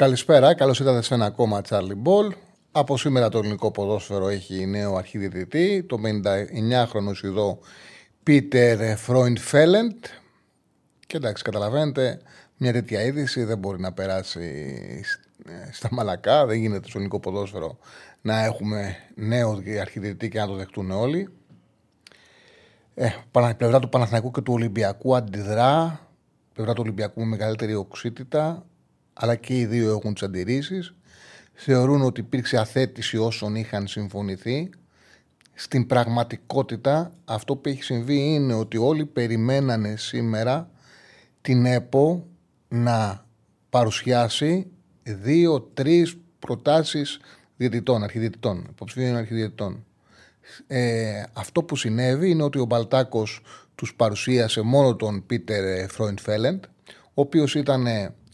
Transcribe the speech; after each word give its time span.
Καλησπέρα, 0.00 0.54
καλώς 0.54 0.78
ήρθατε 0.78 1.02
σε 1.02 1.14
ένα 1.14 1.24
ακόμα 1.24 1.60
Charlie 1.68 2.02
Ball. 2.04 2.32
Από 2.72 2.96
σήμερα 2.96 3.28
το 3.28 3.38
ελληνικό 3.38 3.70
ποδόσφαιρο 3.70 4.28
έχει 4.28 4.66
νέο 4.66 4.96
αρχιδιαιτητή, 4.96 5.84
το 5.88 5.96
59χρονο 6.04 7.14
Σουηδό 7.14 7.58
Πίτερ 8.22 8.96
Φρόιντ 8.96 9.38
Φέλεντ. 9.38 10.04
Και 11.06 11.16
εντάξει, 11.16 11.42
καταλαβαίνετε, 11.42 12.20
μια 12.56 12.72
τέτοια 12.72 13.02
είδηση 13.02 13.44
δεν 13.44 13.58
μπορεί 13.58 13.80
να 13.80 13.92
περάσει 13.92 15.02
στα 15.70 15.88
μαλακά, 15.90 16.46
δεν 16.46 16.58
γίνεται 16.58 16.88
στο 16.88 16.98
ελληνικό 16.98 17.20
ποδόσφαιρο 17.20 17.78
να 18.20 18.44
έχουμε 18.44 18.96
νέο 19.14 19.62
αρχιδιαιτητή 19.80 20.28
και 20.28 20.38
να 20.38 20.46
το 20.46 20.54
δεχτούν 20.54 20.90
όλοι. 20.90 21.28
Ε, 22.94 23.08
πλευρά 23.56 23.78
του 23.78 23.88
Παναθηναϊκού 23.88 24.30
και 24.30 24.40
του 24.40 24.52
Ολυμπιακού 24.52 25.16
αντιδρά. 25.16 26.00
Πλευρά 26.54 26.72
του 26.72 26.82
Ολυμπιακού 26.82 27.20
με 27.20 27.26
μεγαλύτερη 27.26 27.74
οξύτητα 27.74 28.64
αλλά 29.22 29.36
και 29.36 29.58
οι 29.58 29.66
δύο 29.66 29.90
έχουν 29.90 30.12
τις 30.12 30.22
αντιρρήσεις. 30.22 30.94
Θεωρούν 31.52 32.02
ότι 32.02 32.20
υπήρξε 32.20 32.56
αθέτηση 32.56 33.16
όσων 33.16 33.54
είχαν 33.54 33.86
συμφωνηθεί. 33.86 34.70
Στην 35.54 35.86
πραγματικότητα 35.86 37.12
αυτό 37.24 37.56
που 37.56 37.68
έχει 37.68 37.82
συμβεί 37.82 38.34
είναι 38.34 38.54
ότι 38.54 38.76
όλοι 38.76 39.06
περιμένανε 39.06 39.96
σήμερα 39.96 40.70
την 41.40 41.66
ΕΠΟ 41.66 42.26
να 42.68 43.26
παρουσιάσει 43.70 44.66
δύο-τρεις 45.02 46.16
προτάσεις 46.38 47.20
διαιτητών, 47.56 48.02
αρχιδιαιτητών, 48.02 48.66
υποψηφίων 48.70 49.16
αρχιδιαιτητών. 49.16 49.84
Ε, 50.66 51.22
αυτό 51.32 51.62
που 51.62 51.76
συνέβη 51.76 52.30
είναι 52.30 52.42
ότι 52.42 52.58
ο 52.58 52.64
Μπαλτάκος 52.64 53.40
τους 53.74 53.94
παρουσίασε 53.94 54.60
μόνο 54.60 54.96
τον 54.96 55.26
Πίτερ 55.26 55.90
Φρόιντ 55.90 56.18
ο 57.14 57.20
οποίος 57.20 57.54
ήταν 57.54 57.86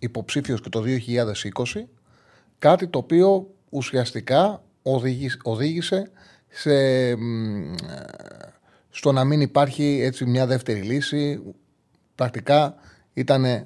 υποψήφιος 0.06 0.60
και 0.60 0.68
το 0.68 0.82
2020, 0.86 1.82
κάτι 2.58 2.88
το 2.88 2.98
οποίο 2.98 3.54
ουσιαστικά 3.68 4.62
οδήγησε 5.42 6.10
σε, 6.48 6.70
στο 8.90 9.12
να 9.12 9.24
μην 9.24 9.40
υπάρχει 9.40 10.00
έτσι 10.02 10.24
μια 10.24 10.46
δεύτερη 10.46 10.80
λύση. 10.80 11.42
Πρακτικά 12.14 12.74
ήταν, 13.12 13.44
ε, 13.44 13.64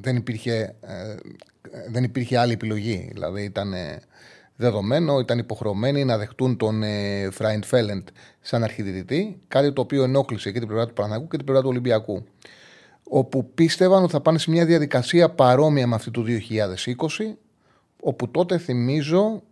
δεν, 0.00 0.16
υπήρχε, 0.16 0.74
ε, 0.80 1.14
δεν 1.90 2.04
υπήρχε 2.04 2.38
άλλη 2.38 2.52
επιλογή. 2.52 3.08
Δηλαδή 3.12 3.42
ήταν 3.42 3.74
δεδομένο, 4.56 5.18
ήταν 5.18 5.38
υποχρεωμένοι 5.38 6.04
να 6.04 6.18
δεχτούν 6.18 6.56
τον 6.56 6.82
ε, 6.82 7.28
Φράιντ 7.30 7.64
Φέλεντ 7.64 8.08
σαν 8.40 8.62
αρχιδητητή, 8.62 9.40
κάτι 9.48 9.72
το 9.72 9.80
οποίο 9.80 10.02
ενόχλησε 10.02 10.52
και 10.52 10.58
την 10.58 10.68
πλευρά 10.68 10.86
του 10.86 10.92
Παναγού 10.92 11.28
και 11.28 11.36
την 11.36 11.44
πλευρά 11.44 11.62
του 11.62 11.68
Ολυμπιακού 11.68 12.24
όπου 13.14 13.50
πίστευαν 13.54 14.02
ότι 14.02 14.12
θα 14.12 14.20
πάνε 14.20 14.38
σε 14.38 14.50
μια 14.50 14.64
διαδικασία 14.64 15.30
παρόμοια 15.30 15.86
με 15.86 15.94
αυτή 15.94 16.10
του 16.10 16.24
2020, 16.26 16.34
όπου 18.02 18.30
τότε 18.30 18.58
θυμίζω 18.58 19.42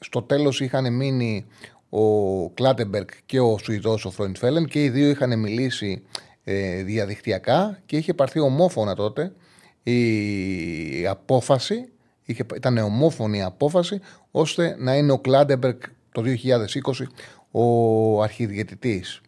στο 0.00 0.22
τέλος 0.22 0.60
είχαν 0.60 0.92
μείνει 0.92 1.46
ο 1.88 2.50
Κλάτεμπεργκ 2.50 3.06
και 3.26 3.40
ο 3.40 3.58
Σουηδός 3.58 4.04
ο 4.04 4.10
Φρόιντ 4.10 4.36
και 4.68 4.84
οι 4.84 4.88
δύο 4.88 5.08
είχαν 5.08 5.38
μιλήσει 5.38 6.02
ε, 6.44 6.82
διαδικτυακά 6.82 7.80
και 7.86 7.96
είχε 7.96 8.14
πάρθει 8.14 8.38
ομόφωνα 8.38 8.94
τότε 8.94 9.32
η 9.82 11.06
απόφαση, 11.06 11.88
είχε, 12.24 12.46
ήταν 12.54 12.78
ομόφωνη 12.78 13.38
η 13.38 13.42
απόφαση 13.42 14.00
ώστε 14.30 14.76
να 14.78 14.96
είναι 14.96 15.12
ο 15.12 15.18
Κλάτεμπεργκ 15.18 15.78
το 16.12 16.22
2020 16.22 17.06
ο 17.50 18.22
αρχιδιαιτητής. 18.22 19.20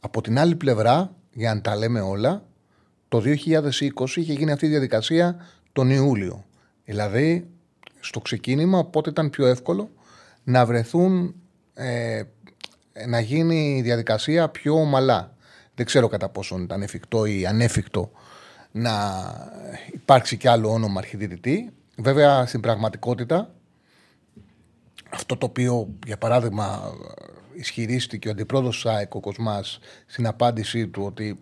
Από 0.00 0.20
την 0.20 0.38
άλλη 0.38 0.56
πλευρά, 0.56 1.14
για 1.32 1.54
να 1.54 1.60
τα 1.60 1.76
λέμε 1.76 2.00
όλα, 2.00 2.48
το 3.10 3.22
2020 3.24 3.32
είχε 4.14 4.32
γίνει 4.32 4.52
αυτή 4.52 4.66
η 4.66 4.68
διαδικασία 4.68 5.46
τον 5.72 5.90
Ιούλιο. 5.90 6.44
Δηλαδή, 6.84 7.46
στο 8.00 8.20
ξεκίνημα, 8.20 8.78
οπότε 8.78 9.10
ήταν 9.10 9.30
πιο 9.30 9.46
εύκολο 9.46 9.90
να 10.44 10.66
βρεθούν, 10.66 11.34
ε, 11.74 12.22
να 13.06 13.20
γίνει 13.20 13.76
η 13.76 13.82
διαδικασία 13.82 14.48
πιο 14.48 14.74
ομαλά. 14.74 15.36
Δεν 15.74 15.86
ξέρω 15.86 16.08
κατά 16.08 16.28
πόσο 16.28 16.58
ήταν 16.58 16.82
εφικτό 16.82 17.24
ή 17.24 17.46
ανέφικτο 17.46 18.10
να 18.70 18.92
υπάρξει 19.92 20.36
κι 20.36 20.48
άλλο 20.48 20.70
όνομα 20.70 20.98
αρχιδητητή. 20.98 21.70
Βέβαια, 21.96 22.46
στην 22.46 22.60
πραγματικότητα, 22.60 23.54
αυτό 25.10 25.36
το 25.36 25.46
οποίο, 25.46 25.94
για 26.06 26.18
παράδειγμα, 26.18 26.94
ισχυρίστηκε 27.54 28.28
ο 28.28 28.30
αντιπρόεδρος 28.30 28.80
ΣΑΕΚ, 28.80 29.14
ο 29.14 29.20
Κοσμάς, 29.20 29.78
στην 30.06 30.26
απάντησή 30.26 30.88
του 30.88 31.02
ότι 31.02 31.40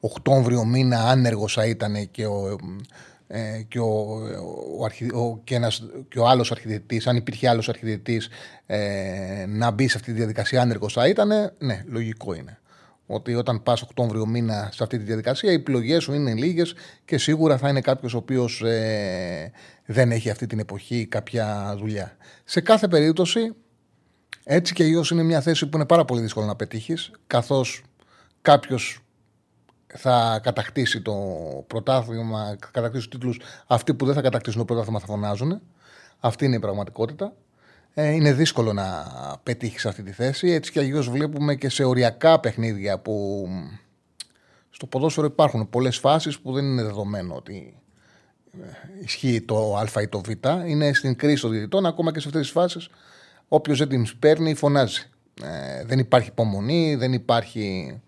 Οκτώβριο 0.00 0.64
μήνα 0.64 0.98
άνεργος 0.98 1.52
θα 1.52 1.66
ήταν 1.66 2.10
και 2.10 2.26
ο, 2.26 2.58
ε, 3.26 3.62
και 3.68 3.78
ο, 3.78 3.86
ο, 5.12 5.20
ο, 5.20 5.40
και 5.44 5.54
ένας, 5.54 5.82
και 6.08 6.18
ο 6.18 6.28
άλλος 6.28 6.50
αρχιδετής, 6.50 7.06
αν 7.06 7.16
υπήρχε 7.16 7.48
άλλος 7.48 7.68
αρχιδετής 7.68 8.28
ε, 8.66 9.44
να 9.48 9.70
μπει 9.70 9.88
σε 9.88 9.96
αυτή 9.96 10.12
τη 10.12 10.16
διαδικασία 10.16 10.60
άνεργος 10.60 10.92
θα 10.92 11.08
ήταν, 11.08 11.28
ναι, 11.58 11.84
λογικό 11.86 12.34
είναι. 12.34 12.58
Ότι 13.06 13.34
όταν 13.34 13.62
πας 13.62 13.82
Οκτώβριο 13.82 14.26
μήνα 14.26 14.68
σε 14.72 14.82
αυτή 14.82 14.98
τη 14.98 15.04
διαδικασία, 15.04 15.50
οι 15.50 15.54
επιλογές 15.54 16.02
σου 16.02 16.12
είναι 16.12 16.34
λίγες 16.34 16.74
και 17.04 17.18
σίγουρα 17.18 17.58
θα 17.58 17.68
είναι 17.68 17.80
κάποιος 17.80 18.14
ο 18.14 18.16
οποίος 18.16 18.62
ε, 18.62 19.52
δεν 19.86 20.10
έχει 20.10 20.30
αυτή 20.30 20.46
την 20.46 20.58
εποχή 20.58 21.06
κάποια 21.06 21.74
δουλειά. 21.78 22.16
Σε 22.44 22.60
κάθε 22.60 22.88
περίπτωση, 22.88 23.54
έτσι 24.44 24.72
και 24.74 24.82
αλλιώς 24.82 25.10
είναι 25.10 25.22
μια 25.22 25.40
θέση 25.40 25.66
που 25.68 25.76
είναι 25.76 25.86
πάρα 25.86 26.04
πολύ 26.04 26.20
δύσκολο 26.20 26.46
να 26.46 26.56
πετύχεις, 26.56 27.10
καθώς 27.26 27.82
κάποιος 28.42 29.02
θα 29.94 30.40
κατακτήσει 30.42 31.00
το 31.00 31.14
πρωτάθλημα, 31.66 32.56
θα 32.60 32.68
κατακτήσει 32.70 33.08
τους 33.08 33.18
τίτλους. 33.18 33.40
Αυτοί 33.66 33.94
που 33.94 34.04
δεν 34.06 34.14
θα 34.14 34.20
κατακτήσουν 34.20 34.58
το 34.58 34.64
πρωτάθλημα 34.64 34.98
θα 34.98 35.06
φωνάζουν. 35.06 35.60
Αυτή 36.20 36.44
είναι 36.44 36.56
η 36.56 36.58
πραγματικότητα. 36.58 37.32
Ε, 37.94 38.10
είναι 38.10 38.32
δύσκολο 38.32 38.72
να 38.72 39.04
πετύχεις 39.42 39.86
αυτή 39.86 40.02
τη 40.02 40.12
θέση. 40.12 40.50
Έτσι 40.50 40.72
και 40.72 40.78
αλλιώς 40.80 41.10
βλέπουμε 41.10 41.54
και 41.54 41.68
σε 41.68 41.84
οριακά 41.84 42.40
παιχνίδια 42.40 42.98
που 42.98 43.46
στο 44.70 44.86
ποδόσφαιρο 44.86 45.26
υπάρχουν 45.26 45.70
πολλές 45.70 45.98
φάσεις 45.98 46.38
που 46.38 46.52
δεν 46.52 46.64
είναι 46.64 46.82
δεδομένο 46.82 47.34
ότι 47.34 47.82
ε, 48.62 48.66
ισχύει 49.02 49.40
το 49.40 49.76
Α 49.76 50.02
ή 50.02 50.08
το 50.08 50.20
Β. 50.20 50.30
Είναι 50.66 50.92
στην 50.92 51.16
κρίση 51.16 51.42
των 51.42 51.50
διαιτητών, 51.50 51.86
ακόμα 51.86 52.12
και 52.12 52.20
σε 52.20 52.28
αυτές 52.28 52.42
τις 52.42 52.50
φάσεις. 52.50 52.88
Όποιος 53.48 53.78
δεν 53.78 53.88
την 53.88 54.18
παίρνει, 54.18 54.54
φωνάζει. 54.54 55.02
Ε, 55.42 55.84
δεν 55.84 55.98
υπάρχει 55.98 56.28
υπομονή, 56.28 56.94
δεν 56.94 57.12
υπάρχει 57.12 58.00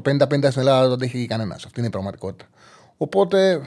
το 0.00 0.10
50-50 0.10 0.46
στην 0.50 0.60
Ελλάδα 0.60 0.88
δεν 0.88 1.08
έχει 1.08 1.26
κανένας. 1.26 1.64
Αυτή 1.64 1.78
είναι 1.78 1.88
η 1.88 1.90
πραγματικότητα. 1.90 2.50
Οπότε 2.96 3.60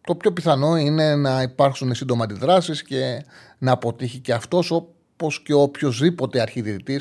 το 0.00 0.14
πιο 0.14 0.32
πιθανό 0.32 0.76
είναι 0.76 1.14
να 1.14 1.42
υπάρξουν 1.42 1.94
σύντομα 1.94 2.24
αντιδράσεις 2.24 2.82
και 2.82 3.24
να 3.58 3.72
αποτύχει 3.72 4.18
και 4.18 4.32
αυτός 4.32 4.70
όπως 4.70 5.42
και 5.42 5.52
οποιοδήποτε 5.52 6.40
αρχιδητή 6.40 7.00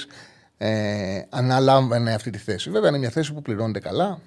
ε, 0.57 1.21
αναλάμβανε 1.29 2.13
αυτή 2.13 2.29
τη 2.29 2.37
θέση. 2.37 2.69
Βέβαια 2.69 2.89
είναι 2.89 2.97
μια 2.97 3.09
θέση 3.09 3.33
που 3.33 3.41
πληρώνεται 3.41 3.79
καλά, 3.79 4.19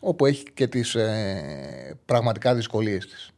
όπου 0.00 0.26
έχει 0.26 0.44
και 0.54 0.66
τις 0.66 0.94
ε, 0.94 1.98
πραγματικά 2.04 2.54
δυσκολίες 2.54 3.06
της. 3.06 3.30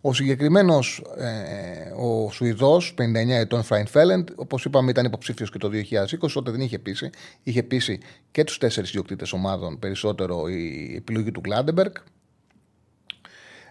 Ο 0.00 0.12
συγκεκριμένος, 0.12 1.04
ε, 1.16 1.90
ο 1.96 2.30
Σουηδός, 2.30 2.94
59 2.94 3.38
ετών 3.38 3.62
Φράιν 3.62 3.86
Φέλεντ, 3.86 4.28
όπως 4.36 4.64
είπαμε, 4.64 4.90
ήταν 4.90 5.04
υποψήφιος 5.04 5.50
και 5.50 5.58
το 5.58 5.68
2020, 5.68 6.36
όταν 6.36 6.52
δεν 6.52 6.62
είχε 6.62 6.78
πείσει. 6.78 7.10
Είχε 7.42 7.62
πείσει 7.62 8.00
και 8.30 8.44
τους 8.44 8.58
τέσσερις 8.58 8.90
διοκτήτε 8.90 9.26
ομάδων 9.32 9.78
περισσότερο 9.78 10.48
η 10.48 10.94
επιλογή 10.96 11.30
του 11.30 11.40
Κλάντεμπεργκ. 11.40 11.92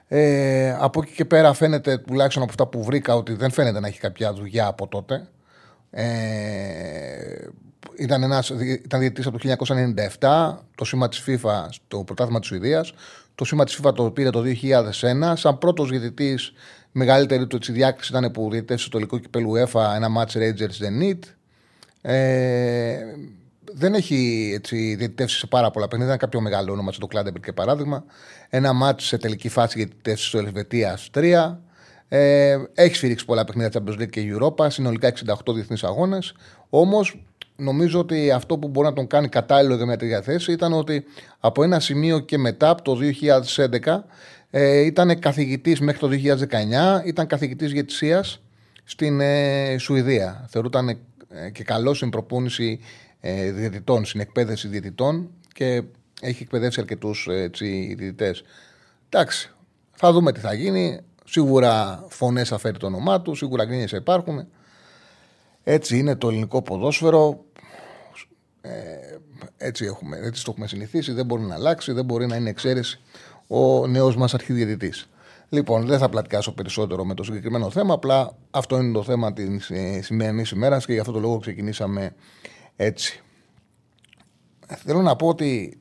Ε, 0.08 0.76
από 0.80 1.02
εκεί 1.04 1.14
και 1.14 1.26
πέρα 1.26 1.54
φαίνεται, 1.54 1.98
τουλάχιστον 1.98 2.44
από 2.44 2.52
αυτά 2.52 2.68
που 2.68 2.84
βρήκα, 2.84 3.16
ότι 3.16 3.34
δεν 3.34 3.52
φαίνεται 3.52 3.80
να 3.80 3.88
έχει 3.88 4.00
κάποια 4.00 4.34
δουλειά 4.34 4.68
από 4.68 4.88
τότε. 4.88 5.28
Ε, 5.92 7.48
ήταν, 7.98 8.24
ένας, 8.24 8.50
ήταν 8.84 9.00
διαιτητής 9.00 9.26
από 9.26 9.38
το 9.38 9.56
1997, 10.20 10.58
το 10.76 10.86
σήμα 10.86 11.10
της 11.10 11.24
FIFA 11.28 11.66
στο 11.70 12.04
πρωτάθλημα 12.04 12.40
της 12.40 12.48
Σουηδίας. 12.48 12.94
Το 13.36 13.46
σήμα 13.46 13.64
της 13.64 13.80
FIFA 13.82 13.94
το 13.96 14.12
πήρε 14.12 14.30
το 14.30 14.42
2001. 14.42 15.36
Σαν 15.36 15.58
πρώτος 15.58 15.90
διαιτητής, 15.90 16.54
μεγαλύτερη 16.92 17.48
του 17.48 17.60
διάκριση 17.60 18.12
ήταν 18.18 18.32
που 18.32 18.50
διαιτητές 18.52 18.82
στο 18.82 18.90
τελικό 18.90 19.18
κυπέλου 19.18 19.52
UEFA 19.54 19.96
ένα 19.96 20.08
match 20.18 20.38
Rangers 20.38 20.84
Zenit. 20.84 21.20
Ε, 22.02 22.98
δεν 23.74 23.94
έχει 23.94 24.52
έτσι, 24.56 24.96
διαιτητεύσει 24.96 25.38
σε 25.38 25.48
πάρα 25.48 25.72
πολλά 25.72 25.88
παιχνίδια. 25.88 26.14
Είναι 26.14 26.22
κάποιο 26.22 26.42
μεγάλο 26.42 26.72
όνομα, 26.72 26.92
στο 26.92 27.08
Κλάντεμπερ 27.08 27.42
και 27.42 27.54
παράδειγμα. 27.54 28.04
Ένα 28.50 28.74
μάτσο 28.74 29.06
σε 29.06 29.18
τελική 29.18 29.50
φάση 29.50 29.78
διαιτητεύσεις 29.78 30.28
στο 30.28 30.38
Ελβετίας 30.38 30.94
Αυστρία. 30.94 31.62
Ε, 32.08 32.58
έχει 32.74 32.96
σφυρίξει 32.96 33.26
πολλά 33.26 33.46
παιχνίδια 33.46 33.82
Champions 33.82 34.02
League 34.02 34.10
και 34.10 34.34
Europa. 34.34 34.68
Συνολικά 34.70 35.08
68 35.08 35.54
διεθνείς 35.54 35.84
αγώνες. 35.84 36.34
Όμως 36.70 37.24
νομίζω 37.58 38.00
ότι 38.00 38.32
αυτό 38.32 38.58
που 38.58 38.68
μπορεί 38.68 38.88
να 38.88 38.94
τον 38.94 39.08
κάνει 39.08 39.28
κατάλληλο 39.28 39.76
για 39.76 39.86
μια 39.86 39.98
τέτοια 39.98 40.22
θέση 40.22 40.52
ήταν 40.52 40.74
ότι 40.74 41.04
από 41.40 41.64
ένα 41.64 41.80
σημείο 41.80 42.20
και 42.20 42.38
μετά, 42.38 42.70
από 42.70 42.82
το 42.82 42.98
2011, 43.84 44.04
ε, 44.50 44.80
ήταν 44.80 45.20
καθηγητής 45.20 45.80
μέχρι 45.80 46.00
το 46.00 46.08
2019, 46.08 47.06
ήταν 47.06 47.28
καθηγητής 47.28 47.72
ηγετησία 47.72 48.24
στην 48.84 49.20
ε, 49.22 49.78
Σουηδία. 49.78 50.46
Θεωρούταν 50.50 50.90
ε, 50.90 51.50
και 51.50 51.64
καλός 51.64 51.98
στην 51.98 52.10
προπόνηση 52.10 52.80
ε, 53.20 53.52
διαιτητών, 53.52 54.06
στην 54.06 54.20
εκπαίδευση 54.20 54.68
διαιτητών 54.68 55.30
και 55.54 55.84
έχει 56.22 56.44
εκπαιδεύσει 56.44 56.80
αρκετούς 56.80 57.28
διαιτητές. 57.52 58.44
Εντάξει, 59.10 59.52
θα 59.92 60.12
δούμε 60.12 60.32
τι 60.32 60.40
θα 60.40 60.54
γίνει. 60.54 61.00
Σίγουρα 61.26 62.06
φωνές 62.10 62.48
θα 62.48 62.58
φέρει 62.58 62.78
το 62.78 62.86
όνομά 62.86 63.22
του, 63.22 63.36
σίγουρα 63.36 63.66
γκρίνιες 63.66 63.92
υπάρχουν. 63.92 64.48
Έτσι 65.64 65.98
είναι 65.98 66.16
το 66.16 66.28
ελληνικό 66.28 66.62
ποδόσφαιρο. 66.62 67.46
Ε, 68.68 69.18
έτσι, 69.58 69.86
έχουμε, 69.86 70.18
έτσι 70.18 70.44
το 70.44 70.52
έχουμε 70.52 70.68
συνηθίσει. 70.68 71.12
Δεν 71.12 71.26
μπορεί 71.26 71.42
να 71.42 71.56
αλλάξει, 71.56 71.92
δεν 71.92 72.06
μπορεί 72.06 72.28
να 72.28 72.36
είναι 72.36 72.50
εξαίρεση 72.50 73.00
ο 73.48 73.88
νέος 73.88 74.16
μας 74.16 74.34
αρχιδιαιτητής. 74.34 75.10
Λοιπόν, 75.50 75.86
δεν 75.86 76.00
θα 76.00 76.10
πλατιάσω 76.10 76.54
περισσότερο 76.54 77.06
με 77.06 77.14
το 77.14 77.24
συγκεκριμένο 77.24 77.70
θέμα. 77.70 77.94
Απλά 77.94 78.38
αυτό 78.52 78.78
είναι 78.78 78.94
το 78.94 79.04
θέμα 79.04 79.34
της 79.34 79.70
ε, 79.70 80.02
σημερινής 80.02 80.52
ημέρας 80.52 80.86
και 80.86 80.94
γι' 80.94 81.00
αυτό 81.00 81.12
το 81.12 81.20
λόγο 81.20 81.40
ξεκινήσαμε 81.40 82.16
έτσι. 82.76 83.22
Θέλω 84.68 85.02
να 85.02 85.16
πω 85.16 85.28
ότι 85.28 85.80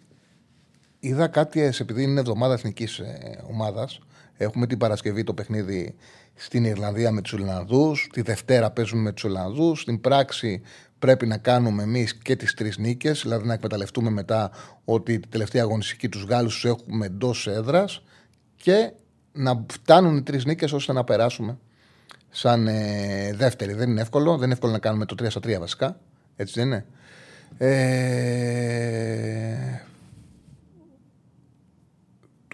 είδα 0.98 1.28
κάτι, 1.28 1.60
επειδή 1.78 2.02
είναι 2.02 2.20
εβδομάδα 2.20 2.54
εθνικής 2.54 2.98
ε, 2.98 3.44
ομάδας. 3.50 3.98
Έχουμε 4.36 4.66
την 4.66 4.78
Παρασκευή 4.78 5.24
το 5.24 5.34
παιχνίδι 5.34 5.94
στην 6.34 6.64
Ιρλανδία 6.64 7.10
με 7.10 7.20
τους 7.20 7.32
Ολλανδούς. 7.32 8.08
Τη 8.12 8.22
Δευτέρα 8.22 8.70
παίζουμε 8.70 9.02
με 9.02 9.12
τους 9.12 9.24
Ολλανδούς. 9.24 9.80
Στην 9.80 10.00
πράξη 10.00 10.62
πρέπει 10.98 11.26
να 11.26 11.38
κάνουμε 11.38 11.82
εμείς 11.82 12.14
και 12.14 12.36
τις 12.36 12.54
τρεις 12.54 12.78
νίκες, 12.78 13.20
δηλαδή 13.22 13.46
να 13.46 13.52
εκμεταλλευτούμε 13.52 14.10
μετά 14.10 14.50
ότι 14.84 15.20
τη 15.20 15.28
τελευταία 15.28 15.62
αγωνιστική 15.62 16.08
τους 16.08 16.22
Γάλλους 16.22 16.54
τους 16.54 16.64
έχουμε 16.64 17.06
εντός 17.06 17.46
έδρας 17.46 18.02
και 18.56 18.92
να 19.32 19.64
φτάνουν 19.72 20.16
οι 20.16 20.22
τρεις 20.22 20.44
νίκες 20.44 20.72
ώστε 20.72 20.92
να 20.92 21.04
περάσουμε 21.04 21.58
σαν 22.30 22.66
ε, 22.66 23.32
δεύτερη. 23.34 23.72
Δεν 23.72 23.90
είναι 23.90 24.00
εύκολο. 24.00 24.32
Δεν 24.34 24.44
είναι 24.44 24.52
εύκολο 24.52 24.72
να 24.72 24.78
κάνουμε 24.78 25.04
το 25.04 25.14
3 25.24 25.26
στα 25.30 25.40
3 25.40 25.56
βασικά. 25.58 26.00
Έτσι 26.36 26.54
δεν 26.54 26.66
είναι. 26.66 26.86
Ε, 27.58 27.76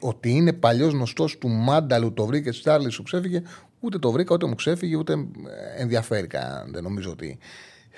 ότι 0.01 0.31
είναι 0.31 0.53
παλιός 0.53 0.93
γνωστός 0.93 1.39
του 1.39 1.49
Μάνταλου, 1.49 2.13
το 2.13 2.27
βρήκε 2.27 2.51
τη 2.51 2.61
Τσάρλι 2.61 2.91
σου 2.91 3.03
ξέφυγε, 3.03 3.43
ούτε 3.81 3.99
το 3.99 4.11
βρήκα, 4.11 4.35
ούτε 4.35 4.47
μου 4.47 4.55
ξέφυγε, 4.55 4.97
ούτε 4.97 5.15
ενδιαφέρει 5.77 6.27
καν. 6.27 6.73
Δεν 6.73 6.83
νομίζω 6.83 7.11
ότι, 7.11 7.39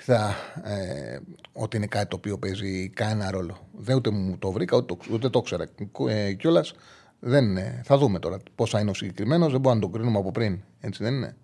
θα, 0.05 0.35
ε, 0.63 1.19
ότι 1.53 1.77
είναι 1.77 1.87
κάτι 1.87 2.07
το 2.07 2.15
οποίο 2.15 2.37
παίζει 2.37 2.89
κανένα 2.89 3.31
ρόλο. 3.31 3.67
Δεν 3.71 3.95
ούτε 3.95 4.09
μου 4.09 4.37
το 4.37 4.51
βρήκα, 4.51 4.77
ούτε, 4.77 4.95
ούτε 5.11 5.29
το 5.29 5.39
ήξερα 5.39 5.65
ε, 6.07 6.33
κιόλας. 6.33 6.73
Δεν 7.19 7.57
Θα 7.83 7.97
δούμε 7.97 8.19
τώρα 8.19 8.37
πώ 8.55 8.65
θα 8.65 8.79
είναι 8.79 8.89
ο 8.89 8.93
συγκεκριμένος. 8.93 9.51
Δεν 9.51 9.59
μπορούμε 9.61 9.81
να 9.81 9.87
το 9.87 9.97
κρίνουμε 9.97 10.19
από 10.19 10.31
πριν. 10.31 10.59
Έτσι 10.79 11.03
δεν 11.03 11.13
είναι. 11.13 11.35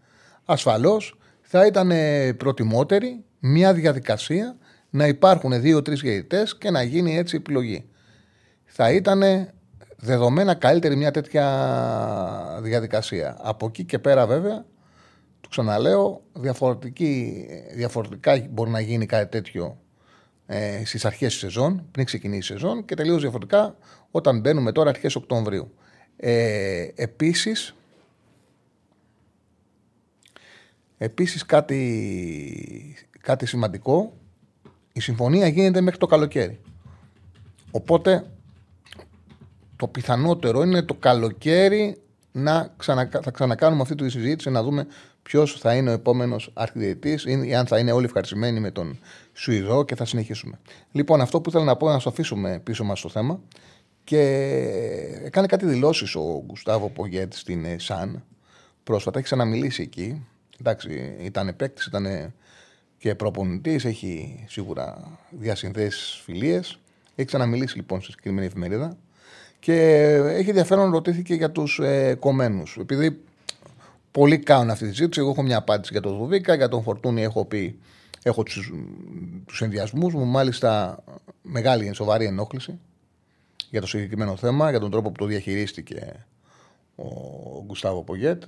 Ασφαλώς 0.46 1.18
θα 1.42 1.66
ήταν 1.66 1.92
προτιμότερη 2.38 3.24
μια 3.40 3.74
διαδικασία 3.74 4.58
να 4.90 5.08
υπάρχουν 5.08 5.62
δύο-τρει 5.62 5.96
γεητέ 5.96 6.44
και 6.58 6.70
να 6.70 6.82
γίνει 6.82 7.18
έτσι 7.18 7.36
επιλογή. 7.36 7.90
Θα 8.66 8.92
ήταν 8.92 9.24
δεδομένα 9.98 10.54
καλύτερη 10.54 10.96
μια 10.96 11.12
τέτοια 11.12 12.60
διαδικασία. 12.62 13.38
Από 13.42 13.66
εκεί 13.66 13.84
και 13.84 14.00
πέρα, 14.00 14.28
βέβαια, 14.28 14.66
το 15.52 15.62
ξαναλέω, 15.62 16.22
διαφορετικά 17.76 18.48
μπορεί 18.50 18.70
να 18.70 18.80
γίνει 18.80 19.06
κάτι 19.06 19.30
τέτοιο 19.32 19.78
ε, 20.46 20.86
στις 20.86 21.06
αρχές 21.06 21.32
της 21.32 21.40
σεζόν, 21.40 21.86
πριν 21.92 22.06
ξεκινήσει 22.06 22.54
η 22.54 22.56
σεζόν, 22.58 22.86
και 22.86 22.96
τελείως 22.96 23.22
διαφορετικά 23.22 23.76
όταν 24.12 24.40
μπαίνουμε 24.40 24.72
τώρα 24.72 24.90
αρχές 24.90 25.16
Οκτωβρίου. 25.16 25.74
Ε, 26.18 26.88
επίσης, 26.96 27.76
επίσης 30.98 31.46
κάτι, 31.46 32.96
κάτι 33.22 33.46
σημαντικό, 33.46 34.14
η 34.94 35.00
συμφωνία 35.00 35.48
γίνεται 35.48 35.82
μέχρι 35.82 36.00
το 36.00 36.06
καλοκαίρι. 36.06 36.60
Οπότε 37.72 38.26
το 39.76 39.88
πιθανότερο 39.88 40.62
είναι 40.62 40.82
το 40.82 40.94
καλοκαίρι 40.94 42.02
να 42.32 42.76
θα 43.22 43.32
ξανακάνουμε 43.32 43.82
αυτή 43.82 43.96
τη 43.96 44.10
συζήτηση 44.10 44.50
να 44.50 44.64
δούμε 44.64 44.88
ποιος 45.24 45.60
θα 45.60 45.76
είναι 45.76 45.90
ο 45.90 45.94
επόμενος 45.94 46.52
αρχιδιετής 46.54 47.26
ή 47.26 47.56
αν 47.56 47.66
θα 47.68 47.80
είναι 47.80 47.92
όλοι 47.92 48.06
ευχαριστημένοι 48.06 48.60
με 48.60 48.72
τον 48.72 49.00
Σουηδό 49.34 49.86
και 49.86 49.96
θα 49.96 50.06
συνεχίσουμε. 50.06 50.60
Λοιπόν, 50.92 51.22
αυτό 51.22 51.42
που 51.42 51.50
ήθελα 51.50 51.64
να 51.64 51.76
πω 51.76 51.90
να 51.90 52.00
σου 52.00 52.10
αφήσουμε 52.10 52.60
πίσω 52.64 52.84
μας 52.84 53.02
το 53.02 53.10
θέμα 53.10 53.40
και 54.04 54.20
έκανε 55.24 55.48
κάτι 55.48 55.66
δηλώσεις 55.66 56.16
ο 56.16 56.44
Γκουστάβο 56.46 56.90
Πογέτ 56.90 57.34
στην 57.34 57.66
ε, 57.66 57.76
ΣΑΝ 57.80 58.24
πρόσφατα. 58.84 59.18
Έχει 59.18 59.28
ξαναμιλήσει 59.28 59.82
εκεί. 59.82 60.26
Εντάξει, 60.60 61.16
ήταν 61.20 61.56
παίκτης, 61.56 61.86
ήταν 61.86 62.34
και 62.98 63.16
προπονητής, 63.16 63.86
έχει 63.86 64.44
σίγουρα 64.48 65.18
διασυνδέσεις 65.30 66.22
φιλίες. 66.24 66.80
Έχει 67.16 67.28
ξαναμιλήσει 67.28 67.76
λοιπόν 67.76 68.02
στη 68.02 68.12
συγκεκριμένη 68.12 68.48
εφημερίδα 68.48 68.98
και 69.60 69.74
έχει 70.14 70.50
ενδιαφέρον 70.50 70.92
ρωτήθηκε 70.92 71.34
για 71.34 71.52
τους 71.52 71.80
ε, 71.80 72.16
κομμένους. 72.20 72.78
Επειδή 72.80 73.24
πολλοί 74.12 74.38
κάνουν 74.38 74.70
αυτή 74.70 74.88
τη 74.88 74.96
συζήτηση, 74.96 75.20
εγώ 75.20 75.30
έχω 75.30 75.42
μια 75.42 75.58
απάντηση 75.58 75.90
για 75.92 76.02
τον 76.02 76.18
Δουβίκα, 76.18 76.56
για 76.56 76.68
τον 76.68 76.84
Φορτούνη 76.84 77.22
έχω 77.22 77.46
πει. 77.46 77.80
Έχω 78.24 78.44
τους 79.46 79.62
ενδιασμούς 79.62 80.14
μου, 80.14 80.26
μάλιστα 80.26 81.04
μεγάλη 81.42 81.94
σοβαρή 81.94 82.26
ενόχληση 82.26 82.80
για 83.70 83.82
το 83.82 83.88
συγκεκριμένο 83.88 84.36
θέμα, 84.36 84.70
για 84.70 84.80
τον 84.80 84.92
τρόπο 84.92 85.12
που 85.12 85.18
το 85.18 85.26
διαχειρίστηκε 85.26 86.26
ο 86.96 87.06
Γκουστάβο 87.66 88.04
Πογέτ. 88.04 88.44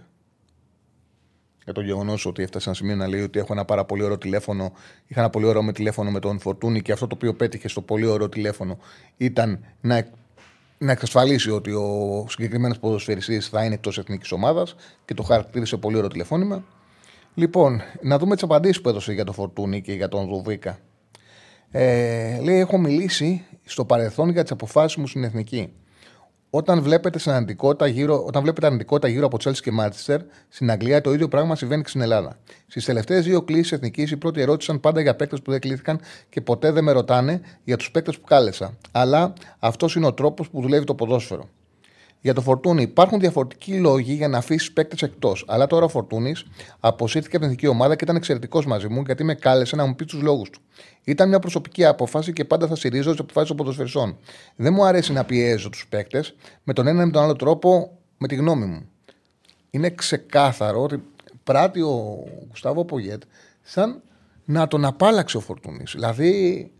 Για 1.63 1.73
το 1.73 1.81
γεγονός 1.81 2.25
ότι 2.25 2.43
έφτασε 2.43 2.69
ένα 2.69 2.77
σημείο 2.77 2.95
να 2.95 3.07
λέει 3.07 3.21
ότι 3.21 3.39
έχω 3.39 3.53
ένα 3.53 3.65
πάρα 3.65 3.85
πολύ 3.85 4.03
ωραίο 4.03 4.17
τηλέφωνο. 4.17 4.73
Είχα 5.07 5.19
ένα 5.19 5.29
πολύ 5.29 5.45
ωραίο 5.45 5.63
με 5.63 5.71
τηλέφωνο 5.71 6.11
με 6.11 6.19
τον 6.19 6.39
Φορτούνη 6.39 6.81
και 6.81 6.91
αυτό 6.91 7.07
το 7.07 7.15
οποίο 7.15 7.33
πέτυχε 7.33 7.67
στο 7.67 7.81
πολύ 7.81 8.05
ωραίο 8.05 8.29
τηλέφωνο 8.29 8.77
ήταν 9.17 9.65
να, 9.81 10.07
να 10.77 10.91
εξασφαλίσει 10.91 11.49
ότι 11.49 11.71
ο 11.71 12.25
συγκεκριμένος 12.29 12.79
ποδοσφαιριστής 12.79 13.47
θα 13.47 13.63
είναι 13.63 13.73
εκτός 13.73 13.97
εθνικής 13.97 14.31
ομάδας 14.31 14.75
και 15.05 15.13
το 15.13 15.23
χαρακτήρισε 15.23 15.77
πολύ 15.77 15.97
ωραίο 15.97 16.09
τηλεφώνημα. 16.09 16.63
Λοιπόν, 17.33 17.81
να 18.01 18.17
δούμε 18.17 18.33
τις 18.33 18.43
απαντήσεις 18.43 18.81
που 18.81 18.89
έδωσε 18.89 19.13
για 19.13 19.25
τον 19.25 19.33
Φορτούνη 19.33 19.81
και 19.81 19.93
για 19.93 20.07
τον 20.07 20.27
Δουβίκα. 20.27 20.79
Ε, 21.71 22.39
λέει: 22.41 22.59
Έχω 22.59 22.77
μιλήσει 22.77 23.45
στο 23.63 23.85
παρελθόν 23.85 24.29
για 24.29 24.41
τις 24.41 24.51
αποφάσεις 24.51 24.97
μου 24.97 25.07
στην 25.07 25.23
εθνική. 25.23 25.73
Όταν 26.55 26.81
βλέπετε, 26.81 27.19
γύρω, 27.87 28.23
όταν 28.25 28.41
βλέπετε 28.41 28.65
αρνητικότητα 28.65 29.07
γύρω 29.07 29.25
από 29.25 29.37
Chelsea 29.43 29.57
και 29.61 29.71
Manchester, 29.79 30.17
στην 30.49 30.71
Αγγλία 30.71 31.01
το 31.01 31.13
ίδιο 31.13 31.27
πράγμα 31.27 31.55
συμβαίνει 31.55 31.81
και 31.81 31.89
στην 31.89 32.01
Ελλάδα. 32.01 32.37
Στις 32.67 32.85
τελευταίες 32.85 33.23
δύο 33.23 33.41
κλήσεις 33.41 33.71
εθνικής, 33.71 34.11
οι 34.11 34.17
πρώτοι 34.17 34.41
ερώτησαν 34.41 34.79
πάντα 34.79 35.01
για 35.01 35.15
παίκτες 35.15 35.41
που 35.41 35.51
δεν 35.51 35.59
κλήθηκαν 35.59 35.99
και 36.29 36.41
ποτέ 36.41 36.71
δεν 36.71 36.83
με 36.83 36.91
ρωτάνε 36.91 37.41
για 37.63 37.77
τους 37.77 37.91
παίκτες 37.91 38.19
που 38.19 38.25
κάλεσα. 38.27 38.77
Αλλά 38.91 39.33
αυτός 39.59 39.95
είναι 39.95 40.05
ο 40.05 40.13
τρόπος 40.13 40.49
που 40.49 40.61
δουλεύει 40.61 40.85
το 40.85 40.95
ποδόσφαιρο. 40.95 41.49
Για 42.23 42.33
το 42.33 42.41
Φορτούνη 42.41 42.81
υπάρχουν 42.81 43.19
διαφορετικοί 43.19 43.79
λόγοι 43.79 44.13
για 44.13 44.27
να 44.27 44.37
αφήσεις 44.37 44.71
παίκτες 44.71 45.01
εκτός. 45.01 45.45
Αλλά 45.47 45.67
τώρα 45.67 45.85
ο 45.85 45.87
Φορτούνης 45.87 46.45
αποσύρθηκε 46.79 47.35
από 47.35 47.45
την 47.45 47.53
εθνική 47.53 47.67
ομάδα 47.67 47.95
και 47.95 48.03
ήταν 48.03 48.15
εξαιρετικός 48.15 48.65
μαζί 48.65 48.87
μου 48.87 49.01
γιατί 49.05 49.23
με 49.23 49.33
κάλεσε 49.35 49.75
να 49.75 49.85
μου 49.85 49.95
πει 49.95 50.05
τους 50.05 50.21
λόγους 50.21 50.49
του. 50.49 50.59
Ήταν 51.03 51.29
μια 51.29 51.39
προσωπική 51.39 51.85
απόφαση 51.85 52.33
και 52.33 52.45
πάντα 52.45 52.67
θα 52.67 52.75
στηρίζω 52.75 53.11
τις 53.11 53.19
αποφάσεις 53.19 53.47
των 53.47 53.57
ποδοσφαιριστών. 53.57 54.17
Δεν 54.55 54.73
μου 54.73 54.85
αρέσει 54.85 55.13
να 55.13 55.23
πιέζω 55.23 55.69
τους 55.69 55.87
παίκτες 55.89 56.35
με 56.63 56.73
τον 56.73 56.87
ένα 56.87 57.01
ή 57.01 57.05
με 57.05 57.11
τον 57.11 57.23
άλλο 57.23 57.35
τρόπο 57.35 57.97
με 58.17 58.27
τη 58.27 58.35
γνώμη 58.35 58.65
μου. 58.65 58.89
Είναι 59.69 59.89
ξεκάθαρο 59.89 60.81
ότι 60.81 61.03
πράττει 61.43 61.81
ο 61.81 62.23
Γουστάβο 62.49 62.85
Πογέτ 62.85 63.21
σαν 63.61 64.01
να 64.45 64.67
τον 64.67 64.85
απάλαξε 64.85 65.37
ο 65.37 65.39
Φορτούνης. 65.39 65.91
Δηλαδή 65.91 66.71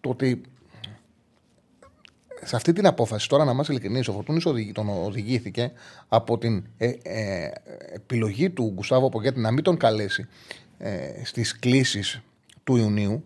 το 0.00 0.08
ότι 0.08 0.40
σε 2.46 2.56
αυτή 2.56 2.72
την 2.72 2.86
απόφαση, 2.86 3.28
τώρα 3.28 3.44
να 3.44 3.50
είμαστε 3.50 3.72
ειλικρινείς, 3.72 4.08
ο 4.08 4.12
Φορτούνης 4.12 4.44
τον 4.72 4.88
οδηγήθηκε 4.88 5.72
από 6.08 6.38
την 6.38 6.64
ε, 6.78 6.92
ε, 7.02 7.50
επιλογή 7.92 8.50
του 8.50 8.72
Γκουστάβο 8.74 9.08
Πογκέτη 9.08 9.40
να 9.40 9.50
μην 9.50 9.64
τον 9.64 9.76
καλέσει 9.76 10.26
ε, 10.78 11.24
στις 11.24 11.58
κλήσεις 11.58 12.20
του 12.64 12.76
Ιουνίου, 12.76 13.24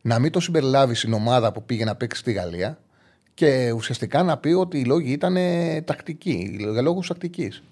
να 0.00 0.18
μην 0.18 0.32
τον 0.32 0.42
συμπεριλάβει 0.42 0.94
στην 0.94 1.12
ομάδα 1.12 1.52
που 1.52 1.62
πήγε 1.62 1.84
να 1.84 1.94
παίξει 1.94 2.20
στη 2.20 2.32
Γαλλία 2.32 2.78
και 3.34 3.72
ουσιαστικά 3.76 4.22
να 4.22 4.36
πει 4.38 4.48
ότι 4.48 4.78
οι 4.78 4.84
λόγοι 4.84 5.12
ήταν 5.12 5.36
τακτικοί, 5.84 6.56
για 6.72 6.82
λόγους 6.82 7.08
τακτικής. 7.08 7.62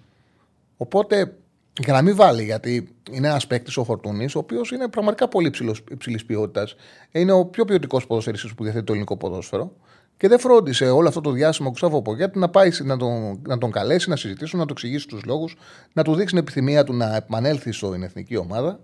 Οπότε 0.77 1.35
για 1.79 1.93
να 1.93 2.03
μην 2.03 2.17
βάλει, 2.17 2.45
γιατί 2.45 2.89
είναι 3.11 3.29
ένας 3.29 3.47
παίκτης 3.47 3.77
ο 3.77 3.85
Φορτούνης, 3.85 4.35
ο 4.35 4.39
οποίος 4.39 4.71
είναι 4.71 4.89
πραγματικά 4.89 5.29
πολύ 5.29 5.53
υψηλής 5.91 6.25
ποιότητας. 6.25 6.75
Είναι 7.13 7.33
ο 7.33 7.45
πιο 7.45 7.65
ποιοτικός 7.65 8.07
ποδοσφαιριστής 8.07 8.55
που 8.55 8.63
διαθέτει 8.63 8.85
το 8.85 8.93
ελληνικό 8.93 9.17
ποδόσφαιρο. 9.17 9.73
Και 10.21 10.29
δεν 10.29 10.39
φρόντισε 10.39 10.91
όλο 10.91 11.09
αυτό 11.09 11.21
το 11.21 11.31
διάστημα 11.31 11.69
ο 11.69 11.71
Κουστάβο 11.71 12.03
Πογέτ 12.03 12.37
να 12.37 12.49
πάει 12.49 12.71
να 12.83 12.97
τον, 12.97 13.41
να 13.47 13.59
τον 13.59 13.71
καλέσει, 13.71 14.09
να 14.09 14.17
συζητήσουν, 14.17 14.59
να 14.59 14.67
του 14.67 14.73
εξηγήσει 14.73 15.09
τους 15.09 15.25
λόγους, 15.25 15.57
να 15.93 16.03
του 16.03 16.15
δείξει 16.15 16.35
την 16.35 16.39
επιθυμία 16.39 16.85
του 16.85 16.93
να 16.93 17.17
επανέλθει 17.17 17.73
στην 17.73 18.03
εθνική 18.03 18.37
ομάδα. 18.37 18.81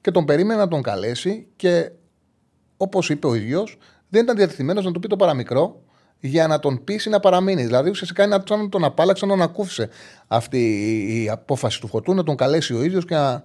Και 0.00 0.10
τον 0.10 0.24
περίμενε 0.24 0.60
να 0.60 0.68
τον 0.68 0.82
καλέσει 0.82 1.46
και 1.56 1.90
όπως 2.76 3.10
είπε 3.10 3.26
ο 3.26 3.34
ίδιος, 3.34 3.78
δεν 4.08 4.22
ήταν 4.22 4.36
διατεθειμένος 4.36 4.84
να 4.84 4.92
του 4.92 5.00
πει 5.00 5.08
το 5.08 5.16
παραμικρό 5.16 5.82
για 6.20 6.46
να 6.46 6.58
τον 6.58 6.84
πείσει 6.84 7.08
να 7.08 7.20
παραμείνει. 7.20 7.64
Δηλαδή 7.64 7.90
ουσιαστικά 7.90 8.24
είναι 8.24 8.42
σαν 8.48 8.60
να 8.60 8.68
τον 8.68 8.84
απάλαξε, 8.84 9.26
να 9.26 9.30
τον 9.32 9.42
ακούφισε 9.42 9.88
αυτή 10.26 10.58
η 11.22 11.28
απόφαση 11.28 11.80
του 11.80 11.86
Φωτού, 11.86 12.14
να 12.14 12.22
τον 12.22 12.36
καλέσει 12.36 12.74
ο 12.74 12.82
ίδιος 12.82 13.04
και 13.04 13.14
να 13.14 13.44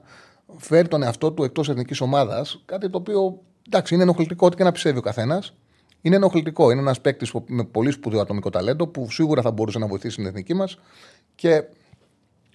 φέρει 0.58 0.88
τον 0.88 1.04
εαυτό 1.04 1.32
του 1.32 1.44
εκτός 1.44 1.70
εθνικής 1.70 2.02
ομάδας. 2.02 2.62
Κάτι 2.66 2.90
το 2.90 2.98
οποίο 2.98 3.42
εντάξει 3.68 3.94
είναι 3.94 4.04
ενοχλητικό, 4.04 4.46
ό,τι 4.46 4.56
και 4.56 4.64
να 4.64 4.72
πιστεύει 4.72 4.98
ο 4.98 5.02
καθένας. 5.02 5.54
Είναι 6.02 6.16
ενοχλητικό. 6.16 6.72
Είναι 6.72 6.82
ένας 6.82 7.02
παίκτης 7.02 7.34
με 7.46 7.64
πολύ 7.64 7.92
σπουδαίο 7.92 8.22
ατομικό 8.22 8.50
ταλέντο 8.50 8.88
που 8.88 9.12
σίγουρα 9.12 9.42
θα 9.42 9.52
μπορούσε 9.52 9.80
να 9.80 9.88
βοηθήσει 9.88 10.16
την 10.16 10.26
εθνική 10.26 10.54
μας 10.54 10.80
και 11.36 11.64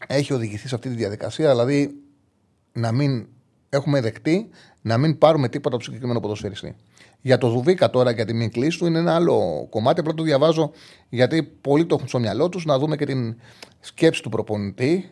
έχει 0.07 0.33
οδηγηθεί 0.33 0.69
σε 0.69 0.75
αυτή 0.75 0.89
τη 0.89 0.95
διαδικασία. 0.95 1.51
Δηλαδή 1.51 1.95
να 2.73 2.93
μην 2.93 3.27
έχουμε 3.69 4.01
δεχτεί 4.01 4.49
να 4.83 4.99
μην 4.99 5.19
πάρουμε 5.19 5.49
τίποτα 5.49 5.75
από 5.75 5.85
το 5.85 5.91
συγκεκριμένο 5.91 6.21
ποδοσφαιριστή. 6.21 6.77
Για 7.21 7.39
το 7.39 7.49
Δουβίκα 7.49 7.91
τώρα, 7.91 8.11
για 8.11 8.25
τη 8.25 8.35
μην 8.35 8.51
κλείσει 8.51 8.79
του, 8.79 8.87
είναι 8.87 8.99
ένα 8.99 9.15
άλλο 9.15 9.67
κομμάτι. 9.71 10.01
Απλά 10.01 10.15
το 10.15 10.23
διαβάζω 10.23 10.71
γιατί 11.09 11.43
πολλοί 11.43 11.87
το 11.87 11.95
έχουν 11.95 12.09
στο 12.09 12.19
μυαλό 12.19 12.49
τους 12.49 12.65
να 12.65 12.79
δούμε 12.79 12.97
και 12.97 13.07
την 13.07 13.37
σκέψη 13.81 14.23
του 14.23 14.29
προπονητή. 14.29 15.11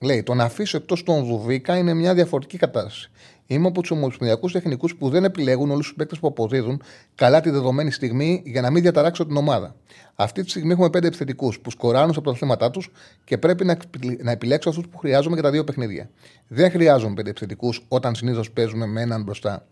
Λέει: 0.00 0.22
Το 0.22 0.34
να 0.34 0.44
αφήσω 0.44 0.76
εκτός 0.76 1.02
τον 1.02 1.24
Δουβίκα 1.24 1.76
είναι 1.76 1.94
μια 1.94 2.14
διαφορετική 2.14 2.56
κατάσταση. 2.56 3.10
Είμαι 3.52 3.66
από 3.66 3.80
τους 3.80 3.90
ομοσπονδιακούς 3.90 4.52
τεχνικούς 4.52 4.96
που 4.96 5.08
δεν 5.08 5.24
επιλέγουν 5.24 5.70
όλους 5.70 5.86
τους 5.86 5.96
παίκτες 5.96 6.18
που 6.18 6.26
αποδίδουν 6.26 6.82
καλά 7.14 7.40
τη 7.40 7.50
δεδομένη 7.50 7.90
στιγμή 7.90 8.42
για 8.44 8.60
να 8.60 8.70
μην 8.70 8.82
διαταράξω 8.82 9.26
την 9.26 9.36
ομάδα. 9.36 9.74
Αυτή 10.14 10.42
τη 10.42 10.50
στιγμή 10.50 10.72
έχουμε 10.72 10.90
πέντε 10.90 11.06
επιθετικούς 11.06 11.60
που 11.60 11.70
σκοράνουν 11.70 12.14
από 12.16 12.30
τα 12.30 12.36
θέματα 12.36 12.70
τους 12.70 12.90
και 13.24 13.38
πρέπει 13.38 13.64
να, 13.64 13.76
να 14.22 14.30
επιλέξω 14.30 14.68
αυτούς 14.68 14.88
που 14.88 14.98
χρειάζομαι 14.98 15.34
για 15.34 15.42
τα 15.42 15.50
δύο 15.50 15.64
παιχνίδια. 15.64 16.10
Δεν 16.48 16.70
χρειάζομαι 16.70 17.14
πέντε 17.14 17.30
επιθετικούς 17.30 17.84
όταν 17.88 18.14
συνήθως 18.14 18.50
παίζουμε 18.50 18.86
με 18.86 19.00
έναν 19.00 19.22
μπροστά. 19.22 19.66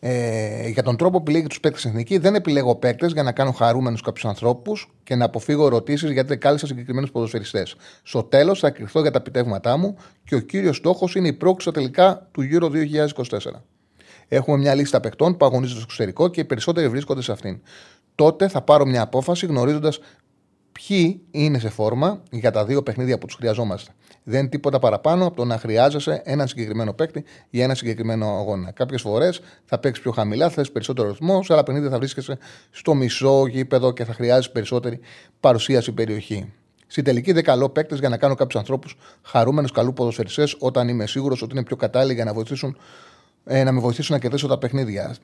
Ε, 0.00 0.68
για 0.68 0.82
τον 0.82 0.96
τρόπο 0.96 1.16
που 1.16 1.22
επιλέγει 1.22 1.46
τους 1.46 1.60
παίκτες 1.60 1.84
εθνική, 1.84 2.18
δεν 2.18 2.34
επιλέγω 2.34 2.76
παίκτες 2.76 3.12
για 3.12 3.22
να 3.22 3.32
κάνω 3.32 3.50
χαρούμενους 3.50 4.00
κάποιους 4.00 4.24
ανθρώπους 4.24 4.94
και 5.04 5.14
να 5.14 5.24
αποφύγω 5.24 5.66
ερωτήσεις 5.66 6.10
γιατί 6.10 6.28
δεν 6.28 6.38
κάλεσα 6.38 6.66
συγκεκριμένους 6.66 7.10
ποδοσφαιριστές. 7.10 7.76
Στο 8.02 8.22
τέλος 8.22 8.58
θα 8.58 8.70
κρυφθώ 8.70 9.00
για 9.00 9.10
τα 9.10 9.18
επιτεύγματά 9.18 9.76
μου 9.76 9.96
και 10.24 10.34
ο 10.34 10.40
κύριος 10.40 10.76
στόχος 10.76 11.14
είναι 11.14 11.28
η 11.28 11.32
πρόκληση 11.32 11.70
τελικά 11.70 12.28
του 12.32 12.42
Euro 12.52 12.70
2024. 12.70 13.62
Έχουμε 14.28 14.56
μια 14.56 14.74
λίστα 14.74 15.00
παικτών 15.00 15.36
που 15.36 15.44
αγωνίζονται 15.44 15.80
στο 15.80 15.86
εξωτερικό 15.88 16.28
και 16.28 16.40
οι 16.40 16.44
περισσότεροι 16.44 16.88
βρίσκονται 16.88 17.22
σε 17.22 17.32
αυτήν. 17.32 17.60
Τότε 18.14 18.48
θα 18.48 18.62
πάρω 18.62 18.86
μια 18.86 19.02
απόφαση 19.02 19.46
γνωρίζοντας 19.46 19.98
ποιοι 20.76 21.20
είναι 21.30 21.58
σε 21.58 21.68
φόρμα 21.68 22.22
για 22.30 22.50
τα 22.50 22.64
δύο 22.64 22.82
παιχνίδια 22.82 23.18
που 23.18 23.26
τους 23.26 23.34
χρειαζόμαστε. 23.34 23.92
Δεν 24.22 24.40
είναι 24.40 24.48
τίποτα 24.48 24.78
παραπάνω 24.78 25.26
από 25.26 25.36
το 25.36 25.44
να 25.44 25.58
χρειάζεσαι 25.58 26.22
ένα 26.24 26.46
συγκεκριμένο 26.46 26.92
παίκτη 26.92 27.24
για 27.50 27.64
ένα 27.64 27.74
συγκεκριμένο 27.74 28.26
αγώνα. 28.26 28.70
Κάποιες 28.70 29.00
φορές 29.00 29.40
θα 29.64 29.78
παίξεις 29.78 30.02
πιο 30.02 30.12
χαμηλά, 30.12 30.48
θα 30.48 30.64
περισσότερο 30.72 31.08
ρυθμό, 31.08 31.42
σε 31.42 31.52
άλλα 31.52 31.62
παιχνίδια 31.62 31.90
θα 31.90 31.98
βρίσκεσαι 31.98 32.38
στο 32.70 32.94
μισό 32.94 33.46
γήπεδο 33.46 33.92
και 33.92 34.04
θα 34.04 34.12
χρειάζεσαι 34.12 34.50
περισσότερη 34.50 35.00
παρουσία 35.40 35.80
στην 35.80 35.94
περιοχή. 35.94 36.52
Στην 36.86 37.04
τελική 37.04 37.32
δεν 37.32 37.44
καλό 37.44 37.68
παίκτες 37.68 37.98
για 37.98 38.08
να 38.08 38.16
κάνω 38.16 38.34
κάποιους 38.34 38.60
ανθρώπους 38.60 38.96
χαρούμενους 39.22 39.70
καλούς 39.72 39.92
ποδοσφαιριστές 39.94 40.56
όταν 40.58 40.88
είμαι 40.88 41.06
σίγουρος 41.06 41.42
ότι 41.42 41.52
είναι 41.54 41.64
πιο 41.64 41.76
κατάλληλοι 41.76 42.14
για 42.14 42.24
να, 42.24 42.32
βοηθήσουν, 42.32 42.76
ε, 43.44 43.64
να 43.64 43.72
με 43.72 43.80
βοηθήσουν 43.80 44.14
να 44.14 44.20
κερδίσω 44.20 44.46
τα 44.46 44.58
παιχνίδια 44.58 45.14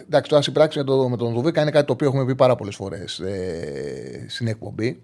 εντάξει, 0.00 0.30
τώρα 0.30 0.42
συμπράξη 0.42 0.84
το, 0.84 1.08
με 1.08 1.16
τον 1.16 1.32
Δουβίκα 1.32 1.62
είναι 1.62 1.70
κάτι 1.70 1.86
το 1.86 1.92
οποίο 1.92 2.06
έχουμε 2.06 2.24
πει 2.24 2.34
πάρα 2.34 2.56
πολλές 2.56 2.74
φορές 2.74 3.18
ε, 3.18 4.26
στην 4.28 4.46
εκπομπή. 4.46 5.02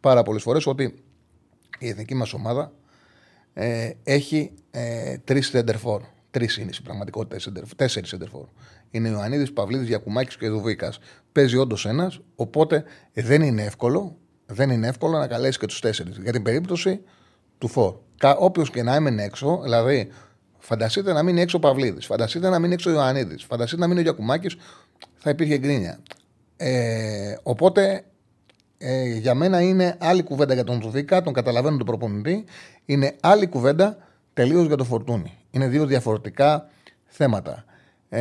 Πάρα 0.00 0.22
πολλές 0.22 0.42
φορές 0.42 0.66
ότι 0.66 0.94
η 1.78 1.88
εθνική 1.88 2.14
μας 2.14 2.32
ομάδα 2.32 2.72
ε, 3.52 3.90
έχει 4.04 4.52
ε, 4.70 5.16
τρεις 5.24 5.46
σέντερφορ. 5.48 6.02
Τρεις 6.30 6.56
είναι 6.56 6.72
στην 6.72 6.84
πραγματικότητα, 6.84 7.52
τέσσερις 7.76 8.08
σέντερφορ. 8.08 8.46
Είναι 8.90 9.08
ο 9.08 9.12
Ιωαννίδης, 9.12 9.52
Παυλίδης, 9.52 9.88
Γιακουμάκης 9.88 10.36
και 10.36 10.48
Δουβίκας. 10.48 10.98
Παίζει 11.32 11.56
όντως 11.56 11.86
ένας, 11.86 12.20
οπότε 12.34 12.84
δεν 13.12 13.42
είναι 13.42 13.62
εύκολο. 13.62 14.16
Δεν 14.46 14.70
είναι 14.70 14.86
εύκολο 14.86 15.18
να 15.18 15.26
καλέσει 15.26 15.58
και 15.58 15.66
τους 15.66 15.80
τέσσερις. 15.80 16.16
Για 16.16 16.32
την 16.32 16.42
περίπτωση 16.42 17.00
του 17.58 17.68
Φορ. 17.68 17.94
Όποιος 18.38 18.70
και 18.70 18.82
να 18.82 18.94
έμενε 18.94 19.22
έξω, 19.22 19.60
δηλαδή 19.62 20.08
Φανταστείτε 20.64 21.12
να 21.12 21.22
μείνει 21.22 21.40
έξω 21.40 21.56
ο 21.56 21.60
Παυλίδης. 21.60 22.06
Φανταστείτε 22.06 22.48
να 22.48 22.58
μείνει 22.58 22.74
έξω 22.74 22.90
ο 22.90 22.92
Ιωαννίδης. 22.92 23.44
Φανταστείτε 23.44 23.80
να 23.80 23.86
μείνει 23.86 24.00
ο 24.00 24.02
Γιακουμάκης. 24.02 24.56
Θα 25.16 25.30
υπήρχε 25.30 25.58
γκρίνια. 25.58 25.98
Ε, 26.56 27.34
οπότε 27.42 28.04
ε, 28.78 29.04
για 29.04 29.34
μένα 29.34 29.60
είναι 29.60 29.96
άλλη 30.00 30.22
κουβέντα 30.22 30.54
για 30.54 30.64
τον 30.64 30.80
Δουβίκα. 30.80 31.22
Τον 31.22 31.32
καταλαβαίνω 31.32 31.76
τον 31.76 31.86
προπονητή. 31.86 32.44
Είναι 32.84 33.16
άλλη 33.20 33.46
κουβέντα 33.46 33.96
τελείως 34.34 34.66
για 34.66 34.76
το 34.76 34.84
φορτούνι. 34.84 35.38
Είναι 35.50 35.68
δύο 35.68 35.86
διαφορετικά 35.86 36.68
θέματα. 37.06 37.64
Ε, 38.08 38.20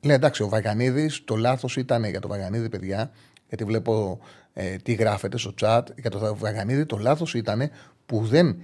λέει 0.00 0.16
εντάξει, 0.16 0.42
ο 0.42 0.48
Βαγανίδη, 0.48 1.10
το 1.24 1.36
λάθος 1.36 1.76
ήταν 1.76 2.04
για 2.04 2.20
τον 2.20 2.30
Βαγανίδη, 2.30 2.68
παιδιά, 2.68 3.10
γιατί 3.48 3.64
βλέπω 3.64 4.18
ε, 4.52 4.76
τι 4.76 4.92
γράφεται 4.92 5.38
στο 5.38 5.54
chat. 5.60 5.82
Για 5.96 6.10
τον 6.10 6.36
Βαγανίδη, 6.36 6.86
το 6.86 6.96
λάθος 6.96 7.34
ήταν 7.34 7.70
που 8.06 8.24
δεν 8.24 8.56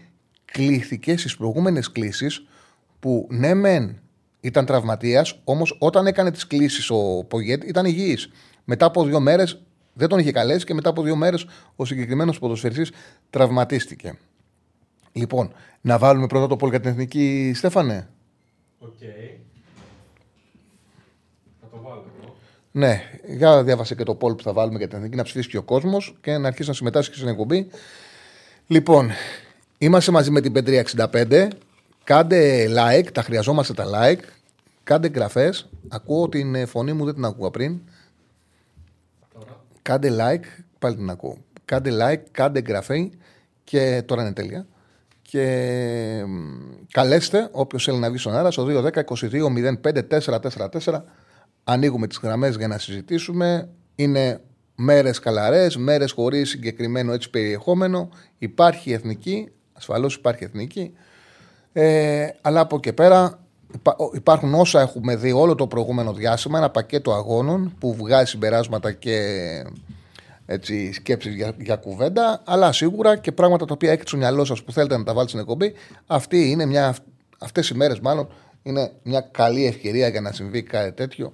κλήθηκε 0.54 1.16
στις 1.16 1.36
προηγούμενες 1.36 1.92
κλήσεις 1.92 2.46
που 3.00 3.26
ναι, 3.30 3.54
μεν 3.54 4.00
ήταν 4.40 4.66
τραυματίας, 4.66 5.40
όμως 5.44 5.76
όταν 5.78 6.06
έκανε 6.06 6.30
τις 6.30 6.46
κλήσεις 6.46 6.90
ο 6.90 7.24
Πογέτ 7.28 7.64
ήταν 7.64 7.84
υγιής. 7.84 8.30
Μετά 8.64 8.86
από 8.86 9.04
δύο 9.04 9.20
μέρες 9.20 9.62
δεν 9.92 10.08
τον 10.08 10.18
είχε 10.18 10.32
καλέσει 10.32 10.64
και 10.64 10.74
μετά 10.74 10.88
από 10.88 11.02
δύο 11.02 11.16
μέρες 11.16 11.46
ο 11.76 11.84
συγκεκριμένος 11.84 12.38
ποδοσφαιριστής 12.38 12.92
τραυματίστηκε. 13.30 14.18
Λοιπόν, 15.12 15.52
να 15.80 15.98
βάλουμε 15.98 16.26
πρώτα 16.26 16.46
το 16.46 16.56
poll 16.56 16.70
για 16.70 16.80
την 16.80 16.90
εθνική, 16.90 17.52
Στέφανε; 17.54 18.08
OK. 18.78 18.88
Okay. 19.00 19.38
Θα 21.60 21.66
το 21.70 21.80
βάλω 21.82 22.04
Ναι, 22.70 23.02
για 23.26 23.62
διάβασε 23.62 23.94
και 23.94 24.04
το 24.04 24.14
πόλ 24.14 24.34
που 24.34 24.42
θα 24.42 24.52
βάλουμε 24.52 24.78
για 24.78 24.88
την 24.88 24.96
εθνική, 24.96 25.16
να 25.16 25.22
ψηφίσει 25.22 25.48
και 25.48 25.56
ο 25.56 25.62
κόσμος 25.62 26.16
και 26.20 26.38
να 26.38 26.46
αρχίσει 26.46 26.68
να 26.68 26.74
συμμετάσχει 26.74 27.14
στην 27.14 27.28
εκπομπή. 27.28 27.68
Λοιπόν, 28.66 29.10
Είμαστε 29.78 30.12
μαζί 30.12 30.30
με 30.30 30.40
την 30.40 30.52
565. 30.52 31.48
Κάντε 32.04 32.66
like, 32.68 33.06
τα 33.12 33.22
χρειαζόμαστε 33.22 33.74
τα 33.74 33.84
like. 33.94 34.20
Κάντε 34.84 35.06
εγγραφές. 35.06 35.68
Ακούω 35.88 36.28
την 36.28 36.66
φωνή 36.66 36.92
μου, 36.92 37.04
δεν 37.04 37.14
την 37.14 37.24
ακούω 37.24 37.50
πριν. 37.50 37.80
Κάντε 39.82 40.16
like, 40.18 40.44
πάλι 40.78 40.96
την 40.96 41.10
ακούω. 41.10 41.38
Κάντε 41.64 41.90
like, 42.00 42.22
κάντε 42.30 42.58
εγγραφή 42.58 43.10
και 43.64 44.02
τώρα 44.06 44.22
είναι 44.22 44.32
τέλεια. 44.32 44.66
Και 45.22 46.24
καλέστε 46.90 47.48
όποιος 47.52 47.84
θέλει 47.84 47.98
να 47.98 48.08
βγει 48.08 48.18
στον 48.18 48.34
αέρα 48.34 48.50
στο 48.50 48.66
210-22-05-444. 50.84 51.02
Ανοίγουμε 51.64 52.06
τις 52.06 52.18
γραμμές 52.22 52.56
για 52.56 52.68
να 52.68 52.78
συζητήσουμε. 52.78 53.68
Είναι 53.94 54.40
μέρες 54.74 55.18
καλαρές, 55.18 55.76
μέρες 55.76 56.12
χωρίς 56.12 56.48
συγκεκριμένο 56.48 57.12
έτσι 57.12 57.30
περιεχόμενο. 57.30 58.08
Υπάρχει 58.38 58.92
εθνική, 58.92 59.48
Ασφαλώς 59.76 60.14
υπάρχει 60.14 60.44
εθνική. 60.44 60.92
Ε, 61.72 62.26
αλλά 62.40 62.60
από 62.60 62.76
εκεί 62.76 62.92
πέρα 62.92 63.38
υπάρχουν 64.12 64.54
όσα 64.54 64.80
έχουμε 64.80 65.16
δει 65.16 65.32
όλο 65.32 65.54
το 65.54 65.66
προηγούμενο 65.66 66.12
διάστημα, 66.12 66.58
ένα 66.58 66.70
πακέτο 66.70 67.12
αγώνων 67.12 67.74
που 67.78 67.94
βγάζει 67.94 68.30
συμπεράσματα 68.30 68.92
και 68.92 69.18
έτσι, 70.46 70.92
σκέψεις 70.92 71.34
για, 71.34 71.52
για 71.58 71.76
κουβέντα, 71.76 72.42
αλλά 72.44 72.72
σίγουρα 72.72 73.16
και 73.16 73.32
πράγματα 73.32 73.64
τα 73.64 73.74
οποία 73.74 73.90
έχετε 73.90 74.06
στο 74.06 74.16
μυαλό 74.16 74.44
σας 74.44 74.62
που 74.62 74.72
θέλετε 74.72 74.96
να 74.96 75.04
τα 75.04 75.12
βάλετε 75.12 75.28
στην 75.28 75.40
εκπομπή. 75.40 75.72
Αυτή 76.06 76.50
είναι 76.50 76.66
μια, 76.66 76.96
αυτές 77.38 77.68
οι 77.68 77.74
μέρες 77.74 78.00
μάλλον 78.00 78.28
είναι 78.62 78.92
μια 79.02 79.20
καλή 79.20 79.66
ευκαιρία 79.66 80.08
για 80.08 80.20
να 80.20 80.32
συμβεί 80.32 80.62
κάτι 80.62 80.92
τέτοιο 80.92 81.32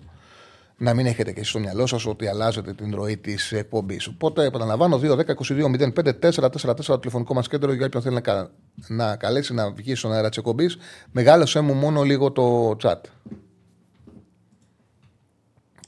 να 0.82 0.94
μην 0.94 1.06
έχετε 1.06 1.32
και 1.32 1.40
εσείς 1.40 1.50
στο 1.50 1.58
μυαλό 1.58 1.86
σας 1.86 2.06
ότι 2.06 2.26
αλλάζετε 2.26 2.72
την 2.72 2.94
ροή 2.94 3.16
της 3.16 3.52
εκπομπής. 3.52 4.06
Οπότε, 4.06 4.44
επαναλαμβάνω, 4.44 4.98
2-10-22-05-444 4.98 6.86
το 6.86 6.98
τηλεφωνικό 6.98 7.34
μας 7.34 7.48
κέντρο 7.48 7.72
για 7.72 7.86
όποιον 7.86 8.02
θέλει 8.02 8.20
να, 8.24 8.50
να 8.88 9.16
καλέσει 9.16 9.54
να 9.54 9.70
βγει 9.70 9.94
στον 9.94 10.12
αέρα 10.12 10.28
της 10.28 10.38
εκπομπής. 10.38 10.76
Μεγάλωσε 11.12 11.60
μου 11.60 11.74
μόνο 11.74 12.02
λίγο 12.02 12.32
το 12.32 12.76
chat. 12.82 13.00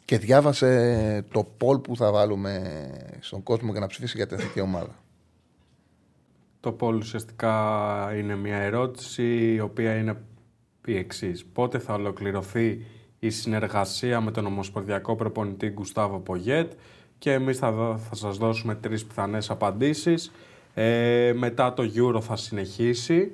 Και 0.04 0.18
διάβασε 0.18 1.24
το 1.30 1.46
poll 1.60 1.82
που 1.82 1.96
θα 1.96 2.10
βάλουμε 2.12 2.62
στον 3.20 3.42
κόσμο 3.42 3.70
για 3.70 3.80
να 3.80 3.86
ψηφίσει 3.86 4.16
για 4.16 4.26
την 4.26 4.38
εθνική 4.38 4.60
ομάδα. 4.60 4.94
Το 6.60 6.76
poll 6.80 6.94
ουσιαστικά 6.94 7.54
είναι 8.16 8.36
μια 8.36 8.56
ερώτηση 8.56 9.52
η 9.54 9.60
οποία 9.60 9.96
είναι 9.96 10.16
η 10.86 10.96
εξής. 10.96 11.44
Πότε 11.44 11.78
θα 11.78 11.94
ολοκληρωθεί 11.94 12.84
η 13.24 13.30
συνεργασία 13.30 14.20
με 14.20 14.30
τον 14.30 14.46
Ομοσπονδιακό 14.46 15.16
Προπονητή 15.16 15.68
Γκουστάβο 15.68 16.18
Πογέτ 16.18 16.72
και 17.18 17.32
εμείς 17.32 17.58
θα, 17.58 17.96
θα 17.98 18.14
σας 18.14 18.36
δώσουμε 18.36 18.74
τρεις 18.74 19.04
πιθανές 19.04 19.50
απαντήσεις. 19.50 20.32
Ε, 20.74 21.32
μετά 21.36 21.72
το 21.72 21.82
Euro 21.94 22.20
θα 22.20 22.36
συνεχίσει. 22.36 23.32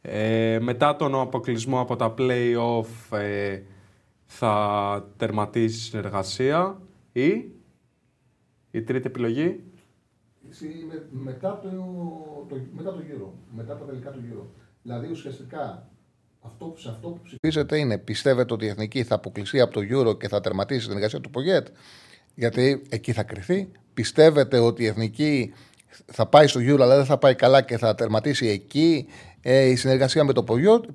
Ε, 0.00 0.58
μετά 0.60 0.96
τον 0.96 1.20
αποκλεισμό 1.20 1.80
από 1.80 1.96
τα 1.96 2.14
play-off 2.18 3.18
ε, 3.18 3.62
θα 4.24 5.12
τερματίσει 5.16 5.80
συνεργασία 5.80 6.80
ή 7.12 7.44
η 8.70 8.82
τρίτη 8.82 9.06
επιλογή. 9.06 9.64
μετά, 11.10 11.58
το, 11.62 11.68
το, 12.48 12.56
μετά 12.76 12.92
το 12.92 13.00
γύρο, 13.00 13.34
μετά 13.56 13.76
τα 13.76 13.84
τελικά 13.84 14.10
του 14.10 14.20
γύρω. 14.26 14.46
Δηλαδή 14.82 15.10
ουσιαστικά 15.10 15.88
αυτό, 16.46 16.74
σε 16.76 16.88
αυτό 16.88 17.08
που 17.08 17.20
ψηφίζετε 17.22 17.78
είναι 17.78 17.98
πιστεύετε 17.98 18.52
ότι 18.52 18.64
η 18.64 18.68
Εθνική 18.68 19.04
θα 19.04 19.14
αποκλειστεί 19.14 19.60
από 19.60 19.72
το 19.72 19.80
Euro 19.90 20.18
και 20.18 20.28
θα 20.28 20.40
τερματίσει 20.40 20.86
την 20.86 20.96
εργασία 20.96 21.20
του 21.20 21.30
Πογέτ, 21.30 21.66
γιατί 22.34 22.82
εκεί 22.88 23.12
θα 23.12 23.22
κρυθεί. 23.22 23.68
Πιστεύετε 23.94 24.58
ότι 24.58 24.82
η 24.82 24.86
Εθνική 24.86 25.52
θα 26.06 26.26
πάει 26.26 26.46
στο 26.46 26.60
Euro 26.60 26.80
αλλά 26.80 26.96
δεν 26.96 27.04
θα 27.04 27.18
πάει 27.18 27.34
καλά 27.34 27.62
και 27.62 27.78
θα 27.78 27.94
τερματίσει 27.94 28.46
εκεί 28.46 29.06
ε, 29.40 29.64
η 29.64 29.76
συνεργασία 29.76 30.24
με 30.24 30.32
το 30.32 30.42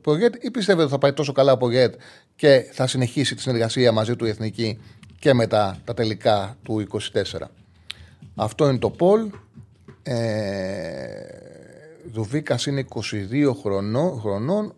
Πογέτ 0.02 0.36
ή 0.44 0.52
πιστεύετε 0.52 0.82
ότι 0.82 0.92
θα 0.92 0.98
πάει 0.98 1.14
τόσο 1.14 1.32
καλά 1.32 1.52
ο 1.52 1.58
Πογέτ 1.58 1.94
και 2.36 2.70
θα 2.72 2.88
συνεχίσει 2.88 3.36
τη 3.36 3.42
συνεργασία 3.42 3.92
μαζί 3.92 4.16
του 4.16 4.26
η 4.26 4.30
Εθνική 4.30 4.80
και 5.20 5.34
μετά 5.34 5.78
τα 5.84 5.94
τελικά 5.94 6.58
του 6.64 6.88
24. 6.92 7.00
Αυτό 8.36 8.70
είναι 8.70 8.78
το 8.78 8.90
poll. 8.90 9.30
Ε, 10.04 11.42
Δουβίκας 12.12 12.66
είναι 12.66 12.86
22 12.90 13.52
χρονών. 13.62 14.20
χρονών. 14.20 14.74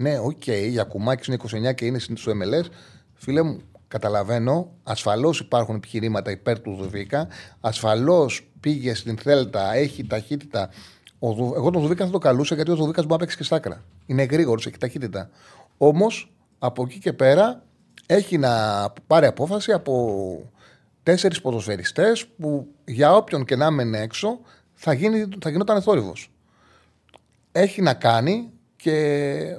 Ναι, 0.00 0.18
OK, 0.18 0.42
okay, 0.46 0.66
Γιακουμάκης 0.68 1.32
είναι 1.32 1.68
29 1.70 1.74
και 1.74 1.84
είναι 1.84 1.98
στο 1.98 2.32
MLS. 2.32 2.64
Φίλε 3.14 3.42
μου, 3.42 3.60
καταλαβαίνω. 3.88 4.72
Ασφαλώς 4.82 5.40
υπάρχουν 5.40 5.74
επιχειρήματα 5.74 6.30
υπέρ 6.30 6.60
του 6.60 6.74
Δουβίκα. 6.74 7.28
Ασφαλώς 7.60 8.50
πήγε 8.60 8.94
στην 8.94 9.18
Θέλτα, 9.18 9.74
έχει 9.74 10.06
ταχύτητα. 10.06 10.70
Ο, 11.18 11.28
εγώ 11.30 11.70
τον 11.70 11.82
Δουβίκα 11.82 12.04
θα 12.04 12.10
το 12.10 12.18
καλούσα 12.18 12.54
γιατί 12.54 12.70
ο 12.70 12.74
Δουβίκας 12.74 13.02
μπορεί 13.04 13.12
να 13.12 13.18
παίξει 13.18 13.36
και 13.36 13.42
στα 13.42 13.56
άκρα. 13.56 13.84
Είναι 14.06 14.22
γρήγορος, 14.22 14.66
έχει 14.66 14.78
ταχύτητα. 14.78 15.30
Όμως 15.78 16.32
από 16.58 16.82
εκεί 16.82 16.98
και 16.98 17.12
πέρα 17.12 17.62
έχει 18.06 18.38
να 18.38 18.52
πάρει 19.06 19.26
απόφαση 19.26 19.72
από 19.72 20.52
τέσσερις 21.02 21.40
ποδοσφαιριστές 21.40 22.26
που 22.26 22.68
για 22.84 23.16
όποιον 23.16 23.44
και 23.44 23.56
να 23.56 23.66
έμενε 23.66 24.00
έξω 24.00 24.40
θα, 24.74 24.92
γίνει, 24.92 25.28
θα 25.40 25.50
γινόταν 25.50 25.82
θόρυβος. 25.82 26.30
Έχει 27.52 27.82
να 27.82 27.94
κάνει 27.94 28.52
και 28.76 29.56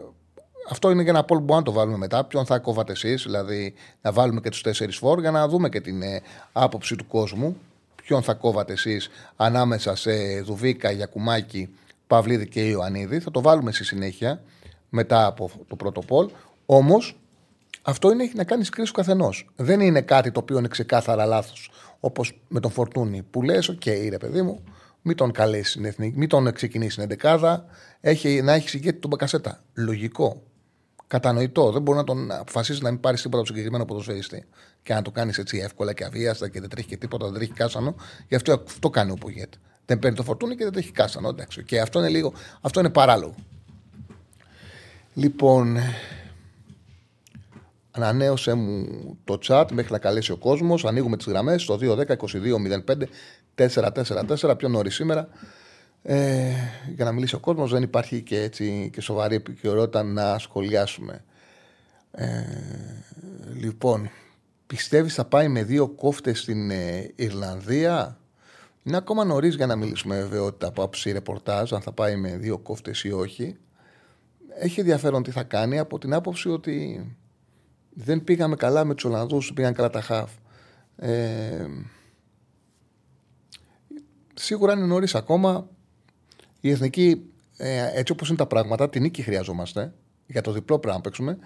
αυτό 0.69 0.89
είναι 0.89 1.01
για 1.01 1.11
ένα 1.11 1.23
πόλ 1.23 1.37
που 1.37 1.43
μπορούμε 1.43 1.65
να 1.65 1.71
το 1.73 1.79
βάλουμε 1.79 1.97
μετά. 1.97 2.23
Ποιον 2.23 2.45
θα 2.45 2.59
κόβατε 2.59 2.91
εσείς, 2.91 3.23
δηλαδή 3.23 3.73
να 4.01 4.11
βάλουμε 4.11 4.39
και 4.39 4.49
τους 4.49 4.61
τέσσερις 4.61 4.97
φόρ 4.97 5.19
για 5.19 5.31
να 5.31 5.47
δούμε 5.47 5.69
και 5.69 5.81
την 5.81 6.01
ε, 6.01 6.21
άποψη 6.51 6.95
του 6.95 7.07
κόσμου. 7.07 7.57
Ποιον 7.95 8.23
θα 8.23 8.33
κόβατε 8.33 8.73
εσείς 8.73 9.09
ανάμεσα 9.35 9.95
σε 9.95 10.41
Δουβίκα, 10.41 10.91
Γιακουμάκη, 10.91 11.69
Παυλίδη 12.07 12.47
και 12.47 12.61
Ιωαννίδη. 12.61 13.19
Θα 13.19 13.31
το 13.31 13.41
βάλουμε 13.41 13.71
στη 13.71 13.83
συνέχεια 13.83 14.41
μετά 14.89 15.25
από 15.25 15.51
το 15.67 15.75
πρώτο 15.75 16.01
poll. 16.01 16.29
Όμως 16.65 17.19
αυτό 17.81 18.11
είναι, 18.11 18.23
έχει 18.23 18.35
να 18.35 18.43
κάνει 18.43 18.65
κρίση 18.65 18.91
του 18.91 18.97
καθενός. 18.97 19.49
Δεν 19.55 19.79
είναι 19.79 20.01
κάτι 20.01 20.31
το 20.31 20.39
οποίο 20.39 20.57
είναι 20.57 20.67
ξεκάθαρα 20.67 21.25
λάθος. 21.25 21.71
Όπως 21.99 22.39
με 22.47 22.59
τον 22.59 22.71
Φορτούνη 22.71 23.23
που 23.31 23.41
λες: 23.41 23.69
OK, 23.69 23.81
okay, 23.85 24.07
ρε 24.09 24.17
παιδί 24.17 24.41
μου, 24.41 24.63
μην 25.01 25.15
τον 25.15 25.31
καλέσεις 25.31 25.69
στην 25.69 25.85
εθνική, 25.85 26.17
μην 26.17 26.29
τον 26.29 26.53
ξεκινήσεις 26.53 26.93
στην 26.93 27.03
εντεκάδα. 27.03 27.65
Έχει, 28.01 28.41
να 28.41 28.53
έχεις 28.53 28.73
ηγέτη 28.73 28.99
τον 28.99 29.09
Μπακασέτα. 29.09 29.63
Λογικό. 29.73 30.41
Κατανοητό. 31.09 31.71
Δεν 31.71 31.81
μπορεί 31.81 31.97
να 31.97 32.03
τον 32.03 32.31
αποφασίσει 32.31 32.81
να 32.83 32.91
μην 32.91 32.99
πάρεις 32.99 33.21
τίποτα 33.21 33.37
από 33.37 33.47
τον 33.47 33.55
συγκεκριμένο 33.55 33.85
ποδοσφαιριστή 33.85 34.45
και 34.83 34.93
να 34.93 35.01
το 35.01 35.11
κάνεις 35.11 35.37
έτσι 35.37 35.57
εύκολα 35.57 35.93
και 35.93 36.03
αβίαστα 36.03 36.49
και 36.49 36.59
δεν 36.59 36.69
τρέχει 36.69 36.87
και 36.87 36.97
τίποτα, 36.97 37.25
δεν 37.25 37.33
τρέχει 37.33 37.51
κάστανο. 37.51 37.95
Γι' 38.27 38.35
αυτό 38.35 38.63
αυτό 38.67 38.89
κάνει 38.89 39.11
ο 39.11 39.15
Πογέτ. 39.15 39.53
Δεν 39.85 39.99
παίρνει 39.99 40.17
το 40.17 40.23
φορτούνι 40.23 40.55
και 40.55 40.63
δεν 40.63 40.73
τρέχει 40.73 40.91
κάσανο. 40.91 41.29
Εντάξει. 41.29 41.63
Και 41.63 41.79
αυτό 41.79 41.99
είναι 41.99 42.09
λίγο. 42.09 42.33
Αυτό 42.61 42.79
είναι 42.79 42.89
παράλογο. 42.89 43.35
Λοιπόν, 45.13 45.77
Ανανέωσε 47.91 48.53
μου 48.53 48.87
το 49.23 49.39
chat 49.47 49.65
μέχρι 49.71 49.91
να 49.91 49.99
καλέσει 49.99 50.31
ο 50.31 50.37
κόσμος. 50.37 50.85
Ανοίγουμε 50.85 51.17
τις 51.17 51.25
γραμμές 51.25 51.61
στο 51.61 51.77
2-10-22-05-444. 53.55 54.57
Πιο 54.57 54.67
νωρίς 54.67 54.95
σήμερα. 54.95 55.27
Ε, 56.01 56.53
για 56.95 57.05
να 57.05 57.11
μιλήσει 57.11 57.35
ο 57.35 57.39
κόσμος, 57.39 57.71
δεν 57.71 57.83
υπάρχει 57.83 58.21
και, 58.21 58.41
έτσι, 58.41 58.89
και 58.93 59.01
σοβαρή 59.01 59.35
επικαιρότητα 59.35 60.03
να 60.03 60.39
σχολιάσουμε. 60.39 61.23
Ε, 62.11 62.43
λοιπόν, 63.53 64.09
πιστεύεις 64.67 65.13
θα 65.13 65.25
πάει 65.25 65.47
με 65.47 65.63
δύο 65.63 65.87
κόφτες 65.87 66.39
στην 66.39 66.71
ε, 66.71 67.11
Ιρλανδία; 67.15 68.19
Είναι 68.83 68.97
ακόμα 68.97 69.23
νωρίς 69.23 69.55
για 69.55 69.65
να 69.65 69.75
μιλήσουμε 69.75 70.21
βεβαιότητα 70.21 70.67
από 70.67 70.83
άψη 70.83 71.11
ρεπορτάζ, 71.11 71.73
αν 71.73 71.81
θα 71.81 71.91
πάει 71.91 72.15
με 72.15 72.37
δύο 72.37 72.57
κόφτες 72.57 73.03
ή 73.03 73.11
όχι. 73.11 73.57
Έχει 74.59 74.79
ενδιαφέρον 74.79 75.23
τι 75.23 75.31
θα 75.31 75.43
κάνει 75.43 75.79
από 75.79 75.99
την 75.99 76.13
άποψη 76.13 76.49
ότι 76.49 77.05
δεν 77.93 78.23
πήγαμε 78.23 78.55
καλά 78.55 78.85
με 78.85 78.93
τους 78.93 79.05
Ολλανδούς, 79.05 79.53
πήγαν 79.53 79.73
καλά 79.73 79.89
τα 79.89 80.01
χαφ. 80.01 80.31
Ε, 80.95 81.65
σίγουρα 84.33 84.73
είναι 84.73 84.85
νωρίς 84.85 85.15
ακόμα. 85.15 85.67
Η 86.59 86.69
εθνική, 86.71 87.21
ε, 87.57 87.89
έτσι 87.93 88.11
όπως 88.11 88.27
είναι 88.27 88.37
τα 88.37 88.45
πράγματα, 88.45 88.89
την 88.89 89.01
νίκη 89.01 89.21
χρειαζόμαστε. 89.21 89.93
Για 90.27 90.41
το 90.41 90.51
διπλό 90.51 90.79
πράγμα 90.79 90.97
να 90.97 91.03
παίξουμε. 91.03 91.37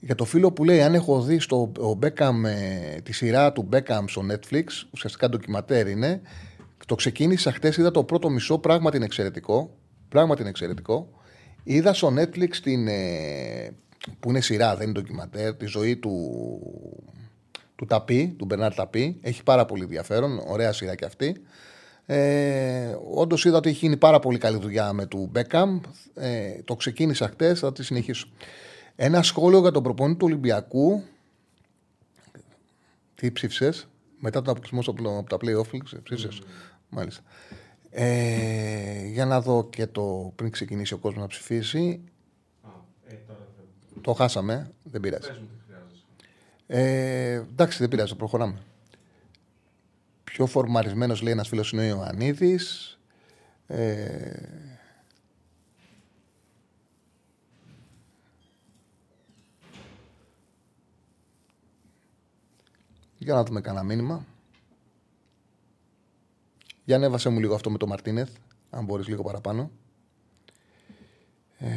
Για 0.00 0.14
το 0.14 0.24
φίλο 0.24 0.52
που 0.52 0.64
λέει, 0.64 0.82
αν 0.82 0.94
έχω 0.94 1.22
δει 1.22 1.38
στο 1.38 1.72
ο 1.78 1.98
Beckham, 2.02 2.44
ε, 2.44 3.00
τη 3.00 3.12
σειρά 3.12 3.52
του 3.52 3.68
Beckham 3.72 4.04
στο 4.06 4.22
Netflix, 4.30 4.64
ουσιαστικά 4.90 5.28
ντοκιματέρ 5.28 5.88
είναι. 5.88 6.20
Το 6.86 6.94
ξεκίνησα 6.94 7.52
χτε, 7.52 7.72
είδα 7.78 7.90
το 7.90 8.04
πρώτο 8.04 8.28
μισό, 8.28 8.58
πράγματι 8.58 8.96
είναι 8.96 9.04
εξαιρετικό. 9.04 9.76
Πράγματι 10.08 10.40
είναι 10.40 10.50
εξαιρετικό. 10.50 11.08
Είδα 11.62 11.92
στο 11.94 12.12
Netflix 12.16 12.56
την, 12.62 12.88
ε, 12.88 13.70
που 14.20 14.30
είναι 14.30 14.40
σειρά, 14.40 14.76
δεν 14.76 14.88
είναι 14.88 15.00
ντοκιματέρ, 15.00 15.54
τη 15.54 15.66
ζωή 15.66 15.96
του, 15.96 16.12
του 17.76 17.84
Ταπί, 17.84 18.34
του 18.38 18.44
Μπερνάρ 18.44 18.74
Ταπί. 18.74 19.18
Έχει 19.20 19.42
πάρα 19.42 19.64
πολύ 19.64 19.82
ενδιαφέρον, 19.82 20.42
ωραία 20.46 20.72
σειρά 20.72 20.94
κι 20.94 21.04
αυτή. 21.04 21.42
Ε, 22.06 22.96
Όντως 23.14 23.44
είδα 23.44 23.56
ότι 23.56 23.68
έχει 23.68 23.78
γίνει 23.78 23.96
πάρα 23.96 24.18
πολύ 24.18 24.38
καλή 24.38 24.58
δουλειά 24.58 24.92
με 24.92 25.06
του 25.06 25.28
Μπέκαμ. 25.30 25.80
Ε, 26.14 26.62
το 26.64 26.76
ξεκίνησα 26.76 27.28
χτες, 27.28 27.58
θα 27.58 27.72
τη 27.72 27.84
συνεχίσω. 27.84 28.28
Ένα 28.96 29.22
σχόλιο 29.22 29.60
για 29.60 29.70
τον 29.70 29.82
προπονητή 29.82 30.18
του 30.18 30.26
Ολυμπιακού. 30.26 31.02
Τι 33.14 33.32
ψήφισες, 33.32 33.88
μετά 34.18 34.42
τον 34.42 34.56
αποκλεισμό 34.56 34.92
από 34.92 35.24
τα 35.28 35.36
playoff, 35.36 35.82
ψήφισες; 36.02 36.40
Mm. 36.40 36.46
Μάλιστα. 36.88 37.22
Ε, 37.90 39.06
για 39.06 39.26
να 39.26 39.40
δω 39.40 39.68
και 39.70 39.86
το 39.86 40.32
πριν 40.36 40.50
ξεκινήσει 40.50 40.94
ο 40.94 40.98
κόσμος 40.98 41.22
να 41.22 41.28
ψηφίσει. 41.28 42.00
Το 44.00 44.12
χάσαμε. 44.12 44.72
Δεν 44.82 45.00
πειράζει. 45.00 45.30
Ε, 46.66 47.32
εντάξει, 47.32 47.78
δεν 47.78 47.88
πειράζει. 47.88 48.16
Προχωράμε. 48.16 48.58
Πιο 50.34 50.46
φορμαρισμένος 50.46 51.22
λέει 51.22 51.32
ένας 51.32 51.48
φίλος 51.48 51.72
είναι 51.72 51.82
ο 51.82 51.84
Ιωαννίδης. 51.84 52.98
Ε, 53.66 54.36
για 63.18 63.34
να 63.34 63.44
δούμε 63.44 63.60
κανένα 63.60 63.84
μήνυμα. 63.84 64.26
Για 66.84 66.96
ανέβασε 66.96 67.28
μου 67.28 67.38
λίγο 67.38 67.54
αυτό 67.54 67.70
με 67.70 67.78
το 67.78 67.86
Μαρτίνεθ, 67.86 68.30
αν 68.70 68.84
μπορείς 68.84 69.08
λίγο 69.08 69.22
παραπάνω. 69.22 69.70
Ε, 71.58 71.68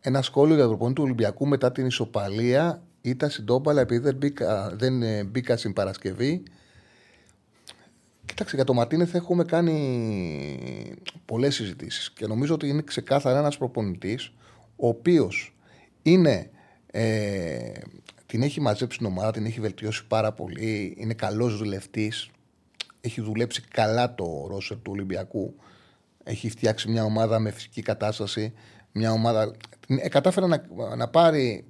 ένα 0.00 0.22
σχόλιο 0.22 0.54
για 0.54 0.64
το 0.64 0.68
προπονητή 0.68 0.96
του 0.96 1.04
Ολυμπιακού 1.04 1.46
μετά 1.46 1.72
την 1.72 1.86
ισοπαλία 1.86 2.82
ήταν 3.02 3.30
στην 3.30 3.44
Τόμπαλα 3.44 3.80
επειδή 3.80 4.00
δεν 4.00 4.16
μπήκα, 4.16 4.74
δεν 4.76 5.02
ε, 5.02 5.24
μπήκα 5.24 5.56
στην 5.56 5.72
Παρασκευή. 5.72 6.42
Κοίταξε, 8.24 8.56
για 8.56 8.64
το 8.64 8.74
Μαρτίνεθ 8.74 9.14
έχουμε 9.14 9.44
κάνει 9.44 10.96
πολλές 11.24 11.54
συζητήσεις 11.54 12.10
και 12.10 12.26
νομίζω 12.26 12.54
ότι 12.54 12.68
είναι 12.68 12.82
ξεκάθαρα 12.82 13.38
ένας 13.38 13.58
προπονητής 13.58 14.32
ο 14.76 14.88
οποίος 14.88 15.56
είναι. 16.02 16.50
Ε, 16.86 17.72
την 18.26 18.42
έχει 18.42 18.60
μαζέψει 18.60 18.98
την 18.98 19.06
ομάδα, 19.06 19.30
την 19.30 19.46
έχει 19.46 19.60
βελτιώσει 19.60 20.06
πάρα 20.06 20.32
πολύ. 20.32 20.94
Είναι 20.98 21.14
καλός 21.14 21.56
δουλευτής. 21.56 22.30
Έχει 23.00 23.20
δουλέψει 23.20 23.62
καλά 23.62 24.14
το 24.14 24.46
ρόσερ 24.48 24.76
του 24.76 24.92
Ολυμπιακού. 24.94 25.54
Έχει 26.24 26.50
φτιάξει 26.50 26.90
μια 26.90 27.04
ομάδα 27.04 27.38
με 27.38 27.50
φυσική 27.50 27.82
κατάσταση 27.82 28.52
μια 28.92 29.12
ομάδα. 29.12 29.52
Ε, 29.86 30.08
κατάφερε 30.08 30.46
να, 30.46 30.64
να 30.96 31.08
πάρει 31.08 31.64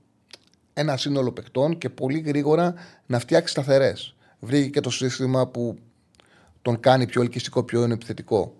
ένα 0.75 0.97
σύνολο 0.97 1.33
παικτών 1.33 1.79
και 1.79 1.91
πολύ 1.91 2.21
γρήγορα 2.21 2.75
να 3.07 3.19
φτιάξει 3.19 3.53
σταθερές. 3.53 4.15
Βρήκε 4.41 4.69
και 4.69 4.81
το 4.81 4.91
σύστημα 4.91 5.47
που 5.47 5.79
τον 6.63 6.81
κάνει 6.81 7.07
πιο 7.07 7.23
ελκυστικό, 7.23 7.63
πιο 7.63 7.83
επιθετικό. 7.83 8.55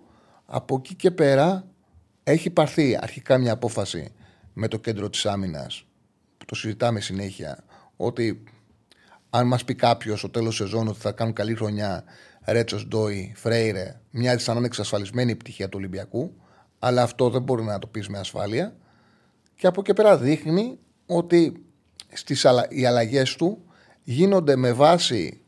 Από 0.45 0.75
εκεί 0.75 0.95
και 0.95 1.11
πέρα 1.11 1.67
έχει 2.23 2.49
πάρθει 2.49 2.97
αρχικά 3.01 3.37
μια 3.37 3.51
απόφαση 3.51 4.11
με 4.53 4.67
το 4.67 4.77
κέντρο 4.77 5.09
της 5.09 5.25
άμυνας 5.25 5.85
που 6.37 6.45
το 6.45 6.55
συζητάμε 6.55 6.99
συνέχεια 6.99 7.63
ότι 7.95 8.43
αν 9.29 9.47
μας 9.47 9.63
πει 9.63 9.75
κάποιος 9.75 10.19
στο 10.19 10.29
τέλος 10.29 10.55
σεζόν 10.55 10.87
ότι 10.87 10.99
θα 10.99 11.11
κάνουν 11.11 11.33
καλή 11.33 11.55
χρονιά 11.55 12.03
Ρέτσος 12.45 12.87
Ντόι, 12.87 13.33
Φρέιρε, 13.35 13.99
μοιάζει 14.09 14.43
σαν 14.43 14.53
να 14.53 14.59
είναι 14.59 14.67
εξασφαλισμένη 14.67 15.31
η 15.31 15.35
πτυχία 15.35 15.69
του 15.69 15.77
Ολυμπιακού. 15.77 16.33
Αλλά 16.79 17.01
αυτό 17.01 17.29
δεν 17.29 17.41
μπορεί 17.41 17.63
να 17.63 17.79
το 17.79 17.87
πεις 17.87 18.07
με 18.07 18.19
ασφάλεια. 18.19 18.75
Και 19.55 19.67
από 19.67 19.79
εκεί 19.79 19.93
πέρα 19.93 20.17
δείχνει 20.17 20.79
ότι 21.05 21.63
στις 22.13 22.45
αλλα... 22.45 22.65
οι 22.69 22.85
αλλαγές 22.85 23.35
του 23.35 23.61
γίνονται 24.03 24.55
με 24.55 24.73
βάση. 24.73 25.41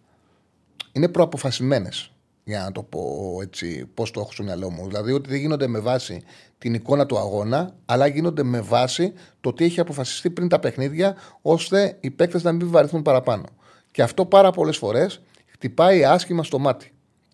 είναι 0.91 1.07
προαποφασισμένες. 1.07 2.09
Για 2.43 2.63
να 2.63 2.71
το 2.71 2.83
πω 2.83 3.37
έτσι, 3.41 3.85
πώς 3.93 4.11
το 4.11 4.19
έχω 4.19 4.31
στο 4.31 4.43
μυαλό 4.43 4.69
μου. 4.69 4.87
Δηλαδή 4.87 5.11
ότι 5.11 5.29
δεν 5.29 5.39
γίνονται 5.39 5.67
με 5.67 5.79
βάση 5.79 6.23
την 6.57 6.73
εικόνα 6.73 7.05
του 7.05 7.17
αγώνα, 7.17 7.75
αλλά 7.85 8.07
γίνονται 8.07 8.43
με 8.43 8.61
βάση 8.61 9.13
το 9.41 9.53
τι 9.53 9.65
έχει 9.65 9.79
αποφασιστεί 9.79 10.29
πριν 10.29 10.47
τα 10.47 10.59
παιχνίδια, 10.59 11.15
ώστε 11.41 11.97
οι 11.99 12.11
παίκτες 12.11 12.43
να 12.43 12.51
μην 12.51 12.69
βαρεθούν 12.69 13.01
παραπάνω. 13.01 13.45
Και 13.91 14.01
αυτό 14.01 14.25
πάρα 14.25 14.51
πολλές 14.51 14.77
φορές 14.77 15.21
χτυπάει 15.47 16.03
άσχημα 16.03 16.43
στο 16.43 16.59
μάτι. 16.59 16.91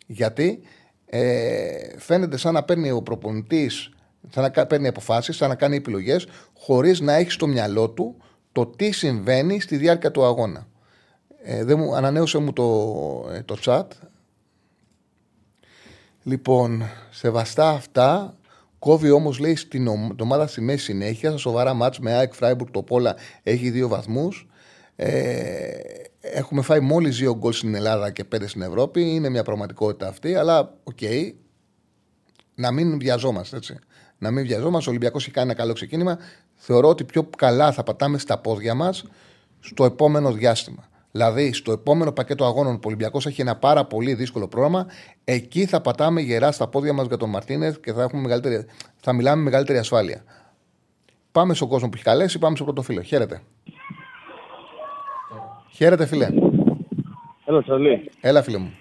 Γιατί 0.07 0.61
ε, 1.05 1.97
φαίνεται 1.97 2.37
σαν 2.37 2.53
να 2.53 2.63
παίρνει 2.63 2.91
ο 2.91 3.01
προπονητής, 3.01 3.89
σαν 4.29 4.51
να 4.55 4.65
παίρνει 4.65 4.87
αποφάσεις, 4.87 5.35
σαν 5.35 5.49
να 5.49 5.55
κάνει 5.55 5.75
επιλογές, 5.75 6.27
χωρίς 6.57 6.99
να 6.99 7.13
έχει 7.13 7.31
στο 7.31 7.47
μυαλό 7.47 7.89
του 7.89 8.15
το 8.51 8.65
τι 8.65 8.91
συμβαίνει 8.91 9.59
στη 9.59 9.77
διάρκεια 9.77 10.11
του 10.11 10.23
αγώνα. 10.23 10.67
Ε, 11.43 11.63
δεν 11.63 11.79
μου, 11.79 11.95
ανανέωσε 11.95 12.37
μου 12.37 12.53
το, 12.53 12.65
ε, 13.31 13.43
το 13.43 13.57
chat. 13.65 13.87
Λοιπόν, 16.23 16.83
σεβαστά 17.09 17.69
αυτά. 17.69 18.35
Κόβει 18.79 19.09
όμως, 19.09 19.39
λέει, 19.39 19.55
στην 19.55 19.87
ομάδα 20.21 20.47
στη 20.47 20.61
μέση 20.61 20.83
συνέχεια. 20.83 21.29
Στα 21.29 21.37
σοβαρά 21.37 21.73
ματς 21.73 21.99
με 21.99 22.13
ΑΕΚ 22.13 22.33
Φράιμπουργκ 22.33 22.71
Τόπολα 22.71 23.15
έχει 23.43 23.69
δύο 23.69 23.87
βαθμούς. 23.87 24.47
Ε, 24.95 25.71
έχουμε 26.19 26.61
φάει 26.61 26.79
μόλις 26.79 27.17
δύο 27.17 27.35
γκολ 27.35 27.53
στην 27.53 27.75
Ελλάδα 27.75 28.11
και 28.11 28.23
πέντε 28.23 28.47
στην 28.47 28.61
Ευρώπη. 28.61 29.01
Είναι 29.01 29.29
μια 29.29 29.43
πραγματικότητα 29.43 30.07
αυτή, 30.07 30.35
αλλά 30.35 30.77
OK. 30.83 30.97
Okay, 31.01 31.31
να 32.55 32.71
μην 32.71 32.99
βιαζόμαστε 32.99 33.57
έτσι. 33.57 33.79
Να 34.17 34.31
μην 34.31 34.45
βιαζόμαστε. 34.45 34.89
Ο 34.89 34.91
Ολυμπιακός 34.91 35.23
έχει 35.23 35.31
κάνει 35.31 35.49
ένα 35.49 35.59
καλό 35.59 35.73
ξεκίνημα. 35.73 36.17
Θεωρώ 36.63 36.87
ότι 36.87 37.03
πιο 37.03 37.29
καλά 37.37 37.71
θα 37.71 37.83
πατάμε 37.83 38.17
στα 38.17 38.37
πόδια 38.37 38.73
μας 38.73 39.05
στο 39.59 39.85
επόμενο 39.85 40.31
διάστημα. 40.31 40.89
Δηλαδή, 41.11 41.53
στο 41.53 41.71
επόμενο 41.71 42.11
πακέτο 42.11 42.45
αγώνων 42.45 42.73
που 42.73 42.81
ο 42.83 42.87
Ολυμπιακός 42.87 43.25
έχει 43.25 43.41
ένα 43.41 43.55
πάρα 43.55 43.85
πολύ 43.85 44.13
δύσκολο 44.13 44.47
πρόγραμμα, 44.47 44.85
εκεί 45.23 45.65
θα 45.65 45.81
πατάμε 45.81 46.21
γερά 46.21 46.51
στα 46.51 46.67
πόδια 46.67 46.93
μας 46.93 47.07
για 47.07 47.17
τον 47.17 47.29
Μαρτίνεθ 47.29 47.77
και 47.79 47.93
θα, 47.93 48.01
έχουμε 48.03 48.21
μεγαλύτερη, 48.21 48.65
θα 49.01 49.13
μιλάμε 49.13 49.35
με 49.37 49.43
μεγαλύτερη 49.43 49.77
ασφάλεια. 49.77 50.23
Πάμε 51.31 51.53
στον 51.53 51.67
κόσμο 51.67 51.87
που 51.89 51.95
έχει 51.95 52.03
καλέσει, 52.03 52.39
πάμε 52.39 52.55
στο 52.55 52.63
πρώτο 52.65 52.81
φίλο. 52.81 53.01
Χαίρετε. 53.01 53.41
Χαίρετε, 55.71 56.05
φίλε. 56.05 56.27
Έλα, 57.45 57.61
Τσαλή. 57.63 58.11
Έλα, 58.21 58.41
φίλε 58.41 58.57
μου. 58.57 58.73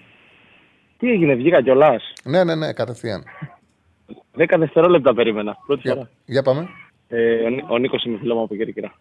Τι 0.97 1.09
έγινε, 1.09 1.33
βγήκα 1.35 1.61
κιόλας; 1.61 2.13
Ναι, 2.23 2.43
ναι, 2.43 2.55
ναι, 2.55 2.73
κατευθείαν. 2.73 3.23
Δέκα 4.33 4.57
δευτερόλεπτα 4.57 5.13
περίμενα. 5.13 5.57
Πρώτη 5.65 5.81
Για, 5.83 5.93
φορά. 5.93 6.09
για 6.25 6.41
πάμε. 6.41 6.67
Ε, 7.11 7.43
ο, 7.45 7.49
Νί- 7.49 7.65
ο 7.71 7.77
Νίκος 7.77 8.03
είμαι 8.03 8.17
φίλο 8.17 8.35
μου 8.35 8.43
από 8.43 8.55
Κέρκυρα. 8.55 8.93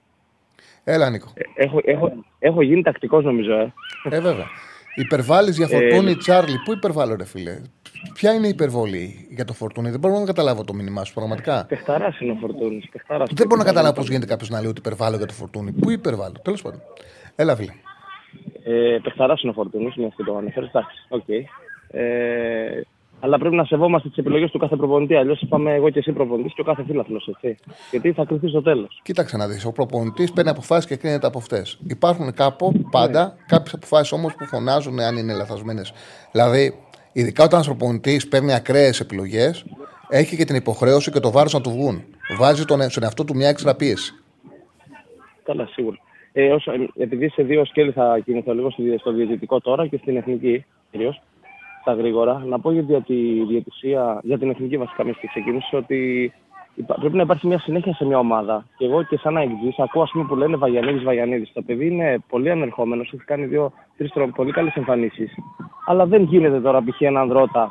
Έλα, 0.85 1.11
Νίκο. 1.11 1.33
Ε, 1.35 1.65
έχω, 1.65 1.81
έχω, 1.85 2.13
έχω 2.39 2.63
γίνει 2.63 2.83
τακτικός 2.83 3.25
νομίζω, 3.25 3.53
ε. 3.53 3.73
Ε, 4.11 4.21
βέβαια. 4.21 4.47
Υπερβάλλεις 4.95 5.57
για 5.57 5.67
φορτούνι, 5.67 6.17
Τσάρλι. 6.17 6.57
Πού 6.65 6.73
υπερβάλλω, 6.73 7.17
ρε 7.17 7.25
φίλε; 7.25 7.61
Ποια 8.15 8.33
είναι 8.33 8.47
η 8.47 8.51
υπερβολή 8.51 9.27
για 9.31 9.45
το 9.45 9.53
φορτούνι. 9.53 9.91
Δεν 9.91 9.99
μπορώ 10.01 10.19
να 10.19 10.25
καταλάβω 10.25 10.65
το 10.65 10.73
μήνυμά 10.75 11.05
σου, 11.05 11.15
πραγματικά. 11.15 11.67
Πεχταράς 11.69 12.21
είναι 12.21 12.33
ο 12.33 12.37
Φορτούνης. 12.41 12.85
Δεν 13.31 13.47
μπορώ 13.47 13.61
να 13.61 13.65
καταλάβω 13.67 13.95
πώς 13.95 14.09
γίνεται 14.09 14.27
κάποιος 14.27 14.49
να 14.49 14.61
λέει 14.61 14.71
ότι 14.71 14.79
υπερβάλλω 14.79 15.17
για 15.17 15.27
το 15.27 15.33
φορτούνι. 15.33 15.73
Πού 15.73 15.91
υπερβάλλω, 15.91 16.35
τέλος 16.43 16.63
πάντων. 16.63 16.81
Έλα, 17.37 17.57
φίλε. 17.57 17.73
Ε, 18.65 18.99
Παιχταράς 19.03 19.43
είναι 19.43 19.51
ο 19.51 19.55
Φορτούνης, 19.55 19.97
μια 19.97 20.09
και 20.17 20.23
το 20.23 20.37
αναφέρεις. 20.37 20.69
Εντάξει, 20.69 21.07
οκ. 21.09 21.29
Ε, 21.91 22.81
αλλά 23.21 23.39
πρέπει 23.39 23.55
να 23.55 23.65
σεβόμαστε 23.65 24.09
τις 24.09 24.17
επιλογές 24.17 24.51
του 24.51 24.59
κάθε 24.59 24.77
προπονητή. 24.77 25.15
Αλλιώς 25.15 25.41
είπαμε 25.41 25.75
εγώ 25.75 25.91
και 25.91 25.99
εσύ 25.99 26.13
προπονητής 26.13 26.55
και 26.55 26.61
ο 26.61 26.65
κάθε 26.65 26.85
φίλαθλος, 26.85 27.29
έτσι. 27.29 27.57
Γιατί 27.91 28.13
θα 28.13 28.25
κρυφτεί 28.25 28.49
στο 28.49 28.63
τέλος. 28.63 29.01
Κοίταξε 29.03 29.37
να 29.37 29.49
δεις. 29.49 29.65
Ο 29.65 29.73
προπονητής 29.73 30.33
παίρνει 30.33 30.51
αποφάσεις 30.51 30.87
και 30.87 30.97
κρίνεται 30.97 31.27
από 31.27 31.39
αυτές. 31.39 31.79
Υπάρχουν 31.87 32.35
κάπου 32.35 32.73
πάντα 32.91 33.37
κάποιες 33.47 33.75
αποφάσεις 33.75 34.13
όμως 34.13 34.35
που 34.35 34.47
φωνάζουν 34.47 35.01
αν 35.01 35.17
είναι 35.17 35.35
λαθασμένες. 35.35 35.93
Δηλαδή, 36.33 36.75
ειδικά 37.13 37.45
όταν 37.45 37.55
ένας 37.55 37.77
προπονητής 37.77 38.29
παίρνει 38.29 38.55
ακραίες 38.55 39.01
επιλογές, 39.01 39.65
έχει 40.09 40.37
και 40.37 40.45
την 40.45 40.57
υποχρέωση 40.57 41.11
και 41.11 41.21
το 41.21 41.31
βάρος 41.31 41.53
να 41.53 41.61
του 41.61 41.71
βγουν. 41.71 42.05
Βάζει 42.39 42.65
τον, 42.65 42.91
στον 42.91 43.03
εαυτό 43.03 43.25
του 43.25 43.37
μια 43.37 43.49
έξτρα 43.49 43.77
πίεση. 43.77 44.15
Καλά, 45.43 45.67
σίγουρα. 45.67 45.97
Ε, 46.33 46.53
όσο, 46.53 46.73
ε, 46.73 46.89
επειδή 46.97 47.29
σε 47.29 47.43
δύο 47.43 47.65
σκέλη 47.65 47.93
θα 47.93 48.19
κινηθώ 48.25 48.55
λίγο 48.55 48.71
στο, 48.71 48.83
στο 48.99 49.13
διαιτητικό 49.13 49.61
τώρα 49.61 49.87
και 49.87 49.97
στην 49.97 50.17
εθνική 50.17 50.65
κυρίως, 50.91 51.23
στα 51.81 51.93
γρήγορα, 51.95 52.43
να 52.47 52.61
πω 52.61 52.73
για, 52.73 52.81
για 52.81 53.01
τη 53.01 53.45
διαιτησία, 53.45 54.21
για 54.23 54.39
την 54.39 54.51
εθνική 54.51 54.77
βασικά 54.77 55.05
μια 55.05 55.13
και 55.21 55.27
ξεκίνησε, 55.27 55.77
ότι 55.77 56.33
υπά- 56.75 57.01
πρέπει 57.01 57.17
να 57.17 57.23
υπάρχει 57.23 57.47
μια 57.47 57.59
συνέχεια 57.59 57.95
σε 57.95 58.05
μια 58.05 58.19
ομάδα. 58.19 58.65
Και 58.77 58.85
εγώ 58.85 59.03
και 59.03 59.17
σαν 59.17 59.37
αεξή 59.37 59.75
ακούω 59.77 60.03
ας 60.03 60.11
πούμε, 60.11 60.25
που 60.25 60.37
λένε 60.37 60.57
Βαγιανίδης, 60.57 61.03
Βαγιανίδης. 61.03 61.53
Το 61.53 61.63
παιδί 61.63 61.87
είναι 61.87 62.19
πολύ 62.29 62.51
ανερχόμενος, 62.51 63.13
έχει 63.13 63.25
κάνει 63.25 63.45
δύο-τρει 63.45 64.11
πολύ 64.35 64.53
καλές 64.53 64.75
εμφανίσεις. 64.75 65.35
Αλλά 65.87 66.07
δεν 66.07 66.23
γίνεται 66.23 66.61
τώρα 66.61 66.83
π.χ. 66.83 67.01
έναν 67.01 67.33
Ρότα 67.33 67.71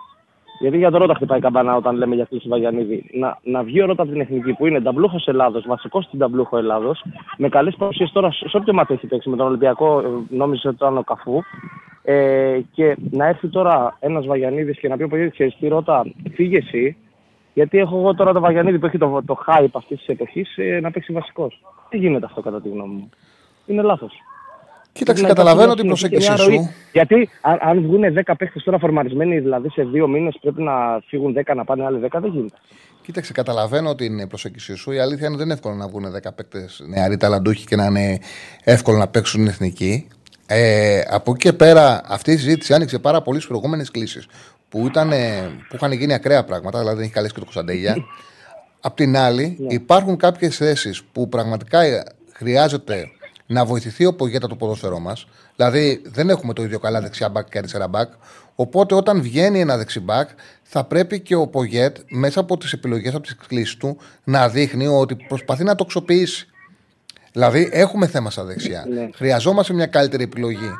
γιατί 0.59 0.77
για 0.77 0.91
τον 0.91 0.99
Ρότα 0.99 1.13
χτυπάει 1.13 1.37
η 1.37 1.41
καμπανά 1.41 1.75
όταν 1.75 1.95
λέμε 1.95 2.15
για 2.15 2.25
κλείσει 2.25 2.47
Βαγιανίδη. 2.47 3.09
Να, 3.13 3.37
να 3.43 3.63
βγει 3.63 3.81
ο 3.81 3.85
Ρότας 3.85 4.05
από 4.05 4.11
την 4.11 4.21
εθνική 4.21 4.53
που 4.53 4.65
είναι 4.65 4.81
ταμπλούχο 4.81 5.19
Ελλάδος, 5.25 5.63
βασικός 5.67 6.03
στην 6.03 6.19
ταμπλούχο 6.19 6.57
Ελλάδος, 6.57 7.03
με 7.37 7.49
καλές 7.49 7.75
παρουσίες 7.75 8.11
τώρα 8.11 8.31
σε 8.31 8.57
όποιο 8.57 8.73
μάτι 8.73 8.93
έχει 8.93 9.07
παίξει 9.07 9.29
με 9.29 9.35
τον 9.35 9.47
Ολυμπιακό, 9.47 9.99
ε, 9.99 10.35
νόμιζε 10.35 10.67
ότι 10.67 10.75
ήταν 10.75 10.97
ο 10.97 11.03
Καφού. 11.03 11.41
Ε, 12.03 12.59
και 12.71 12.97
να 13.11 13.27
έρθει 13.27 13.47
τώρα 13.47 13.97
ένας 13.99 14.25
Βαγιανίδης 14.25 14.79
και 14.79 14.87
να 14.87 14.97
πει 14.97 15.03
ο 15.03 15.07
Παγιανίδη, 15.07 15.35
ξέρεις 15.35 15.57
τι 15.59 15.67
Ρότα, 15.67 16.05
φύγε 16.33 16.57
εσύ. 16.57 16.97
Γιατί 17.53 17.77
έχω 17.77 17.97
εγώ 17.97 18.13
τώρα 18.13 18.33
το 18.33 18.39
Βαγιανίδη 18.39 18.79
που 18.79 18.85
έχει 18.85 18.97
το, 18.97 19.21
το 19.25 19.37
hype 19.47 19.67
αυτής 19.71 19.97
της 19.97 20.07
εποχής 20.07 20.57
ε, 20.57 20.79
να 20.79 20.91
παίξει 20.91 21.13
βασικός. 21.13 21.61
Τι 21.89 21.97
γίνεται 21.97 22.25
αυτό 22.25 22.41
κατά 22.41 22.61
τη 22.61 22.69
γνώμη 22.69 22.93
μου. 22.93 23.09
Είναι 23.65 23.81
λάθος. 23.81 24.13
Κοίταξε, 24.91 25.23
καταλαβαίνω 25.23 25.73
την 25.73 25.87
προσέγγιση 25.87 26.37
σου. 26.37 26.69
Γιατί 26.91 27.29
αν, 27.41 27.57
αν 27.61 27.81
βγουν 27.81 28.01
10 28.25 28.33
παίχτες 28.37 28.63
τώρα 28.63 28.79
φορμαρισμένοι, 28.79 29.39
δηλαδή 29.39 29.69
σε 29.69 29.83
δύο 29.83 30.07
μήνες 30.07 30.37
πρέπει 30.41 30.61
να 30.61 31.01
φύγουν 31.07 31.35
10 31.45 31.55
να 31.55 31.63
πάνε 31.63 31.85
άλλοι 31.85 31.99
10, 32.11 32.19
δεν 32.21 32.31
γίνεται. 32.31 32.57
Κοίταξε, 33.01 33.31
καταλαβαίνω 33.31 33.95
την 33.95 34.27
προσέγγιση 34.27 34.75
σου. 34.75 34.91
Η 34.91 34.99
αλήθεια 34.99 35.25
είναι 35.25 35.35
ότι 35.35 35.37
δεν 35.37 35.45
είναι 35.45 35.53
εύκολο 35.53 35.75
να 35.75 35.87
βγουν 35.87 36.05
10 36.05 36.29
παίκτε 36.35 36.65
νεαροί 36.87 37.17
ταλαντούχοι 37.17 37.65
και 37.65 37.75
να 37.75 37.85
είναι 37.85 38.19
εύκολο 38.63 38.97
να 38.97 39.07
παίξουν 39.07 39.39
στην 39.39 39.53
εθνική. 39.53 40.07
Ε, 40.45 41.01
από 41.09 41.31
εκεί 41.31 41.39
και 41.39 41.53
πέρα, 41.53 42.01
αυτή 42.05 42.31
η 42.31 42.37
συζήτηση 42.37 42.73
άνοιξε 42.73 42.99
πάρα 42.99 43.21
πολλές 43.21 43.47
προηγούμενες 43.47 43.91
κλήσεις 43.91 44.27
που, 44.69 44.85
ήταν, 44.85 45.09
που 45.69 45.75
είχαν 45.75 45.91
γίνει 45.91 46.13
ακραία 46.13 46.43
πράγματα, 46.43 46.79
δηλαδή 46.79 46.95
δεν 46.95 47.05
έχει 47.05 47.13
καλέσει 47.13 47.33
και 47.33 47.39
το 47.39 47.45
Κωνσταντέγια. 47.45 47.95
Απ' 48.81 48.95
την 48.95 49.17
άλλη, 49.17 49.57
υπάρχουν 49.67 50.17
κάποιες 50.17 50.57
θέσεις 50.57 51.03
που 51.03 51.29
πραγματικά 51.29 51.79
χρειάζεται 52.33 53.11
να 53.51 53.65
βοηθηθεί 53.65 54.05
ο 54.05 54.13
Πογέτα 54.13 54.47
το 54.47 54.55
ποδόσφαιρό 54.55 54.99
μας. 54.99 55.27
Δηλαδή, 55.55 56.01
δεν 56.05 56.29
έχουμε 56.29 56.53
το 56.53 56.63
ίδιο 56.63 56.79
καλά 56.79 57.01
δεξιά 57.01 57.29
μπακ 57.29 57.49
και 57.49 57.57
αριστερά 57.57 57.87
μπακ. 57.87 58.11
Οπότε, 58.55 58.95
όταν 58.95 59.21
βγαίνει 59.21 59.59
ένα 59.59 59.77
δεξιμπάκ, 59.77 60.29
θα 60.63 60.83
πρέπει 60.83 61.19
και 61.19 61.35
ο 61.35 61.47
Πογέτ 61.47 61.97
μέσα 62.09 62.39
από 62.39 62.57
τις 62.57 62.73
επιλογές, 62.73 63.13
από 63.13 63.23
τις 63.23 63.35
κλήσει 63.47 63.77
του, 63.77 63.97
να 64.23 64.49
δείχνει 64.49 64.87
ότι 64.87 65.15
προσπαθεί 65.15 65.63
να 65.63 65.75
το 65.75 65.83
αξιοποιήσει. 65.83 66.47
Δηλαδή, 67.31 67.69
έχουμε 67.71 68.07
θέμα 68.07 68.29
στα 68.29 68.43
δεξιά. 68.43 68.85
Ναι. 68.89 69.09
Χρειαζόμαστε 69.13 69.73
μια 69.73 69.85
καλύτερη 69.85 70.23
επιλογή. 70.23 70.71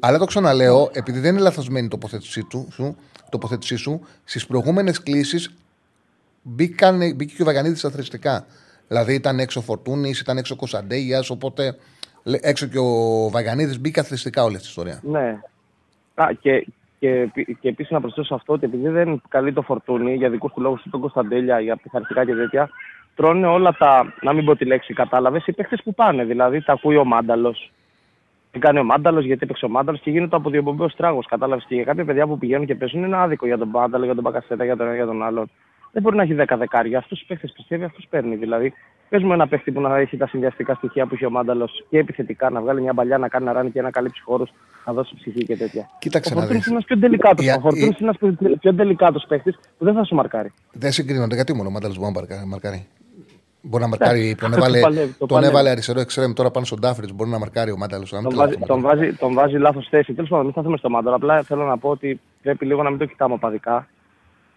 Αλλά 0.00 0.18
το 0.18 0.24
ξαναλέω, 0.24 0.90
επειδή 0.92 1.18
δεν 1.20 1.32
είναι 1.32 1.42
λαθασμένη 1.42 1.86
η 1.86 1.88
τοποθέτησή, 1.88 2.42
του, 2.42 2.68
σου, 2.72 2.96
τοποθέτησή 3.30 3.76
σου, 3.76 4.00
στις 4.24 4.46
προηγούμενες 4.46 5.02
κλήσεις 5.02 5.50
μπήκε 6.42 7.34
και 7.36 7.42
ο 7.42 7.44
Βαγανίδη 7.44 7.80
αθρηστικά. 7.86 8.46
Δηλαδή, 8.88 9.14
ήταν 9.14 9.38
έξω 9.38 9.60
ο 9.60 9.62
Φορτούνης, 9.62 10.20
ήταν 10.20 10.38
έξω 10.38 10.54
ο 10.54 10.56
Κωνσταντέγιας, 10.56 11.30
οπότε 11.30 11.64
λέ- 11.64 11.76
έξω 12.24 12.66
και 12.66 12.78
ο 12.78 13.28
Βαγανίδη 13.30 13.78
μπήκε 13.78 14.00
αθρηστικά 14.00 14.42
όλη 14.42 14.56
αυτή 14.56 14.66
η 14.66 14.70
ιστορία. 14.70 15.00
Ναι. 15.02 15.40
Α, 16.14 16.28
και, 16.40 16.66
και, 16.98 17.30
και 17.60 17.68
επίσης 17.68 17.90
να 17.90 18.00
προσθέσω 18.00 18.34
αυτό 18.34 18.52
ότι 18.52 18.64
επειδή 18.64 18.88
δεν 18.88 19.22
καλεί 19.28 19.52
το 19.52 19.62
φορτούνι 19.62 20.14
για 20.14 20.30
δικούς 20.30 20.52
του 20.52 20.60
λόγους 20.60 20.82
του 20.82 20.90
τον 20.90 21.00
Κωνσταντέλια, 21.00 21.60
για 21.60 21.76
πειθαρχικά 21.76 22.24
και 22.24 22.34
τέτοια, 22.34 22.70
τρώνε 23.14 23.46
όλα 23.46 23.72
τα, 23.78 24.14
να 24.20 24.32
μην 24.32 24.44
πω 24.44 24.56
τη 24.56 24.64
λέξη, 24.64 24.94
κατάλαβες, 24.94 25.46
οι 25.46 25.52
παίχτε 25.52 25.76
που 25.84 25.94
πάνε. 25.94 26.24
Δηλαδή 26.24 26.62
τα 26.62 26.72
ακούει 26.72 26.96
ο 26.96 27.04
Μάνταλος. 27.04 27.72
Τι 28.50 28.58
κάνει 28.58 28.78
ο 28.78 28.84
Μάνταλος, 28.84 29.24
γιατί 29.24 29.40
έπαιξε 29.44 29.64
ο 29.64 29.68
Μάνταλος 29.68 30.00
και 30.00 30.10
γίνεται 30.10 30.36
από 30.36 30.50
διοπομπαίο 30.50 30.90
τράγος. 30.96 31.26
Κατάλαβες. 31.26 31.64
Και 31.68 31.74
για 31.74 31.84
κάποια 31.84 32.04
παιδιά 32.04 32.26
που 32.26 32.38
πηγαίνουν 32.38 32.66
και 32.66 32.74
παίζουν 32.74 33.04
είναι 33.04 33.16
άδικο 33.16 33.46
για 33.46 33.58
τον 33.58 33.68
Μάνταλο, 33.68 34.04
για 34.04 34.14
τον 34.14 34.22
Μπακασέτα, 34.22 34.64
για 34.64 34.76
τον 34.76 34.86
ένα 34.86 34.94
για 34.94 35.06
τον 35.06 35.22
άλλον. 35.22 35.50
Δεν 35.92 36.02
μπορεί 36.02 36.16
να 36.16 36.22
έχει 36.22 36.34
10 36.38 36.56
δεκάρια. 36.58 36.98
Αυτούς 36.98 37.18
τους 37.18 37.26
παίχτε 37.26 37.48
πιστεύει, 37.54 37.84
αυτούς 37.84 38.06
παίρνει. 38.10 38.36
Δηλαδή, 38.36 38.72
πες 39.08 39.22
μου 39.22 39.32
ένα 39.32 39.48
παίχτη 39.48 39.70
που 39.72 39.80
να 39.80 39.96
έχει 39.98 40.16
τα 40.16 40.26
συνδυαστικά 40.26 40.74
στοιχεία 40.74 41.06
που 41.06 41.14
έχει 41.14 41.24
ο 41.24 41.30
Μάνταλος 41.30 41.84
και 41.90 41.98
επιθετικά 41.98 42.50
να 42.50 42.60
βγάλει 42.60 42.80
μια 42.82 42.94
παλιά, 42.94 43.18
να 43.18 43.28
κάνει 43.28 43.44
να 43.44 43.52
ράνει 43.52 43.70
και 43.70 43.82
να 43.82 43.90
καλύψει 43.90 44.22
χώρους, 44.22 44.50
να 44.86 44.92
δώσει 44.92 45.14
ψυχή 45.16 45.44
και 45.44 45.56
τέτοια. 45.56 45.88
Κοίταξε 45.98 46.32
ο 46.32 46.34
να 46.34 46.40
Φορτούνης 46.40 46.62
δεις. 46.64 46.72
είναι 46.72 46.74
ένας 46.76 46.84
πιο 46.86 46.98
τελικάτο. 47.08 47.42
Η- 47.42 47.48
Ο 47.48 47.60
Φορτούνης 47.60 47.84
η- 47.84 47.96
είναι 48.00 48.12
ένας 48.38 48.58
πιο 48.60 48.74
τελικάτο 48.74 49.20
παίχτη 49.28 49.50
που 49.78 49.84
δεν 49.84 49.94
θα 49.94 50.04
σου 50.04 50.14
μαρκάρει. 50.14 50.52
Δεν 50.72 50.92
συγκρίνονται 50.92 51.34
γιατί 51.34 51.54
μόνο 51.54 51.68
ο 51.68 51.72
Μάνταλος 51.72 51.98
μπορεί 51.98 52.12
να 52.12 52.20
μαρκα- 52.20 52.46
μαρκάρει; 52.46 52.86
Μπορεί 53.62 53.82
να 53.82 53.88
μαρκάρει. 53.88 54.34
Τον 54.40 54.50
το 54.50 54.56
έβαλε, 54.56 54.80
παλεύει, 54.80 55.12
το 55.12 55.18
τον 55.18 55.28
παλεύει. 55.28 55.52
έβαλε 55.52 55.70
αριστερό 55.70 56.00
εξτρέμ 56.00 56.32
τώρα 56.32 56.50
πάνω 56.50 56.66
στον 56.66 56.78
Ντάφριτς. 56.80 57.12
Μπορεί 57.12 57.30
να 57.30 57.38
μαρκάρει 57.38 57.70
ο 57.70 57.76
Μάνταλος. 57.76 58.10
Τον 58.10 58.34
βάζει, 58.34 58.56
τον, 58.66 58.80
βάζει, 58.80 59.12
τον 59.12 59.32
βάζει 59.34 59.56
λάθος 59.56 59.86
θέση. 59.90 60.12
Τέλος 60.12 60.28
πάντων, 60.30 60.44
μην 60.44 60.54
σταθούμε 60.54 60.76
στο 60.76 60.90
μάνταλο. 60.90 61.16
Απλά 61.16 61.42
θέλω 61.42 61.64
να 61.64 61.78
πω 61.78 61.88
ότι 61.88 62.20
πρέπει 62.42 62.66
λίγο 62.66 62.82
να 62.82 62.90
μην 62.90 62.98
το 62.98 63.04
κοιτάμε 63.04 63.34
οπαδικά 63.34 63.88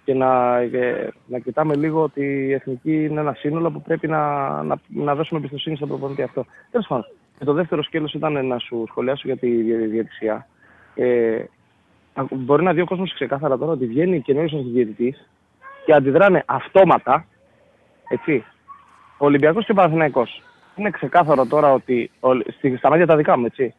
και 0.05 0.13
να, 0.13 0.57
ε, 0.57 1.11
να 1.27 1.39
κοιτάμε 1.39 1.75
λίγο 1.75 2.03
ότι 2.03 2.21
η 2.25 2.51
εθνική 2.53 3.03
είναι 3.05 3.19
ένα 3.19 3.33
σύνολο 3.33 3.71
που 3.71 3.81
πρέπει 3.81 4.07
να, 4.07 4.49
να, 4.63 4.77
να 4.87 5.15
δώσουμε 5.15 5.39
εμπιστοσύνη 5.39 5.75
στον 5.75 5.87
προπονητή 5.87 6.21
αυτό. 6.21 6.45
Τέλος 6.71 6.87
πάντων, 6.87 7.05
και 7.39 7.45
το 7.45 7.53
δεύτερο 7.53 7.83
σκέλος 7.83 8.13
ήταν 8.13 8.47
να 8.47 8.57
σου 8.59 8.85
σχολιάσω 8.87 9.21
για 9.25 9.37
τη 9.37 9.61
δια- 9.61 9.77
διαιτησία. 9.87 10.47
Ε, 10.95 11.43
α- 12.13 12.25
μπορεί 12.29 12.63
να 12.63 12.73
δει 12.73 12.81
ο 12.81 12.85
κόσμος 12.85 13.13
ξεκάθαρα 13.13 13.57
τώρα 13.57 13.71
ότι 13.71 13.85
βγαίνει 13.85 14.21
καινούριο 14.21 14.57
αρχιδιαιτητή 14.57 15.15
και 15.85 15.93
αντιδράνε 15.93 16.43
αυτόματα. 16.45 17.25
Έτσι. 18.09 18.43
Ο 19.17 19.25
Ολυμπιακός 19.25 19.65
και 19.65 19.71
ο 19.71 19.75
Παναθηναϊκός. 19.75 20.41
Είναι 20.75 20.89
ξεκάθαρο 20.89 21.45
τώρα 21.45 21.73
ότι. 21.73 22.11
ο- 22.19 22.51
στη- 22.57 22.77
Στα 22.77 22.89
μάτια 22.89 23.05
τα 23.05 23.15
δικά 23.15 23.37
μου, 23.37 23.45
έτσι. 23.45 23.73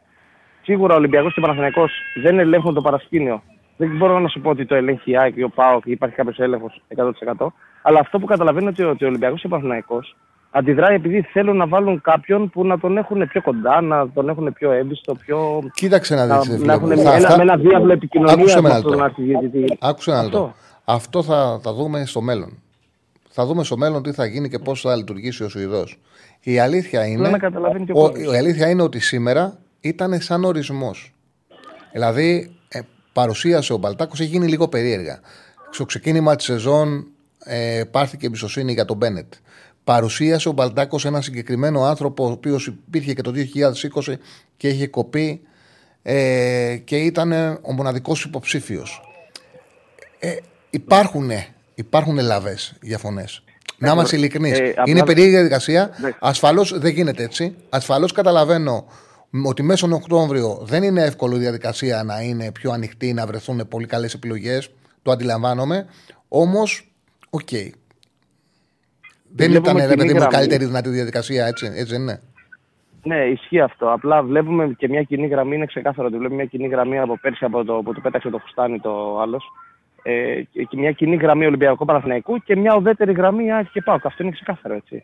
Σίγουρα 0.61 0.93
ο 0.93 0.97
Ολυμπιακός 0.97 1.33
και 1.33 1.39
ο 1.39 1.41
Παναθηναϊκός 1.41 1.91
δεν 2.23 2.39
ελέγχουν 2.39 2.73
το 2.73 2.81
παρασκήνιο. 2.81 3.43
Δεν 3.77 3.97
μπορώ 3.97 4.19
να 4.19 4.27
σου 4.27 4.41
πω 4.41 4.49
ότι 4.49 4.65
το 4.65 4.75
ελέγχει 4.75 5.11
η 5.11 5.17
ΑΕΚ 5.17 5.35
ή 5.35 5.43
ο 5.43 5.49
ΠΑΟΚ 5.49 5.85
ή 5.85 5.91
υπάρχει 5.91 6.15
κάποιος 6.15 6.39
έλεγχος 6.39 6.81
100%. 7.37 7.47
Αλλά 7.81 7.99
αυτό 7.99 8.19
που 8.19 8.25
καταλαβαίνω 8.25 8.61
είναι 8.61 8.69
ότι, 8.69 8.83
ότι 8.83 9.03
ο 9.03 9.07
Ολυμπιακός 9.07 9.39
και 9.41 9.45
ο 9.47 9.49
Παναθηναϊκός 9.49 10.15
αντιδράει 10.51 10.95
επειδή 10.95 11.21
θέλουν 11.21 11.57
να 11.57 11.67
βάλουν 11.67 12.01
κάποιον 12.01 12.49
που 12.49 12.65
να 12.65 12.79
τον 12.79 12.97
έχουν 12.97 13.27
πιο 13.27 13.41
κοντά, 13.41 13.81
να 13.81 14.09
τον 14.09 14.29
έχουν 14.29 14.53
πιο 14.53 14.71
έμπιστο, 14.71 15.15
πιο. 15.15 15.61
Κοίταξε 15.73 16.15
να 16.15 16.25
να, 16.25 16.39
δει. 16.39 16.65
να 16.65 16.73
έχουν 16.73 16.91
ένα, 16.91 17.35
με 17.35 17.41
ένα 17.41 17.57
διάβλο 17.57 17.91
επικοινωνία 17.91 18.33
Άκουσε 18.33 18.55
με 18.55 18.61
με 18.61 18.69
ένα 18.69 18.81
τον 18.81 18.89
λεπτό. 18.91 19.03
αρχιδιαιτητή. 19.05 19.77
Άκουσε 19.79 20.11
ένα 20.11 20.19
Αυτό. 20.19 20.37
λεπτό. 20.37 20.55
Αυτό 20.85 21.23
θα 21.23 21.59
τα 21.63 21.73
δούμε 21.73 22.05
στο 22.05 22.21
μέλλον. 22.21 22.57
Θα 23.29 23.45
δούμε 23.45 23.63
στο 23.63 23.77
μέλλον 23.77 24.03
τι 24.03 24.11
θα 24.11 24.25
γίνει 24.25 24.49
και 24.49 24.59
πώς 24.59 24.81
θα 24.81 24.95
λειτουργήσει 24.95 25.43
ο 25.43 25.49
Σουηδός. 25.49 25.99
Η 26.41 26.59
αλήθεια 26.59 27.05
είναι. 27.05 27.29
να 27.29 27.37
καταλαβαίνει 27.37 27.85
και 27.85 27.91
ο 27.95 28.03
ο, 28.03 28.09
κόσμος. 28.09 28.33
η 28.33 28.37
αλήθεια 28.37 28.69
είναι 28.69 28.81
ότι 28.81 28.99
σήμερα 28.99 29.57
ήταν 29.79 30.19
σαν 30.19 30.43
ορισμός. 30.43 31.13
Δηλαδή, 31.91 32.51
ε, 32.51 32.56
παρουσίασε 33.17 33.73
ο 33.73 33.77
Μπαλτάκος, 33.77 34.19
έχει 34.19 34.29
γίνει 34.29 34.47
λίγο 34.47 34.67
περίεργα. 34.67 35.19
Στο 35.69 35.85
ξεκίνημα 35.85 36.35
της 36.35 36.45
σεζόν 36.45 37.07
ε, 37.43 37.81
πάρθηκε 37.91 38.25
εμπιστοσύνη 38.25 38.73
για 38.73 38.85
τον 38.85 38.97
Μπένετ. 38.97 39.33
Παρουσίασε 39.83 40.49
ο 40.49 40.51
Μπαλτάκος 40.51 41.05
ένα 41.05 41.21
συγκεκριμένο 41.21 41.83
άνθρωπο, 41.83 42.25
ο 42.27 42.31
οποίος 42.31 42.67
υπήρχε 42.67 43.13
και 43.13 43.21
το 43.21 43.33
2020 44.05 44.13
και 44.57 44.67
είχε 44.69 44.87
κοπεί 44.87 45.41
ε, 46.01 46.77
και 46.83 46.97
ήταν 46.97 47.31
ο 47.61 47.73
μοναδικός 47.73 48.23
υποψήφιος. 48.23 49.01
Ε, 50.19 50.35
υπάρχουν, 50.69 51.29
υπάρχουν 51.75 52.19
λαβές 52.19 52.73
για 52.81 52.97
φωνές. 52.97 53.43
Να 53.77 53.91
είμαστε 53.91 54.15
ειλικρινείς. 54.15 54.59
ε, 54.59 54.69
απλά- 54.69 54.83
είναι 54.87 55.03
περίεργη 55.03 55.31
διαδικασία. 55.33 55.89
Ναι. 56.01 56.09
Ασφαλώς 56.19 56.79
δεν 56.79 56.91
γίνεται 56.93 57.23
έτσι. 57.23 57.55
Ασφαλώς 57.69 58.11
καταλαβαίνω 58.11 58.85
ότι 59.45 59.63
μέσω 59.63 59.87
Οκτώβριο 59.91 60.59
δεν 60.63 60.83
είναι 60.83 61.03
εύκολο 61.03 61.35
η 61.35 61.39
διαδικασία 61.39 62.03
να 62.03 62.21
είναι 62.21 62.51
πιο 62.51 62.71
ανοιχτή, 62.71 63.13
να 63.13 63.25
βρεθούν 63.25 63.67
πολύ 63.67 63.85
καλές 63.85 64.13
επιλογές. 64.13 64.69
Το 65.01 65.11
αντιλαμβάνομαι. 65.11 65.85
Όμως, 66.27 66.91
οκ. 67.29 67.49
Δεν 67.49 67.71
Βλέπουμε 69.49 69.59
ήταν 69.71 69.75
ρε 69.75 69.81
κοινή 69.83 69.95
παιδί 69.97 70.13
μου 70.13 70.19
γραμμή. 70.19 70.33
καλύτερη 70.33 70.65
δυνατή 70.65 70.89
διαδικασία, 70.89 71.45
έτσι, 71.45 71.65
έτσι 71.65 71.93
δεν 71.93 72.01
είναι. 72.01 72.21
Ναι, 73.03 73.15
ισχύει 73.15 73.59
αυτό. 73.59 73.91
Απλά 73.91 74.23
βλέπουμε 74.23 74.73
και 74.77 74.87
μια 74.87 75.03
κοινή 75.03 75.27
γραμμή, 75.27 75.55
είναι 75.55 75.65
ξεκάθαρο 75.65 76.07
ότι 76.07 76.17
βλέπουμε 76.17 76.35
μια 76.35 76.45
κοινή 76.45 76.67
γραμμή 76.67 76.99
από 76.99 77.17
πέρσι 77.21 77.45
από 77.45 77.63
το 77.63 77.73
που 77.73 77.93
του 77.93 78.01
πέταξε 78.01 78.29
το 78.29 78.37
φουστάνι 78.37 78.79
το 78.79 79.19
άλλος. 79.19 79.51
Ε, 80.03 80.41
και 80.51 80.63
και 80.63 80.77
μια 80.77 80.91
κοινή 80.91 81.15
γραμμή 81.15 81.45
Ολυμπιακού 81.45 81.85
Παναθηναϊκού 81.85 82.37
και 82.37 82.55
μια 82.55 82.75
ουδέτερη 82.75 83.11
γραμμή 83.11 83.51
ΑΕΚ 83.51 83.71
και 83.71 83.81
ΠΑΟΚ. 83.81 84.05
Αυτό 84.05 84.23
είναι 84.23 84.31
ξεκάθαρο 84.31 84.73
έτσι. 84.73 85.01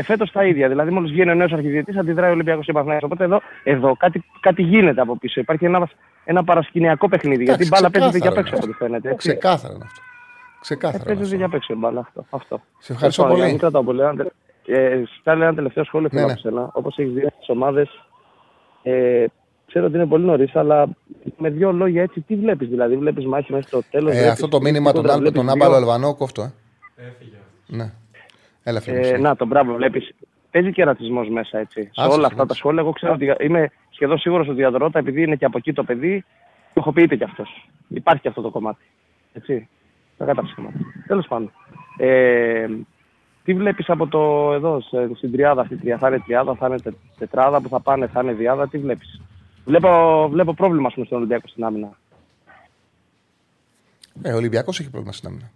Και 0.00 0.06
φέτος 0.06 0.30
τα 0.32 0.44
ίδια. 0.44 0.68
Δηλαδή, 0.68 0.90
μόλις 0.90 1.10
βγαίνει 1.10 1.30
ο 1.30 1.34
νέος 1.34 1.52
αρχιδιετής, 1.52 1.96
αντιδράει 1.96 2.30
ο 2.30 2.32
Ολυμπιακός 2.32 2.64
και 2.64 2.72
Παναθηναϊκός. 2.72 3.08
Οπότε 3.10 3.24
εδώ, 3.24 3.40
εδώ 3.64 3.96
κάτι, 3.96 4.24
κάτι 4.40 4.62
γίνεται 4.62 5.00
από 5.00 5.16
πίσω. 5.18 5.40
Υπάρχει 5.40 5.64
ένα, 5.64 5.88
ένα 6.24 6.44
παρασκηνιακό 6.44 7.08
παιχνίδι. 7.08 7.44
γιατί 7.44 7.64
η 7.64 7.66
μπάλα 7.70 7.90
παίζεται 7.90 8.18
για 8.18 8.30
απ' 8.30 8.36
έξω 8.36 8.54
από 8.54 8.64
ό,τι 8.66 8.72
φαίνεται. 8.76 9.10
Έτσι. 9.10 9.28
Ξεκάθαρο 9.28 9.74
είναι 9.74 9.84
αυτό. 9.86 10.00
Ε, 10.02 10.58
Ξεκάθαρο. 10.60 10.96
είναι 10.96 11.04
Παίζεται 11.04 11.24
αυτό. 11.24 11.36
για 11.36 11.46
απ' 11.46 11.54
έξω 11.54 11.72
η 11.72 11.76
μπάλα 11.76 12.00
αυτό. 12.00 12.24
αυτό. 12.30 12.60
Σε 12.78 12.92
ευχαριστώ 12.92 13.22
Λοιπόν, 13.22 13.36
για 13.38 13.46
πολύ. 13.46 13.56
να 13.60 13.68
Μην 13.68 13.70
κρατάω 13.70 13.84
πολύ. 13.84 14.00
Ένα 14.00 14.14
τε- 14.16 14.32
Ε, 14.66 15.02
Στάλει 15.20 15.42
ένα 15.42 15.54
τελευταίο 15.54 15.84
σχόλιο 15.84 16.08
Ναι, 16.12 16.18
θέλω 16.20 16.26
ναι. 16.26 16.32
από 16.32 16.40
σένα. 16.40 16.70
Όπως 16.72 16.98
έχεις 16.98 17.12
δει 17.12 17.20
τις 17.20 17.48
ομάδες, 17.48 17.88
ε, 18.82 19.24
ξέρω 19.66 19.86
ότι 19.86 19.94
είναι 19.96 20.06
πολύ 20.06 20.24
νωρίς, 20.24 20.56
αλλά 20.56 20.88
με 21.38 21.48
δύο 21.50 21.72
λόγια 21.72 22.02
έτσι, 22.02 22.20
τι 22.20 22.36
βλέπεις. 22.36 22.68
Δηλαδή, 22.68 22.96
βλέπεις 22.96 23.26
μάχη 23.26 23.52
μέχρι 23.52 23.70
το 23.70 23.82
τέλος. 23.90 24.14
Ε, 24.14 24.28
αυτό 24.28 24.48
το 24.48 24.60
μήνυμα 24.60 24.92
τον, 24.92 25.10
Άλ- 25.10 25.32
τον 25.32 25.48
Άμπαλο 25.48 25.74
Αλβανό 25.74 26.14
κόφτω. 26.14 26.42
Ε. 26.42 27.02
Ναι. 27.66 27.92
Έλα, 28.70 28.80
φίλε. 28.80 29.08
Ε, 29.08 29.16
μου, 29.16 29.22
να, 29.22 29.36
τον 29.36 29.46
μπράβο, 29.46 29.74
βλέπεις. 29.74 30.14
Παίζει 30.50 30.72
και 30.72 30.84
ρατσισμός 30.84 31.28
μέσα 31.28 31.58
έτσι. 31.58 31.82
Σε 31.82 31.90
Άσε, 31.94 32.16
όλα 32.16 32.26
αυτά 32.26 32.38
άσε. 32.38 32.48
τα 32.48 32.54
σχόλια, 32.54 32.80
εγώ 32.80 32.92
ξέρω 32.92 33.12
ότι 33.12 33.34
είμαι 33.44 33.70
σχεδόν 33.90 34.18
σίγουρος 34.18 34.48
ότι 34.48 34.56
για 34.56 34.70
τον 34.70 34.80
Ρώτα, 34.80 34.98
επειδή 34.98 35.22
είναι 35.22 35.36
και 35.36 35.44
από 35.44 35.58
εκεί 35.58 35.72
το 35.72 35.84
παιδί, 35.84 36.24
το 36.74 36.80
ηχοποιείται 36.80 37.16
κι 37.16 37.24
αυτός. 37.24 37.68
Υπάρχει 37.88 38.22
και 38.22 38.28
αυτό 38.28 38.40
το 38.42 38.50
κομμάτι. 38.50 38.84
Έτσι. 39.32 39.68
Κακά 40.18 40.34
τα 40.34 40.42
ψέματα. 40.42 40.78
Τέλος 41.06 41.26
πάντων. 41.26 41.52
Ε, 41.96 42.66
τι 43.44 43.54
βλέπεις 43.54 43.88
από 43.90 44.06
το 44.06 44.52
εδώ, 44.52 44.80
σε- 44.80 45.10
στην 45.16 45.32
τριάδα 45.32 45.60
αυτή, 45.60 45.76
τρία- 45.76 45.98
θα 45.98 46.08
είναι 46.08 46.18
τριάδα, 46.26 46.54
θα 46.54 46.66
είναι 46.66 46.78
τε- 46.80 46.94
τετράδα 47.18 47.60
που 47.60 47.68
θα 47.68 47.80
πάνε, 47.80 48.06
θα 48.06 48.20
είναι 48.22 48.32
διάδα, 48.32 48.68
τι 48.68 48.78
βλέπεις; 48.78 49.20
Βλέπω, 49.64 50.28
βλέπω 50.30 50.54
πρόβλημα 50.54 50.86
ας 50.86 50.94
πούμε, 50.94 51.06
στον 51.06 51.18
Ολυμπιακό 51.18 51.48
στην 51.48 51.64
άμυνα. 51.64 51.98
Ε, 54.22 54.32
ο 54.32 54.36
Ολυμπιακός 54.36 54.80
έχει 54.80 54.90
πρόβλημα 54.90 55.12
στην 55.12 55.28
άμυνα. 55.28 55.50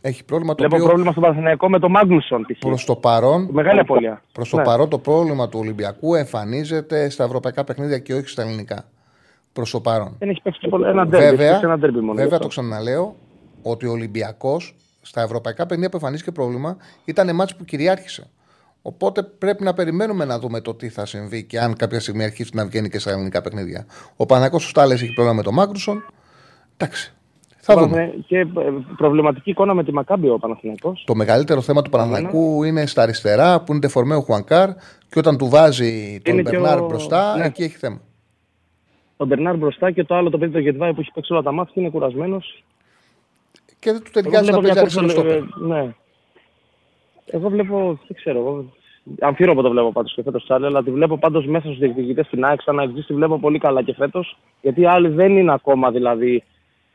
Έχει 0.00 0.24
πρόβλημα 0.24 0.54
το 0.54 0.58
Βλέπω 0.58 0.74
οποίο 0.74 0.86
πρόβλημα 0.86 1.10
στον 1.10 1.22
Παναθηναϊκό 1.22 1.68
με 1.68 1.78
τον 1.78 1.90
Μάγνουσον 1.90 2.42
π.χ. 2.42 2.58
προς 2.58 2.84
το 2.84 2.96
παρόν. 2.96 3.48
Μεγάλη 3.50 3.80
απώλεια. 3.80 4.22
Προς 4.32 4.48
το 4.50 4.56
Ναι. 4.56 4.62
παρόν 4.62 4.88
το 4.88 4.98
πρόβλημα 4.98 5.48
του 5.48 5.58
Ολυμπιακού 5.58 6.14
εμφανίζεται 6.14 7.08
στα 7.10 7.24
ευρωπαϊκά 7.24 7.64
παιχνίδια 7.64 7.98
και 7.98 8.14
όχι 8.14 8.28
στα 8.28 8.42
ελληνικά. 8.42 8.84
Προς 9.52 9.70
το 9.70 9.80
παρόν. 9.80 10.16
Δεν 10.18 10.28
έχει 10.28 10.42
παίξει 10.42 10.68
πολύ- 10.68 10.84
ένα 10.88 11.06
ντέρμπι. 11.06 11.24
έχει 11.26 11.36
Βέβαια, 11.36 11.50
παίξει 11.50 11.64
ένα 11.66 11.78
ντέρμπι 11.78 11.98
μόνο. 12.00 12.12
γι' 12.12 12.16
βέβαια 12.16 12.32
αυτό. 12.36 12.42
το 12.42 12.48
ξαναλέω 12.48 13.16
ότι 13.62 13.86
ο 13.86 13.90
Ολυμπιακός 13.90 14.76
στα 15.00 15.22
ευρωπαϊκά 15.22 15.62
παιχνίδια 15.66 15.88
που 15.90 15.96
εμφανίστηκε 15.96 16.32
πρόβλημα 16.32 16.76
ήταν 17.04 17.34
μάτς 17.34 17.56
που 17.56 17.64
κυριάρχησε. 17.64 18.26
Οπότε 18.82 19.22
πρέπει 19.22 19.64
να 19.64 19.74
περιμένουμε 19.74 20.24
να 20.24 20.38
δούμε 20.38 20.60
το 20.60 20.74
τι 20.74 20.88
θα 20.88 21.06
συμβεί 21.06 21.44
και 21.44 21.60
αν 21.60 21.76
κάποια 21.76 22.00
στιγμή 22.00 22.24
αρχίσει 22.24 22.50
να 22.54 22.66
βγαίνει 22.66 22.88
και 22.88 22.98
στα 22.98 23.10
ελληνικά 23.10 23.40
παιχνίδια. 23.40 23.86
Ο 24.16 24.26
Πανακό 24.26 24.58
Στάλε 24.58 24.94
έχει 24.94 25.12
πρόβλημα 25.12 25.32
με 25.36 25.42
τον 25.42 25.54
Μάγκρουσον. 25.54 26.04
Εντάξει. 26.76 27.14
Θα 27.74 27.80
δούμε. 27.80 27.96
Πάμε 27.96 28.14
Και 28.26 28.38
ε, 28.38 28.46
προβληματική 28.96 29.50
εικόνα 29.50 29.74
με 29.74 29.84
τη 29.84 29.92
Μακάμπη 29.92 30.28
ο 30.28 30.38
Παναθηναϊκός. 30.38 31.04
Το 31.06 31.14
μεγαλύτερο 31.14 31.60
θέμα 31.60 31.82
του 31.82 31.90
Παναθηναϊκού 31.90 32.62
είναι 32.62 32.86
στα 32.86 33.02
αριστερά 33.02 33.62
που 33.62 33.72
είναι 33.72 33.80
τεφορμέ 33.80 34.14
ο 34.14 34.20
Χουανκάρ 34.20 34.68
και 35.08 35.18
όταν 35.18 35.38
του 35.38 35.48
βάζει 35.48 36.20
τον 36.24 36.34
Είναι 36.34 36.42
και 36.42 36.50
Μπερνάρ 36.50 36.80
ο- 36.80 36.86
μπροστά, 36.86 37.36
ναι. 37.36 37.44
εκεί 37.44 37.62
έχει 37.62 37.76
θέμα. 37.76 38.00
Ο 39.16 39.24
Μπερνάρ 39.24 39.56
μπροστά 39.56 39.90
και 39.90 40.04
το 40.04 40.14
άλλο 40.14 40.30
το 40.30 40.38
παιδί 40.38 40.52
το 40.52 40.58
Γετβάη 40.58 40.94
που 40.94 41.00
έχει 41.00 41.10
παίξει 41.14 41.32
όλα 41.32 41.42
τα 41.42 41.52
μάτια 41.52 41.72
και 41.74 41.80
είναι 41.80 41.90
κουρασμένος. 41.90 42.64
Και 43.78 43.92
δεν 43.92 44.02
του 44.02 44.10
ταιριάζει 44.10 44.50
να 44.50 44.60
παίζει 44.60 44.78
αριστερό 44.78 45.08
στόπερ. 45.08 45.40
Ναι. 45.60 45.94
Εγώ 47.26 47.48
βλέπω, 47.48 47.98
δεν 48.06 48.16
ξέρω, 48.16 48.38
εγώ 48.38 48.64
αμφίροπο 49.20 49.62
το 49.62 49.70
βλέπω 49.70 49.92
πάντως 49.92 50.14
και 50.14 50.22
φέτος 50.22 50.44
Τσάρλι, 50.44 50.66
αλλά 50.66 50.82
τη 50.82 50.90
βλέπω 50.90 51.18
πάντως 51.18 51.46
μέσα 51.46 51.66
στους 51.66 51.78
διεκδικητές 51.78 52.26
στην 52.26 52.44
ΑΕΚ, 52.44 52.62
σαν 52.62 52.74
να 52.74 52.92
τη 52.92 53.14
βλέπω 53.14 53.38
πολύ 53.38 53.58
καλά 53.58 53.82
και 53.82 53.94
φέτος, 53.94 54.38
γιατί 54.60 54.80
οι 54.80 54.86
άλλοι 54.86 55.08
δεν 55.08 55.36
είναι 55.36 55.52
ακόμα 55.52 55.90
δηλαδή, 55.90 56.42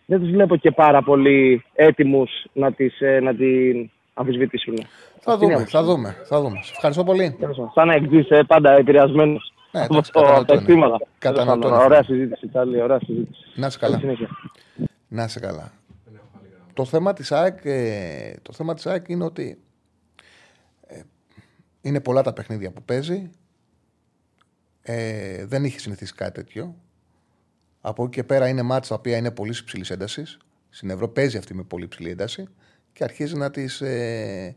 δεν 0.06 0.20
τους 0.20 0.30
βλέπω 0.30 0.56
και 0.56 0.72
πάρα 0.72 1.04
πολύ 1.04 1.64
έτοιμους 1.74 2.32
να, 2.54 2.72
τις, 2.74 3.02
ε, 3.02 3.20
να 3.20 3.36
την 3.36 3.90
αμφισβητήσουν. 4.14 4.76
Θα 5.20 5.34
Αυτή 5.34 5.46
είναι 5.46 5.54
η 5.54 5.58
δούμε, 5.58 5.64
άποψή 5.70 5.76
θα 5.76 5.82
μου. 5.82 5.88
δούμε, 5.88 6.16
θα 6.26 6.42
δούμε. 6.42 6.60
Σε 6.64 6.72
ευχαριστώ 6.76 7.04
πολύ. 7.04 7.36
Τέλος 7.40 7.56
πάντων. 7.58 7.72
Σαν 7.74 7.88
να 7.88 7.94
εκδίσει 7.94 8.44
πάντα 8.48 8.72
επηρεασμένος 8.72 9.54
Ναι, 9.72 9.82
από 9.82 9.94
εντάξει, 9.94 10.12
το- 10.12 10.20
κατανοητό 10.20 10.42
από 10.42 10.48
τα 10.48 10.54
είναι. 10.54 10.72
αισθήματα. 10.82 11.06
Κατανοητό 11.20 11.52
Τέλος 11.60 11.70
πάντων, 11.70 11.78
είναι. 11.78 11.86
Ωραία 11.86 12.04
συζήτηση, 12.04 12.48
Τσάρλι, 12.48 12.82
ωραία 12.82 13.00
συζήτηση. 13.06 13.42
Να 13.56 13.68
είσαι 13.68 13.78
Καλή 13.80 13.94
καλά. 13.94 14.04
συνέχεια. 14.04 14.30
Να 15.08 15.24
είσαι 15.24 15.40
καλά. 15.40 15.72
Το 16.74 16.86
θέμα 16.86 17.14
της 17.14 17.32
ΑΕΚ, 17.32 17.60
ε, 17.64 18.34
το 18.42 18.54
θέμα 18.54 18.74
της 18.74 18.86
ΑΕΚ 18.88 19.08
είναι 19.08 19.24
ότι 19.24 19.58
ε, 20.88 21.02
είναι 21.82 22.02
πολλά 22.02 22.22
τα 22.22 22.34
παιχνίδια 22.34 22.72
που 22.72 22.84
παίζει. 22.84 23.32
Ε, 24.82 25.46
δεν 25.46 25.64
είχε 25.64 25.80
συνηθίσει 25.80 26.14
κάτι 26.16 26.32
τέτοιο. 26.32 26.76
Από 27.88 28.04
εκεί 28.04 28.12
και 28.12 28.24
πέρα 28.24 28.48
είναι 28.48 28.62
μάτσα 28.62 28.90
τα 28.90 28.96
οποία 28.96 29.18
είναι 29.18 29.32
πολύ 29.32 29.54
υψηλή 29.60 29.86
έντασης. 29.90 30.38
Στην 30.70 30.90
Ευρώπη 30.90 31.14
παίζει 31.14 31.38
αυτή 31.38 31.54
με 31.54 31.64
πολύ 31.64 31.84
υψηλή 31.84 32.10
ένταση 32.10 32.48
και 32.94 33.04
αρχίζει 33.04 33.36
να 33.36 33.52
τις, 33.52 33.82
ε, 33.82 34.56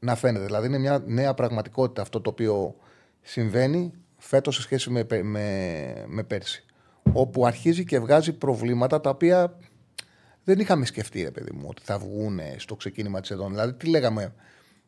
να 0.00 0.14
φαίνεται. 0.14 0.44
Δηλαδή 0.44 0.66
είναι 0.66 0.78
μια 0.78 1.02
νέα 1.06 1.34
πραγματικότητα 1.34 2.02
αυτό 2.02 2.20
το 2.20 2.30
οποίο 2.30 2.76
συμβαίνει 3.22 3.92
φέτος 4.16 4.54
σε 4.54 4.62
σχέση 4.62 4.90
με, 4.90 5.04
πε- 5.04 5.22
με, 5.24 6.04
με 6.06 6.22
πέρσι. 6.22 6.64
Όπου 7.12 7.46
αρχίζει 7.46 7.84
και 7.84 7.98
βγάζει 7.98 8.32
προβλήματα 8.32 9.00
τα 9.00 9.10
οποία 9.10 9.58
δεν 10.44 10.58
είχαμε 10.58 10.86
σκεφτεί, 10.86 11.22
ρε 11.22 11.30
παιδί 11.30 11.52
μου, 11.52 11.66
ότι 11.66 11.82
θα 11.84 11.98
βγουν 11.98 12.40
στο 12.56 12.76
ξεκίνημα 12.76 13.20
της 13.20 13.28
σεζόν. 13.28 13.50
Δηλαδή, 13.50 13.72
τι 13.72 13.86
λέγαμε, 13.86 14.34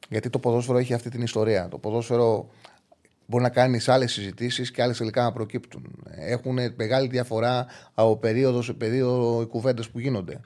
γιατί 0.08 0.30
το 0.30 0.38
ποδόσφαιρο 0.38 0.78
έχει 0.78 0.94
αυτή 0.94 1.10
την 1.10 1.22
ιστορία. 1.22 1.68
Το 1.68 1.78
ποδόσφαιρο 1.78 2.50
μπορεί 3.30 3.42
να 3.42 3.48
κάνεις 3.48 3.88
άλλες 3.88 4.12
συζητήσεις 4.12 4.70
και 4.70 4.82
άλλες 4.82 4.98
τελικά 4.98 5.22
να 5.22 5.32
προκύπτουν. 5.32 6.04
Έχουν 6.10 6.58
μεγάλη 6.76 7.08
διαφορά 7.08 7.66
από 7.94 8.16
περίοδος 8.16 8.64
σε 8.64 8.72
περίοδο 8.72 9.42
οι 9.42 9.46
κουβέντες 9.46 9.88
που 9.90 9.98
γίνονται. 9.98 10.40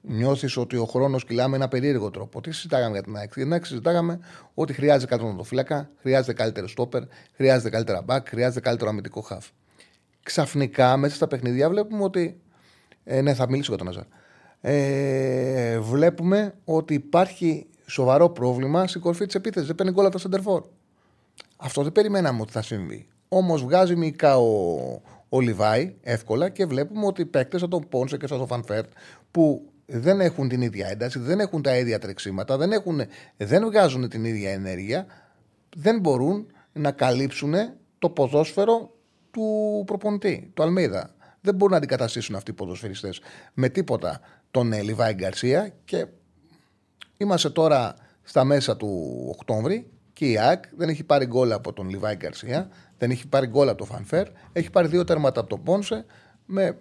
νιώθεις 0.00 0.56
ότι 0.56 0.76
ο 0.76 0.84
χρόνος 0.84 1.24
κυλά 1.24 1.48
με 1.48 1.56
ένα 1.56 1.68
περίεργο 1.68 2.10
τρόπο. 2.10 2.40
Τι 2.40 2.52
συζητάγαμε 2.52 2.92
για 2.92 3.02
την 3.02 3.16
ΑΕΚ. 3.16 3.32
Για 3.34 3.42
την 3.42 3.52
ΑΕΚ 3.52 3.64
συζητάγαμε 3.66 4.20
ότι 4.54 4.72
χρειάζεται 4.72 5.16
καλύτερο 5.16 5.42
φύλακα, 5.42 5.90
χρειάζεται 6.00 6.32
καλύτερο 6.32 6.68
στόπερ, 6.68 7.02
χρειάζεται 7.36 7.70
καλύτερα 7.70 8.02
μπακ, 8.02 8.28
χρειάζεται 8.28 8.60
καλύτερο 8.60 8.90
αμυντικό 8.90 9.20
χαφ. 9.20 9.46
Ξαφνικά 10.22 10.96
μέσα 10.96 11.14
στα 11.14 11.26
παιχνίδια 11.26 11.68
βλέπουμε 11.68 12.02
ότι. 12.02 12.40
Ε, 13.04 13.20
ναι, 13.20 13.34
θα 13.34 13.48
μιλήσω 13.48 13.74
για 13.74 13.84
τον 13.84 13.88
Αζάρ. 13.88 14.04
Ε, 14.60 15.78
βλέπουμε 15.80 16.54
ότι 16.64 16.94
υπάρχει 16.94 17.66
σοβαρό 17.86 18.30
πρόβλημα 18.30 18.86
στην 18.86 19.00
κορφή 19.00 19.26
της 19.26 19.34
επίθεσης. 19.34 19.66
Δεν 19.66 19.76
παίρνει 19.76 19.92
γκολ 19.92 20.04
από 20.04 20.14
το 20.14 20.20
σέντερ 20.20 20.43
φορ. 20.43 20.62
Αυτό 21.60 21.82
δεν 21.82 21.92
περιμέναμε 21.92 22.40
ότι 22.40 22.52
θα 22.52 22.62
συμβεί. 22.62 23.06
Όμως 23.28 23.62
βγάζει 23.62 23.96
μυϊκά 23.96 24.38
ο, 24.38 25.02
ο 25.28 25.40
Λιβάι 25.40 25.94
εύκολα 26.02 26.48
και 26.48 26.66
βλέπουμε 26.66 27.06
ότι 27.06 27.20
οι 27.20 27.26
παίκτες 27.26 27.60
σαν 27.60 27.70
τον 27.70 27.88
Πόνσε 27.88 28.16
και 28.16 28.26
σαν 28.26 28.38
τον 28.38 28.46
Φαν 28.46 28.66
Βέερτ 28.66 28.90
που 29.30 29.70
δεν 29.86 30.20
έχουν 30.20 30.48
την 30.48 30.62
ίδια 30.62 30.88
ένταση, 30.88 31.18
δεν 31.18 31.40
έχουν 31.40 31.62
τα 31.62 31.76
ίδια 31.76 31.98
τρεξίματα, 31.98 32.56
δεν, 32.56 32.72
έχουν, 32.72 33.00
δεν 33.36 33.64
βγάζουν 33.64 34.08
την 34.08 34.24
ίδια 34.24 34.52
ενέργεια, 34.52 35.06
δεν 35.76 36.00
μπορούν 36.00 36.46
να 36.72 36.90
καλύψουν 36.90 37.54
το 37.98 38.10
ποδόσφαιρο 38.10 38.94
του 39.30 39.82
προπονητή, 39.86 40.50
του 40.54 40.62
Αλμέιδα. 40.62 41.14
Δεν 41.40 41.54
μπορούν 41.54 41.72
να 41.72 41.76
αντικαταστήσουν 41.78 42.34
αυτοί 42.34 42.50
οι 42.50 42.54
ποδοσφαιριστές 42.54 43.20
με 43.54 43.68
τίποτα 43.68 44.20
τον 44.50 44.72
ε, 44.72 44.82
Λιβάη 44.82 45.12
Γκαρσία 45.14 45.72
και 45.84 46.06
είμαστε 47.16 47.50
τώρα 47.50 47.94
στα 48.22 48.44
μέσα 48.44 48.76
του 48.76 49.24
Οκτώβρη 49.36 49.90
και 50.20 50.30
η 50.30 50.38
ΑΕΚ 50.38 50.64
δεν 50.76 50.88
έχει 50.88 51.04
πάρει 51.04 51.26
γκολ 51.26 51.52
από 51.52 51.72
τον 51.72 51.88
Λιβάη 51.88 52.14
Γκαρσία, 52.14 52.68
δεν 52.98 53.10
έχει 53.10 53.28
πάρει 53.28 53.46
γκολ 53.46 53.68
από 53.68 53.78
τον 53.78 53.86
Φανφέρ, 53.86 54.26
έχει 54.52 54.70
πάρει 54.70 54.88
δύο 54.88 55.04
τέρματα 55.04 55.40
από 55.40 55.48
τον 55.48 55.62
Πόνσε 55.62 56.04
με 56.46 56.76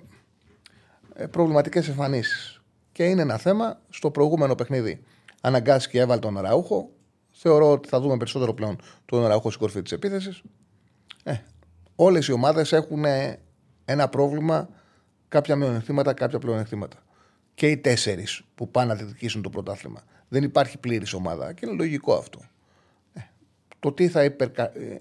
ε, 1.14 1.26
προβληματικές 1.26 1.88
εμφανίσεις. 1.88 2.62
Και 2.92 3.04
είναι 3.04 3.22
ένα 3.22 3.38
θέμα 3.38 3.82
στο 3.90 4.12
προηγούμενο 4.12 4.56
παιχνίδι. 4.56 5.04
Αναγκάστηκε 5.42 5.98
και 5.98 6.04
έβαλε 6.04 6.20
τον 6.20 6.40
Ραούχο. 6.40 6.90
Θεωρώ 7.32 7.72
ότι 7.72 7.90
θα 7.90 8.00
δούμε 8.00 8.18
περισσότερο 8.18 8.54
πλέον 8.54 8.80
τον 9.06 9.26
Ραούχο 9.28 9.50
στην 9.50 9.62
κορφή 9.62 9.82
της 9.82 9.92
επίθεσης. 9.92 10.42
Ε, 11.24 11.34
Όλες 11.96 12.28
οι 12.28 12.32
ομάδες 12.32 12.72
έχουν 12.72 13.04
ένα 13.86 14.10
πρόβλημα, 14.10 14.70
κάποια 15.28 15.56
μειονεκτήματα, 15.56 16.14
κάποια 16.14 16.40
πλεονεκτήματα. 16.40 16.98
Και 17.54 17.68
οι 17.68 17.78
τέσσερις 17.78 18.42
που 18.56 18.72
πάνε 18.72 18.88
να 18.88 18.96
διεκδικήσουν 18.96 19.42
το 19.42 19.50
πρωτάθλημα. 19.50 20.02
Δεν 20.28 20.44
υπάρχει 20.44 20.78
πλήρης 20.78 21.14
ομάδα 21.14 21.54
και 21.54 21.66
είναι 21.66 21.76
λογικό 21.76 22.14
αυτό. 22.14 22.40
Ε, 23.80 23.86
το, 23.88 23.92
τι 23.92 24.08
θα 24.08 24.24
υπερκα... 24.24 24.64
Ε, 24.64 24.98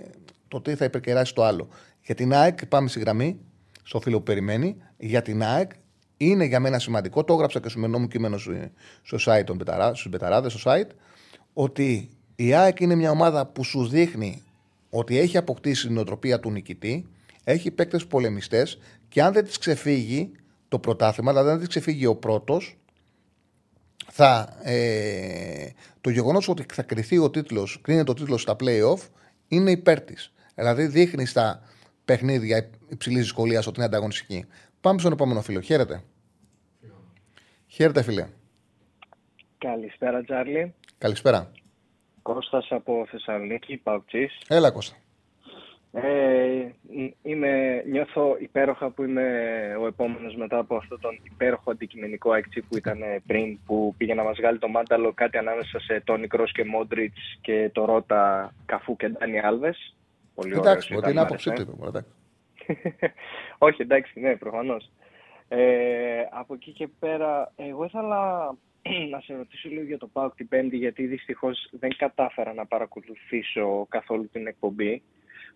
το 0.49 0.61
τι 0.61 0.75
θα 0.75 0.85
υπερκεράσει 0.85 1.35
το 1.35 1.45
άλλο. 1.45 1.69
Για 2.05 2.15
την 2.15 2.33
ΑΕΚ, 2.33 2.67
πάμε 2.67 2.89
στη 2.89 3.01
γραμμή, 3.01 3.41
στο 3.83 4.01
φίλο 4.01 4.17
που 4.17 4.23
περιμένει. 4.23 4.77
Για 4.97 5.23
την 5.23 5.43
ΑΕΚ 5.43 5.71
είναι 6.17 6.45
για 6.45 6.61
μένα 6.61 6.79
σημαντικό, 6.79 7.25
το 7.25 7.33
έγραψα 7.33 7.61
και 7.61 7.69
στο 7.69 7.79
μενό 7.79 7.99
μου 7.99 8.09
κείμενο 8.09 8.39
στο 9.03 9.19
site 9.21 9.45
των 9.45 9.61
στους 9.93 10.09
Μπεταράδες, 10.09 10.53
στο 10.53 10.71
site, 10.71 10.91
ότι 11.53 12.09
η 12.37 12.55
ΑΕΚ 12.55 12.81
είναι 12.81 12.95
μια 12.95 13.11
ομάδα 13.11 13.47
που 13.47 13.65
σου 13.65 13.87
δείχνει 13.87 14.43
ότι 14.91 15.19
έχει 15.19 15.37
αποκτήσει 15.37 15.87
την 15.87 15.95
νοοτροπία 15.95 16.41
του 16.41 16.51
νικητή, 16.51 17.07
έχει 17.45 17.71
παίκτες 17.71 18.07
πολεμιστές 18.07 18.79
και 19.09 19.23
αν 19.23 19.33
δεν 19.33 19.45
της 19.45 19.59
ξεφύγει 19.59 20.33
το 20.69 20.79
πρωτάθλημα, 20.79 21.31
δηλαδή 21.31 21.51
αν 21.51 21.59
δεν 21.59 21.69
της 21.69 21.77
ξεφύγει 21.77 22.07
ο 22.07 22.15
πρώτος, 22.17 22.77
θα, 24.11 24.59
ε, 24.63 25.69
το 26.01 26.11
γεγονός 26.11 26.49
ότι 26.49 26.67
θα 26.73 26.83
κρυθεί 26.83 27.19
ο 27.19 27.31
τίτλος, 27.31 27.81
κρίνεται 27.83 28.11
ο 28.11 28.15
τίτλος 28.15 28.43
στα 28.43 28.57
playoff, 28.61 29.09
είναι 29.49 29.71
υπέρ 29.71 30.01
της. 30.01 30.33
Δηλαδή 30.55 30.87
δείχνει 30.87 31.27
στα 31.27 31.63
παιχνίδια 32.05 32.71
υψηλής 32.89 33.21
δυσκολίας 33.21 33.67
ότι 33.67 33.77
είναι 33.77 33.87
ανταγωνιστική. 33.87 34.45
Πάμε 34.81 34.99
στον 34.99 35.13
επόμενο 35.13 35.41
φίλο. 35.41 35.61
Χαίρετε. 35.61 36.03
Χαίρετε, 37.67 38.03
φίλε. 38.03 38.29
Καλησπέρα, 39.59 40.23
Τζάρλι. 40.25 40.75
Καλησπέρα. 40.99 41.51
Κώστας 42.23 42.67
από 42.71 43.07
Θεσσαλονίκη, 43.11 43.77
Παουτσής. 43.77 44.41
Έλα, 44.49 44.71
Κώστα. 44.71 44.97
Ε, 45.93 46.69
είμαι, 47.23 47.83
νιώθω 47.87 48.37
υπέροχα 48.39 48.91
που 48.91 49.03
είμαι 49.03 49.23
ο 49.81 49.87
επόμενος 49.87 50.37
μετά 50.37 50.59
από 50.59 50.77
αυτό 50.77 50.99
τον 50.99 51.21
υπέροχο 51.23 51.71
αντικειμενικό 51.71 52.35
έκτσι 52.35 52.61
που 52.61 52.77
ήταν 52.77 52.99
πριν 53.27 53.59
που 53.67 53.95
πήγε 53.97 54.15
να 54.15 54.23
μας 54.23 54.37
βγάλει 54.37 54.59
το 54.59 54.69
μάνταλο 54.69 55.13
κάτι 55.13 55.39
ανάμεσα 55.39 55.81
σε 55.81 56.03
Τόνι 56.05 56.27
Κρός 56.27 56.53
και 56.53 56.65
Μόντριτς 56.65 57.39
και 57.41 57.71
το 57.73 57.85
Ρότα 57.85 58.55
Καφού 58.67 58.97
και 58.97 59.09
Ντάνι 59.09 59.41
Άλβες. 59.41 59.97
Πολύ 60.35 60.55
εντάξει, 60.55 60.95
ότι 60.95 61.11
είναι 61.11 61.21
άποψή 61.21 61.53
του. 61.53 61.79
Όχι, 63.67 63.83
εντάξει, 63.83 64.21
ναι, 64.21 64.37
προφανώς. 64.37 64.91
Ε, 65.49 66.23
από 66.31 66.55
εκεί 66.55 66.71
και 66.71 66.89
πέρα, 66.99 67.53
εγώ 67.57 67.85
ήθελα 67.85 68.55
να 69.13 69.21
σε 69.21 69.35
ρωτήσω 69.35 69.69
λίγο 69.69 69.83
για 69.83 69.99
το 69.99 70.07
ΠΑΟΚ 70.07 70.35
την 70.35 70.49
Πέμπτη, 70.49 70.77
γιατί 70.77 71.07
δυστυχώς 71.07 71.69
δεν 71.71 71.97
κατάφερα 71.97 72.55
να 72.55 72.67
παρακολουθήσω 72.67 73.87
καθόλου 73.89 74.29
την 74.33 74.47
εκπομπή. 74.47 75.03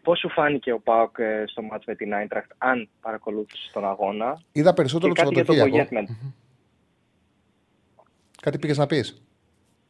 Πώς 0.02 0.18
σου 0.18 0.28
φάνηκε 0.28 0.72
ο 0.72 0.80
ΠΑΟΚ 0.80 1.18
ε, 1.18 1.44
στο 1.46 1.62
μάτς 1.62 1.84
με 1.86 1.94
την 1.94 2.14
Άιντραχτ, 2.14 2.50
αν 2.58 2.88
παρακολούθησε 3.00 3.70
τον 3.72 3.84
αγώνα; 3.84 4.40
Είδα 4.52 4.74
περισσότερο 4.74 5.12
το 5.12 5.20
Σαββατοκύριακο. 5.24 6.06
Κάτι 8.42 8.58
πήγες 8.58 8.78
να 8.78 8.86
πεις; 8.86 9.22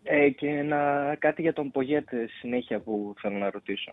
Ε, 0.02 0.28
και 0.30 0.48
να, 0.50 1.14
κάτι 1.18 1.42
για 1.42 1.52
τον 1.52 1.70
Πογέτ 1.70 2.08
συνέχεια 2.40 2.80
που 2.80 3.14
θέλω 3.18 3.38
να 3.38 3.50
ρωτήσω. 3.50 3.92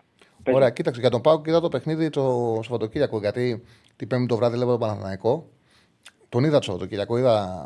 Ωραία, 0.52 0.70
κοίταξε. 0.70 1.00
Για 1.02 1.10
τον 1.10 1.22
Πάουκ 1.22 1.48
είδα 1.48 1.60
το 1.60 1.70
παιχνίδι 1.70 2.10
το 2.10 2.60
Σαββατοκύριακο. 2.64 3.20
Γιατί 3.20 3.64
την 3.96 4.08
Πέμπτη 4.08 4.26
το 4.26 4.36
βράδυ 4.36 4.58
λέω 4.58 4.68
το 4.68 4.78
Παναθηναϊκό. 4.78 5.50
Τον 6.30 6.44
είδα 6.44 6.58
το 6.58 6.64
Σαββατοκύριακο. 6.64 7.18
Είδα, 7.18 7.64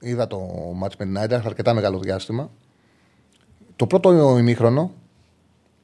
είδα 0.00 0.26
το 0.26 0.38
μάτς 0.74 0.96
με 0.96 1.04
την 1.04 1.18
Άιντραχτ 1.18 1.46
αρκετά 1.46 1.74
μεγάλο 1.74 1.98
διάστημα. 1.98 2.50
Το 3.76 3.86
πρώτο 3.86 4.38
ημίχρονο 4.38 4.92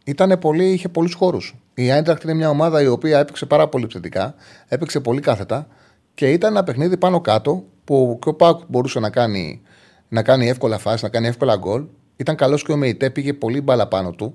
ήταν 0.04 0.38
πολύ, 0.38 0.64
είχε 0.64 0.88
πολλούς 0.88 1.14
χώρους. 1.14 1.54
Η 1.74 1.90
Άιντραχτ 1.90 2.22
είναι 2.22 2.34
μια 2.34 2.48
ομάδα 2.48 2.82
η 2.82 2.86
οποία 2.86 3.18
έπαιξε 3.18 3.46
πάρα 3.46 3.68
πολύ 3.68 3.86
ψητικά, 3.86 4.34
έπαιξε 4.68 5.00
πολύ 5.00 5.20
κάθετα 5.20 5.66
και 6.14 6.32
ήταν 6.32 6.50
ένα 6.50 6.64
παιχνίδι 6.64 6.96
πάνω 6.96 7.20
κάτω 7.20 7.64
που 7.84 8.18
και 8.22 8.28
ο 8.28 8.34
Πάουκ 8.34 8.60
μπορούσε 8.68 9.00
να 9.00 9.10
κάνει, 9.10 9.62
να 10.08 10.22
κάνει 10.22 10.48
εύκολα 10.48 10.78
φάση, 10.78 11.04
να 11.04 11.10
κάνει 11.10 11.26
εύκολα 11.26 11.56
γκολ. 11.56 11.84
Ήταν 12.16 12.36
καλός 12.36 12.62
και 12.62 12.72
ο 12.72 12.76
Μεϊτέ, 12.76 13.10
πήγε 13.10 13.32
πολύ 13.32 13.60
μπάλα 13.60 13.88
πάνω 13.88 14.10
του. 14.10 14.34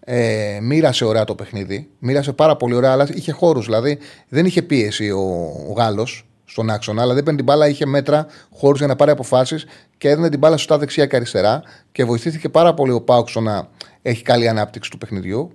Ε, 0.00 0.58
μοίρασε 0.62 1.04
ωραία 1.04 1.24
το 1.24 1.34
παιχνίδι. 1.34 1.88
Μοίρασε 1.98 2.32
πάρα 2.32 2.56
πολύ 2.56 2.74
ωραία, 2.74 2.92
αλλά 2.92 3.08
είχε 3.14 3.32
χώρους. 3.32 3.64
Δηλαδή 3.64 3.98
δεν 4.28 4.46
είχε 4.46 4.62
πίεση 4.62 5.10
ο, 5.10 5.20
ο 5.68 5.72
Γάλλος 5.72 6.24
στον 6.44 6.70
άξονα, 6.70 7.02
αλλά 7.02 7.14
δεν 7.14 7.22
παίρνει 7.22 7.38
την 7.38 7.46
μπάλα, 7.46 7.68
είχε 7.68 7.86
μέτρα, 7.86 8.26
χώρους 8.52 8.78
για 8.78 8.86
να 8.86 8.96
πάρει 8.96 9.10
αποφάσεις 9.10 9.66
και 9.98 10.08
έδινε 10.08 10.28
την 10.28 10.38
μπάλα 10.38 10.56
σωστά 10.56 10.78
δεξιά 10.78 11.06
και 11.06 11.16
αριστερά. 11.16 11.62
Και 11.92 12.04
βοηθήθηκε 12.04 12.48
πάρα 12.48 12.74
πολύ 12.74 12.92
ο 12.92 13.00
Πάουξο 13.00 13.40
να 13.40 13.68
έχει 14.02 14.22
καλή 14.22 14.48
ανάπτυξη 14.48 14.90
του 14.90 14.98
παιχνιδιού. 14.98 15.52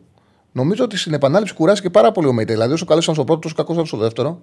Νομίζω 0.51 0.83
ότι 0.83 0.97
στην 0.97 1.13
επανάληψη 1.13 1.53
κουράστηκε 1.53 1.89
πάρα 1.89 2.11
πολύ 2.11 2.27
ο 2.27 2.33
Μέιτε. 2.33 2.53
Δηλαδή, 2.53 2.73
όσο 2.73 2.85
καλό 2.85 2.99
ήταν 3.03 3.13
στο 3.13 3.23
πρώτο, 3.23 3.39
τόσο 3.39 3.55
κακός 3.55 3.73
ήταν 3.73 3.85
στο 3.85 3.97
δεύτερο. 3.97 4.41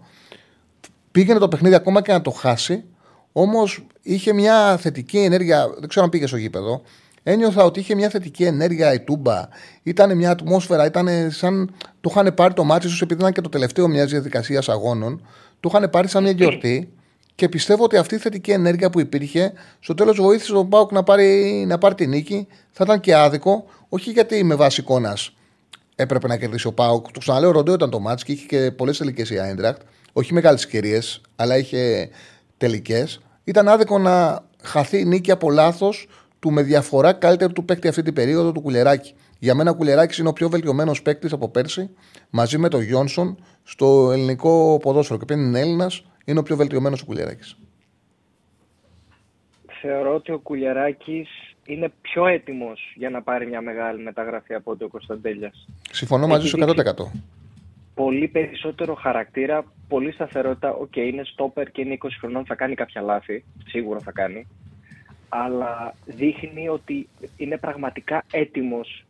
Πήγαινε 1.13 1.39
το 1.39 1.49
παιχνίδι 1.49 1.75
ακόμα 1.75 2.03
και 2.03 2.13
να 2.13 2.21
το 2.23 2.31
χάσει. 2.31 2.85
Όμως 3.33 3.87
είχε 4.03 4.33
μια 4.33 4.77
θετική 4.77 5.19
ενέργεια. 5.19 5.69
Δεν 5.79 5.89
ξέρω 5.89 6.05
αν 6.05 6.11
πήγε 6.11 6.27
στο 6.27 6.37
γήπεδο. 6.37 6.83
Ένιωθα 7.23 7.65
ότι 7.65 7.81
είχε 7.81 7.95
μια 7.95 8.09
θετική 8.09 8.45
ενέργεια 8.45 8.93
η 8.93 9.01
Τούμπα. 9.01 9.49
Ήταν 9.83 10.17
μια 10.17 10.31
ατμόσφαιρα, 10.31 10.87
ήταν 10.87 11.31
σαν. 11.31 11.75
Το 12.01 12.11
είχαν 12.13 12.35
πάρει 12.35 12.55
το 12.55 12.65
μάτι 12.65 12.87
τους 12.87 13.01
επειδή 13.03 13.21
ήταν 13.21 13.33
και 13.33 13.41
το 13.41 13.49
τελευταίο 13.49 13.89
μιας 13.89 14.11
διαδικασίας 14.11 14.69
αγώνων. 14.69 15.27
Το 15.61 15.71
είχαν 15.73 15.91
πάρει 15.91 16.09
σαν 16.09 16.23
μια 16.23 16.33
γιορτή. 16.33 16.93
Και 17.35 17.49
πιστεύω 17.49 17.85
ότι 17.85 17.97
αυτή 17.97 18.15
η 18.15 18.19
θετική 18.19 18.51
ενέργεια 18.51 18.91
που 18.91 19.01
υπήρχε 19.01 19.53
στο 19.81 19.95
τέλος 19.95 20.21
βοήθησε 20.21 20.53
τον 20.53 20.69
Πάουκ 20.69 20.93
να 20.93 21.03
πάρει, 21.03 21.65
να 21.67 21.79
πάρει 21.79 21.95
τη 21.95 22.07
νίκη. 22.07 22.47
Θα 22.71 22.85
ήταν 22.85 23.01
και 23.01 23.15
άδικο, 23.15 23.65
όχι 23.89 24.11
γιατί 24.11 24.45
με 24.45 24.55
βάση 24.55 24.81
εικόνας 24.81 25.33
έπρεπε 25.95 26.27
να 26.27 26.37
κερδίσει 26.37 26.67
ο 26.67 26.73
Πάουκ. 26.73 27.11
Το 27.11 27.19
ξαναλέω, 27.19 27.51
ροντό 27.51 27.73
ήταν 27.73 27.91
το 27.91 28.01
μάτς 28.01 28.25
και 28.25 28.33
είχε 28.33 28.47
και 28.47 28.71
πολλές 28.71 28.99
τελικές 28.99 29.31
η 29.31 29.39
Άιντρακτ. 29.39 29.81
Όχι 30.13 30.33
μεγάλες 30.33 30.65
ευκαιρίες, 30.65 31.21
αλλά 31.37 31.59
είχε 31.59 32.09
τελικές. 32.57 33.21
Ήταν 33.45 33.69
άδικο 33.69 33.99
να 33.99 34.45
χαθεί 34.63 34.99
η 34.99 35.05
νίκη 35.05 35.31
από 35.31 35.51
λάθος 35.51 36.09
του 36.39 36.51
με 36.51 36.63
διαφορά 36.63 37.13
καλύτερου 37.13 37.53
του 37.53 37.65
παίκτη 37.65 37.89
αυτή 37.89 38.03
την 38.03 38.15
περίοδο 38.15 38.53
του 38.53 38.61
Κουλεράκη. 38.61 39.15
Για 39.39 39.55
μένα 39.55 39.71
ο 39.71 39.75
Κουλεράκης 39.75 40.19
είναι 40.19 40.29
ο 40.29 40.33
πιο 40.33 40.49
βελτιωμένος 40.49 41.03
παίκτης 41.03 41.33
από 41.33 41.49
πέρσι 41.49 41.91
μαζί 42.31 42.59
με 42.59 42.69
τον 42.69 42.83
Γιόνσον 42.83 43.45
στο 43.63 44.11
ελληνικό 44.13 44.79
ποδόσφαιρο. 44.83 45.19
Και 45.19 45.25
πριν 45.25 45.41
είναι 45.41 45.61
Έλληνας, 45.61 46.05
είναι 46.25 46.39
ο 46.39 46.43
πιο 46.43 46.57
βελτιωμένος 46.57 47.03
ο 47.03 47.05
Κουλεράκη. 47.05 47.55
Θεωρώ 49.81 50.15
ότι 50.15 50.33
ο 50.33 50.39
Κουλεράκη 50.39 51.27
είναι 51.67 51.93
πιο 52.01 52.27
έτοιμος 52.27 52.93
για 52.97 53.11
να 53.11 53.23
πάρει 53.23 53.47
μια 53.47 53.61
μεγάλη 53.61 54.03
μεταγραφή 54.03 54.55
από 54.55 54.71
ότι 54.71 54.85
ο 54.85 54.89
Κωνσταντέλιας. 54.89 55.69
Συμφωνώ 55.91 56.27
μαζί 56.27 56.49
σου 56.49 56.59
100%. 56.61 56.75
Πολύ 57.95 58.29
περισσότερο 58.29 58.95
χαρακτήρα, 58.95 59.65
πολύ 59.89 60.13
σταθερότητα. 60.13 60.73
OK, 60.73 60.91
okay, 60.95 60.99
είναι 60.99 61.25
στόπερ 61.25 61.71
και 61.71 61.81
είναι 61.81 61.99
20 62.03 62.09
χρονών, 62.21 62.47
θα 62.47 62.55
κάνει 62.55 62.75
κάποια 62.75 63.01
λάθη. 63.01 63.45
Σίγουρα 63.67 63.99
θα 63.99 64.13
κάνει 64.13 64.47
αλλά 65.35 65.95
δείχνει 66.05 66.69
ότι 66.69 67.09
είναι 67.37 67.59
πραγματικά 67.59 68.25
έτοιμος 68.33 69.05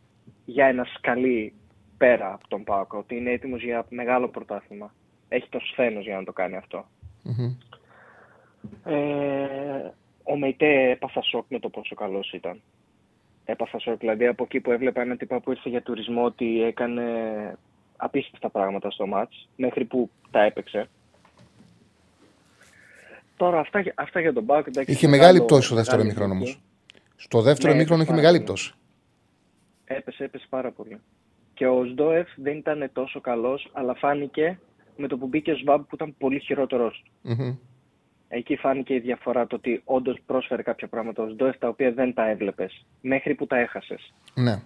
για 0.45 0.65
ένα 0.65 0.83
σκαλί 0.97 1.53
πέρα 1.97 2.33
από 2.33 2.47
τον 2.47 2.63
ΠΑΟΚ, 2.63 2.97
ότι 2.97 3.15
είναι 3.15 3.31
έτοιμος 3.31 3.63
για 3.63 3.85
μεγάλο 3.89 4.27
πρωτάθλημα. 4.27 4.93
Έχει 5.27 5.49
το 5.49 5.59
σθένος 5.59 6.03
για 6.03 6.15
να 6.15 6.23
το 6.23 6.31
κάνει 6.31 6.55
Ε, 8.83 9.91
ο 10.23 10.37
Μεϊτέ 10.37 10.89
έπαθα 10.89 11.21
σοκ 11.21 11.45
με 11.49 11.59
το 11.59 11.69
πόσο 11.69 11.95
καλός 11.95 12.31
ήταν. 12.33 12.61
Έπαθα 13.45 13.79
σοκ. 13.79 13.99
Δηλαδή 13.99 14.27
από 14.27 14.43
εκεί 14.43 14.59
που 14.59 14.71
έβλεπα 14.71 15.01
ένα 15.01 15.15
τύπο 15.17 15.39
που 15.39 15.51
ήρθε 15.51 15.69
για 15.69 15.81
τουρισμό 15.81 16.23
ότι 16.23 16.63
έκανε 16.63 17.03
απίστευτα 17.97 18.49
πράγματα 18.49 18.91
στο 18.91 19.07
μάτς, 19.07 19.49
μέχρι 19.55 19.85
που 19.85 20.09
τα 20.31 20.41
έπαιξε. 20.43 20.89
Τώρα 23.37 23.59
αυτά, 23.59 23.83
αυτά 23.95 24.19
για 24.19 24.33
τον 24.33 24.43
Μπάκ. 24.43 24.65
Είχε 24.85 25.07
μεγάλη 25.07 25.41
πτώση 25.41 25.65
στο 25.65 25.75
δεύτερο 25.75 26.01
ημίχρονο 26.01 26.33
όμως. 26.33 26.59
Στο 27.15 27.41
δεύτερο 27.41 27.69
Ναι, 27.69 27.75
ημίχρονο 27.77 28.01
είχε 28.01 28.11
πάρα 28.11 28.21
μεγάλη 28.21 28.37
πολύ. 28.43 28.49
πτώση. 28.49 28.73
Έπεσε, 29.85 30.23
έπεσε 30.23 30.45
πάρα 30.49 30.71
πολύ. 30.71 30.99
Και 31.53 31.67
ο 31.67 31.85
Σντόεφ 31.85 32.27
δεν 32.35 32.57
ήταν 32.57 32.89
τόσο 32.93 33.21
καλός, 33.21 33.69
αλλά 33.73 33.93
φάνηκε 33.95 34.59
με 34.97 35.07
το 35.07 35.17
που 35.17 35.27
μπήκε 35.27 35.51
ο 35.51 35.57
Σβάμπ 35.57 35.81
που 35.81 35.95
ήταν 35.95 36.15
πολύ 36.17 36.39
χειρότερος. 36.39 37.03
Μμμ. 37.21 37.55
Εκεί 38.27 38.55
φάνηκε 38.55 38.93
η 38.93 38.99
διαφορά 38.99 39.47
το 39.47 39.55
ότι 39.55 39.81
όντως 39.85 40.17
πρόσφερε 40.25 40.61
κάποια 40.61 40.87
πράγματα 40.87 41.23
ο 41.23 41.29
Σντόεφ 41.29 41.57
τα 41.57 41.67
οποία 41.67 41.91
δεν 41.91 42.13
τα 42.13 42.29
έβλεπες 42.29 42.85
μέχρι 43.01 43.35
που 43.35 43.47
τα 43.47 43.57
έχασες. 43.57 44.13
Ναι. 44.33 44.61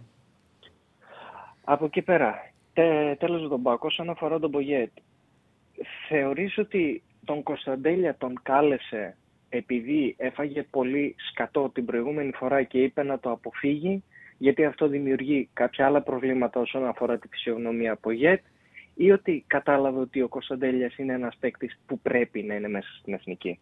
Από 1.64 1.86
εκεί 1.86 2.02
πέρα, 2.02 2.52
τε, 2.74 3.16
τέλος 3.16 3.42
με 3.42 3.48
τον 3.48 3.60
Μπάκο, 3.60 3.88
όσον 3.88 4.10
αφορά 4.10 4.40
τον 4.40 4.50
Μπογιέτ, 4.50 4.92
θεωρείς 6.08 6.58
ότι 6.58 7.04
τον 7.26 7.44
Κωνσταντέλια 7.44 8.16
τον 8.18 8.40
κάλεσε 8.44 9.18
επειδή 9.50 10.16
έφαγε 10.18 10.64
πολύ 10.64 11.16
σκατό 11.30 11.70
την 11.74 11.86
προηγούμενη 11.86 12.32
φορά 12.32 12.64
και 12.64 12.82
είπε 12.82 13.04
να 13.04 13.20
το 13.20 13.32
αποφύγει, 13.32 14.04
γιατί 14.38 14.66
αυτό 14.66 14.88
δημιουργεί 14.88 15.50
κάποια 15.54 15.86
άλλα 15.86 16.02
προβλήματα 16.02 16.60
όσον 16.60 16.88
αφορά 16.88 17.18
τη 17.18 17.28
φυσιογνωμία 17.28 17.96
Πογιέτ, 17.96 18.44
ή 18.98 19.12
ότι 19.12 19.44
κατάλαβε 19.48 20.00
ότι 20.00 20.22
ο 20.22 20.28
Κωνσταντέλιας 20.28 20.98
είναι 20.98 21.14
ένας 21.14 21.36
παίκτης 21.40 21.78
που 21.86 22.00
πρέπει 22.00 22.44
να 22.44 22.54
είναι 22.56 22.68
μέσα 22.68 22.88
στην 23.00 23.14
εθνική. 23.14 23.60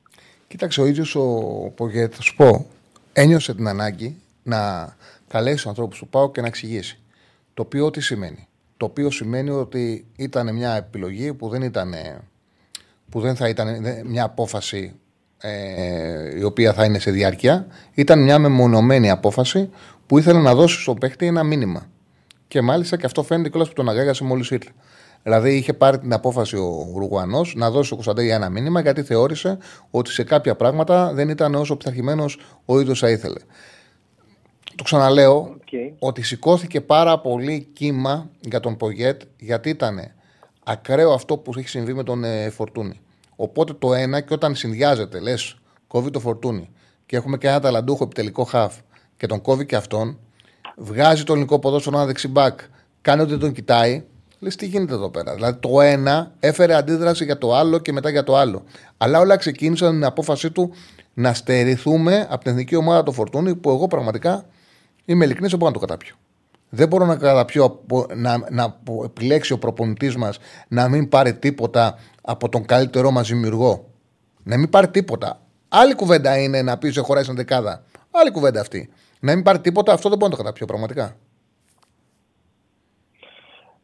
Κοίταξε, 0.48 0.82
ο 0.82 0.86
ίδιος 0.86 1.16
ο 1.16 1.72
Πογέτ, 1.76 2.14
θα 2.16 2.22
σου 2.22 2.36
πω, 2.36 2.66
ένιωσε 3.14 3.56
την 3.56 3.68
ανάγκη 3.68 4.16
να 4.44 4.96
καλέσει 5.28 5.56
τους 5.56 5.68
ανθρώπους 5.68 5.98
του 5.98 6.08
Πάου 6.08 6.32
και 6.32 6.42
να 6.42 6.48
εξηγήσει. 6.48 7.00
Το 7.54 7.62
οποίο 7.62 7.90
τι 7.92 8.02
σημαίνει; 8.02 8.48
Το 8.78 8.86
οποίο 8.86 9.12
σημαίνει 9.12 9.50
ότι 9.50 10.06
ήταν 10.16 10.54
μια 10.56 10.74
επιλογή 10.76 11.34
που 11.34 11.50
δεν 11.50 11.62
ήταν. 11.62 11.94
που 13.10 13.20
δεν 13.20 13.36
θα 13.36 13.50
ήταν 13.50 13.82
δεν- 13.84 14.06
μια 14.08 14.24
απόφαση 14.24 14.94
ε, 15.38 16.38
η 16.40 16.44
οποία 16.44 16.74
θα 16.74 16.86
είναι 16.86 17.00
σε 17.00 17.12
διάρκεια. 17.12 17.68
Ήταν 17.94 18.24
μια 18.24 18.40
μεμονωμένη 18.40 19.10
απόφαση 19.10 19.70
που 20.08 20.18
ήθελε 20.18 20.40
να 20.40 20.56
δώσει 20.56 20.82
στον 20.82 20.96
παίχτη 20.96 21.26
ένα 21.26 21.44
μήνυμα. 21.44 21.90
Και 22.48 22.62
μάλιστα 22.62 22.98
και 22.98 23.06
αυτό 23.06 23.24
φαίνεται 23.24 23.50
κιόλας 23.50 23.68
που 23.68 23.74
τον 23.74 23.90
αγάγασε 23.90 24.24
μόλις 24.24 24.50
ήρθε. 24.52 24.70
Δηλαδή 25.28 25.56
είχε 25.56 25.74
πάρει 25.74 26.00
την 26.00 26.14
απόφαση 26.14 26.56
ο 26.56 26.90
Ουρουγουανό 26.94 27.42
να 27.56 27.70
δώσει 27.70 27.86
στο 27.86 27.96
Κωνσταντέλια 27.96 28.36
ένα 28.36 28.50
μήνυμα 28.50 28.82
γιατί 28.82 29.04
θεώρησε 29.04 29.58
ότι 29.92 30.12
σε 30.12 30.24
κάποια 30.24 30.56
πράγματα 30.56 31.14
δεν 31.14 31.30
ήταν 31.30 31.56
όσο 31.56 31.76
πειθαρχημένος 31.76 32.40
ο 32.66 32.80
ίδιος 32.80 33.00
θα 33.00 33.10
ήθελε. 33.10 33.40
Το 34.76 34.84
ξαναλέω 34.84 35.38
Οκ. 35.38 35.96
ότι 36.00 36.22
σηκώθηκε 36.22 36.82
πάρα 36.82 37.20
πολύ 37.20 37.68
κύμα 37.74 38.30
για 38.40 38.60
τον 38.60 38.78
Πογέτ 38.78 39.22
γιατί 39.38 39.70
ήταν 39.70 40.12
ακραίο 40.64 41.12
αυτό 41.14 41.38
που 41.38 41.54
έχει 41.58 41.68
συμβεί 41.68 41.94
με 41.94 42.04
τον 42.04 42.24
ε, 42.24 42.50
Φορτούνη. 42.50 43.00
Οπότε 43.36 43.74
το 43.74 43.94
ένα 43.94 44.22
και 44.22 44.34
όταν 44.34 44.56
συνδυάζεται, 44.56 45.20
λες, 45.20 45.58
κόβει 45.88 46.10
το 46.10 46.20
Φορτούνη 46.20 46.70
και 47.06 47.16
έχουμε 47.16 47.38
και 47.38 47.48
ένα 47.48 47.60
ταλαντούχο 47.60 48.04
επιτελικό 48.04 48.44
χαφ 48.44 48.76
και 49.18 49.28
τον 49.28 49.42
κόβει 49.42 49.66
και 49.66 49.76
αυτόν, 49.76 50.20
βγάζει 50.78 51.24
το 51.24 51.34
ελληνικό 51.34 51.60
ποδόσφαιρο 51.60 51.98
ένα 51.98 52.06
δεξί 52.06 52.30
μπακ, 52.30 52.60
κάνει 53.02 53.22
ότι 53.22 53.30
δεν 53.30 53.40
τον 53.40 53.52
κοιτάει, 53.52 54.04
λες 54.46 54.56
τι 54.56 54.66
γίνεται 54.66 54.94
εδώ 54.94 55.10
πέρα; 55.10 55.34
Δηλαδή 55.34 55.60
το 55.60 55.82
ένα 55.82 56.32
έφερε 56.40 56.76
αντίδραση 56.76 57.26
για 57.26 57.38
το 57.38 57.56
άλλο 57.56 57.78
και 57.80 57.92
μετά 57.92 58.10
για 58.10 58.24
το 58.24 58.36
άλλο. 58.36 58.64
Αλλά 58.98 59.20
όλα 59.20 59.38
ξεκίνησαν 59.38 59.92
την 59.92 60.06
απόφασή 60.06 60.52
του 60.52 60.74
να 61.14 61.34
στερηθούμε 61.34 62.28
από 62.30 62.44
την 62.44 62.52
εθνική 62.52 62.76
ομάδα 62.76 63.04
το 63.04 63.12
Φορτούνη 63.12 63.56
που 63.56 63.70
εγώ 63.70 63.88
πραγματικά 63.88 64.46
είμαι 65.06 65.24
ειλικρινής, 65.26 65.50
δεν 65.50 65.60
μπορώ 65.60 65.72
να 65.72 65.80
το 65.80 65.86
καταπιώ. 65.86 66.16
Δεν 66.70 66.88
μπορώ 66.88 67.06
να 67.06 67.16
καταπιώ 67.16 67.64
από- 67.64 68.06
να, 68.16 68.38
να 68.52 68.78
επιλέξει 69.04 69.54
ο 69.54 69.58
προπονητής 69.58 70.16
μας 70.16 70.38
να 70.68 70.90
μην 70.90 71.10
πάρει 71.10 71.34
τίποτα 71.34 71.96
από 72.22 72.50
τον 72.50 72.66
καλύτερό 72.66 73.12
μας 73.12 73.28
δημιουργό. 73.28 73.90
Να 74.44 74.58
μην 74.58 74.70
πάρει 74.70 74.88
τίποτα. 74.88 75.40
Άλλη 75.68 75.96
κουβέντα 75.96 76.38
είναι 76.38 76.62
να 76.62 76.78
πει 76.78 76.92
σε 76.92 77.02
χωράει 77.02 77.24
σαν 77.24 77.36
δεκάδα. 77.36 77.84
Άλλη 78.12 78.32
κουβέντα 78.32 78.62
αυτή. 78.62 78.90
Να 79.20 79.36
μην 79.36 79.44
πάρει 79.44 79.60
τίποτα, 79.60 79.94
αυτό 79.94 80.10
δεν 80.10 80.18
μπορώ 80.18 80.32
να 80.32 80.38
το 80.38 80.44
καταπιώ 80.44 80.66
πραγματικά. 80.66 81.16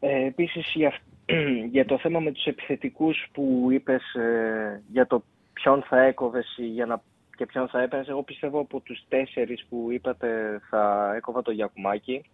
Ε, 0.04 0.24
επίσης 0.26 0.72
για, 0.74 0.88
αυ- 0.88 1.02
για 1.74 1.84
το 1.84 1.98
θέμα 1.98 2.20
με 2.20 2.32
τους 2.32 2.44
επιθετικούς 2.44 3.26
που 3.32 3.68
είπες 3.70 4.14
ε, 4.14 4.82
για 4.88 5.06
το 5.06 5.22
ποιον 5.52 5.82
θα 5.82 6.00
έκοβες 6.00 6.56
ή 6.56 6.66
για 6.66 6.86
να, 6.86 7.02
και 7.36 7.46
ποιον 7.46 7.68
θα 7.68 7.82
έπαιρνες, 7.82 8.08
εγώ 8.08 8.22
πιστεύω 8.22 8.60
από 8.60 8.80
τους 8.80 9.04
τέσσερις 9.08 9.66
που 9.68 9.88
είπατε 9.90 10.60
θα 10.70 11.12
έκοβα 11.16 11.42
το 11.42 11.50
Γιακουμάκη 11.50 12.24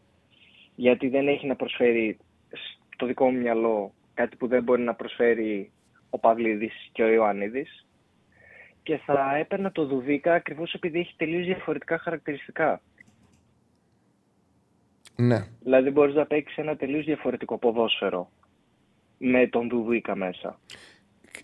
γιατί 0.74 1.08
δεν 1.08 1.28
έχει 1.28 1.46
να 1.46 1.56
προσφέρει 1.56 2.18
στο 2.94 3.06
δικό 3.06 3.30
μου 3.30 3.38
μυαλό 3.38 3.92
κάτι 4.14 4.36
που 4.36 4.46
δεν 4.46 4.62
μπορεί 4.62 4.82
να 4.82 4.94
προσφέρει 4.94 5.70
ο 6.10 6.18
Παυλίδης 6.18 6.88
και 6.92 7.02
ο 7.02 7.08
Ιωαννίδης 7.08 7.86
και 8.82 8.96
θα 8.96 9.36
έπαιρνα 9.36 9.72
το 9.72 9.86
Δουβίκα 9.86 10.34
ακριβώς 10.34 10.72
επειδή 10.72 10.98
έχει 10.98 11.14
τελείως 11.16 11.46
διαφορετικά 11.46 11.98
χαρακτηριστικά. 11.98 12.80
Ναι. 15.22 15.46
Δηλαδή 15.60 15.90
μπορείς 15.90 16.14
να 16.14 16.26
παίξεις 16.26 16.56
ένα 16.56 16.76
τελείως 16.76 17.04
διαφορετικό 17.04 17.58
ποδόσφαιρο 17.58 18.30
με 19.18 19.46
τον 19.46 19.68
Δουβίκα 19.68 20.16
μέσα. 20.16 20.58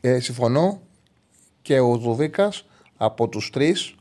Ε, 0.01 0.20
συμφωνώ 0.20 0.81
και 1.62 1.81
ο 1.81 1.97
Δουβίκας 1.97 2.66
από 2.97 3.29
τους 3.29 3.51
τρεις, 3.51 3.95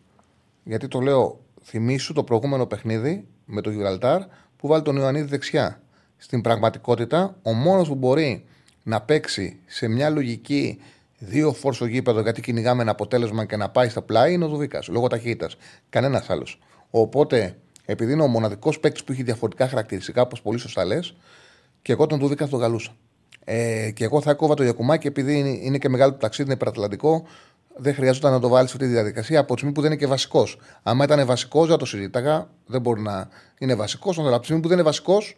γιατί 0.63 0.87
το 0.87 0.99
λέω, 0.99 1.39
θυμίσου 1.61 2.13
το 2.13 2.23
προηγούμενο 2.23 2.65
παιχνίδι 2.65 3.27
με 3.45 3.61
τον 3.61 3.73
Γιβραλτάρ 3.73 4.21
που 4.57 4.67
βάλει 4.67 4.83
τον 4.83 4.95
Ιωαννίδη 4.95 5.27
δεξιά. 5.27 5.81
Στην 6.17 6.41
πραγματικότητα, 6.41 7.37
ο 7.41 7.53
μόνος 7.53 7.87
που 7.87 7.95
μπορεί 7.95 8.45
να 8.83 9.01
παίξει 9.01 9.59
σε 9.65 9.87
μια 9.87 10.09
λογική 10.09 10.79
δύο 11.17 11.53
φόρ 11.53 11.73
στο 11.73 11.85
γήπεδο 11.85 12.21
γιατί 12.21 12.41
κυνηγάμε 12.41 12.81
ένα 12.81 12.91
αποτέλεσμα 12.91 13.45
και 13.45 13.57
να 13.57 13.69
πάει 13.69 13.89
στα 13.89 14.01
πλάι 14.01 14.33
είναι 14.33 14.45
ο 14.45 14.47
Δουβίκας, 14.47 14.87
λόγω 14.87 15.07
ταχύτητας. 15.07 15.57
Κανένας 15.89 16.29
άλλος. 16.29 16.59
Οπότε, 16.89 17.57
επειδή 17.85 18.11
είναι 18.11 18.23
ο 18.23 18.27
μοναδικός 18.27 18.79
παίκτης 18.79 19.03
που 19.03 19.11
έχει 19.11 19.23
διαφορετικά 19.23 19.67
χαρακτηριστικά, 19.67 20.21
όπως 20.21 20.41
πολύ 20.41 20.59
σωστά 20.59 20.85
λες, 20.85 21.15
και 21.81 21.91
εγώ 21.91 22.07
τον 22.07 22.19
Δουβίκα 22.19 22.45
θα 22.45 22.51
τον 22.51 22.59
καλούσα. 22.59 22.95
Ε, 23.43 23.91
και 23.91 24.03
εγώ 24.03 24.21
θα 24.21 24.31
έκοβα 24.31 24.53
το 24.53 24.63
Γιακουμάκι 24.63 25.07
επειδή 25.07 25.39
είναι, 25.39 25.49
είναι 25.49 25.77
και 25.77 25.89
μεγάλο 25.89 26.11
το 26.11 26.17
ταξίδι, 26.17 26.47
είναι 26.47 26.53
υπερατλαντικό. 26.53 27.23
Δεν 27.75 27.93
χρειαζόταν 27.93 28.31
να 28.31 28.39
το 28.39 28.47
βάλεις 28.47 28.69
σε 28.69 28.75
αυτή 28.75 28.87
τη 28.87 28.93
διαδικασία 28.93 29.39
από 29.39 29.47
τη 29.47 29.53
στιγμή 29.53 29.73
που 29.73 29.81
δεν 29.81 29.91
είναι 29.91 29.99
και 29.99 30.07
βασικός. 30.07 30.57
Αν 30.83 30.99
ήταν 30.99 31.25
βασικός, 31.25 31.67
δεν 31.67 31.77
το 31.77 31.85
συζήταγα. 31.85 32.49
Δεν 32.65 32.81
μπορεί 32.81 33.01
να 33.01 33.29
είναι 33.57 33.75
βασικός. 33.75 34.19
Από 34.19 34.39
τη 34.39 34.43
στιγμή 34.43 34.61
που 34.61 34.67
δεν 34.67 34.77
είναι 34.77 34.85
βασικός, 34.85 35.37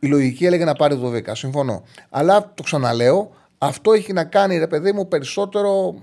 η 0.00 0.06
λογική 0.06 0.46
έλεγε 0.46 0.64
να 0.64 0.74
πάρει 0.74 0.96
το 0.96 1.12
12. 1.12 1.34
Συμφωνώ. 1.34 1.82
Αλλά 2.10 2.52
το 2.54 2.62
ξαναλέω, 2.62 3.30
αυτό 3.58 3.92
έχει 3.92 4.12
να 4.12 4.24
κάνει, 4.24 4.58
ρε 4.58 4.66
παιδί 4.66 4.92
μου, 4.92 5.08
περισσότερο. 5.08 5.94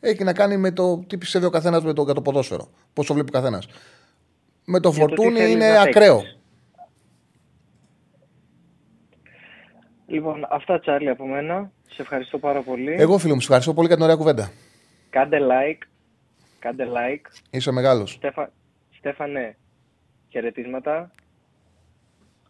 Έχει 0.00 0.24
να 0.24 0.32
κάνει 0.32 0.56
με 0.56 0.70
το 0.70 1.04
τι 1.06 1.18
πιστεύει 1.18 1.44
ο 1.44 1.50
καθένας 1.50 1.82
για 1.82 2.14
το 2.14 2.22
ποδόσφαιρο. 2.22 2.68
Πώς 2.92 3.06
το 3.06 3.14
βλέπει 3.14 3.36
ο 3.36 3.40
καθένας. 3.40 3.66
Με 4.64 4.80
το 4.80 4.88
Για 4.90 4.98
το 5.00 5.06
τι 5.06 5.14
φορτούνι 5.14 5.38
θέλεις 5.38 5.54
είναι 5.54 5.68
να 5.68 5.82
παίξεις. 5.82 5.96
ακραίο. 5.96 6.22
Λοιπόν, 10.06 10.46
αυτά 10.50 10.80
Τσάρλι 10.80 11.08
από 11.08 11.26
μένα. 11.26 11.70
Σε 11.94 12.02
ευχαριστώ 12.02 12.38
πάρα 12.38 12.60
πολύ. 12.62 12.94
Εγώ, 12.98 13.18
φίλο 13.18 13.34
μου, 13.34 13.40
σου 13.40 13.46
ευχαριστώ 13.46 13.74
πολύ 13.74 13.86
για 13.86 13.96
την 13.96 14.04
ωραία 14.04 14.16
κουβέντα. 14.16 14.50
Κάντε 15.10 15.38
like. 15.40 15.82
Κάντε 16.58 16.84
like. 16.86 17.26
Είσαι 17.50 17.70
μεγάλος. 17.70 18.10
Στέφα... 18.10 18.52
Στέφανε, 18.98 19.56
χαιρετίσματα. 20.28 21.10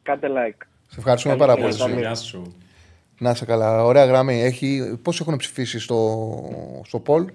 Κάντε 0.03 0.29
like. 0.31 0.67
Σε 0.89 0.99
ευχαριστούμε 0.99 1.37
Καλή 1.37 1.47
πάρα 1.47 1.73
συνέχεια. 1.73 1.85
πολύ. 1.85 2.01
Γεια 2.01 2.15
σου, 2.15 2.37
γεια 2.37 2.43
σου. 2.45 2.57
Να 3.19 3.31
είσαι 3.31 3.45
καλά. 3.45 3.85
Ωραία 3.85 4.05
γραμμή. 4.05 4.43
Έχει... 4.43 4.99
Πώς 5.03 5.21
έχουν 5.21 5.37
ψηφίσει 5.37 5.79
στο, 5.79 6.83
στο 6.85 6.99
Πολ. 7.01 7.31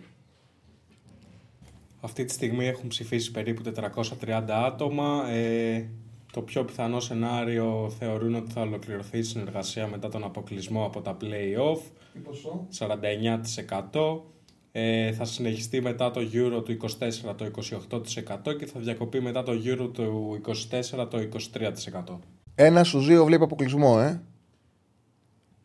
Αυτή 2.01 2.25
τη 2.25 2.33
στιγμή 2.33 2.67
έχουν 2.67 2.87
ψηφίσει 2.87 3.31
περίπου 3.31 3.61
430 3.75 4.43
άτομα. 4.47 5.29
Ε, 5.29 5.89
το 6.31 6.41
πιο 6.41 6.65
πιθανό 6.65 6.99
σενάριο 6.99 7.91
θεωρούν 7.99 8.35
ότι 8.35 8.51
θα 8.51 8.61
ολοκληρωθεί 8.61 9.17
η 9.17 9.23
συνεργασία 9.23 9.87
μετά 9.87 10.09
τον 10.09 10.23
αποκλεισμό 10.23 10.85
από 10.85 11.01
τα 11.01 11.17
play-off. 11.21 11.79
49%. 13.91 14.21
Ε, 14.71 15.11
θα 15.11 15.25
συνεχιστεί 15.25 15.81
μετά 15.81 16.11
το 16.11 16.21
Euro 16.33 16.63
του 16.65 16.77
24% 17.29 17.35
το 17.35 17.51
28% 18.45 18.57
και 18.57 18.65
θα 18.65 18.79
διακοπεί 18.79 19.19
μετά 19.19 19.43
το 19.43 19.51
Euro 19.65 19.89
του 19.93 20.41
24% 20.99 21.09
το 21.09 21.17
23%. 22.09 22.19
Ένα 22.55 22.83
στους 22.83 23.07
δύο 23.07 23.25
βλέπει 23.25 23.43
αποκλεισμό, 23.43 23.97
ε. 24.01 24.21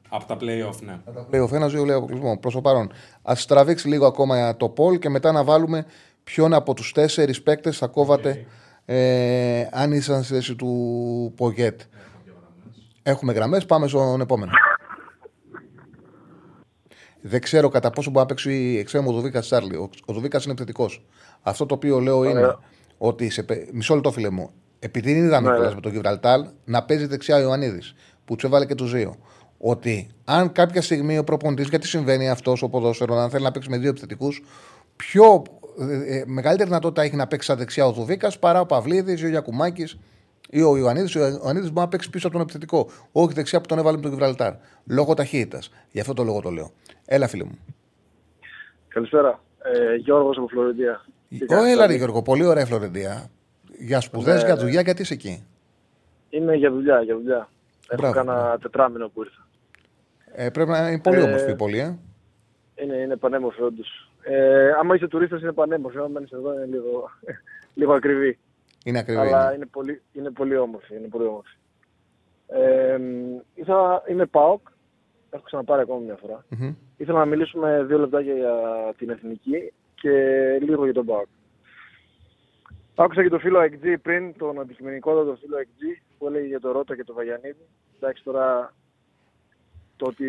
Από 0.09 0.25
τα 0.25 0.37
play-off, 0.41 0.83
ναι. 0.83 1.01
Playoff, 1.31 1.53
ένα 1.53 1.69
δύο 1.69 1.83
βλέπει 1.83 1.99
αποκλεισμό. 1.99 2.39
Προς 2.39 2.55
το 2.55 2.61
παρόν. 2.61 2.91
Α 3.23 3.35
τραβήξει 3.47 3.89
λίγο 3.89 4.07
ακόμα 4.07 4.57
το 4.57 4.69
Πολ 4.69 4.99
και 4.99 5.09
μετά 5.09 5.33
να 5.33 5.45
βάλουμε 5.45 5.87
ποιον 6.25 6.53
από 6.55 6.75
τους 6.75 6.93
τέσσερις 6.93 7.43
παίκτες 7.43 7.79
θα 7.79 7.87
κόβατε 7.87 8.47
ε, 8.85 9.67
αν 9.73 9.93
ήσαν 9.93 10.23
στη 10.23 10.35
θέση 10.35 10.55
του 10.55 11.33
Πογέτ. 11.37 11.81
Έχουμε 13.03 13.33
γραμμές, 13.33 13.67
πάμε 13.67 13.89
στον 13.89 14.21
επόμενο. 14.21 14.53
Δεν 17.21 17.41
ξέρω 17.41 17.69
κατά 17.69 17.91
πόσο 17.91 18.11
μπορεί 18.11 18.21
να 18.21 18.27
παίξει 18.35 18.77
εξτρέμο 18.81 19.11
ο 19.11 19.13
Δουβίκας 19.13 19.47
Τσάρλι. 19.47 19.77
Ο, 19.77 19.91
ο 20.05 20.13
Δουβίκας 20.13 20.43
είναι 20.45 20.53
επιθετικό. 20.53 20.91
Αυτό 21.43 21.67
το 21.67 21.75
οποίο 21.75 21.99
λέω 21.99 22.25
είναι 22.25 22.39
Ωραία. 22.39 22.59
ότι. 22.99 23.31
Σε, 23.31 23.43
πε- 23.43 23.73
μισό 23.73 23.95
λεπτό, 23.95 24.13
φίλε 24.13 24.31
μου. 24.31 24.51
Επειδή 24.79 25.11
είναι 25.11 25.19
είδαμε 25.27 25.49
Ναι, 25.49 25.55
κιόλας 25.55 25.69
ναι. 25.71 25.75
με 25.75 25.81
τον 25.81 25.93
Γιβραλτάλ 25.93 26.47
να 26.65 26.83
παίζει 26.85 27.07
δεξιά 27.07 27.37
ο 27.37 27.41
Ιωαννίδης, 27.41 27.95
που 28.25 28.37
του 28.37 28.47
έβαλε 28.47 28.67
και 28.67 28.75
του 28.75 28.87
δύο. 28.87 29.15
Ότι 29.59 30.07
αν 30.25 30.53
κάποια 30.53 30.83
στιγμή 30.83 31.19
ο 31.19 31.25
προπονητής, 31.25 31.69
γιατί 31.69 31.87
συμβαίνει 31.87 32.31
αυτός 32.31 32.63
ο 32.63 32.69
ποδόσφαιρο, 32.69 33.15
αν 33.17 33.31
θέλει 33.31 33.45
να 33.45 33.51
παίξει 33.51 33.69
με 33.71 33.79
δύο 33.79 33.89
επιθετικούς, 33.89 34.43
πιο 34.97 35.43
ε, 35.79 36.17
ε, 36.19 36.25
μεγαλύτερη 36.27 36.69
δυνατότητα 36.69 37.03
έχει 37.03 37.17
να 37.17 37.27
παίξει 37.27 37.47
στα 37.47 37.57
δεξιά 37.57 37.87
ο 37.87 37.93
Δουβίκας 37.93 38.39
παρά 38.39 38.61
ο 38.61 38.67
Παυλίδης 38.67 39.21
ή 39.21 39.25
ο 39.25 39.29
Γιακουμάκης 39.29 39.99
ή 40.51 40.63
ο 40.63 40.77
Ιωαννίδης. 40.77 41.17
Ο 41.17 41.19
Ιωαννίδης 41.19 41.69
μπορεί 41.73 41.81
να 41.81 41.89
παίξει 41.89 42.11
πίσω 42.11 42.27
από 42.27 42.37
τον 42.37 42.45
επιθετικό. 42.45 42.89
Όχι 43.13 43.33
δεξιά 43.35 43.61
που 43.61 43.67
τον 43.67 43.79
έβαλε 43.79 43.97
με 43.97 44.03
τον 44.03 44.11
Γιβραλτάρ. 44.11 44.53
Λόγω 44.85 45.15
ταχύτητας. 45.15 45.71
Γι' 45.91 46.01
αυτό 46.01 46.15
το 46.15 46.23
λόγο 46.23 46.41
το 46.41 46.51
λέω. 46.51 46.71
Έλα, 47.05 47.27
φίλε 47.27 47.45
μου. 47.45 47.59
Καλησπέρα. 48.89 49.41
Ε, 49.63 49.95
Γιώργος 49.95 50.37
από 50.37 50.47
Φλωρεντία. 50.49 51.05
Τι 51.29 51.43
Ω, 51.43 51.47
κάνεις, 51.47 51.65
έλα, 51.73 51.81
ρε 51.81 51.87
Τάκη; 51.87 51.97
Γιώργο, 51.97 52.23
πολύ 52.23 52.45
ωραία 52.45 52.63
η 52.63 52.67
Φλωρεντία. 52.67 53.31
Για 53.79 54.01
σπουδές, 54.01 54.41
Ναι. 54.41 54.47
για 54.47 54.57
δουλειά, 54.57 54.81
γιατί 54.81 55.03
είσαι 55.03 55.15
εκεί; 55.15 55.45
Είμαι 56.31 56.55
για 56.55 56.71
δουλειά, 56.71 57.03
για 57.03 57.15
δουλειά. 57.17 57.49
Έχω 57.89 58.01
Μπράβο, 58.01 58.15
κάνα 58.15 58.59
τετράμινο 58.63 59.09
που 59.09 59.23
ήρθα. 59.23 59.47
Ε, 60.35 60.51
πρέπει 60.51 60.71
να 60.71 60.89
είναι 60.89 61.01
πολύ 61.01 61.19
Ε, 61.19 61.23
όμορφη 61.23 61.51
η 61.51 61.55
πόλη, 61.55 61.79
ε. 61.79 61.99
Είναι, 62.83 62.95
είναι 62.97 63.17
πανέμορφη 63.17 63.63
όντως. 63.63 64.11
Ε, 64.27 64.71
άμα 64.71 64.95
είσαι 64.95 65.09
τουρίστας 65.09 65.43
είναι 65.43 65.53
πανέμορφη, 65.53 65.99
άμα 65.99 66.09
μένεις 66.09 66.31
εδώ 66.31 66.53
είναι 66.53 66.67
λίγο, 66.67 67.11
λίγο 67.81 67.93
ακριβή. 67.93 68.39
Είναι 68.85 68.99
ακριβή. 68.99 69.21
Αλλά 69.21 69.45
είναι. 69.45 69.55
είναι 69.55 69.67
πολύ, 69.67 70.03
είναι 70.13 70.31
πολύ 70.31 70.57
όμορφη. 70.57 70.97
Είναι 70.97 71.09
πολύ 71.09 71.27
όμορφη. 71.27 71.57
Ε, 72.47 72.99
ήθελα, 73.55 74.03
είμαι 74.09 74.27
ΠΑΟΚ, 74.27 74.61
έχω 75.31 75.43
ξαναπάρει 75.43 75.83
ακόμα 75.83 75.99
μια 75.99 76.17
φορά. 76.17 76.45
Μμμ. 76.49 76.75
Ήθελα 76.97 77.19
να 77.19 77.25
μιλήσουμε 77.25 77.85
δύο 77.85 77.99
λεπτάκια 77.99 78.35
για 78.35 78.55
την 78.97 79.11
εθνική 79.11 79.73
και 79.95 80.11
λίγο 80.61 80.85
για 80.85 80.95
τον 80.95 81.07
ΠΑΟΚ. 81.07 81.27
Άκουσα 82.95 83.23
και 83.23 83.29
το 83.29 83.39
φίλο 83.39 83.61
XG 83.61 83.95
πριν, 84.03 84.37
τον 84.37 84.61
αντικειμενικότατο 84.61 85.37
φίλο 85.41 85.57
XG, 85.61 86.03
που 86.19 86.27
έλεγε 86.27 86.47
για 86.47 86.61
το 86.61 86.73
Ρότα 86.73 86.97
και 86.97 87.05
το 87.05 87.15
Βαγιανίδη. 87.15 87.67
Εντάξει 87.97 88.25
τώρα, 88.25 88.75
το 89.97 90.07
ότι 90.07 90.25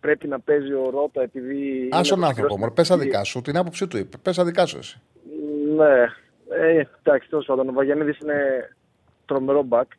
πρέπει 0.00 0.28
να 0.28 0.40
παίζει 0.40 0.72
ο 0.72 0.90
Ρότα 0.90 1.22
επειδή... 1.22 1.88
Άσε 1.92 2.08
τον 2.10 2.18
είναι 2.18 2.26
άνθρωπο, 2.26 2.52
μικρός 2.54 2.68
μου. 2.68 2.74
Πες 2.74 2.86
στην 2.86 2.98
αδικά 3.00 3.24
σου. 3.24 3.40
Την 3.40 3.56
άποψή 3.56 3.86
του 3.86 3.96
είπε. 3.98 4.16
Πες 4.22 4.38
αδικά 4.38 4.66
σου 4.66 4.78
εσύ. 4.78 5.00
ναι, 5.76 6.00
ε, 6.76 6.82
εντάξει, 7.02 7.28
τέλος 7.28 7.46
πάντων. 7.46 7.68
Ο 7.68 7.72
Βαγιανίδης 7.72 8.18
είναι 8.18 8.34
τρομερό 9.26 9.62
μπακ 9.62 9.90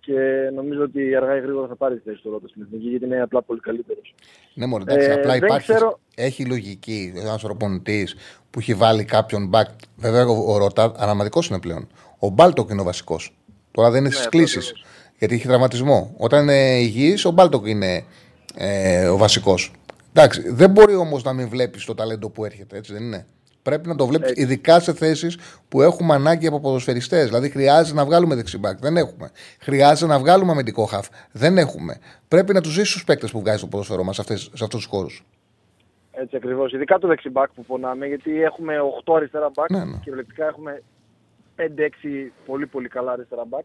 και 0.00 0.50
νομίζω 0.54 0.82
ότι 0.82 1.14
αργά 1.16 1.36
ή 1.36 1.40
γρήγορα 1.40 1.66
θα 1.66 1.76
πάρει 1.76 1.94
τη 1.94 2.00
θέση 2.10 2.22
του 2.22 2.30
Ρότα 2.30 2.48
στην 2.48 2.62
εθνική 2.62 2.88
γιατί 2.88 3.04
είναι 3.04 3.20
απλά 3.22 3.42
πολύ 3.42 3.60
καλύτερος. 3.60 4.14
Ναι, 4.54 4.66
μόνο 4.66 4.84
εντάξει, 4.88 5.08
Ε, 5.10 5.12
απλά 5.12 5.32
δεν 5.32 5.42
υπάρχει. 5.42 5.72
ξέρω- 5.72 6.00
Έχει 6.14 6.46
λογική 6.46 7.12
ένα 7.16 7.38
προπονητή 7.42 8.08
που 8.50 8.58
έχει 8.58 8.74
βάλει 8.74 9.04
κάποιον 9.04 9.50
back. 9.54 9.70
Βέβαια, 9.96 10.26
ο, 10.26 10.52
ο 10.52 10.56
Ρώτα 10.58 10.92
αναπληρωματικός 10.96 11.40
είναι 11.50 11.60
πλέον. 11.60 11.88
Ο 12.18 12.28
Μπάλτοκ 12.28 12.70
είναι 12.70 12.80
ο 12.80 12.84
βασικός. 12.84 13.36
Τώρα 13.70 13.90
δεν 13.90 13.98
είναι 13.98 14.08
Ναι, 14.08 14.14
στις 14.14 14.26
αυτό 14.26 14.38
κλήσεις. 14.38 14.68
ακριβώς. 14.68 14.86
Γιατί 15.18 15.34
έχει 15.34 15.46
τραυματισμό. 15.46 16.14
Όταν 16.18 16.42
είναι 16.42 16.78
υγιής, 16.80 17.24
ο 17.24 17.30
Μπάλτοκ 17.30 17.66
είναι 17.66 18.04
ε, 18.56 19.06
ο 19.08 19.16
βασικός. 19.16 19.72
Εντάξει, 20.14 20.48
δεν 20.52 20.70
μπορεί 20.70 20.94
όμως 20.94 21.22
να 21.22 21.32
μην 21.32 21.48
βλέπεις 21.48 21.84
το 21.84 21.94
ταλέντο 21.94 22.28
που 22.30 22.44
έρχεται, 22.44 22.76
έτσι 22.76 22.92
δεν 22.92 23.02
είναι. 23.02 23.26
Πρέπει 23.62 23.88
να 23.88 23.94
το 23.94 24.06
βλέπεις 24.06 24.30
Έτσι. 24.30 24.42
ειδικά 24.42 24.80
σε 24.80 24.92
θέσεις 24.94 25.38
που 25.68 25.82
έχουμε 25.82 26.14
ανάγκη 26.14 26.46
από 26.46 26.60
ποδοσφαιριστές. 26.60 27.26
Δηλαδή, 27.26 27.48
χρειάζεται 27.50 27.96
να 27.96 28.04
βγάλουμε 28.04 28.34
δεξιμπάκ. 28.34 28.78
Δεν 28.78 28.96
έχουμε. 28.96 29.30
Χρειάζεται 29.60 30.12
να 30.12 30.18
βγάλουμε 30.18 30.52
αμυντικό 30.52 30.84
χαφ. 30.84 31.08
Δεν 31.32 31.58
έχουμε. 31.58 31.98
Πρέπει 32.28 32.52
να 32.52 32.60
τους 32.60 32.72
ζήσει 32.72 32.98
του 32.98 33.04
παίκτες 33.04 33.30
που 33.30 33.40
βγάζει 33.40 33.60
το 33.60 33.66
ποδοσφαιρό 33.66 34.04
μας 34.04 34.14
σε, 34.14 34.20
αυτές- 34.20 34.50
σε 34.54 34.64
αυτούς 34.64 34.80
τους 34.80 34.84
χώρους. 34.90 35.24
Έτσι 36.10 36.36
ακριβώς. 36.36 36.72
Ειδικά 36.72 36.98
το 36.98 37.08
δεξιμπάκ 37.08 37.50
που 37.54 37.64
πονάμε, 37.64 38.06
γιατί 38.06 38.42
έχουμε 38.42 38.74
8 39.04 39.14
αριστερά 39.16 39.50
μπακ 39.54 39.70
Ναι, 39.70 39.84
ναι. 39.84 39.96
και 40.04 40.10
βλεπτικά 40.10 40.46
έχουμε 40.46 40.82
5-6 41.56 42.32
πολύ 42.46 42.66
πολύ 42.66 42.88
καλά 42.88 43.12
αριστερά 43.12 43.44
μπακ. 43.44 43.64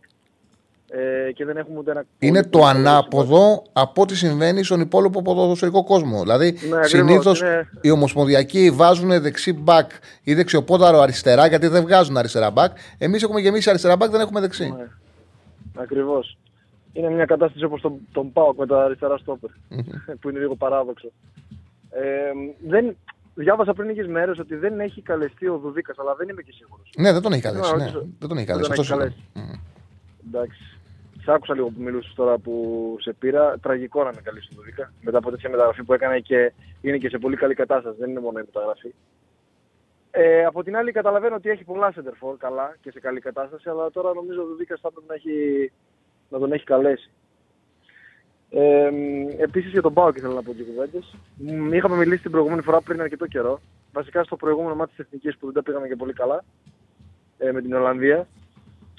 Ε, 0.92 1.32
και 1.32 1.46
δεν 1.46 1.58
έχουμε 1.58 1.80
ούτε 1.80 1.92
ένα. 1.92 2.04
Είναι 2.20 2.32
πολύ, 2.40 2.50
το 2.52 2.60
πολύ 2.60 2.74
καλό 2.74 2.80
ανάποδο 2.90 3.64
από 3.74 4.02
ό,τι 4.02 4.16
συμβαίνει 4.16 4.64
στον 4.64 4.80
υπόλοιπο 4.80 5.22
ποδοσφαιρικό 5.22 5.84
κόσμο. 5.84 6.22
Δηλαδή, 6.22 6.48
ακριβώς, 6.48 6.90
συνήθως 6.90 7.40
είναι- 7.42 7.70
οι 7.82 7.90
ομοσπονδιακοί 7.92 8.72
βάζουν 8.72 9.22
δεξί 9.22 9.54
μπακ 9.54 9.92
ή 10.24 10.34
δεξιοπόδαρο 10.34 11.00
αριστερά, 11.00 11.48
γιατί 11.48 11.68
δεν 11.68 11.82
βγάζουν 11.84 12.18
αριστερά 12.18 12.52
μπακ. 12.52 12.78
Εμείς 12.98 13.24
έχουμε 13.24 13.40
γεμίσει 13.40 13.70
αριστερά 13.70 13.96
μπακ, 13.96 14.12
δεν 14.12 14.22
έχουμε 14.22 14.40
δεξί. 14.40 14.74
Ναι. 14.78 14.88
Ακριβώς. 15.76 16.38
Είναι 16.94 17.10
μια 17.10 17.26
κατάσταση 17.26 17.66
όπως 17.66 17.82
τον, 17.82 17.94
τον 18.12 18.32
Πάοκ 18.34 18.58
με 18.58 18.66
τα 18.66 18.84
αριστερά 18.84 19.18
στόπερ, 19.18 19.50
που 20.20 20.30
είναι 20.30 20.40
λίγο 20.40 20.56
παράδοξο. 20.56 21.08
Ε, 21.90 22.02
δεν, 22.68 22.96
διάβασα 23.36 23.74
πριν 23.74 23.88
λίγες 23.90 24.08
μέρες 24.08 24.40
ότι 24.40 24.56
δεν 24.56 24.80
έχει 24.80 25.02
καλεστεί 25.02 25.48
ο 25.48 25.58
Δουδίκα, 25.58 25.94
αλλά 25.98 26.16
δεν 26.16 26.30
είμαι 26.30 26.42
και 26.42 26.52
σίγουρος. 26.56 26.90
Ναι, 26.98 27.12
δεν 27.14 27.22
τον 27.22 27.32
έχει 27.34 27.42
καλέσει. 27.42 27.72
Να 27.72 27.78
Ναι. 27.78 27.84
ρωτήσω. 27.84 28.06
Δεν 28.20 28.28
τον 28.30 28.38
έχει 28.38 28.46
Δεν 28.46 28.56
καλέσει. 28.56 28.70
τον 28.72 28.80
αυτός 28.80 29.06
έχει 29.08 29.16
είναι. 29.36 29.46
Μμμ. 29.46 29.60
Εντάξει. 30.28 30.77
Σ' 31.28 31.30
άκουσα 31.30 31.54
λίγο 31.54 31.68
που 31.68 31.82
μιλούσες 31.82 32.14
τώρα 32.14 32.38
που 32.38 32.96
σε 33.00 33.14
πήρα. 33.14 33.60
Τραγικό 33.60 34.04
να 34.04 34.14
με 34.14 34.22
καλέσει 34.24 34.48
τον 34.48 34.58
Δουδίκα. 34.58 34.94
Μετά 35.02 35.18
από 35.18 35.30
τέτοια 35.30 35.50
μεταγραφή 35.50 35.84
που 35.84 35.94
έκανε 35.94 36.20
και 36.20 36.54
είναι 36.82 36.98
και 36.98 37.10
σε 37.10 37.18
πολύ 37.18 37.36
καλή 37.36 37.54
κατάσταση. 37.54 37.96
Δεν 38.00 38.10
είναι 38.10 38.20
μόνο 38.20 38.40
η 38.40 38.44
μεταγραφή. 38.46 38.94
Ε, 40.12 40.46
από 40.46 40.64
την 40.64 40.76
άλλη, 40.76 40.92
καταλαβαίνω 40.92 41.36
ότι 41.36 41.50
έχει 41.50 41.64
πολλά 41.64 41.94
center 41.96 42.28
for 42.28 42.36
καλά 42.38 42.76
και 42.82 42.92
σε 42.92 43.00
καλή 43.00 43.20
κατάσταση, 43.20 43.70
αλλά 43.70 43.92
τώρα 43.92 44.14
νομίζω 44.14 44.42
ο 44.42 44.46
Δουδίκα 44.46 44.78
θα 44.82 44.92
πρέπει 44.92 45.06
να, 45.08 45.14
έχει, 45.14 45.72
να 46.30 46.40
τον 46.40 46.52
έχει 46.52 46.64
καλέσει. 46.64 47.10
Ε, 48.50 48.90
Επίσης 49.38 49.72
για 49.72 49.82
τον 49.82 49.94
Πάο 49.94 50.10
ήθελα 50.16 50.34
να 50.34 50.44
πω 50.44 50.52
δύο 50.52 50.66
κουβέντες. 50.66 51.16
Είχαμε 51.74 51.96
μιλήσει 51.96 52.22
την 52.22 52.32
προηγούμενη 52.32 52.62
φορά 52.62 52.82
πριν 52.82 53.02
αρκετό 53.02 53.28
καιρό. 53.28 53.60
Βασικά 53.94 54.24
στο 54.24 54.36
προηγούμενο 54.36 54.76
μάτι 54.76 54.90
της 54.90 55.06
Εθνικής 55.06 55.38
που 55.38 55.46
δεν 55.46 55.56
τα 55.56 55.64
πήγαμε 55.64 55.88
και 55.88 55.96
πολύ 55.96 56.14
καλά 56.14 56.44
ε, 57.38 57.52
με 57.52 57.62
την 57.62 57.74
Ολλανδία. 57.74 58.28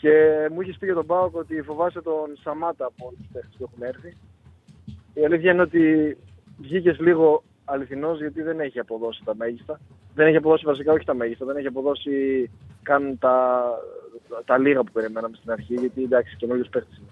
Και 0.01 0.13
μου 0.53 0.61
είχες 0.61 0.77
πει 0.79 0.87
για 0.87 0.95
τον 0.95 1.07
Πάοκ 1.07 1.37
ότι 1.37 1.63
φοβάσαι 1.63 2.01
τον 2.03 2.37
Σαμάτα 2.43 2.85
από 2.87 3.07
όλους 3.07 3.19
τους 3.19 3.29
παίχτε 3.33 3.49
που 3.59 3.69
έχουν 3.73 3.83
έρθει. 3.83 4.17
Η 5.15 5.25
αλήθεια 5.25 5.53
είναι 5.53 5.63
ότι 5.63 6.17
βγήκες 6.61 6.99
λίγο 6.99 7.43
αληθινός 7.65 8.19
γιατί 8.19 8.43
δεν 8.43 8.61
έχει 8.61 8.79
αποδώσει 8.79 9.23
τα 9.25 9.35
μέγιστα. 9.35 9.81
Δεν 10.15 10.27
έχει 10.27 10.37
αποδώσει 10.37 10.65
βασικά 10.65 10.93
όχι 10.93 11.05
τα 11.05 11.15
μέγιστα, 11.15 11.45
δεν 11.45 11.57
έχει 11.57 11.67
αποδώσει 11.67 12.51
καν 12.83 13.19
τα, 13.19 13.65
τα 14.45 14.59
λίγα 14.59 14.83
που 14.85 14.93
περιμέναμε 14.93 15.37
στην 15.37 15.51
αρχή 15.51 15.75
γιατί 15.75 16.03
εντάξει 16.03 16.37
καινούριο 16.37 16.65
παίχτη 16.71 16.97
είναι. 17.01 17.09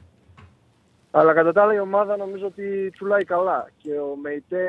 Αλλά 1.10 1.32
κατά 1.32 1.52
τα 1.52 1.62
άλλα 1.62 1.74
η 1.74 1.78
ομάδα 1.80 2.16
νομίζω 2.16 2.46
ότι 2.46 2.90
τσουλάει 2.92 3.24
καλά 3.24 3.70
και 3.76 3.92
ο 3.92 4.16
Μεϊτέ 4.22 4.66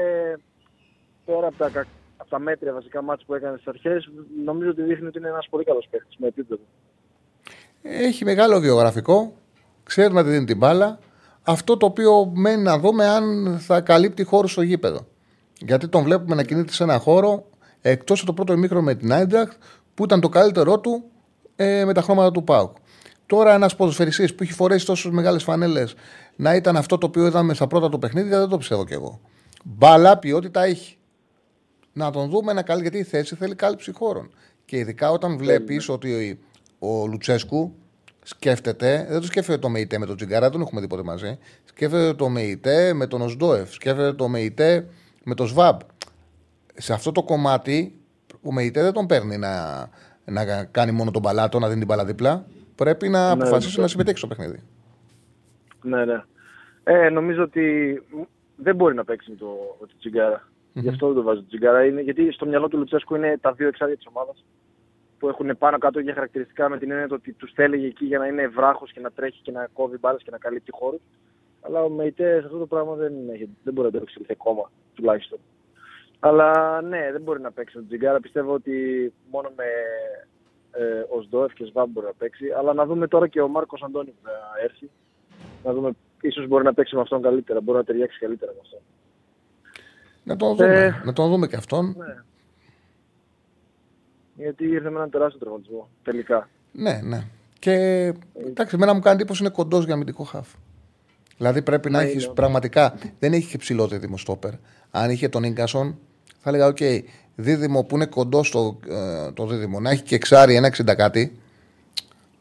πέρα 1.26 1.48
από 1.48 1.58
τα, 1.58 1.70
κα- 1.70 1.88
από 2.18 2.30
τα 2.30 2.40
μέτρια 2.40 2.74
βασικά 2.74 3.02
μάτς 3.02 3.26
που 3.26 3.34
έκανε 3.34 3.56
στις 3.56 3.68
αρχές 3.68 4.10
νομίζω 4.46 4.70
ότι 4.70 4.82
δείχνει 4.82 5.08
ότι 5.08 5.18
είναι 5.18 5.28
ένας 5.28 5.48
πολύ 5.50 5.64
καλός 5.64 5.88
παίχτης 5.92 6.16
με 6.18 6.28
επίπεδο. 6.28 6.62
Έχει 7.82 8.26
μεγάλο 8.26 8.60
βιογραφικό. 8.60 9.34
Ξέρει 9.84 10.14
να 10.14 10.24
τη 10.24 10.30
δίνει 10.30 10.46
την 10.46 10.58
μπάλα. 10.58 11.00
Αυτό 11.44 11.78
το 11.78 11.86
οποίο 11.86 12.32
μένει 12.34 12.62
να 12.62 12.80
δούμε 12.80 13.06
αν 13.06 13.58
θα 13.60 13.82
καλύπτει 13.82 14.24
χώρο 14.24 14.48
στο 14.48 14.62
γήπεδο. 14.62 15.08
Γιατί 15.60 15.88
τον 15.88 16.04
βλέπουμε 16.04 16.36
να 16.36 16.44
κινείται 16.44 16.74
σε 16.74 16.84
ένα 16.84 16.98
χώρο 16.98 17.46
εκτός 17.82 18.18
από 18.18 18.28
το 18.28 18.34
πρώτο 18.34 18.54
ημίχρονο 18.54 18.84
με 18.84 18.96
την 18.96 19.14
Άιντραχτ 19.14 19.62
που 19.94 20.04
ήταν 20.04 20.22
το 20.22 20.30
καλύτερό 20.30 20.80
του 20.80 21.04
ε, 21.56 21.86
με 21.86 21.94
τα 21.94 22.02
χρώματα 22.02 22.32
του 22.32 22.44
Πάουκ. 22.44 22.76
Τώρα 23.26 23.54
ένας 23.54 23.76
ποδοσφαιριστής 23.76 24.36
που 24.36 24.44
έχει 24.44 24.54
φορέσει 24.54 24.86
τόσες 24.86 25.12
μεγάλες 25.12 25.44
φανέλες 25.44 25.96
να 26.36 26.56
ήταν 26.56 26.78
αυτό 26.78 26.98
το 26.98 27.06
οποίο 27.06 27.26
είδαμε 27.26 27.54
στα 27.54 27.68
πρώτα 27.68 27.90
του 27.90 28.00
παιχνίδια 28.00 28.40
δεν 28.40 28.48
το 28.50 28.58
πιστεύω 28.58 28.86
κι 28.86 28.94
εγώ. 28.94 29.20
Μπάλα 29.64 30.18
ποιότητα 30.18 30.64
έχει. 30.64 30.98
Να 31.94 32.12
τον 32.12 32.30
δούμε 32.30 32.54
να 32.54 32.62
καλεί 32.62 32.82
γιατί 32.82 32.98
η 32.98 33.04
θέση 33.04 33.36
θέλει 33.36 33.56
κάλυψη 33.56 33.92
χώρων. 33.92 34.30
Και 34.66 34.78
ειδικά 34.78 35.12
όταν 35.12 35.38
βλέπεις 35.38 35.90
ότι 35.90 36.40
ο, 36.80 37.02
ο 37.02 37.08
Λουτσέσκου 37.08 37.76
σκέφτεται, 38.24 39.06
δεν 39.10 39.20
το 39.20 39.26
σκέφτεται 39.26 39.58
το 39.58 39.70
ΜΕΙΤΕ 39.70 39.98
με 39.98 40.06
τον 40.06 40.16
Τζιγκαρά, 40.16 40.42
δεν 40.42 40.52
τον 40.52 40.62
έχουμε 40.62 40.82
δει 40.82 40.88
ποτέ 40.88 41.04
μαζί. 41.04 41.38
Σκέφτεται 41.64 42.14
το 42.14 42.30
ΜΕΙΤΕ 42.30 42.94
με 42.94 43.08
τον 43.08 43.22
Οσντόεφ, 43.22 43.74
σκέφτεται 43.74 44.14
το 44.14 44.28
ΜΕΙΤΕ 44.28 44.88
με 45.24 45.36
τον 45.36 45.48
ΣΒΑΜ. 45.48 45.78
Σε 46.74 46.94
αυτό 46.94 47.12
το 47.12 47.24
κομμάτι 47.24 48.00
ο 48.42 48.54
ΜΕΙΤΕ 48.54 48.82
δεν 48.82 48.94
τον 48.94 49.06
παίρνει 49.06 49.38
να, 49.38 49.80
να 50.26 50.64
κάνει 50.64 50.92
μόνο 50.92 51.12
τον 51.12 51.22
παλάτο, 51.22 51.60
να 51.60 51.68
δίνει 51.68 51.80
την 51.80 51.88
μπαλά 51.88 52.06
δίπλα. 52.06 52.46
Πρέπει 52.76 53.10
να 53.10 53.26
Ναι, 53.26 53.42
αποφασίσει 53.42 53.76
ναι. 53.76 53.82
να 53.82 53.88
συμμετέχει 53.88 54.18
στο 54.18 54.28
παιχνίδι. 54.28 54.64
Ναι, 55.82 56.06
ναι. 56.06 56.24
Ε, 56.84 57.10
νομίζω 57.10 57.44
ότι 57.44 57.64
δεν 58.56 58.76
μπορεί 58.76 58.96
να 58.96 59.04
παίξει 59.04 59.30
με 59.30 59.36
το, 59.36 59.78
με 59.82 59.88
το 59.88 59.94
τσιγκαρα 60.00 60.48
Γι' 60.74 60.90
αυτό 60.90 61.08
δεν 61.08 61.16
το 61.16 61.22
βάζει 61.22 61.40
το 61.40 61.48
Τσιγκάρα. 61.48 61.86
Είναι, 61.86 62.02
γιατί 62.02 62.32
στο 62.32 62.46
μυαλό 62.46 62.68
του 62.68 62.78
Λουτσέσκου 62.78 63.16
είναι 63.16 63.38
τα 63.42 63.52
δύο 63.52 63.68
εξάρια 63.68 63.96
της 63.96 64.06
ομάδας 64.10 64.46
που 65.20 65.28
έχουν 65.28 65.58
πάνω 65.58 65.78
κάτω 65.78 66.00
για 66.00 66.14
χαρακτηριστικά 66.14 66.70
με 66.70 66.78
την 66.78 66.92
έννοια 66.92 67.08
το 67.08 67.16
ότι 67.16 67.34
τους 67.34 67.52
θέλει 67.54 67.86
εκεί 67.86 68.06
για 68.06 68.20
να 68.20 68.28
είναι 68.28 68.48
βράχος 68.48 68.92
και 68.92 69.00
να 69.00 69.12
τρέχει 69.12 69.42
και 69.42 69.52
να 69.52 69.68
κόβει 69.74 69.98
μπάλες 69.98 70.24
και 70.24 70.32
να 70.32 70.38
καλύπτει 70.38 70.72
χώρους. 70.72 71.02
Αλλά 71.62 71.84
ο 71.84 71.90
Μεϊτές 71.90 72.40
σε 72.40 72.46
αυτό 72.46 72.58
το 72.58 72.66
πράγμα 72.66 72.94
δεν, 72.94 73.14
έχει, 73.30 73.50
δεν 73.64 73.74
μπορεί 73.74 73.88
να 73.88 73.94
το 73.94 74.00
εξελιχθεί 74.02 74.34
ακόμα 74.34 74.72
τουλάχιστον. 74.94 75.40
Αλλά 76.20 76.82
ναι, 76.82 77.12
δεν 77.12 77.22
μπορεί 77.22 77.42
να 77.42 77.52
παίξει 77.52 77.76
με 77.76 77.82
τον 77.82 77.90
Τζιγκάρα. 77.90 78.20
Πιστεύω 78.20 78.54
ότι 78.54 78.74
μόνο 79.32 79.52
με 79.56 79.66
ε, 80.72 81.06
ο 81.18 81.22
Σντόεφ 81.22 81.54
και 81.54 81.66
Σβάμπ 81.66 81.90
μπορεί 81.90 82.06
να 82.06 82.14
παίξει. 82.14 82.46
Αλλά 82.58 82.74
να 82.74 82.86
δούμε 82.86 83.08
τώρα 83.08 83.28
και 83.28 83.42
ο 83.42 83.48
Μάρκος 83.48 83.84
Αντώνης 83.84 84.14
που 84.14 84.30
θα 84.30 84.64
έρθει. 84.64 84.90
Να 85.64 85.74
δούμε, 85.74 85.92
ίσως 86.22 86.48
μπορεί 86.48 86.64
να 86.64 86.74
παίξει 86.74 86.96
με 86.96 87.02
αυτόν 87.02 87.22
καλύτερα. 87.22 87.62
Μπορεί 87.62 87.78
να 87.78 87.84
ταιριάξει 87.84 88.20
καλύτερα 88.20 88.52
με 88.52 88.60
αυτόν. 88.62 88.80
Να 90.24 90.36
τον 90.36 90.56
δούμε, 90.56 90.86
Ε, 90.86 91.02
να 91.06 91.14
τον 91.14 91.30
δούμε 91.30 91.48
και 91.48 91.56
αυτόν. 91.56 91.96
Ναι. 91.98 92.24
Γιατί 94.38 94.66
ήρθε 94.68 94.90
με 94.90 94.96
έναν 94.98 95.10
τεράστιο 95.10 95.40
τραυματισμό. 95.40 95.90
Τελικά. 96.04 96.50
Ναι, 96.72 97.00
ναι. 97.04 97.24
Και 97.60 97.74
εντάξει, 98.48 98.76
εμένα 98.76 98.94
μου 98.94 99.00
κάνει 99.00 99.16
εντύπωση 99.16 99.44
είναι 99.44 99.52
κοντός 99.52 99.86
για 99.86 99.94
αμυντικό 99.94 100.24
χαφ. 100.24 100.48
Δηλαδή 101.38 101.62
πρέπει 101.62 101.90
να 101.90 102.02
Ναι, 102.02 102.06
έχεις 102.08 102.24
είναι. 102.24 102.34
πραγματικά. 102.34 102.94
Δεν 103.20 103.34
έχει 103.34 103.48
και 103.48 103.58
ψηλό 103.58 103.88
δίδυμο 103.88 104.18
στόπερ. 104.18 104.52
Αν 104.92 105.10
είχε 105.10 105.30
τον 105.30 105.52
γκασον, 105.52 106.00
θα 106.40 106.50
έλεγα: 106.50 106.68
Οκ, 106.68 106.78
δίδυμο 107.36 107.84
που 107.84 107.96
είναι 107.96 108.06
κοντός 108.06 108.48
στο 108.48 108.80
ε, 108.90 109.32
το 109.32 109.46
δίδυμο, 109.48 109.80
να 109.80 109.90
έχει 109.90 110.02
και 110.04 110.16
εξάρι 110.16 110.56
ένα 110.56 110.68
60 110.78 110.94
κάτι. 110.98 111.40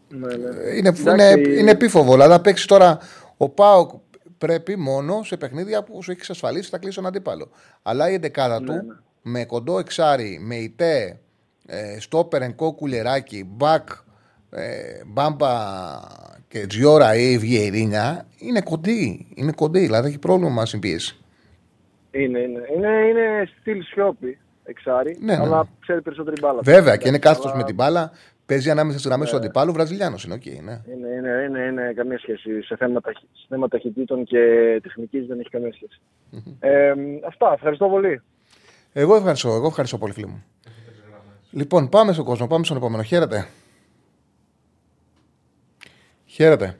Ναι, 0.08 0.26
ναι. 0.36 0.48
Είναι, 0.76 0.88
Εντάξει, 0.88 1.02
είναι, 1.02 1.48
είναι 1.58 1.70
επίφοβο. 1.70 2.12
Δηλαδή, 2.12 2.30
να 2.30 2.40
παίξεις 2.40 2.66
τώρα 2.66 2.98
ο 3.36 3.48
Πάοκ 3.48 3.90
πρέπει 4.38 4.76
μόνο 4.76 5.22
σε 5.22 5.36
παιχνίδια 5.36 5.82
που 5.82 6.02
σου 6.02 6.10
έχει 6.10 6.20
εξασφαλίσει 6.20 6.70
θα 6.70 6.78
κλείσει 6.78 6.96
τον 6.96 7.06
αντίπαλο. 7.06 7.50
Αλλά 7.82 8.10
η 8.10 8.14
εντεκάδα 8.14 8.60
Ναι, 8.60 8.66
του 8.66 8.96
με 9.22 9.44
κοντό 9.44 9.78
εξάρι, 9.78 10.38
με 10.42 10.54
ητέ, 10.56 11.18
ε, 11.66 12.00
στόπερ, 12.00 12.42
ενκό, 12.42 12.74
κουλεράκι, 12.74 13.44
μπακ, 13.48 13.88
ε, 14.50 15.02
μπάμπα 15.06 15.50
και 16.48 16.66
τζιόρα 16.66 17.14
ή 17.14 17.38
βιερίνια 17.38 18.26
είναι 18.38 18.60
κοντή. 18.60 19.26
Είναι 19.34 19.52
κοντή, 19.52 19.78
δηλαδή 19.78 20.08
έχει 20.08 20.18
πρόβλημα 20.18 20.50
με 20.50 20.66
συμπίεση. 20.66 21.16
Είναι, 22.10 22.38
είναι. 22.38 22.60
Είναι, 22.76 22.88
είναι 22.88 23.48
στυλ 23.60 23.82
σιώπη 23.82 24.38
εξάρι, 24.64 25.16
Ναι, 25.20 25.36
ναι. 25.36 25.42
αλλά 25.42 25.68
ξέρει 25.80 26.02
περισσότερη 26.02 26.36
μπάλα. 26.40 26.60
Βέβαια 26.62 26.96
και 26.96 27.08
είναι 27.08 27.18
κάθετος 27.18 27.46
Αλλά 27.50 27.56
με 27.56 27.64
την 27.64 27.74
μπάλα, 27.74 28.10
παίζει 28.46 28.70
ανάμεσα 28.70 28.98
στις 28.98 29.08
γραμμές 29.08 29.24
του 29.24 29.36
αντιπάλου, 29.36 29.72
Βραζιλιάνος 29.72 30.24
είναι, 30.24 30.34
οκ, 30.34 30.44
ναι. 30.46 30.82
Είναι, 30.92 31.08
είναι, 31.16 31.44
είναι, 31.48 31.60
είναι 31.60 31.92
καμία 31.96 32.18
σχέση. 32.18 32.62
Σε 32.62 32.76
θέματα, 32.76 33.12
σε 33.12 33.46
θέματα 33.48 33.76
ταχυτήτων 33.76 34.24
και 34.24 34.38
τεχνικής 34.82 35.26
δεν 35.26 35.38
έχει 35.40 35.48
καμία 35.48 35.72
σχέση. 35.72 36.00
Ε, 36.60 36.92
αυτά. 37.26 37.52
Ευχαριστώ 37.52 37.88
πολύ. 37.88 38.22
Εγώ 38.92 39.16
ευχαριστώ, 39.16 39.48
εγώ 39.48 39.66
ευχαριστώ 39.66 39.98
πολύ, 39.98 40.12
φίλοι 40.12 40.26
μου. 40.26 40.44
Λοιπόν, 41.50 41.88
πάμε 41.88 42.12
στον 42.12 42.24
κόσμο, 42.24 42.46
πάμε 42.46 42.64
στον 42.64 42.76
επόμενο. 42.76 43.02
Χαίρετε. 43.02 43.48
Χαίρετε. 46.24 46.78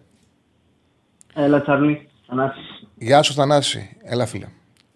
Έλα, 1.35 1.63
Τσάρλι. 1.63 2.09
Θανάσης. 2.27 2.89
Γεια 2.95 3.23
σου, 3.23 3.33
Θανάση. 3.33 3.97
Έλα, 4.03 4.27
φίλε. 4.27 4.47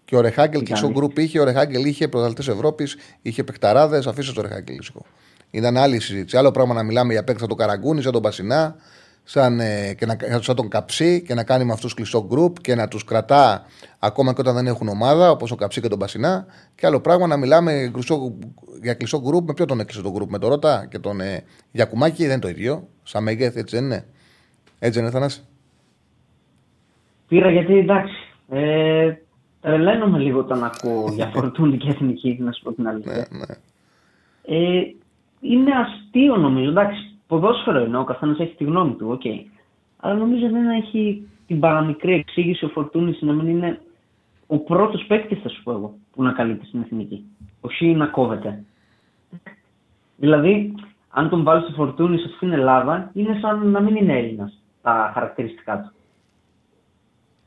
Και 0.05 0.15
ο 0.15 0.21
Ρεχάγκελ 0.21 0.59
Τι 0.59 0.65
και 0.65 0.75
στο 0.75 0.85
κάνεις; 0.85 0.99
γκρουπ 0.99 1.17
είχε, 1.17 1.39
ο 1.39 1.43
Ρεχάγκελ 1.43 1.85
είχε 1.85 2.07
πρωταθλητές 2.07 2.47
Ευρώπης, 2.47 2.97
είχε 3.21 3.43
παιχταράδες. 3.43 4.07
Αφήστε 4.07 4.33
το 4.33 4.41
Ρεχάγκελ 4.41 4.77
λίγο. 4.81 5.05
Ήταν 5.51 5.77
άλλη 5.77 5.99
συζήτηση. 5.99 6.37
Άλλο 6.37 6.51
πράγμα 6.51 6.73
να 6.73 6.83
μιλάμε 6.83 7.13
για 7.13 7.23
παίκτα 7.23 7.47
του 7.47 7.55
Καραγκούνη, 7.55 8.01
σαν 8.01 8.11
τον 8.11 8.21
Πασινά, 8.21 8.75
σαν, 9.23 9.59
ε, 9.59 9.93
και 9.97 10.05
να, 10.05 10.17
σαν 10.41 10.55
τον 10.55 10.69
Καψί 10.69 11.21
και 11.21 11.33
να 11.33 11.43
κάνει 11.43 11.65
με 11.65 11.73
αυτούς 11.73 11.93
κλειστό 11.93 12.25
γκρουπ 12.29 12.61
και 12.61 12.75
να 12.75 12.87
τους 12.87 13.03
κρατά 13.03 13.65
ακόμα 13.99 14.33
και 14.33 14.41
όταν 14.41 14.55
δεν 14.55 14.67
έχουν 14.67 14.87
ομάδα, 14.87 15.31
όπως 15.31 15.51
ο 15.51 15.55
Καψί 15.55 15.81
και 15.81 15.87
τον 15.87 15.99
Πασινά. 15.99 16.45
Και 16.75 16.85
άλλο 16.85 16.99
πράγμα 17.01 17.27
να 17.27 17.37
μιλάμε 17.37 17.89
κλειστό- 17.93 18.33
για 18.81 18.93
κλειστό 18.93 19.21
γκρουπ. 19.21 19.47
Με 19.47 19.53
ποιο 19.53 19.65
τον 19.65 19.79
έκλεισε 19.79 20.01
το 20.01 20.11
γκρουπ, 20.11 20.29
με 20.31 20.39
τον 20.39 20.49
Ρώτα 20.49 20.87
και 20.89 20.99
τον 20.99 21.19
ε, 21.21 21.43
Γιακουμάκη, 21.71 22.21
δεν 22.23 22.31
είναι 22.31 22.39
το 22.41 22.47
ίδιο. 22.49 22.87
Σαν 23.03 23.23
μεγέθη, 23.23 23.59
έτσι 23.59 23.75
δεν 23.75 23.85
είναι. 23.85 24.05
Έτσι 24.79 24.99
δεν 24.99 25.07
είναι, 25.07 25.11
Θανάση. 25.17 25.41
Πήρα 27.27 27.51
γιατί 27.51 27.77
εντάξει. 27.77 28.13
Ε, 28.49 29.13
τρελαίνομαι 29.61 30.17
λίγο 30.19 30.39
όταν 30.39 30.63
ακούω 30.63 31.11
για 31.15 31.31
φορτούνη 31.33 31.77
και 31.77 31.89
εθνική, 31.89 32.37
να 32.39 32.51
σου 32.51 32.63
πω 32.63 32.73
την 32.73 32.87
αλήθεια. 32.87 33.11
Ναι, 33.13 33.37
ναι. 33.37 33.55
Ε, 34.57 34.81
είναι 35.41 35.71
αστείο 35.75 36.35
νομίζω. 36.37 36.69
Εντάξει, 36.69 37.10
ποδόσφαιρο 37.31 37.79
είναι, 37.79 37.97
ο 37.97 38.03
καθένας 38.03 38.39
έχει 38.39 38.55
τη 38.55 38.63
γνώμη 38.63 38.93
του, 38.93 39.07
οκ. 39.09 39.21
Αλλά 39.97 40.13
νομίζω 40.13 40.49
δεν 40.49 40.69
έχει 40.69 41.27
την 41.47 41.59
παραμικρή 41.59 42.13
εξήγηση 42.13 42.65
ο 42.65 42.67
Φορτούνης 42.67 43.21
να 43.21 43.33
μην 43.33 43.47
είναι 43.47 43.79
ο 44.47 44.57
πρώτος 44.57 45.05
παίκτης, 45.07 45.39
θα 45.41 45.49
σου 45.49 45.63
πω 45.63 45.71
εγώ, 45.71 45.93
που 46.11 46.23
να 46.23 46.31
καλύπτει 46.31 46.65
στην 46.65 46.81
εθνική. 46.81 47.25
Όχι 47.61 47.85
να 47.85 48.05
κόβεται. 48.05 48.63
Δηλαδή, 50.15 50.73
αν 51.09 51.29
τον 51.29 51.43
βάλεις 51.43 51.63
στο 51.63 51.73
Φορτούνη 51.73 52.17
σε 52.17 52.25
αυτήν 52.25 52.49
την 52.49 52.59
Ελλάδα, 52.59 53.11
είναι 53.13 53.37
σαν 53.41 53.69
να 53.69 53.79
μην 53.79 53.95
είναι 53.95 54.17
Έλληνας 54.17 54.61
τα 54.81 55.11
χαρακτηριστικά 55.13 55.79
του. 55.81 55.91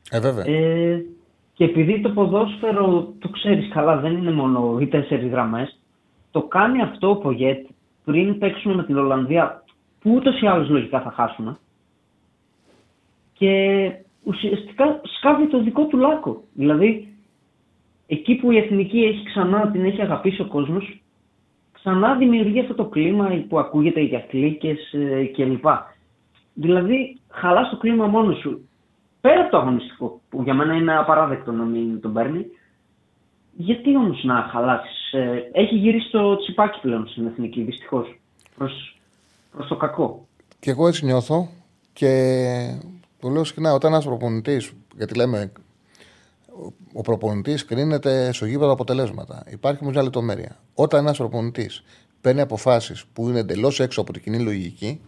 Ε, 0.09 0.19
βέβαια. 0.19 0.45
Ε, 0.45 1.05
και 1.53 1.63
επειδή 1.63 2.01
το 2.01 2.09
ποδόσφαιρο, 2.09 3.13
το 3.19 3.29
ξέρεις 3.29 3.69
καλά, 3.69 3.97
δεν 3.97 4.17
είναι 4.17 4.31
μόνο 4.31 4.77
οι 4.79 4.87
τέσσερις 4.87 5.29
γραμμές, 5.29 5.79
το 6.31 6.41
κάνει 6.41 6.81
αυτό 6.81 7.09
ο 7.09 7.15
Πογέτ 7.15 7.65
πριν 8.05 8.37
παίξουμε 8.37 8.75
με 8.75 8.83
την 8.83 8.97
Ολλανδία, 8.97 9.63
που 10.05 10.13
ούτως 10.13 10.41
ή 10.41 10.47
άλλως 10.47 10.69
λογικά 10.69 11.01
θα 11.01 11.11
χάσουμε, 11.11 11.57
και 13.33 13.91
ουσιαστικά 14.23 15.01
σκάβει 15.03 15.47
το 15.47 15.63
δικό 15.63 15.85
του 15.85 15.97
λάκκο. 15.97 16.43
Δηλαδή, 16.53 17.13
εκεί 18.07 18.35
που 18.35 18.51
η 18.51 18.57
εθνική 18.57 18.99
έχει 18.99 19.23
ξανά, 19.23 19.71
την 19.71 19.85
έχει 19.85 20.01
αγαπήσει 20.01 20.41
ο 20.41 20.45
κόσμος, 20.45 21.01
ξανά 21.71 22.15
δημιουργεί 22.15 22.59
αυτό 22.59 22.73
το 22.73 22.85
κλίμα 22.85 23.45
που 23.49 23.59
ακούγεται 23.59 23.99
για 23.99 24.19
κλίκες 24.19 24.93
ε, 24.93 25.23
κλπ. 25.25 25.65
Δηλαδή, 26.53 27.19
χαλάς 27.29 27.69
το 27.69 27.77
κλίμα 27.77 28.07
μόνος 28.07 28.39
σου 28.39 28.69
πέρα 29.21 29.41
από 29.41 29.51
το 29.51 29.57
αγωνιστικό, 29.57 30.21
που 30.29 30.41
για 30.43 30.53
μένα 30.53 30.73
είναι 30.73 30.97
απαράδεκτο 30.97 31.51
να 31.51 31.63
μην 31.63 32.01
τον 32.01 32.13
παίρνει, 32.13 32.45
γιατί 33.53 33.95
όμως 33.95 34.23
να 34.23 34.35
χαλάσεις. 34.51 35.13
έχει 35.51 35.75
γυρίσει 35.75 36.11
το 36.11 36.35
τσιπάκι 36.35 36.79
πλέον 36.81 37.07
στην 37.07 37.25
εθνική, 37.25 37.61
δυστυχώς. 37.61 38.15
Προς 39.55 39.67
προς 39.67 39.79
το 39.79 39.85
κακό. 39.85 40.27
Και 40.59 40.69
εγώ 40.69 40.87
έτσι 40.87 41.05
νιώθω 41.05 41.49
και 41.93 42.77
το 43.19 43.29
λέω 43.29 43.43
συχνά 43.43 43.73
όταν 43.73 43.91
ένας 43.93 44.05
προπονητής, 44.05 44.71
γιατί 44.97 45.13
λέμε 45.15 45.51
ο- 46.47 46.73
ο 46.93 47.01
προπονητής 47.01 47.65
κρίνεται 47.65 48.31
στο 48.33 48.45
γήπεδο 48.45 48.71
αποτελέσματα. 48.71 49.43
Υπάρχει 49.49 49.79
όμως 49.81 49.93
μια 49.93 50.03
λεπτομέρεια. 50.03 50.59
Όταν 50.73 50.99
ένας 50.99 51.17
προπονητής 51.17 51.83
παίρνει 52.21 52.41
αποφάσεις 52.41 53.05
που 53.13 53.29
είναι 53.29 53.39
εντελώς 53.39 53.79
έξω 53.79 54.01
από 54.01 54.13
την 54.13 54.21
κοινή 54.21 54.39
λογική, 54.39 55.01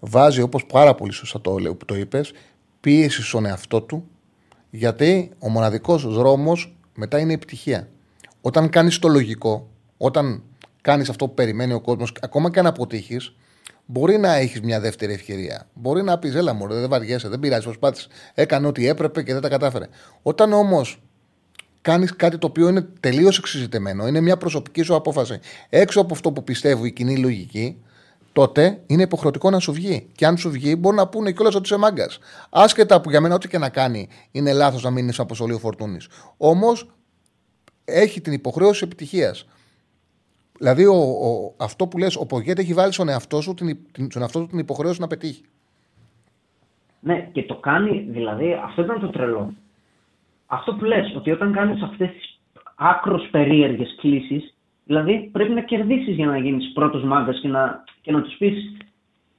βάζει 0.00 0.40
όπως 0.40 0.66
πάρα 0.66 0.94
πολύ 0.94 1.12
σωστά 1.12 1.40
το, 1.40 1.58
λέ- 1.58 1.72
που 1.74 1.84
το 1.84 1.94
είπες, 1.96 2.32
πίεση 2.80 3.22
στον 3.22 3.44
εαυτό 3.46 3.82
του, 3.82 4.08
γιατί 4.70 5.30
ο 5.38 5.48
μοναδικός 5.48 6.14
δρόμος 6.14 6.76
μετά 6.94 7.18
είναι 7.18 7.30
η 7.30 7.34
επιτυχία. 7.34 7.88
Όταν 8.40 8.68
κάνεις 8.68 8.98
το 8.98 9.08
λογικό, 9.08 9.68
όταν 9.96 10.42
κάνεις 10.80 11.08
αυτό 11.08 11.26
που 11.28 11.34
περιμένει 11.34 11.72
ο 11.72 11.80
κόσμος, 11.80 12.12
ακόμα 12.20 12.50
και 12.50 12.58
αν 12.58 12.66
αποτύχεις, 12.66 13.34
μπορεί 13.86 14.18
να 14.18 14.34
έχεις 14.34 14.60
μια 14.60 14.80
δεύτερη 14.80 15.12
ευκαιρία. 15.12 15.66
Μπορεί 15.74 16.02
να 16.02 16.18
πεις: 16.18 16.34
Έλα, 16.34 16.52
μου, 16.52 16.66
δεν 16.68 16.88
βαριέσαι, 16.88 17.28
δεν 17.28 17.40
πειράζει, 17.40 17.64
προσπάθησε. 17.64 18.08
Έκανε 18.34 18.66
ό,τι 18.66 18.88
έπρεπε 18.88 19.22
και 19.22 19.32
δεν 19.32 19.42
τα 19.42 19.48
κατάφερε. 19.48 19.86
Όταν 20.22 20.52
όμως 20.52 21.02
κάνεις 21.80 22.16
κάτι 22.16 22.38
το 22.38 22.46
οποίο 22.46 22.68
είναι 22.68 22.86
τελείως 23.00 23.38
εξυζητεμένο, 23.38 24.06
είναι 24.06 24.20
μια 24.20 24.36
προσωπική 24.36 24.82
σου 24.82 24.94
απόφαση, 24.94 25.40
έξω 25.68 26.00
από 26.00 26.14
αυτό 26.14 26.32
που 26.32 26.44
πιστεύει 26.44 26.86
η 26.88 26.92
κοινή 26.92 27.16
λογική, 27.16 27.82
τότε 28.32 28.80
είναι 28.86 29.02
υποχρεωτικό 29.02 29.50
να 29.50 29.58
σου 29.58 29.72
βγει. 29.72 30.08
Και 30.14 30.26
αν 30.26 30.36
σου 30.36 30.50
βγει, 30.50 30.76
μπορεί 30.78 30.96
να 30.96 31.08
πούνε 31.08 31.32
κιόλας 31.32 31.54
ότι 31.54 31.64
είσαι 31.64 31.76
μάγκας. 31.76 32.18
Άσχετα 32.50 33.00
που 33.00 33.10
για 33.10 33.20
μένα, 33.20 33.34
ό,τι 33.34 33.48
και 33.48 33.58
να 33.58 33.68
κάνει, 33.68 34.08
είναι 34.30 34.52
λάθος 34.52 34.82
να 34.82 34.90
μείνεις 34.90 35.18
αποστολή 35.18 35.52
ο 35.52 35.58
Φορτούνης. 35.58 36.08
Όμως 36.36 36.90
έχει 37.84 38.20
την 38.20 38.32
υποχρέωση 38.32 38.84
επιτυχίας. 38.84 39.46
Δηλαδή, 40.58 40.86
ο, 40.86 40.94
ο- 40.96 41.54
αυτό 41.56 41.86
που 41.86 41.98
λες, 41.98 42.16
ο 42.16 42.26
Πογέτε 42.26 42.60
έχει 42.60 42.74
βάλει 42.74 42.92
στον 42.92 43.08
εαυτό, 43.08 43.40
σου 43.40 43.54
την, 43.54 43.78
την, 43.92 44.10
στον 44.10 44.22
εαυτό 44.22 44.40
του 44.40 44.46
την 44.46 44.58
υποχρέωση 44.58 45.00
να 45.00 45.06
πετύχει. 45.06 45.42
Ναι, 47.00 47.28
και 47.32 47.42
το 47.42 47.54
κάνει, 47.54 48.06
δηλαδή, 48.08 48.52
αυτό 48.64 48.82
ήταν 48.82 49.00
το 49.00 49.08
τρελό. 49.08 49.52
Αυτό 50.46 50.74
που 50.74 50.84
λες, 50.84 51.14
ότι 51.16 51.30
όταν 51.30 51.52
κάνεις 51.52 51.82
αυτές 51.82 52.10
τις 52.10 52.40
άκρος 52.74 53.28
περίεργες 53.30 53.94
κλήσεις, 54.00 54.54
δηλαδή 54.84 55.28
πρέπει 55.32 55.52
να 55.52 55.60
κερδίσεις 55.62 56.14
για 56.14 56.26
να 56.26 56.38
γίνεις 56.38 56.72
πρώτος 56.72 57.02
μάγκας 57.04 57.40
και 57.40 57.48
να, 57.48 57.84
και 58.02 58.12
να 58.12 58.22
τους 58.22 58.36
πεις 58.36 58.76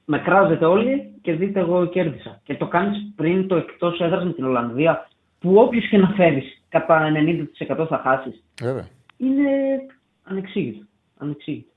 με 0.04 0.18
κράζετε 0.18 0.64
όλοι 0.64 1.12
και 1.22 1.32
δείτε 1.32 1.60
εγώ 1.60 1.86
κέρδισα. 1.86 2.40
Και 2.44 2.54
το 2.54 2.66
κάνεις 2.66 3.12
πριν 3.16 3.48
το 3.48 3.56
εκτός 3.56 4.00
έδρας 4.00 4.24
με 4.24 4.32
την 4.32 4.44
Ολλανδία, 4.44 5.08
που 5.38 5.54
όποιος 5.54 5.88
και 5.88 5.98
να 5.98 6.08
φέρεις 6.08 6.62
κατά 6.68 7.10
90% 7.68 7.86
θα 7.88 8.00
χάσεις. 8.04 8.42
Βέβαια. 8.62 8.88
Είναι 9.16 9.50
ανεξήγητο. 10.24 10.86
Ανεξήγητο. 11.18 11.70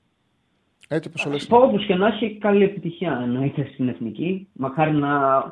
Έτσι 0.88 1.08
όπω 1.08 1.22
το 1.24 1.30
λες. 1.30 1.46
Όπως 1.50 1.86
και 1.86 1.94
να 1.94 2.06
έχει, 2.06 2.38
καλή 2.38 2.64
επιτυχία 2.64 3.20
εννοείται 3.22 3.68
στην 3.72 3.88
εθνική. 3.88 4.48
Μακάρι 4.52 4.92
να, 4.92 5.42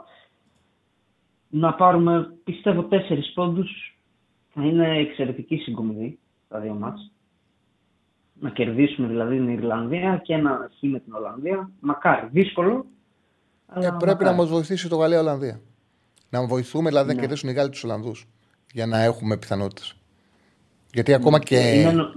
να 1.48 1.74
πάρουμε, 1.74 2.32
πιστεύω, 2.44 2.82
τέσσερις 2.84 3.32
πόντους. 3.32 3.98
Θα 4.54 4.62
είναι 4.64 4.98
εξαιρετική 4.98 5.56
συγκομιδή 5.56 6.18
τα 6.48 6.58
δύο 6.60 6.74
μάτς. 6.74 7.10
Να 8.40 8.50
κερδίσουμε 8.50 9.08
δηλαδή 9.08 9.36
την 9.36 9.48
Ιρλανδία 9.48 10.20
και 10.24 10.34
ένα 10.34 10.70
χ 10.78 10.82
με 10.82 11.00
την 11.00 11.12
Ολλανδία. 11.14 11.70
Μακάρι. 11.80 12.28
Δύσκολο. 12.32 12.86
Αλλά 13.66 13.86
Ε, 13.86 13.88
πρέπει 13.88 14.04
να 14.06 14.12
μακάρι. 14.12 14.36
μας 14.36 14.48
βοηθήσει 14.48 14.88
το 14.88 14.96
Γαλλία-Ολλανδία. 14.96 15.60
Να 16.30 16.46
βοηθούμε 16.46 16.88
δηλαδή 16.88 17.08
να 17.08 17.14
Ναι. 17.14 17.20
κερδίσουν 17.20 17.48
οι 17.48 17.52
Γάλλοι 17.52 17.70
τους 17.70 17.84
Ολλανδούς. 17.84 18.26
Για 18.72 18.86
να 18.86 19.02
έχουμε 19.02 19.36
πιθανότητες. 19.36 19.94
Γιατί 20.92 21.14
ακόμα 21.14 21.38
και, 21.38 21.56
Είναι 21.56 21.92
νο- 21.92 22.12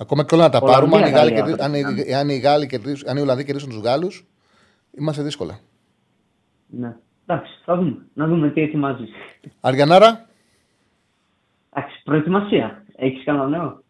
ακόμα 0.00 0.24
και 0.24 0.34
όλα 0.34 0.44
να 0.44 0.50
τα 0.50 0.58
Ολλανδία, 0.62 0.88
πάρουμε, 0.88 0.96
αν 0.96 1.12
οι, 1.12 1.16
Γάλλοι 1.16 1.32
Γαλλία 1.32 1.44
κερδί- 1.44 1.62
αν, 1.62 1.72
πρέπει 1.94 2.10
οι, 2.10 2.14
αν, 2.14 2.28
οι 2.28 2.38
Γάλλοι 2.38 2.66
κερδίσουν- 2.66 3.08
αν 3.08 3.16
οι 3.16 3.20
Ολλανδοί 3.20 3.44
κερδίσουν 3.44 3.68
τους 3.70 3.80
Γάλλους, 3.80 4.26
είμαστε 4.98 5.22
δύσκολα. 5.22 5.58
Ναι. 6.66 6.96
Εντάξει, 7.26 7.52
θα 7.64 7.76
δούμε. 7.76 7.96
Να 8.14 8.26
δούμε 8.26 8.50
τι 8.50 8.60
ετοιμάζει. 8.60 9.04
Αριανάρα, 9.60 10.26
Εντάξει, 11.74 12.00
προετοιμασία. 12.04 12.82
Έχεις 12.96 13.24
κανένα 13.24 13.48
νέο; 13.48 13.82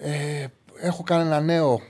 Ε, 0.00 0.46
έχω 0.80 1.02
κάνει 1.02 1.22
ένα 1.26 1.40
νέο. 1.40 1.80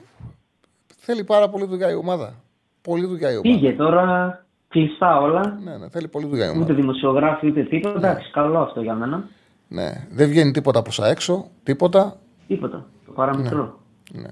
Θέλει 0.96 1.24
πάρα 1.24 1.48
πολύ 1.48 1.66
δουλειά 1.66 1.90
η 1.90 1.94
ομάδα. 1.94 2.34
Πολύ 2.82 3.06
δουλειά 3.06 3.32
η 3.32 3.36
ομάδα. 3.36 3.58
Πήγε 3.58 3.72
τώρα 3.72 4.44
κλειστά 4.68 5.20
όλα. 5.20 5.58
Ναι, 5.64 5.76
ναι, 5.76 5.88
θέλει 5.88 6.08
πολύ 6.08 6.26
δουλειά 6.26 6.46
η 6.46 6.48
ομάδα. 6.48 6.64
Ούτε 6.64 6.72
δημοσιογράφοι 6.72 7.46
ούτε 7.46 7.62
τίποτα. 7.62 7.96
Εντάξει, 7.96 8.30
καλό 8.30 8.58
αυτό 8.58 8.80
για 8.80 8.94
μένα. 8.94 9.28
Ναι. 9.74 10.06
Δεν 10.10 10.28
βγαίνει 10.28 10.50
τίποτα 10.50 10.78
από 10.78 10.88
όσα 10.90 11.06
έξω. 11.08 11.50
Τίποτα. 11.62 12.20
Τίποτα. 12.46 12.86
Το 13.06 13.12
παραμικρό. 13.12 13.80
Ναι. 14.12 14.28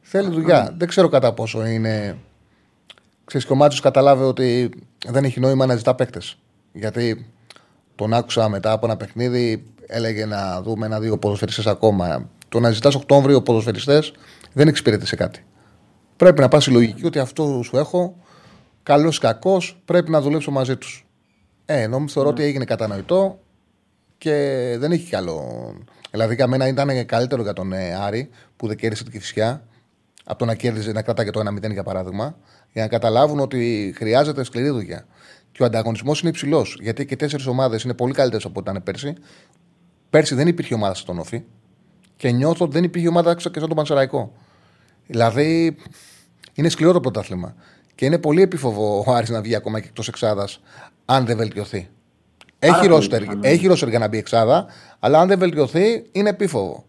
Θέλει 0.00 0.30
δουλειά. 0.30 0.74
Δεν 0.76 0.88
ξέρω 0.88 1.08
κατά 1.08 1.32
πόσο 1.32 1.66
είναι. 1.66 2.18
Ξέρεις, 3.24 3.46
και 3.46 3.52
ο 3.52 3.56
Μάτσος 3.56 3.80
καταλάβει 3.80 4.22
ότι 4.22 4.70
δεν 5.06 5.24
έχει 5.24 5.40
νόημα 5.40 5.66
να 5.66 5.76
ζητά 5.76 5.94
παίκτες. 5.94 6.38
Γιατί 6.72 7.30
τον 7.94 8.12
άκουσα 8.12 8.48
μετά 8.48 8.72
από 8.72 8.86
ένα 8.86 8.96
παιχνίδι, 8.96 9.64
έλεγε 9.86 10.26
να 10.26 10.62
δούμε 10.62 10.86
ένα-δύο 10.86 11.18
ποδοσφαιριστές 11.18 11.66
ακόμα. 11.66 12.28
Το 12.48 12.60
να 12.60 12.70
ζητάς 12.70 12.94
Οκτώβριο 12.94 13.42
ποδοσφαιριστές 13.42 14.12
δεν 14.52 14.68
εξυπηρετεί 14.68 15.06
σε 15.06 15.16
κάτι. 15.16 15.44
Πρέπει 16.16 16.40
να 16.40 16.48
πας 16.48 16.62
στη 16.62 16.72
λογική 16.72 17.06
ότι 17.06 17.18
αυτό 17.18 17.60
σου 17.64 17.76
έχω, 17.76 18.16
καλός 18.82 19.16
ή 19.16 19.20
κακός, 19.20 19.82
πρέπει 19.84 20.10
να 20.10 20.20
δουλέψω 20.20 20.50
μαζί 20.50 20.76
τους. 20.76 21.06
Ε, 21.64 21.86
νομίζω 21.86 22.14
θεωρώ 22.14 22.28
ότι 22.28 22.42
έγινε 22.42 22.64
κατανοητό 22.64 23.38
και 24.24 24.76
δεν 24.78 24.92
έχει 24.92 25.04
κι 25.04 25.16
άλλο. 25.16 25.74
Δηλαδή, 26.10 26.34
για 26.34 26.46
μένα 26.46 26.68
ήταν 26.68 27.06
καλύτερο 27.06 27.42
για 27.42 27.52
τον 27.52 27.72
ε, 27.72 27.94
Άρη 27.94 28.30
που 28.56 28.66
δεν 28.66 28.76
κέρδισε 28.76 29.02
την 29.02 29.12
Κυφσιά 29.12 29.66
από 30.24 30.38
το 30.38 30.44
να 30.44 30.54
κέρδιζε 30.54 30.92
να 30.92 31.02
κρατάει 31.02 31.26
και 31.26 31.30
το 31.30 31.40
1-0 31.66 31.72
για 31.72 31.82
παράδειγμα, 31.82 32.36
για 32.72 32.82
να 32.82 32.88
καταλάβουν 32.88 33.40
ότι 33.40 33.92
χρειάζεται 33.96 34.44
σκληρή 34.44 34.68
δουλειά. 34.68 35.06
Και 35.52 35.62
ο 35.62 35.66
ανταγωνισμός 35.66 36.20
είναι 36.20 36.30
υψηλός. 36.30 36.78
Γιατί 36.80 37.06
και 37.06 37.16
τέσσερις 37.16 37.46
ομάδες 37.46 37.82
είναι 37.82 37.94
πολύ 37.94 38.12
καλύτερες 38.12 38.44
από 38.44 38.60
ό,τι 38.60 38.70
ήταν 38.70 38.82
πέρσι. 38.82 39.14
Πέρσι 40.10 40.34
δεν 40.34 40.46
υπήρχε 40.46 40.74
ομάδα 40.74 40.94
στον 40.94 41.18
Όφη. 41.18 41.42
Και 42.16 42.30
νιώθω 42.30 42.64
ότι 42.64 42.74
δεν 42.74 42.84
υπήρχε 42.84 43.08
ομάδα 43.08 43.34
και 43.34 43.40
σαν 43.40 43.52
τον 43.52 43.76
Πανσεραϊκό. 43.76 44.32
Δηλαδή 45.06 45.76
είναι 46.54 46.68
σκληρό 46.68 46.92
το 46.92 47.00
πρωτάθλημα. 47.00 47.54
Και 47.94 48.04
είναι 48.04 48.18
πολύ 48.18 48.42
επιφοβό 48.42 49.04
ο 49.06 49.12
Άρης 49.12 49.30
να 49.30 49.40
βγει 49.40 49.54
ακόμα 49.54 49.80
και 49.80 49.86
εκτός 49.86 50.08
εξάδας 50.08 50.60
αν 51.04 51.26
δεν 51.26 51.36
βελτιωθεί. 51.36 51.88
Έχει 52.64 52.74
πολύ 52.76 52.88
ρόστερ, 52.88 53.20
πιθανό. 53.20 53.40
έχει 53.42 53.66
ρόστερ 53.66 53.88
για 53.88 53.98
να 53.98 54.08
μπει 54.08 54.18
εξάδα, 54.18 54.66
αλλά 55.00 55.20
αν 55.20 55.28
δεν 55.28 55.38
βελτιωθεί 55.38 56.04
είναι 56.12 56.28
επίφοβο. 56.28 56.84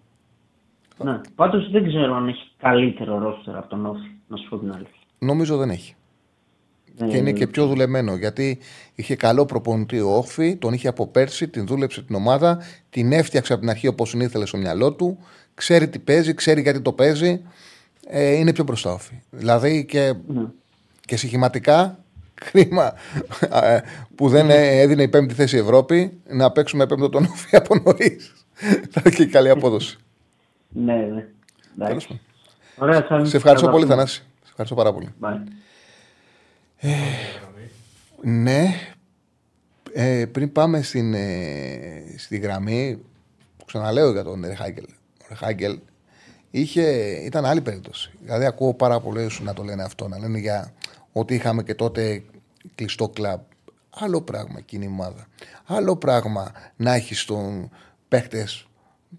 Ναι. 1.03 1.21
Πάντως 1.36 1.69
δεν 1.71 1.88
ξέρω 1.88 2.15
αν 2.15 2.28
έχει 2.28 2.51
καλύτερο 2.57 3.17
ρόστερ 3.19 3.55
από 3.55 3.67
τον 3.69 3.86
Όφη, 3.86 4.07
να 4.28 4.38
σου 4.38 4.49
πω 4.49 4.57
την 4.57 4.71
αλήθεια. 4.71 4.99
Νομίζω 5.19 5.57
δεν 5.57 5.69
έχει. 5.69 5.95
Δεν 6.97 7.09
Και 7.09 7.17
είναι 7.17 7.32
και 7.32 7.47
πιο 7.47 7.67
δουλεμένο 7.67 8.15
γιατί 8.15 8.59
είχε 8.95 9.15
καλό 9.15 9.45
προπονητή 9.45 9.99
ο 9.99 10.15
Όφη, 10.15 10.55
τον 10.55 10.73
είχε 10.73 10.88
από 10.88 11.07
πέρσι, 11.07 11.47
την 11.47 11.65
δούλεψε 11.67 12.01
την 12.01 12.15
ομάδα, 12.15 12.59
την 12.89 13.11
έφτιαξε 13.11 13.51
από 13.53 13.61
την 13.61 13.69
αρχή 13.69 13.88
όπως 13.88 14.09
την 14.09 14.19
ήθελε 14.19 14.45
στο 14.45 14.57
μυαλό 14.57 14.93
του, 14.93 15.17
ξέρει 15.53 15.89
τι 15.89 15.99
παίζει, 15.99 16.34
ξέρει 16.34 16.61
γιατί 16.61 16.82
το 16.82 16.91
παίζει. 16.91 17.41
Ε, 18.07 18.32
είναι 18.32 18.53
πιο 18.53 18.63
μπροστά 18.63 18.93
Όφη. 18.93 19.21
Δηλαδή 19.30 19.86
και, 19.86 20.13
Ναι. 20.28 20.43
και 21.05 21.17
συχηματικά 21.17 21.99
κρίμα 22.36 22.93
ε, 23.63 23.79
που 24.15 24.29
δεν 24.29 24.49
ε, 24.49 24.79
έδινε 24.79 25.03
η 25.03 25.07
πέμπτη 25.07 25.33
θέση 25.33 25.55
η 25.55 25.59
Ευρώπη 25.59 26.19
να 26.27 26.51
παίξουμε 26.51 26.88
πέμπτο 26.88 27.09
τον 27.09 27.23
Όφη 27.23 27.55
από 27.55 27.75
νωρίς. 27.75 28.33
Θα 28.89 29.01
είχε 29.05 29.25
καλή 29.25 29.49
απόδοση. 29.49 29.97
Ναι, 30.69 30.93
ναι. 30.93 31.03
Τέλος 31.05 31.27
Εντάξει. 31.77 32.07
πάντων. 32.07 32.21
Ωραία, 32.77 33.03
Τσάρλι. 33.03 33.27
Σε 33.27 33.38
ευχαριστώ 33.38 33.65
Θα 33.65 33.71
τα 33.71 33.77
πολύ, 33.77 33.86
πούμε. 33.86 33.95
Θανάση. 33.95 34.15
Σε 34.43 34.49
ευχαριστώ 34.49 34.75
πάρα 34.75 34.93
πολύ. 34.93 35.13
Bye. 35.21 35.41
Ναι. 38.21 38.73
Ε, 39.93 40.25
πριν 40.25 40.51
πάμε 40.51 40.81
στην, 40.81 41.13
ε, 41.13 42.15
στη 42.17 42.38
γραμμή, 42.38 42.99
που 43.57 43.65
ξαναλέω 43.65 44.11
για 44.11 44.23
τον 44.23 44.45
Ρεχάγκελ. 44.45 44.86
Ο 45.21 45.25
Ρεχάγκελ 45.29 45.79
είχε, 46.51 46.83
ήταν 47.23 47.45
άλλη 47.45 47.61
περίπτωση. 47.61 48.11
Δηλαδή, 48.21 48.45
ακούω 48.45 48.73
πάρα 48.73 48.99
πολλέ 48.99 49.25
να 49.41 49.53
το 49.53 49.63
λένε 49.63 49.83
αυτό, 49.83 50.07
να 50.07 50.19
λένε 50.19 50.38
για 50.38 50.73
ότι 51.18 51.34
είχαμε 51.34 51.63
και 51.63 51.76
τότε 51.76 52.24
κλειστό 52.76 53.09
κλαμπ. 53.09 53.39
Άλλο 53.89 54.22
πράγμα 54.22 54.55
εκείνη 54.57 54.86
η 54.86 54.88
ομάδα. 54.88 55.26
Άλλο 55.66 55.95
πράγμα 55.95 56.51
να 56.76 56.93
έχεις 56.93 57.26
τον 57.26 57.70
παίχτε, 58.07 58.47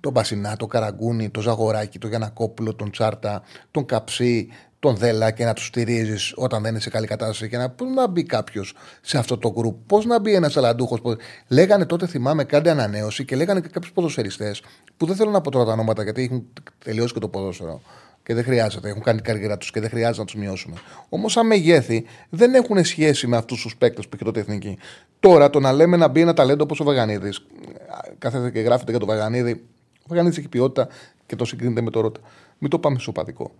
τον 0.01 0.13
Μπασινά, 0.13 0.57
τον 0.57 0.69
Καραγκούνι, 0.69 1.31
τον 1.31 1.43
Ζαγοράκη, 1.43 1.99
τον 1.99 2.11
Γιανακόπουλο, 2.11 2.75
τον 2.75 2.91
Τσάρτα, 2.91 3.43
τον 3.71 3.87
Καψί, 3.87 4.49
τον 4.79 4.97
Δέλα 4.97 5.31
και 5.31 5.45
να 5.45 5.53
τους 5.53 5.67
στηρίζεις 5.67 6.33
όταν 6.37 6.63
δεν 6.63 6.71
είναι 6.71 6.81
σε 6.81 6.91
καλή 6.91 7.07
κατάσταση 7.07 7.49
και 7.49 7.57
να, 7.57 7.71
πώς 7.71 7.89
να 7.95 8.09
μπει 8.09 8.23
κάποιος 8.23 8.75
σε 9.01 9.19
αυτό 9.19 9.39
το 9.39 9.53
γκρουπ. 9.53 9.77
Πώς 9.87 10.05
να 10.05 10.21
μπει 10.21 10.35
ένας 10.35 10.57
αλαντούχος; 10.57 11.01
Λέγανε 11.49 11.87
τότε, 11.87 12.07
θυμάμαι, 12.07 12.45
κάντε 12.45 12.71
ανανέωση 12.71 13.25
και 13.25 13.37
λέγανε 13.37 13.61
και 13.61 13.69
κάποιους 13.69 13.93
ποδοσφαιριστές 13.93 14.63
που 14.97 15.07
δεν 15.07 15.17
θέλω 15.17 15.31
να 15.31 15.41
πω 15.41 15.51
τώρα 15.51 15.65
τα 15.65 15.73
ονόματα 15.73 16.03
γιατί 16.03 16.23
έχουν 16.23 16.47
τελειώσει 16.85 17.13
και 17.13 17.21
το 17.21 17.29
ποδόσφαιρο 17.29 17.83
και 18.27 18.35
δεν 18.35 18.45
χρειάζεται. 18.45 18.89
Έχουν 18.89 19.03
κάνει 19.03 19.21
την 19.21 19.33
καριέρα 19.33 19.59
τους 19.59 19.71
και 19.71 19.81
δεν 19.81 19.91
χρειάζεται 19.91 20.19
να 20.19 20.25
τους 20.25 20.35
μειώσουμε. 20.35 20.77
Όμως, 21.09 21.33
σαν 21.33 21.47
μεγέθη 21.47 22.05
δεν 22.29 22.55
έχουν 22.55 22.85
σχέση 22.85 23.27
με 23.27 23.37
αυτούς 23.37 23.63
τους 23.63 23.77
παίκτες 23.77 24.09
που 24.09 24.11
είχε 24.15 24.25
τότε 24.25 24.41
εθνική. 24.41 24.79
Τώρα 25.21 25.51
το 25.51 25.61
να 25.61 25.73
λέμε 25.73 25.97
να 25.97 26.09
μπει 26.09 26.21
ένα 26.21 26.35
ταλέντο 26.35 26.63
όπως 26.63 26.81
ο 26.81 26.85
Βαγανίδης, 26.85 27.47
κάθεται 28.19 28.51
και 28.51 28.61
γράφεται 28.61 28.91
για 28.91 29.01
τον 29.01 29.09
Βαγανίδη. 29.09 29.65
Ο 29.99 30.07
Βαγανίδης 30.07 30.39
έχει 30.39 30.49
ποιότητα 30.49 30.89
και 31.27 31.37
το 31.37 31.45
συγκρίνεται 31.45 31.81
με 31.81 31.91
το 31.91 32.01
Ρότα. 32.01 32.21
Μην 32.59 32.71
το 32.71 32.79
πάμε 32.79 32.99
σοπαδικό. 32.99 33.55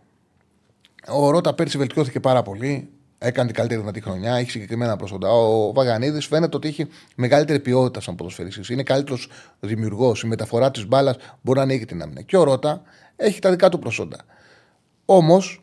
Ο 1.09 1.31
Ρότα 1.31 1.55
πέρσι 1.55 1.79
βελτιώθηκε 1.79 2.21
πάρα 2.21 2.43
πολύ. 2.43 2.89
Έκανε 3.19 3.47
την 3.47 3.57
καλύτερη 3.57 3.81
δυνατή 3.81 4.01
χρονιά, 4.01 4.35
έχει 4.35 4.51
συγκεκριμένα 4.51 4.97
προσόντα. 4.97 5.31
Ο 5.31 5.73
Βαγανίδης 5.73 6.27
φαίνεται 6.27 6.57
ότι 6.57 6.69
έχει 6.69 6.87
μεγαλύτερη 7.15 7.61
ποιότητα 7.61 8.01
σαν 8.01 8.15
ποδοσφαιριστής. 8.15 8.69
Είναι 8.69 8.83
καλύτερος 8.83 9.29
δημιουργός. 9.61 10.23
Η 10.23 10.27
μεταφορά 10.27 10.71
της 10.71 10.87
μπάλας 10.87 11.17
μπορεί 11.43 11.59
να 11.59 11.65
ανοίγει 11.65 11.85
την 11.85 12.03
άμυνα. 12.03 12.23
Και 12.23 12.37
ο 12.37 12.43
Ρότα 12.43 12.83
έχει 13.17 13.41
τα 13.41 13.51
δικά 13.51 13.69
του 13.69 13.79
προσόντα. 13.79 14.17
Όμως, 15.07 15.63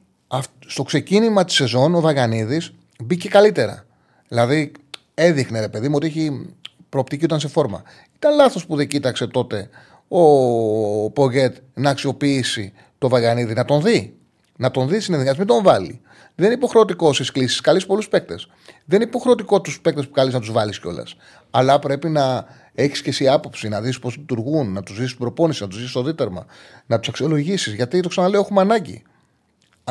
στο 0.68 0.84
ξεκίνημα 0.84 1.46
της 1.46 1.56
σεζόν, 1.56 1.96
ο 1.96 2.02
Βαγανίδη 2.02 2.62
μπήκε 3.04 3.30
καλύτερα. 3.30 3.86
Δηλαδή, 4.28 4.72
έδειχνε 5.14 5.60
ρε 5.60 5.70
παιδί 5.70 5.88
μου 5.88 5.96
ότι 5.96 6.08
έχει 6.08 6.50
προοπτική 6.90 7.24
όταν 7.24 7.40
σε 7.40 7.48
φόρμα. 7.48 7.84
Ήταν 8.16 8.36
λάθος 8.36 8.66
που 8.66 8.76
δεν 8.76 8.88
κοίταξε 8.88 9.28
τότε 9.28 9.70
ο 10.08 11.12
Πογκέτ 11.12 11.56
να 11.74 11.90
αξιοποιήσει 11.90 12.74
το 12.98 13.10
Βαγανίδη, 13.10 13.54
να 13.54 13.66
τον 13.66 13.82
δει. 13.82 14.18
Να 14.58 14.72
τον 14.72 14.88
δει 14.88 15.00
συνεδριάσει, 15.00 15.38
μην 15.38 15.48
τον 15.48 15.64
βάλει. 15.64 16.02
Δεν 16.36 16.46
είναι 16.46 16.56
υποχρεωτικό 16.56 17.14
στις 17.14 17.32
κλήσεις. 17.32 17.62
Καλείς 17.62 17.86
πολλούς 17.86 18.08
παίκτες. 18.08 18.48
Δεν 18.86 19.00
είναι 19.02 19.10
υποχρεωτικό 19.10 19.62
τους 19.62 19.82
παίκτες 19.82 20.06
που 20.06 20.12
καλείς 20.12 20.34
να 20.34 20.40
τους 20.40 20.52
βάλεις 20.52 20.80
κιόλας. 20.80 21.16
Αλλά 21.52 21.80
πρέπει 21.80 22.10
να 22.10 22.46
έχεις 22.74 23.02
και 23.02 23.10
εσύ 23.10 23.28
άποψη, 23.28 23.70
να 23.70 23.82
δεις 23.82 24.00
πώς 24.00 24.18
λειτουργούν, 24.18 24.72
να 24.72 24.84
τους 24.84 25.00
δεις 25.00 25.10
την 25.10 25.18
προπόνηση, 25.18 25.62
να 25.62 25.68
τους 25.68 25.80
δεις 25.80 25.90
στο 25.90 26.04
δίτερμα, 26.04 26.46
να 26.86 27.00
τους 27.00 27.10
αξιολογήσεις. 27.10 27.74
Γιατί 27.74 28.00
το 28.00 28.10
ξαναλέω, 28.10 28.42
έχουμε 28.42 28.62
ανάγκη 28.62 29.04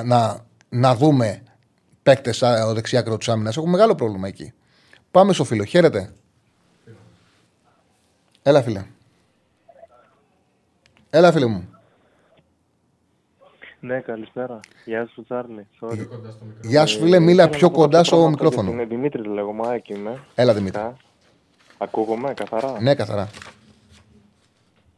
να, 0.05 0.45
να 0.69 0.95
δούμε 0.95 1.43
παίκτες 2.03 2.43
ο 2.43 2.75
δεξιά 2.75 2.99
άκρο 2.99 3.17
της 3.17 3.29
άμυνας. 3.29 3.57
Έχουμε 3.57 3.73
μεγάλο 3.73 3.95
πρόβλημα 3.95 4.29
εκεί. 4.29 4.53
Πάμε 5.11 5.33
στο 5.33 5.45
φίλο. 5.45 5.65
Χαίρετε. 5.65 6.13
Έλα, 8.43 8.63
φίλε. 8.63 8.85
Έλα, 11.11 11.33
φίλε 11.33 11.47
μου. 11.47 11.69
Ναι, 13.81 14.01
καλησπέρα. 14.01 14.61
Γεια 14.85 15.09
σου, 15.13 15.25
Τσάρλι. 15.25 15.67
Sorry. 15.81 16.07
Γεια 16.63 16.87
σου, 16.87 16.99
φίλε. 16.99 17.19
Μίλα 17.19 17.49
πιο 17.49 17.71
κοντά 17.71 18.05
στο 18.05 18.29
μικρόφωνο. 18.29 18.71
Είναι 18.71 18.85
Δημήτρη, 18.85 19.29
λέγω, 19.29 19.53
Μάκη 19.53 19.93
είμαι. 19.93 20.19
Έλα, 20.35 20.55
Δημήτρη. 20.55 20.81
Κα. 20.81 20.97
Ακούγομαι 21.79 22.35
καθαρά; 22.35 22.81
Ναι, 22.81 22.95
καθαρά. 22.95 23.31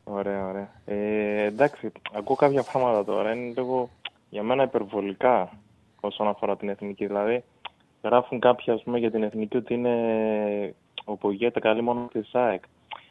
Ωραία, 0.05 0.47
ωραία. 0.47 0.71
Ε, 0.85 1.45
εντάξει, 1.45 1.93
ακούω 2.13 2.37
κάποια 2.37 2.63
πράγματα 2.63 3.05
τώρα. 3.05 3.33
Είναι 3.33 3.53
λίγο 3.57 3.91
για 4.35 4.43
μένα 4.43 4.63
υπερβολικά 4.63 5.51
όσον 6.01 6.29
αφορά 6.29 6.57
την 6.57 6.69
εθνική. 6.69 7.07
Δηλαδή, 7.07 7.45
γράφουν 8.03 8.41
κάποιοι 8.41 8.73
ας 8.73 8.83
πούμε, 8.83 8.99
για 8.99 9.11
την 9.11 9.23
εθνική 9.23 9.57
ότι 9.57 9.75
είναι 9.75 9.95
ο 11.05 11.17
Πογέτα 11.17 11.61
καλή 11.61 11.83
μόνο 11.83 12.09
τη 12.13 12.23
ΣΑΕΚ. 12.23 12.63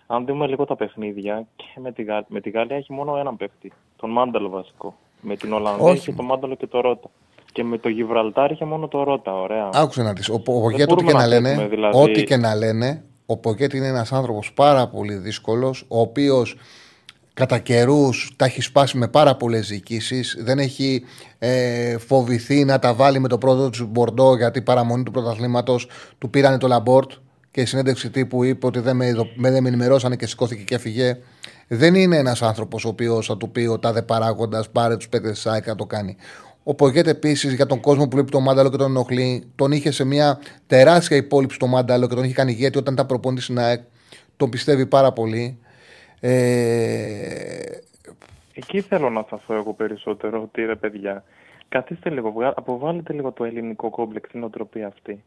Αν 0.08 0.26
δούμε 0.26 0.48
λίγο 0.48 0.66
τα 0.66 0.76
παιχνίδια, 0.76 1.46
και 1.56 1.80
με 1.80 1.92
τη, 1.92 2.04
Γα... 2.04 2.26
με 2.28 2.42
τη 2.42 2.50
Γαλλία 2.50 2.76
έχει 2.76 2.94
μόνο 2.94 3.18
έναν 3.18 3.38
παίχτη. 3.38 3.72
Τον 3.96 4.10
Μάνταλο 4.10 4.50
βασικό. 4.50 4.96
Με 5.22 5.36
την 5.36 5.54
Ολλανδία 5.54 5.86
Όχι. 5.86 5.98
είχε 5.98 6.14
το 6.14 6.24
Μάνταλο 6.24 6.56
και 6.56 6.68
το 6.68 6.82
Ρότα. 6.82 7.10
Και 7.52 7.64
με 7.64 7.78
το 7.78 7.90
Γιβραλτάρ 7.90 8.52
είχε 8.52 8.66
μόνο 8.66 8.88
το 8.88 9.04
Ρότα. 9.04 9.42
Ωραία. 9.42 9.70
Άκουσε 9.74 10.02
να 10.02 10.14
δεις. 10.14 10.30
Ο 10.30 10.42
Πογέτ, 10.42 10.92
ό,τι 10.92 11.04
μπορούμε 11.04 11.12
και 11.12 11.18
να 11.18 11.22
να 11.22 11.28
λένε, 11.28 11.50
θέτουμε, 11.50 11.68
δηλαδή- 11.68 12.02
ό,τι 12.02 12.24
και 12.24 12.38
να 12.38 12.56
λένε, 12.56 13.04
ο 13.26 13.38
Πογέτ 13.38 13.74
είναι 13.74 13.88
ένας 13.88 14.12
άνθρωπος 14.12 14.54
πάρα 14.54 14.88
πολύ 14.88 15.16
δύσκολος, 15.16 15.86
ο 15.88 16.00
οποίος 16.00 16.56
κατά 17.34 17.58
καιρούς 17.58 18.34
τα 18.36 18.46
έχει 18.46 18.62
σπάσει 18.62 18.98
με 18.98 19.08
πάρα 19.08 19.36
πολλές 19.36 19.68
διοικήσεις. 19.68 20.38
Δεν 20.40 20.60
έχει 20.60 21.04
ε, 21.40 21.98
φοβηθεί 21.98 22.66
να 22.66 22.80
τα 22.80 22.94
βάλει 22.94 23.20
με 23.20 23.28
το 23.28 23.38
πρόεδρο 23.38 23.70
του 23.70 23.88
Μπορντό 23.92 24.36
γιατί 24.36 24.62
παραμονή 24.62 25.04
του 25.04 25.12
πρωταθλήματος 25.12 25.88
του 26.18 26.30
πήρανε 26.30 26.58
το 26.58 26.68
Λαμπόρντ 26.68 27.12
και 27.52 27.62
η 27.62 27.66
συνέντευξη 27.66 28.10
τύπου 28.10 28.44
είπε 28.44 28.66
ότι 28.66 28.80
δεν 28.80 28.96
με, 28.96 29.06
ειδο- 29.08 29.28
με, 29.36 29.52
δεν 29.52 29.64
με 29.64 29.68
ενημερώσανε 29.68 30.16
και 30.16 30.28
σηκώθηκε 30.28 30.64
και 30.64 30.76
έφυγε. 30.76 31.18
Δεν 31.68 31.96
είναι 31.96 32.18
ένας 32.18 32.42
άνθρωπος 32.42 32.86
ο 32.86 32.88
οποίος 32.88 33.26
θα 33.26 33.38
του 33.38 33.52
πει 33.52 33.66
ο 33.66 33.80
τάδε 33.80 34.02
παράγοντας, 34.02 34.70
πάρε 34.70 34.98
τους 34.98 35.10
παίκτε 35.10 35.32
τη 35.32 35.42
ΑΕΚ 35.44 35.68
να 35.68 35.76
το 35.76 35.86
κάνει. 35.86 36.16
Ο 36.64 36.74
Πογκέτ 36.76 37.08
επίσης 37.08 37.54
για 37.54 37.66
τον 37.66 37.80
κόσμο 37.80 38.04
που 38.04 38.10
βλέπει 38.16 38.32
το 38.32 38.40
Μάνταλο 38.40 38.70
και 38.70 38.78
τον 38.78 38.90
ενοχλεί, 38.90 39.44
τον 39.56 39.72
είχε 39.72 39.92
σε 39.92 40.04
μια 40.04 40.40
τεράστια 40.68 41.18
υπόλοιψη 41.18 41.60
το 41.60 41.68
Μάνταλο 41.68 42.08
και 42.08 42.16
τον 42.16 42.24
είχε 42.24 42.34
κάνει 42.34 42.52
ηγέτη 42.52 42.78
όταν 42.78 42.94
ήταν 42.94 43.06
προπονητής 43.06 43.44
στην 43.44 43.60
ΑΕΚ. 43.60 43.82
Τον 44.38 44.50
πιστεύει 44.50 44.86
πάρα 44.86 45.12
πολύ. 45.12 45.58
Ε, 46.26 47.78
Εκεί 48.56 48.82
θέλω 48.82 49.10
να 49.10 49.22
σταθώ 49.22 49.54
εγώ 49.54 49.74
περισσότερο, 49.74 50.42
ότι 50.42 50.66
ρε 50.66 50.76
παιδιά, 50.76 51.24
καθίστε 51.70 52.10
λίγο, 52.10 52.32
βγα- 52.32 52.54
αποβάλλετε 52.56 53.14
λίγο 53.14 53.32
το 53.32 53.44
ελληνικό 53.44 53.90
κόμπλεξ 53.90 54.30
στην 54.30 54.44
οτροπία 54.44 54.88
αυτή. 54.88 55.24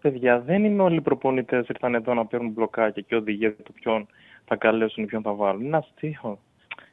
Παιδιά, 0.00 0.40
δεν 0.40 0.64
είναι 0.64 0.82
όλοι 0.82 0.96
οι 0.96 1.00
προπονητές 1.00 1.68
ήρθαν 1.68 1.94
εδώ 1.94 2.14
να 2.14 2.26
παίρνουν 2.26 2.50
μπλοκάκια 2.50 3.02
και 3.02 3.16
οδηγία 3.16 3.54
του 3.54 3.72
ποιον 3.72 4.06
θα 4.44 4.56
καλέσουν 4.56 5.02
ή 5.04 5.06
ποιον 5.06 5.22
θα 5.22 5.32
βάλουν. 5.32 5.64
Είναι 5.64 5.76
αστείο. 5.76 6.38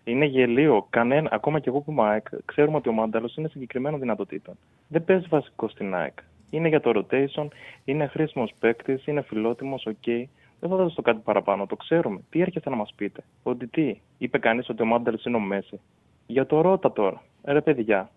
Είναι 0.04 0.26
γελοίο. 0.26 0.88
Κανένα, 0.90 1.30
ακόμα 1.32 1.60
και 1.60 1.70
εγώ 1.70 1.80
που 1.80 1.92
είμαι 1.92 2.04
ΑΕΚ, 2.04 2.28
ξέρουμε 2.46 2.78
ότι 2.78 2.90
ο 2.90 2.92
Μάνταλος 2.92 3.36
είναι 3.36 3.48
συγκεκριμένων 3.48 4.00
δυνατοτήτων. 4.00 4.58
Δεν 4.88 5.04
παίζει 5.06 5.26
βασικό 5.30 5.68
στην 5.70 5.96
ΑΕΚ. 5.96 6.14
Είναι 6.50 6.68
για 6.68 6.80
το 6.82 6.92
rotation, 6.96 7.48
είναι 7.86 8.08
χρήσιμος 8.08 8.54
παίκτης, 8.60 9.06
είναι 9.08 9.22
φιλότιμος, 9.22 9.86
οκ. 9.86 10.30
Δεν 10.60 10.70
θα 10.70 10.76
δώσει 10.76 10.96
το 10.96 11.02
κάτι 11.02 11.20
παραπάνω, 11.24 11.66
το 11.66 11.76
ξέρουμε. 11.76 12.20
Τι 12.30 12.42
έρχεστε 12.42 12.70
να 12.70 12.76
μας 12.76 12.94
πείτε; 12.96 13.24
Ότι 13.44 13.68
τι, 13.68 14.00
είπε 14.18 14.38
κανείς 14.38 14.70
ότι 14.70 14.82
ο 14.82 14.86
Μάνταλο 14.86 15.20
είναι 15.28 15.36
ο 15.36 15.40
Μέσι. 15.40 15.80
Για 16.28 16.46
το 16.46 16.62
Ρότα 16.62 16.92
τώρα. 16.92 17.22
Ε, 17.44 17.52
Ρε 17.52 17.62
παιδιά, 17.62 18.10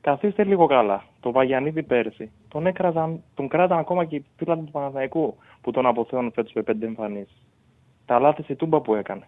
Καθίστε 0.00 0.44
λίγο 0.44 0.66
καλά. 0.66 1.04
Το 1.20 1.32
Βαγιανίδη 1.32 1.82
πέρσι. 1.82 2.30
Τον 2.48 2.66
έκραζαν, 2.66 3.22
τον 3.34 3.48
κράταν 3.48 3.78
ακόμα 3.78 4.04
και 4.04 4.16
οι 4.16 4.24
φίλοι 4.36 4.56
του 4.56 4.70
Παναθηναϊκού 4.70 5.36
που 5.60 5.70
τον 5.70 5.86
αποθέωνουν 5.86 6.32
φέτος 6.32 6.52
με 6.52 6.62
πέντε 6.62 6.86
εμφανίσεις. 6.86 7.46
Τα 8.06 8.18
λάθη 8.18 8.42
στη 8.42 8.54
τούμπα 8.54 8.80
που 8.80 8.94
έκανε. 8.94 9.26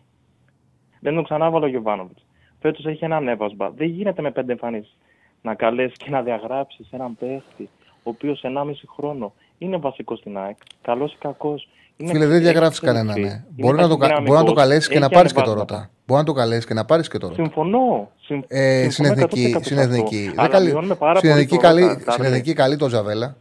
Δεν 1.00 1.14
τον 1.14 1.24
ξανάβαλε 1.24 1.64
ο 1.64 1.68
Γιωβάνοβιτς. 1.68 2.26
Φέτος 2.60 2.86
έχει 2.86 3.04
ένα 3.04 3.16
ανέβασμα. 3.16 3.70
Δεν 3.70 3.88
γίνεται 3.88 4.22
με 4.22 4.30
πέντε 4.30 4.52
εμφανίσεις 4.52 4.96
να 5.42 5.54
καλέσει 5.54 5.96
και 5.96 6.10
να 6.10 6.22
διαγράψεις 6.22 6.92
έναν 6.92 7.16
παίχτη 7.16 7.68
ο 8.02 8.10
οποίος 8.10 8.40
1,5 8.44 8.72
χρόνο 8.86 9.32
είναι 9.64 9.76
βασικός 9.76 10.18
στην 10.18 10.38
ΑΕΚ. 10.38 10.56
Καλός 10.82 11.12
ή 11.12 11.16
κακός. 11.20 11.68
Φίλε, 12.06 12.26
δεν 12.26 12.40
διαγράφεις 12.40 12.80
κανέναν. 12.80 13.20
Ναι. 13.20 13.44
Μπορεί, 13.48 13.76
να 13.76 13.88
το, 13.88 13.96
κα- 13.96 14.20
μπορεί 14.20 14.38
να 14.38 14.44
το 14.44 14.52
καλέσεις 14.52 14.88
και 14.88 14.98
να 14.98 15.08
πάρεις 15.08 15.32
και 15.32 15.40
το 15.40 15.52
ρώτα. 15.52 15.90
Μπορεί 16.06 16.20
να 16.20 16.26
το 16.26 16.32
καλέσεις 16.32 16.66
και 16.66 16.74
να 16.74 16.84
πάρεις 16.84 17.08
και 17.08 17.18
το 17.18 17.28
ρώτα. 17.28 17.42
Συμφωνώ. 17.42 18.10
Συμ... 18.20 18.40
Ε, 18.48 18.78
στην 18.90 19.04
συμφωνώ 19.04 19.20
εθνική, 19.26 19.54
100% 19.56 19.60
στην 19.64 19.76
σε 19.76 19.82
αυτό. 19.82 19.94
εθνική. 19.94 20.24
Δεν 20.24 20.38
Αλλά 20.40 20.48
καλεί- 20.48 20.70
μειώνουμε 20.72 20.94
πάρα 20.94 21.18
στην 21.18 21.28
πολύ 21.30 21.40
εθνική 21.42 21.56
το 21.56 21.66
καλή, 21.66 21.80
ρώτα, 21.80 21.92
στην 21.94 22.04
Τάρλε. 22.06 22.26
εθνική 22.26 22.52
καλή 22.52 22.76
το 22.76 22.88
Ζαβέλα. 22.88 23.36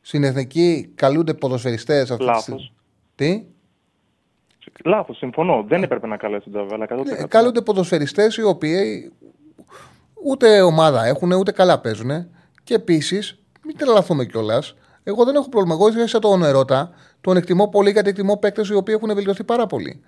Στην 0.00 0.24
εθνική 0.24 0.90
καλούνται 0.94 1.34
ποδοσφαιριστές 1.34 2.00
αυτή 2.10 2.16
τη 2.16 2.24
Λάθος. 2.24 2.42
στιγμή. 2.42 2.70
Τι; 3.14 3.42
Λάθος, 4.84 5.16
συμφωνώ. 5.16 5.64
Δεν 5.68 5.82
έπρεπε 5.82 6.06
να 6.06 6.16
καλέσει 6.16 6.50
τον 6.50 6.52
Τζαβέλα. 6.52 6.84
100%. 6.84 7.22
Ε, 7.22 7.26
καλούνται 7.28 7.60
ποδοσφαιριστές 7.60 8.36
οι 8.36 8.42
οποίοι 8.42 9.12
ούτε 10.24 10.60
ομάδα 10.62 11.04
έχουν, 11.04 11.32
ούτε 11.32 11.52
καλά 11.52 11.78
παίζουν. 11.80 12.10
Και 12.64 12.74
επίσης, 12.74 13.38
μην 13.66 13.76
τρελαθούμε 13.76 14.24
κιόλας. 14.24 14.74
Εγώ 15.04 15.24
δεν 15.24 15.34
έχω 15.34 15.48
πρόβλημα. 15.48 15.74
Εγώ 15.74 16.06
σε 16.06 16.18
τον 16.18 16.42
ερώτα 16.42 16.90
τον 17.20 17.36
εκτιμώ 17.36 17.68
πολύ 17.68 17.90
γιατί 17.90 18.08
εκτιμώ 18.08 18.36
παίκτες 18.36 18.68
οι 18.68 18.74
οποίοι 18.74 18.94
έχουν 19.02 19.14
βελτιωθεί 19.14 19.44
πάρα 19.44 19.66
πολύ. 19.66 20.02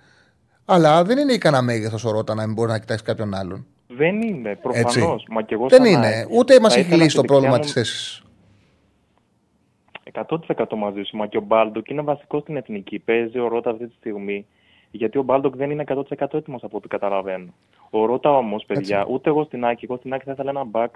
Αλλά 0.65 1.03
δεν 1.03 1.17
είναι 1.17 1.33
ικανά 1.33 1.61
μέγεθος 1.61 2.05
ο 2.05 2.11
Ρώτα 2.11 2.35
να 2.35 2.45
μην 2.45 2.53
μπορεί 2.55 2.71
να 2.71 2.79
κοιτάξει 2.79 3.03
κάποιον 3.03 3.33
άλλον. 3.33 3.65
Δεν 3.87 4.21
είναι, 4.21 4.55
προφανώς. 4.55 4.95
Έτσι. 4.95 5.25
Μα 5.29 5.41
και 5.41 5.53
εγώ 5.53 5.67
Δεν 5.67 5.83
σαν 5.85 5.93
είναι. 5.93 6.07
ΑΕΚ 6.07 6.27
Ούτε 6.31 6.59
μας 6.59 6.73
θα 6.73 6.79
έχει 6.79 6.87
ήθελα 6.87 7.03
λύσει 7.03 7.15
το 7.15 7.21
στη 7.21 7.27
πρόβλημα 7.31 7.53
δεξιά 7.57 7.81
της 7.81 7.91
μου- 7.91 7.95
θέση. 7.95 8.23
100% 10.11 10.75
μαζί 10.77 11.01
σου. 11.03 11.17
Μα 11.17 11.27
και 11.27 11.37
ο 11.37 11.41
Μπάλντοκ 11.41 11.89
είναι 11.89 12.01
βασικός 12.01 12.41
στην 12.41 12.55
εθνική. 12.57 12.99
Παίζει 12.99 13.39
ο 13.39 13.47
Ρότα 13.47 13.69
αυτή 13.69 13.87
τη 13.87 13.93
στιγμή. 13.99 14.45
Γιατί 14.91 15.17
ο 15.17 15.23
Μπάλντοκ 15.23 15.55
δεν 15.55 15.71
είναι 15.71 15.83
100% 15.87 16.37
έτοιμος 16.37 16.63
από 16.63 16.77
ό,τι 16.77 16.87
καταλαβαίνω. 16.87 17.53
Ο 17.89 18.05
Ρότα 18.05 18.37
όμως, 18.37 18.63
παιδιά, 18.65 19.05
ούτε 19.09 19.29
εγώ 19.29 19.43
στην 19.43 19.65
ΑΕΚ, 19.65 19.85
εγώ 19.85 19.97
στην 19.97 20.13
ΑΕΚ 20.13 20.23
θα 20.25 20.31
ήθελα 20.31 20.49
ένα 20.49 20.63
μπακ 20.63 20.93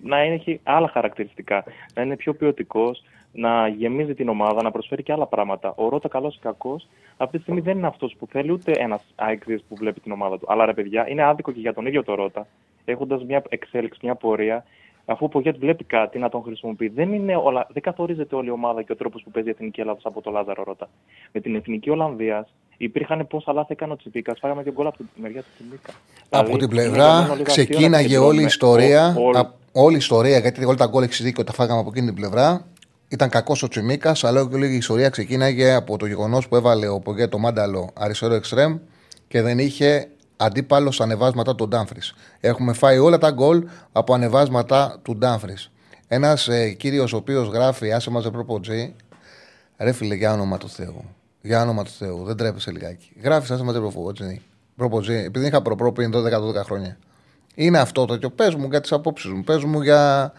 να 0.00 0.18
έχει 0.18 0.60
άλλα 0.62 0.88
χαρακτηριστικά. 0.88 1.64
Να 1.94 2.02
είναι 2.02 2.16
πιο 2.16 2.34
ποιοτικός, 2.34 3.02
να 3.32 3.68
γεμίζει 3.68 4.14
την 4.14 4.28
ομάδα, 4.28 4.62
να 4.62 4.70
προσφέρει 4.70 5.02
και 5.02 5.12
άλλα 5.12 5.26
πράγματα. 5.26 5.72
Ο 5.76 5.88
Ρότα, 5.88 6.08
καλός 6.08 6.34
ή 6.36 6.38
κακός, 6.42 6.88
αυτή 7.16 7.36
τη 7.36 7.42
στιγμή 7.42 7.60
δεν 7.60 7.78
είναι 7.78 7.86
αυτός 7.86 8.16
που 8.18 8.26
θέλει 8.30 8.50
ούτε 8.52 8.72
ένας 8.72 9.02
ΑΕΚ 9.14 9.42
που 9.44 9.76
βλέπει 9.76 10.00
την 10.00 10.12
ομάδα 10.12 10.38
του. 10.38 10.46
Αλλά 10.48 10.64
ρε 10.66 10.72
παιδιά, 10.74 11.08
είναι 11.08 11.22
άδικο 11.22 11.52
και 11.52 11.60
για 11.60 11.74
τον 11.74 11.86
ίδιο 11.86 12.02
το 12.04 12.14
Ρότα, 12.14 12.46
έχοντας 12.84 13.24
μια 13.24 13.42
εξέλιξη, 13.48 13.98
μια 14.02 14.14
πορεία, 14.14 14.64
αφού 15.04 15.24
ο 15.24 15.28
Πογέτ 15.28 15.56
βλέπει 15.58 15.84
κάτι 15.84 16.18
να 16.18 16.28
τον 16.28 16.42
χρησιμοποιεί. 16.42 16.88
Δεν, 16.88 17.12
είναι 17.12 17.36
όλα, 17.36 17.66
δεν 17.72 17.82
καθορίζεται 17.82 18.34
όλη 18.34 18.48
η 18.48 18.50
ομάδα 18.50 18.82
και 18.82 18.92
ο 18.92 18.96
τρόπος 18.96 19.22
που 19.22 19.30
παίζει 19.30 19.48
η 19.48 19.52
Εθνική 19.52 19.80
Ελλάδα 19.80 19.98
από 20.02 20.20
το 20.20 20.30
Λάζαρο 20.30 20.62
Ρώτα. 20.66 20.88
Με 21.32 21.40
την 21.40 21.54
Εθνική 21.54 21.90
Ολλανδίας 21.90 22.48
υπήρχαν 22.76 23.26
πόσα 23.26 23.52
λάθη 23.52 23.72
έκανε 23.72 23.92
ο 23.92 23.96
Τσιπίκα. 23.96 24.34
Φάγαμε 24.40 24.62
και 24.62 24.70
γκολ 24.72 24.86
από 24.86 24.96
τη 24.96 25.04
μεριά 25.20 25.40
του 25.40 25.46
Τσιπίκα. 25.58 25.90
Από 26.30 26.44
Δηλαδή, 26.46 26.50
την 26.50 26.60
είναι 26.60 26.68
πλευρά 26.68 27.04
γραμμένο 27.06 27.34
λίγο 27.34 27.44
αστείο 27.46 27.64
να 27.64 27.72
ξεκίναγε 27.74 28.18
όλη 28.18 28.40
η 28.40 28.42
επικεντρώνουμε 28.42 28.42
ιστορία. 28.46 29.14
ό- 29.18 29.24
όλη- 29.26 29.36
α- 29.38 29.60
Όλη 29.74 29.94
η 29.94 29.98
ιστορία, 29.98 30.38
γιατί 30.38 30.64
όλα 30.64 30.76
τα 30.76 30.86
γκολ 30.86 31.02
έχει 31.02 31.22
δίκιο, 31.22 31.44
τα 31.44 31.52
φάγαμε 31.52 31.80
από 31.80 31.88
εκείνη 31.90 32.06
την 32.06 32.14
πλευρά. 32.14 32.64
Ήταν 33.12 33.28
κακός 33.28 33.62
ο 33.62 33.68
Τσιμίκας, 33.68 34.24
αλλά 34.24 34.46
και 34.46 34.54
όλη 34.54 34.72
η 34.72 34.76
ιστορία 34.76 35.08
ξεκίναγε 35.08 35.72
από 35.72 35.96
το 35.96 36.06
γεγονός 36.06 36.48
που 36.48 36.56
έβαλε 36.56 36.88
ο 36.88 37.00
Πογκέ 37.00 37.26
το 37.26 37.38
μάνταλο 37.38 37.90
αριστερό 37.94 38.34
εξτρέμ 38.34 38.78
και 39.28 39.42
δεν 39.42 39.58
είχε 39.58 40.08
αντίπαλο 40.36 40.90
στα 40.90 41.04
ανεβάσματα 41.04 41.54
του 41.54 41.68
Ντάμφρις. 41.68 42.14
Έχουμε 42.40 42.72
φάει 42.72 42.98
όλα 42.98 43.18
τα 43.18 43.30
γκολ 43.30 43.64
από 43.92 44.14
ανεβάσματα 44.14 44.98
του 45.02 45.16
Ντάμφρις. 45.16 45.70
Ένας 46.08 46.48
ε, 46.48 46.70
κύριος 46.70 47.12
ο 47.12 47.16
οποίος 47.16 47.48
γράφει, 47.48 47.92
άσε 47.92 48.10
μας 48.10 48.30
προποτζή, 48.30 48.94
ρε 49.78 49.92
φίλε, 49.92 50.14
για 50.14 50.32
όνομα 50.32 50.58
του 50.58 50.68
Θεού. 50.68 51.04
Για 51.40 51.62
όνομα 51.62 51.84
του 51.84 51.90
Θεού, 51.98 52.24
δεν 52.24 52.36
τρέπεσαι 52.36 52.70
λιγάκι. 52.70 53.12
Γράφεις, 53.22 53.50
άσε 53.50 53.62
μας 53.62 53.74
προποτζή. 53.74 54.42
Προποτζή, 54.76 55.14
επειδή 55.14 55.46
είχα 55.46 55.62
προπρό 55.62 55.92
πριν 55.92 56.12
12-12 56.14 56.64
χρόνια. 56.64 56.96
Είναι 57.54 57.78
αυτό 57.78 58.04
το 58.04 58.16
και 58.16 58.28
πες 58.28 58.54
μου 58.54 58.66
για 58.70 58.80
τις 58.80 58.92
απόψεις 58.92 59.30
μου. 59.30 59.42
Πες 59.42 59.64
μου 59.64 59.82
για. 59.82 60.32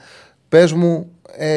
Πες 0.54 0.74
μου 0.74 1.12
ε, 1.38 1.50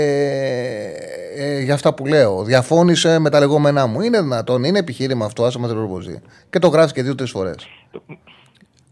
ε, 1.37 1.61
για 1.61 1.75
αυτά 1.75 1.95
που 1.95 2.07
λέω. 2.07 2.43
Διαφώνησε 2.43 3.19
με 3.19 3.31
τα 3.31 3.39
λεγόμενά 3.39 3.87
μου. 3.87 4.01
Είναι 4.01 4.21
δυνατόν, 4.21 4.65
είναι 4.65 4.79
επιχείρημα 4.79 5.25
αυτό, 5.25 5.45
άσε 5.45 5.59
μας 5.59 5.71
την 5.71 6.21
Και 6.51 6.59
το 6.59 6.69
γράφεις 6.69 6.93
και 6.93 7.03
δύο-τρεις 7.03 7.31
φορές. 7.31 7.57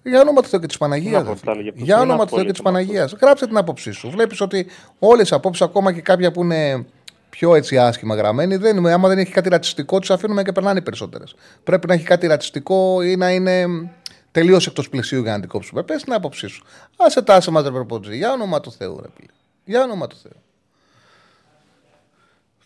Για 0.03 0.21
όνομα 0.21 0.43
του 0.43 0.49
Θεού 0.49 0.61
και 0.61 0.67
της 0.67 0.77
Παναγίας. 0.79 1.23
Να 1.23 1.35
πω, 1.35 1.41
τα 1.45 1.51
έλεγε 1.51 1.69
αυτός. 1.69 1.85
Για 1.85 1.99
Δεν 1.99 2.09
όνομα 2.09 2.27
του 2.27 2.35
Θεού 2.35 2.45
και 2.45 2.51
της 2.51 2.61
ασχολείται 2.61 2.81
με 2.81 2.87
Παναγίας. 2.87 3.17
Γράψε 3.21 3.47
την 3.47 3.57
άποψή 3.57 3.91
σου. 3.91 4.11
Βλέπεις 4.11 4.41
ότι 4.41 4.67
όλες 4.99 5.31
οι 5.31 5.35
απόψεις, 5.35 5.63
ακόμα 5.63 5.93
και 5.93 6.01
κάποια 6.01 6.33
που 6.33 6.43
είναι 6.43 6.87
πιο 7.31 7.55
έτσι 7.55 7.79
άσχημα 7.79 8.15
γραμμένοι, 8.15 8.57
δεν, 8.57 8.87
άμα 8.87 9.09
δεν 9.09 9.19
έχει 9.19 9.33
κάτι 9.33 9.49
ρατσιστικό, 9.49 9.99
τις 9.99 10.11
αφήνουμε 10.11 10.43
και 10.43 10.53
περνάνε 10.53 10.79
οι 10.79 10.83
περισσότερες. 10.83 11.35
Πρέπει 11.65 11.87
να 11.87 11.95
έχει 11.95 12.05
κάτι 12.05 12.27
ρατσιστικό 12.27 13.03
ή 13.03 13.17
να 13.17 13.31
είναι 13.31 13.67
τελείως 14.33 14.67
εκτός 14.67 14.89
πλαισίου 14.89 15.23
για 15.23 15.33
να 15.33 15.41
την 15.41 15.49
κόψουμε. 15.49 15.83
Πες 15.83 16.03
την 16.03 16.13
άποψή 16.13 16.47
σου. 16.47 16.65
Άσε 16.97 17.23
τα 17.23 17.35
άσε 17.35 17.51
μας 17.51 17.65
ρεπορτζή. 17.65 18.17
Για 18.17 18.33
όνομα 18.33 18.61
του 18.61 18.73
Θεού, 18.73 19.01
ρε 19.03 19.09
φίλε. 19.17 19.29
Για 19.65 19.83
όνομα 19.83 20.07
του 20.07 20.17
Θεού. 20.17 20.44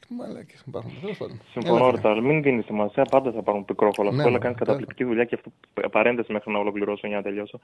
Τι 0.09 0.15
μαλάκες 0.15 0.65
υπάρχουν. 0.67 0.93
Τέλος 1.01 1.17
πάντων. 1.17 1.41
Συμφωνώ, 1.53 1.77
Έλα, 1.77 1.91
Ρότα, 1.91 2.11
αλλά 2.11 2.21
μην 2.21 2.43
δίνεις 2.43 2.65
σημασία. 2.65 3.05
Πάντα 3.05 3.33
θα 3.33 3.43
πάρουν 3.43 3.65
πικρόχολα. 3.65 4.11
Ναι, 4.11 4.17
αυτό, 4.17 4.29
αλλά 4.29 4.39
ναι, 4.39 4.43
κάνεις 4.45 4.59
ναι. 4.59 4.65
καταπληκτική 4.65 5.05
δουλειά 5.05 5.25
και 5.25 5.35
αυτό 5.35 5.51
παρένθεση 5.91 6.33
μέχρι 6.33 6.53
να 6.53 6.59
ολοκληρώσω 6.59 7.07
για 7.07 7.17
να 7.17 7.23
τελειώσω. 7.23 7.61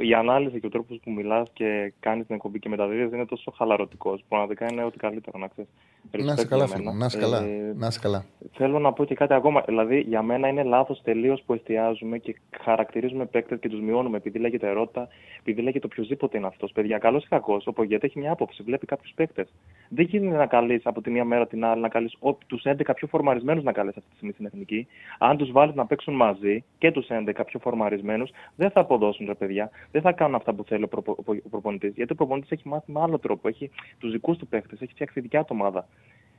Η 0.00 0.14
ανάλυση 0.14 0.60
και 0.60 0.66
ο 0.66 0.68
τρόπος 0.68 1.00
που 1.02 1.10
μιλάς 1.10 1.48
και 1.52 1.92
κάνεις 2.00 2.26
την 2.26 2.34
εκπομπή 2.34 2.58
και 2.58 2.68
μεταδίδεις 2.68 3.12
είναι 3.12 3.26
τόσο 3.26 3.50
χαλαρωτικός. 3.50 4.24
Πραγματικά 4.28 4.66
είναι 4.72 4.84
ό,τι 4.84 4.96
καλύτερο 4.96 5.38
να 5.38 5.48
ξέρεις. 5.48 5.70
Να 6.10 6.32
είσαι 6.32 6.46
καλά, 6.46 6.66
φίλε 6.66 6.90
μου. 6.90 6.98
Να 6.98 7.06
είσαι 7.06 7.18
καλά. 7.18 7.42
Ε, 7.44 7.72
Να 7.76 7.86
είσαι 7.86 7.98
καλά. 8.02 8.24
Θέλω 8.52 8.78
να 8.78 8.92
πω 8.92 9.04
και 9.04 9.14
κάτι 9.14 9.34
ακόμα. 9.34 9.62
Δηλαδή, 9.66 10.00
για 10.00 10.22
μένα 10.22 10.48
είναι 10.48 10.62
λάθος 10.62 11.02
τελείως 11.02 11.42
που 11.46 11.54
εστιάζουμε 11.54 12.18
και 12.18 12.36
χαρακτηρίζουμε 12.60 13.24
παίκτες 13.26 13.58
και 13.60 13.68
τους 13.68 13.80
μειώνουμε 13.80 14.16
επειδή 14.16 14.38
λέγεται 14.38 14.68
ερώτητα, 14.68 15.08
επειδή 15.40 15.62
λέγεται 15.62 15.86
οποιοδήποτε 15.86 16.38
είναι 16.38 16.46
αυτός. 16.46 16.72
Παιδιά, 16.72 16.98
καλός 16.98 17.24
ή 17.24 17.28
κακός, 17.28 17.66
ο 17.66 17.72
Πογκέτα 17.72 18.06
έχει 18.06 18.18
μια 18.18 18.32
άποψη, 18.32 18.62
βλέπει 18.62 18.86
κάποιους 18.86 19.12
παίκτες. 19.14 19.48
Δεν 19.88 20.04
γίνεται 20.04 20.36
να 20.36 20.46
καλείς 20.46 20.86
από 20.86 21.00
τη 21.00 21.10
μία 21.10 21.24
μέρα 21.24 21.39
την 21.46 21.64
άλλη, 21.64 21.80
να 21.80 21.88
καλείς 21.88 22.16
τους 22.46 22.62
11 22.64 22.94
πιο 22.94 23.06
φορμαρισμένους 23.06 23.64
να 23.64 23.72
καλέσει 23.72 23.98
αυτή 23.98 24.10
τη 24.10 24.16
στιγμή 24.16 24.32
στην 24.32 24.46
εθνική. 24.46 24.86
Αν 25.18 25.36
τους 25.36 25.52
βάλεις 25.52 25.74
να 25.74 25.86
παίξουν 25.86 26.14
μαζί 26.14 26.64
και 26.78 26.90
τους 26.90 27.06
11 27.08 27.44
πιο 27.46 27.58
φορμαρισμένους, 27.58 28.30
δεν 28.56 28.70
θα 28.70 28.80
αποδώσουν 28.80 29.26
τα 29.26 29.34
παιδιά. 29.34 29.70
Δεν 29.90 30.02
θα 30.02 30.12
κάνουν 30.12 30.34
αυτά 30.34 30.54
που 30.54 30.64
θέλει 30.64 30.84
ο, 30.84 30.88
προπο, 30.88 31.16
ο 31.44 31.48
προπονητής. 31.50 31.92
Γιατί 31.94 32.12
ο 32.12 32.14
προπονητής 32.14 32.50
έχει 32.50 32.68
μάθει 32.68 32.92
με 32.92 33.00
άλλο 33.00 33.18
τρόπο. 33.18 33.48
Έχει 33.48 33.70
τους 33.98 34.10
δικούς 34.10 34.38
του 34.38 34.46
παίκτε, 34.46 34.76
έχει 34.80 34.92
φτιάξει 34.92 35.20
δικιά 35.20 35.40
του 35.40 35.56
ομάδα. 35.58 35.88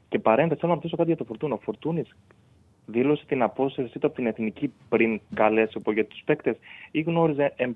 Και 0.10 0.20
παρένθεση, 0.20 0.60
θέλω 0.60 0.72
να 0.72 0.78
ρωτήσω 0.78 0.96
κάτι 0.96 1.08
για 1.08 1.18
το 1.18 1.26
Φορτούνο. 1.26 1.54
Ο 1.54 1.58
Φορτούνης 1.58 2.16
δήλωσε 2.86 3.26
την 3.26 3.42
απόσυρσή 3.42 4.00
του 4.00 4.08
από 4.08 4.16
την 4.16 4.26
εθνική 4.26 4.74
πριν 4.90 5.22
καλέσει 5.34 5.82
ο 5.86 5.92
για 5.92 6.06
τους 6.06 6.22
παίκτες 6.26 6.58
ή 6.92 7.02
γνώριζε 7.02 7.54
ε, 7.56 7.64
ε, 7.64 7.70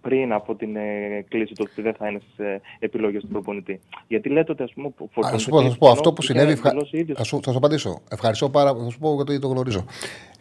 πριν 0.00 0.32
από 0.32 0.54
την 0.54 0.76
ε, 0.76 1.24
κλίση 1.28 1.54
του 1.54 1.66
ότι 1.70 1.82
δεν 1.82 1.94
θα 1.94 2.08
είναι 2.08 2.20
στις 2.22 2.38
ε, 2.46 2.60
επιλογές 2.78 3.22
του 3.22 3.28
προπονητή. 3.28 3.80
Γιατί 4.08 4.28
λέτε 4.28 4.52
ότι 4.52 4.62
ας 4.62 4.72
πούμε. 4.72 4.86
ο 4.86 5.04
Α, 5.04 5.06
Φορτούνης 5.12 5.30
θα 5.30 5.38
σου 5.38 5.48
πω, 5.50 5.62
θα 5.62 5.70
σου 5.70 5.78
πω 5.78 5.86
ενώ 5.86 5.94
αυτό 5.94 6.12
που 6.12 6.22
είχε 6.22 6.32
συνέβη. 6.32 6.52
ευχα- 6.52 6.70
δηλώσει 6.70 6.96
ίδιος- 6.98 7.18
Θα, 7.18 7.24
σου, 7.24 7.40
θα 7.42 7.50
σου 7.50 7.56
απαντήσω. 7.56 7.98
Ευχαριστώ 8.10 8.50
πάρα 8.50 8.74
Θα 8.74 8.90
σου 8.90 8.98
πω 8.98 9.14
γιατί 9.14 9.38
το 9.38 9.48
γνωρίζω. 9.48 9.84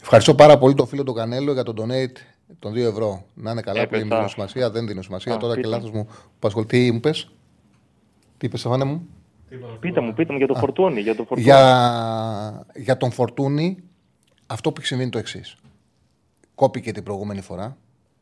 Ευχαριστώ 0.01 0.35
πάρα 0.35 0.57
πολύ 0.57 0.73
τον 0.73 0.87
φίλο 0.87 1.03
του 1.03 1.13
Κανέλο 1.13 1.53
για 1.53 1.63
τον 1.63 1.75
donate 1.79 2.15
των 2.59 2.73
2 2.73 2.75
ευρώ. 2.77 3.23
Να 3.33 3.51
είναι 3.51 3.61
καλά 3.61 3.77
που 3.77 3.83
Έπεσα. 3.83 4.05
δεν 4.07 4.15
δίνω 4.17 4.27
σημασία. 4.27 4.69
Δεν 4.71 4.87
δίνω 4.87 5.01
σημασία. 5.01 5.33
Α, 5.33 5.37
Τώρα 5.37 5.53
και 5.55 5.61
πείτε 5.61 5.73
λάθος 5.73 5.91
μου 5.91 6.05
που 6.39 6.47
ασχολεί. 6.47 6.65
Τι 6.65 6.91
μου 6.91 6.99
πες. 6.99 7.31
Τι 8.37 8.45
είπες, 8.45 8.59
Στεφάνε 8.59 8.83
μου; 8.83 9.07
Πείτε 9.79 10.01
μου, 10.01 10.13
πείτε 10.13 10.31
μου 10.31 10.37
για 10.37 10.47
το 10.47 10.55
Φορτούνη. 10.55 11.01
Για, 11.01 11.15
το 11.15 11.23
Φορτούνη. 11.23 11.41
Για, 11.41 12.65
για 12.75 12.97
τον 12.97 13.11
Φορτούνη, 13.11 13.77
αυτό 14.47 14.69
που 14.71 14.75
έχει 14.77 14.87
συμβεί 14.87 15.03
είναι 15.03 15.11
το 15.11 15.17
εξής. 15.17 15.55
Κόπηκε 16.55 16.91
την 16.91 17.03
προηγούμενη 17.03 17.41
φορά. 17.41 17.77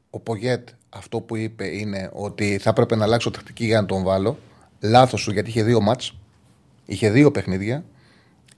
Ο 0.10 0.20
Πογέτ 0.20 0.70
αυτό 0.90 1.22
που 1.22 1.36
είπε 1.36 1.68
είναι 1.68 2.10
ότι 2.14 2.58
θα 2.58 2.70
έπρεπε 2.70 2.96
να 2.96 3.04
αλλάξω 3.04 3.32
τακτική 3.32 3.66
για 3.66 3.82
να 3.82 3.88
τον 3.88 4.04
βάλω. 4.04 4.38
Λάθος 4.80 5.22
σου 5.22 5.32
γιατί 5.32 5.50
είχε 5.50 5.64
δύο 5.64 5.82
μάτς. 5.82 6.16
Είχε 6.86 7.10
δύο 7.12 7.32
παιχνίδια. 7.32 7.84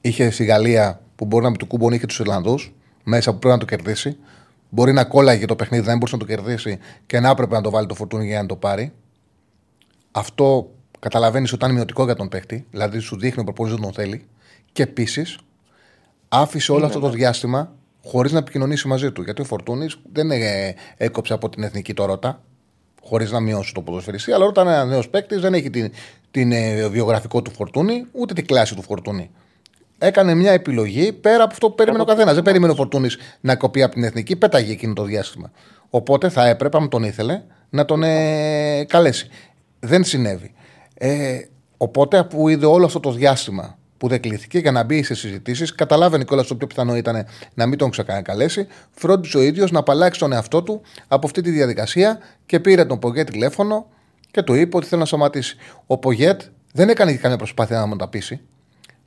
Είχε 0.02 0.30
στη 0.30 0.44
Γαλλία 0.44 1.02
που 1.16 1.26
μπορεί 1.26 1.44
να 1.44 1.50
με 1.50 1.58
του 1.58 1.68
κούμπον 1.68 1.94
είχε 1.94 2.06
τους 2.06 2.20
Ιρλανδούς 2.20 2.74
μέσα 3.04 3.32
που 3.32 3.40
πρέπει 3.40 3.54
να 3.54 3.60
το 3.60 3.76
κερδίσει. 3.76 4.18
μπορεί 4.70 4.94
να 4.94 5.04
κόλλαγε 5.04 5.46
το 5.46 5.56
παιχνίδι, 5.56 5.84
δεν 5.84 5.98
μπορούσε 5.98 6.16
να 6.16 6.22
το 6.22 6.28
κερδίσει 6.28 6.80
και 7.06 7.20
να 7.20 7.30
έπρεπε 7.30 7.56
να 7.56 7.62
το 7.62 7.70
βάλει 7.70 7.88
το 7.88 7.96
φορτούνι 7.96 8.26
για 8.26 8.42
να 8.42 8.48
το 8.48 8.56
πάρει. 8.56 8.94
Αυτό 10.12 10.72
καταλαβαίνεις 11.00 11.54
ότι 11.54 11.64
ήταν 11.64 11.76
μειωτικό 11.76 12.04
για 12.04 12.16
τον 12.16 12.30
παίχτη, 12.30 12.66
δηλαδή 12.72 13.00
σου 13.00 13.18
δείχνει 13.18 13.42
ο 13.42 13.44
προπονητής 13.44 13.80
δεν 13.80 13.92
τον 13.92 14.04
θέλει. 14.04 14.28
Και 14.72 14.84
επίσης 14.84 15.38
άφησε 16.28 16.72
όλο 16.72 16.86
αυτό 16.86 17.00
το 17.00 17.10
διάστημα 17.10 17.76
χωρίς 18.04 18.32
να 18.32 18.38
επικοινωνήσει 18.38 18.88
μαζί 18.88 19.12
του. 19.12 19.22
Γιατί 19.22 19.42
ο 19.42 19.46
Φορτούνης 19.46 19.98
δεν 20.12 20.32
ε, 20.32 20.76
έκοψε 20.98 21.34
από 21.34 21.50
την 21.50 21.64
εθνική 21.64 21.94
το 21.94 22.06
Ρότα, 22.06 22.42
χωρίς 23.04 23.32
να 23.32 23.40
μειώσει 23.40 23.74
το 23.74 23.82
ποδοσφαιριστή, 23.82 24.32
αλλά 24.32 24.46
όταν 24.46 24.68
ένα 24.68 24.86
νέος 24.86 25.10
παίκτης 25.10 25.42
δεν 25.42 25.54
έχει 25.54 25.70
την, 25.70 25.92
την 26.32 26.52
ε, 26.52 26.88
βιογραφικό 26.88 27.42
του 27.42 27.52
Φορτούνη, 27.52 28.06
ούτε 28.12 28.34
την 28.34 28.46
κλάση 28.46 28.76
του 28.76 28.82
Φορτούνη. 28.82 29.32
Έκανε 29.98 30.34
μια 30.34 30.52
επιλογή 30.52 31.14
πέρα 31.14 31.44
από 31.44 31.52
αυτό 31.54 31.70
που 31.70 31.76
περίμενε 31.76 32.04
ο 32.04 32.06
καθένας. 32.06 32.34
Δεν 32.34 32.44
περίμενε 32.44 32.72
ο 32.72 32.76
Φορτούνης 32.76 33.18
να 33.42 33.56
κοπεί 33.56 33.84
από 33.84 33.94
την 33.94 34.04
εθνική, 34.04 34.36
πέταγε 34.36 34.72
εκείνο 34.72 34.94
το 34.94 35.04
διάστημα. 35.04 35.52
Οπότε 35.90 36.30
θα 36.30 36.48
έπρεπε, 36.48 36.78
αν 36.78 36.90
τον 36.90 37.04
ήθελε, 37.04 37.42
να 37.70 37.86
τον 37.86 38.04
ε, 38.04 38.84
καλέσει. 38.84 39.30
Δεν 39.80 40.04
συνέβη. 40.04 40.54
Ε, 40.94 41.40
οπότε, 41.78 42.18
αφού 42.18 42.48
είδε 42.48 42.66
όλο 42.66 42.86
αυτό 42.86 43.00
το 43.00 43.12
διάστημα 43.12 43.78
που 44.02 44.08
δεν 44.08 44.22
κλείθηκε 44.22 44.60
για 44.60 44.72
να 44.72 44.84
μπει 44.84 45.04
σε 45.04 45.14
συζητήσεις, 45.16 45.76
καταλάβαινε 45.76 46.24
κιόλας 46.24 46.48
το 46.48 46.56
πιο 46.56 46.68
πιθανό 46.68 46.96
ήταν 46.96 47.26
να 47.54 47.66
μην 47.66 47.78
τον 47.78 47.90
ξεκαλέσει. 47.90 48.68
Φρόντισε 48.92 49.38
ο 49.38 49.42
ίδιος 49.42 49.72
να 49.72 49.80
απαλλάξει 49.80 50.20
τον 50.20 50.32
εαυτό 50.32 50.64
του 50.64 50.82
από 51.08 51.26
αυτή 51.26 51.42
τη 51.42 51.50
διαδικασία 51.50 52.20
και 52.46 52.60
πήρε 52.60 52.86
τον 52.86 53.00
Πογέτ 53.00 53.30
τηλέφωνο 53.30 53.90
και 54.32 54.42
του 54.42 54.54
είπε 54.54 54.78
ότι 54.78 54.86
θέλει 54.86 55.00
να 55.02 55.08
σταματήσει. 55.08 55.58
Ο 55.88 55.98
Πογέτ 55.98 56.42
δεν 56.74 56.90
έκανε 56.90 57.14
καμία 57.14 57.38
προσπάθεια 57.38 57.80
να 57.80 57.86
μου 57.86 57.96
τα 57.96 58.08
πείσει. 58.08 58.42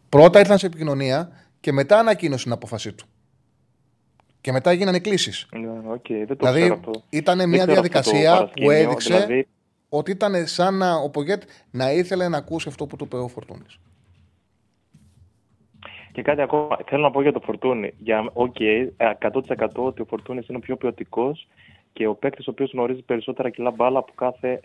Πρώτα 0.09 0.39
ήρθαν 0.39 0.59
σε 0.59 0.67
επικοινωνία 0.67 1.31
και 1.61 1.73
μετά 1.73 1.99
ανακοίνωσε 1.99 2.43
την 2.43 2.53
απόφασή 2.53 2.93
του. 2.93 3.07
Και 4.41 4.53
μετά 4.53 4.71
έγιναν 4.71 5.01
κλήσεις. 5.01 5.47
Okay, 5.95 6.25
δεν 6.27 6.37
το 6.37 6.53
δηλαδή 6.53 6.81
ήταν 7.09 7.49
μια 7.49 7.67
διαδικασία 7.67 8.51
που 8.61 8.71
έδειξε 8.71 9.15
δηλαδή... 9.15 9.49
ότι 9.89 10.11
ήταν 10.11 10.47
σαν 10.47 10.75
να 10.75 10.95
ο 10.95 11.11
Πογέτ 11.11 11.43
να 11.71 11.93
ήθελε 11.93 12.29
να 12.29 12.37
ακούσει 12.37 12.69
αυτό 12.69 12.87
που 12.87 12.97
του 12.97 13.05
είπε 13.05 13.17
ο 13.17 13.29
Φορτούνης. 13.29 13.79
Και 16.15 16.23
κάτι 16.23 16.41
ακόμα 16.41 16.79
θέλω 16.87 17.03
να 17.03 17.11
πω 17.11 17.23
για 17.23 17.33
το 17.33 17.41
Φορτούνη. 17.41 17.95
Για, 17.99 18.31
okay, 18.35 18.89
100% 19.21 19.69
ότι 19.75 20.03
ο 20.03 20.05
Φορτούνης 20.05 20.49
είναι 20.49 20.59
ο 20.59 20.61
πιο 20.61 20.77
ποιοτικός 20.77 21.47
και 21.93 22.07
ο 22.07 22.15
παίκτης 22.15 22.47
ο 22.47 22.51
οποίος 22.51 22.71
γνωρίζει 22.73 23.03
περισσότερα 23.03 23.51
κιλά 23.51 23.71
μπάλα 23.71 23.99
από 23.99 24.13
κάθε 24.15 24.61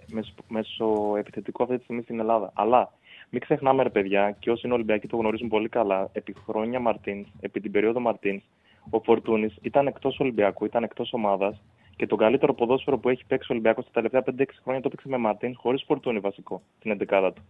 μεσοεπιθετικό 0.47 1.63
αυτή 1.63 1.77
τη 1.77 1.83
στιγμή 1.83 2.01
στην 2.01 2.19
Ελλάδα. 2.19 2.51
Αλλά 2.53 2.91
μην 3.29 3.41
ξεχνάμε, 3.41 3.83
ρε 3.83 3.89
παιδιά, 3.89 4.35
και 4.39 4.51
όσοι 4.51 4.61
είναι 4.65 4.73
Ολυμπιακοί 4.75 5.07
το 5.07 5.17
γνωρίζουν 5.17 5.47
πολύ 5.47 5.69
καλά, 5.69 6.09
επί 6.11 6.35
χρόνια 6.45 6.79
Μαρτίνς, 6.79 7.27
επί 7.39 7.59
την 7.59 7.71
περίοδο 7.71 7.99
Μαρτίνς, 7.99 8.43
ο 8.89 8.99
Φορτούνης 8.99 9.57
ήταν 9.61 9.87
εκτός 9.87 10.19
Ολυμπιακού, 10.19 10.65
ήταν 10.65 10.83
εκτός 10.83 11.13
ομάδας 11.13 11.61
και 11.95 12.07
το 12.07 12.15
καλύτερο 12.15 12.53
ποδόσφαιρο 12.53 12.97
που 12.97 13.09
έχει 13.09 13.25
παίξει 13.25 13.51
ο 13.51 13.53
Ολυμπιακός 13.53 13.85
τα 13.85 13.91
τελευταία 13.91 14.21
5-6 14.21 14.45
χρόνια 14.63 14.81
το 14.81 14.87
έπαιξε 14.87 15.07
με 15.07 15.17
Μαρτίνς 15.17 15.57
χωρίς 15.57 15.83
Φορτούνη 15.87 16.19
βασικό, 16.19 16.61
την 16.79 16.97
11 17.09 17.31
του. 17.35 17.41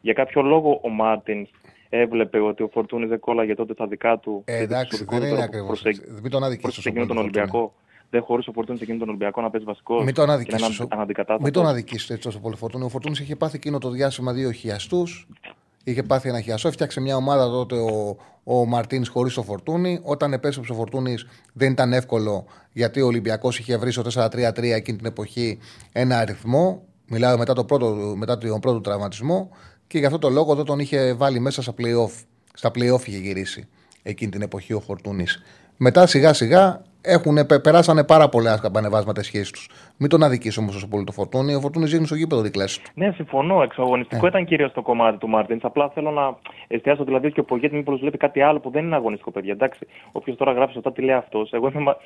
Για 0.00 0.12
κάποιο 0.12 0.42
λόγο 0.42 0.80
ο 0.82 0.88
Μάρτιν 0.88 1.46
έβλεπε 1.94 2.40
ότι 2.40 2.62
ο 2.62 2.68
Φορτούνης 2.72 3.08
δεν 3.08 3.18
κόλλαγε 3.18 3.54
τότε 3.54 3.74
τα 3.74 3.86
δικά 3.86 4.18
του. 4.18 4.42
Ε, 4.44 4.58
εντάξει, 4.58 5.04
δεν 5.08 5.22
είναι 5.22 5.42
ακριβώς. 5.42 5.82
Μην 6.22 6.30
τον 6.30 6.44
αδικήσει. 6.44 6.92
τον 6.92 7.16
Ολυμπιακό. 7.16 7.74
Δεν 8.10 8.22
χωρί 8.22 8.42
ο 8.46 8.52
Φορτούνης 8.52 8.80
εκείνο 8.80 8.98
τον 8.98 9.08
Ολυμπιακό 9.08 9.40
να 9.40 9.50
παίζει 9.50 9.66
βασικός. 9.66 10.04
Μην 10.04 10.14
τον 10.14 10.30
αδικήσεις. 10.30 10.82
Μην 11.40 11.52
τον 11.52 11.66
αδικήσεις 11.66 12.10
έτσι 12.10 12.22
τόσο 12.22 12.40
πολύ 12.40 12.56
Φορτούνη. 12.56 12.84
Ο 12.84 12.88
Φορτούνης 12.88 13.20
είχε 13.20 13.36
πάθει 13.36 13.56
εκείνο 13.56 13.78
το 13.78 13.90
διάστημα 13.90 14.32
δύο 14.32 14.50
χιαστούς. 14.50 15.28
Είχε 15.84 16.02
πάθει 16.02 16.28
ένα 16.28 16.40
χιαστό. 16.40 16.68
Έφτιαξε 16.68 17.00
μια 17.00 17.16
ομάδα 17.16 17.50
τότε 17.50 17.76
ο, 17.76 18.16
ο 18.44 18.66
Μαρτίνς 18.66 19.08
χωρίς 19.08 19.34
το 19.34 19.42
Φορτούνη. 19.42 20.00
Όταν 20.02 20.32
επέστρεψε 20.32 20.72
ο 20.72 20.74
Φορτούνης 20.74 21.26
δεν 21.52 21.72
ήταν 21.72 21.92
εύκολο 21.92 22.44
γιατί 22.72 23.00
ο 23.00 23.06
Ολυμπιακός 23.06 23.58
είχε 23.58 23.76
βρει 23.76 23.92
στο 23.92 24.02
4-3-3 24.14 24.62
εκείνη 24.62 24.96
την 24.96 25.06
εποχή 25.06 25.58
ένα 25.92 26.18
αριθμό. 26.18 26.82
Μιλάω 27.08 27.38
μετά, 27.38 27.52
το 27.52 27.64
πρώτο, 27.64 28.14
μετά 28.16 28.38
τον 28.38 28.60
πρώτο 28.60 28.80
τραυματισμό 28.80 29.50
και 29.92 29.98
γι' 29.98 30.04
αυτό 30.04 30.18
το 30.18 30.30
λόγο 30.30 30.54
δεν 30.54 30.64
τον 30.64 30.78
είχε 30.78 31.12
βάλει 31.12 31.40
μέσα 31.40 31.62
στα 31.62 31.74
play-off. 31.78 32.24
Στα 32.54 32.70
play-off 32.74 33.06
είχε 33.06 33.18
γυρίσει 33.18 33.68
εκείνη 34.02 34.30
την 34.30 34.42
εποχή 34.42 34.72
ο 34.72 34.80
Φορτούνης. 34.80 35.42
Μετά 35.76 36.06
σιγά 36.06 36.32
σιγά 36.32 36.82
έχουν, 37.02 37.38
περάσανε 37.62 38.04
πάρα 38.04 38.28
πολλά 38.28 38.58
καμπανεβάσματα 38.58 39.22
σχέση 39.22 39.52
τους. 39.52 39.68
Μην 39.96 40.08
τον 40.08 40.22
αδικήσει 40.22 40.58
όμως 40.58 40.76
όσο 40.76 40.88
πολύ 40.88 41.04
το 41.04 41.12
φορτούνι. 41.12 41.54
Ο 41.54 41.60
φορτούνι 41.60 41.86
ζήγνει 41.86 42.06
στο 42.06 42.14
γήπεδο 42.14 42.42
δικλέ 42.42 42.64
του. 42.64 42.90
Ναι, 42.94 43.12
συμφωνώ. 43.14 43.62
Εξαγωνιστικό 43.62 44.26
ε. 44.26 44.28
ήταν 44.28 44.44
κυρίως 44.44 44.72
το 44.72 44.82
κομμάτι 44.82 45.18
του 45.18 45.28
Μάρτιν. 45.28 45.58
Απλά 45.62 45.90
θέλω 45.94 46.10
να 46.10 46.36
εστιάσω 46.68 47.04
δηλαδή 47.04 47.26
ότι 47.26 47.40
ο 47.40 47.44
Πογέτη 47.44 47.74
μήπως 47.74 48.00
βλέπει 48.00 48.16
κάτι 48.16 48.40
άλλο 48.40 48.60
που 48.60 48.70
δεν 48.70 48.84
είναι 48.84 48.94
αγωνιστικό, 48.94 49.30
παιδιά. 49.30 49.52
Εντάξει, 49.52 49.86
όποιος 50.12 50.36
τώρα 50.36 50.52
γράφει 50.52 50.72
σωστά 50.72 50.92
τι 50.92 51.02
λέει 51.02 51.16
αυτός. 51.16 51.52
Εγώ 51.52 51.70
είμαι 51.74 51.96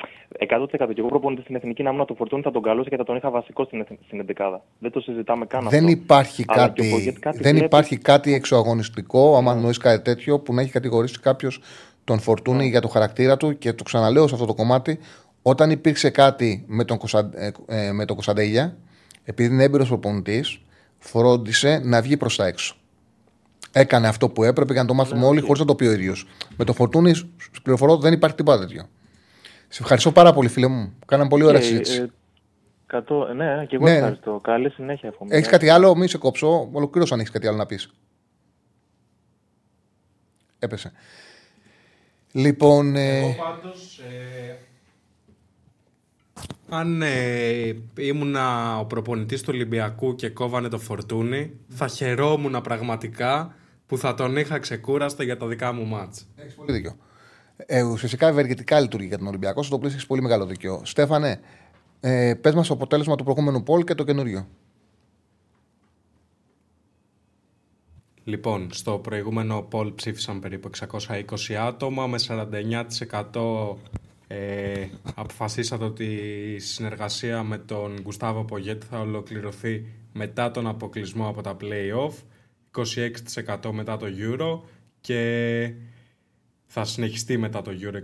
100% 0.49 0.67
και 0.69 0.79
εγώ 0.97 1.09
προπονητής 1.09 1.45
στην 1.45 1.57
εθνική 1.57 1.83
να 1.83 1.91
ήμουν 1.91 2.07
το 2.07 2.15
φορτούνι 2.15 2.43
θα 2.43 2.51
τον 2.51 2.63
καλούσε 2.63 2.89
και 2.89 2.97
θα 2.97 3.05
τον 3.05 3.17
είχα 3.17 3.31
βασικό 3.31 3.65
στην, 3.65 3.87
στην 4.07 4.25
11. 4.37 4.59
Δεν 4.79 4.91
το 4.91 5.01
συζητάμε 5.01 5.47
καν 5.47 5.69
δεν 5.69 5.85
αυτό. 5.85 5.91
Υπάρχει 5.91 6.45
κάτι, 6.45 7.17
κάτι 7.21 7.39
δεν 7.43 7.57
υπάρχει 7.57 7.99
κάτι 7.99 8.35
εξωαγωνιστικό, 8.35 9.37
άμα 9.37 9.61
yeah. 9.67 9.77
κάτι 9.79 10.03
τέτοιο, 10.03 10.39
που 10.39 10.55
να 10.55 10.61
έχει 10.61 10.71
κατηγορήσει 10.71 11.21
κάποιος 11.21 11.61
τον 12.07 12.21
Φορτούνη 12.21 12.59
ναι. 12.59 12.65
για 12.65 12.81
το 12.81 12.89
χαρακτήρα 12.89 13.37
του 13.37 13.59
και 13.59 13.73
το 13.73 13.83
ξαναλέω 13.83 14.29
σε 14.29 14.35
αυτό 14.35 14.47
το 14.47 14.55
κομμάτι. 14.55 14.99
Όταν 15.43 15.71
υπήρξε 15.71 16.11
κάτι 16.11 16.65
με 16.67 16.85
τον, 16.85 16.99
Κωνσαν, 16.99 17.31
ε, 17.35 17.51
ε, 17.67 17.93
με 17.93 18.05
τον 18.05 18.15
Κωνσταντέλια, 18.15 18.77
επειδή 19.25 19.55
είναι 19.55 19.63
έμπειρος 19.63 19.89
προπονητής, 19.89 20.61
φρόντισε 20.99 21.81
να 21.85 22.03
βγει 22.03 22.17
προς 22.17 22.37
τα 22.37 22.47
έξω. 22.47 22.77
Έκανε 23.73 24.09
αυτό 24.09 24.29
που 24.29 24.45
έπρεπε 24.45 24.73
για 24.73 24.83
να 24.83 24.89
το 24.89 24.95
μάθουμε 24.95 25.21
ναι, 25.21 25.27
όλοι, 25.27 25.41
χωρίς 25.41 25.61
να 25.61 25.67
το 25.67 25.75
πει 25.75 25.87
ο 25.87 25.93
ίδιος. 25.93 26.27
Με 26.57 26.65
τον 26.65 26.75
Φορτούνη, 26.75 27.15
σου 27.15 27.31
πληροφορώ 27.63 27.93
ότι 27.93 28.03
δεν 28.03 28.13
υπάρχει 28.13 28.37
τίποτα 28.37 28.59
τέτοιο. 28.59 28.89
Σε 29.69 29.83
ευχαριστώ 29.83 30.13
πάρα 30.13 30.33
πολύ, 30.33 30.49
φίλε 30.49 30.67
μου. 30.67 30.95
Κάναμε 31.07 31.29
πολύ 31.29 31.45
ωραία 31.45 31.61
συζήτηση. 31.61 32.01
Ε, 32.01 32.11
κατώ, 32.87 33.35
ναι, 33.35 33.67
και 33.69 33.77
εγώ 33.77 33.85
ναι. 33.85 33.95
ευχαριστώ. 33.95 34.41
Καλή 34.43 34.71
συνέχεια. 34.71 35.15
Έχεις 35.29 35.49
κάτι 35.49 35.69
άλλο, 35.69 35.97
μην 35.97 36.09
σε 36.09 36.19
κόψω. 36.19 36.69
Ολοκλήρω 36.73 37.07
αν 37.11 37.19
έχεις 37.19 37.31
κάτι 37.31 37.47
άλλο 37.47 37.57
να 37.57 37.67
πεις. 37.67 37.91
Έπεσε. 40.59 40.93
Λοιπόν. 42.37 42.97
Ε, 42.97 43.19
Εγώ 43.19 43.35
πάντως, 43.45 43.99
ε, 43.99 44.57
αν 46.69 47.03
ε, 47.03 47.77
ήμουνα 47.99 48.79
ο 48.79 48.85
προπονητής 48.85 49.41
του 49.43 49.51
Ολυμπιακού 49.53 50.15
και 50.15 50.29
κόβανε 50.29 50.69
το 50.69 50.79
φορτούνι, 50.79 51.53
θα 51.69 51.89
χαιρόμουν 51.89 52.61
πραγματικά 52.63 53.55
που 53.87 53.99
θα 53.99 54.15
τον 54.15 54.37
είχα 54.37 54.59
ξεκούραστο 54.59 55.23
για 55.23 55.37
τα 55.37 55.47
δικά 55.47 55.73
μου 55.73 55.87
μάτς. 55.87 56.27
Έχεις 56.37 56.55
πολύ 56.55 56.73
δίκιο. 56.73 56.97
Ε, 57.57 57.83
ουσιαστικά 57.83 58.29
ευεργετικά 58.29 58.81
λειτουργεί 58.81 59.07
για 59.07 59.19
τον 59.19 59.27
Ολυμπιακό, 59.27 59.63
στο 59.63 59.77
οποίο 59.77 59.89
έχεις 59.89 60.07
πολύ 60.07 60.23
μεγάλο 60.23 60.47
δίκιο. 60.47 60.81
Στέφανε, 60.85 61.41
ε, 62.01 62.35
πες 62.41 62.55
μας 62.55 62.67
το 62.67 62.75
αποτέλεσμα 62.75 63.17
του 63.17 63.25
προηγούμενου 63.25 63.63
πόλ 63.63 63.85
και 63.85 63.95
το 63.95 64.05
καινούριο. 64.05 64.49
Λοιπόν, 68.29 68.69
στο 68.73 68.99
προηγούμενο 68.99 69.69
poll 69.73 69.93
ψήφισαν 69.95 70.41
περίπου 70.41 70.71
620 70.79 71.53
άτομα 71.53 72.07
με 72.07 72.19
49% 73.33 73.77
ε, 74.27 74.87
αποφασίσατε 75.15 75.85
ότι 75.85 76.05
η 76.55 76.59
συνεργασία 76.59 77.43
με 77.43 77.59
τον 77.59 78.01
Γκουστάβο 78.03 78.45
Πογέτ 78.45 78.83
θα 78.91 79.01
ολοκληρωθεί 79.01 79.85
μετά 80.13 80.51
τον 80.51 80.67
αποκλεισμό 80.67 81.29
από 81.29 81.41
τα 81.43 81.57
play-off, 81.61 82.13
26% 83.65 83.71
μετά 83.73 83.97
το 83.97 84.07
Euro 84.07 84.61
και 85.01 85.73
θα 86.67 86.85
συνεχιστεί 86.85 87.39
μετά 87.39 87.63
το 87.63 87.71
Euro 87.81 88.03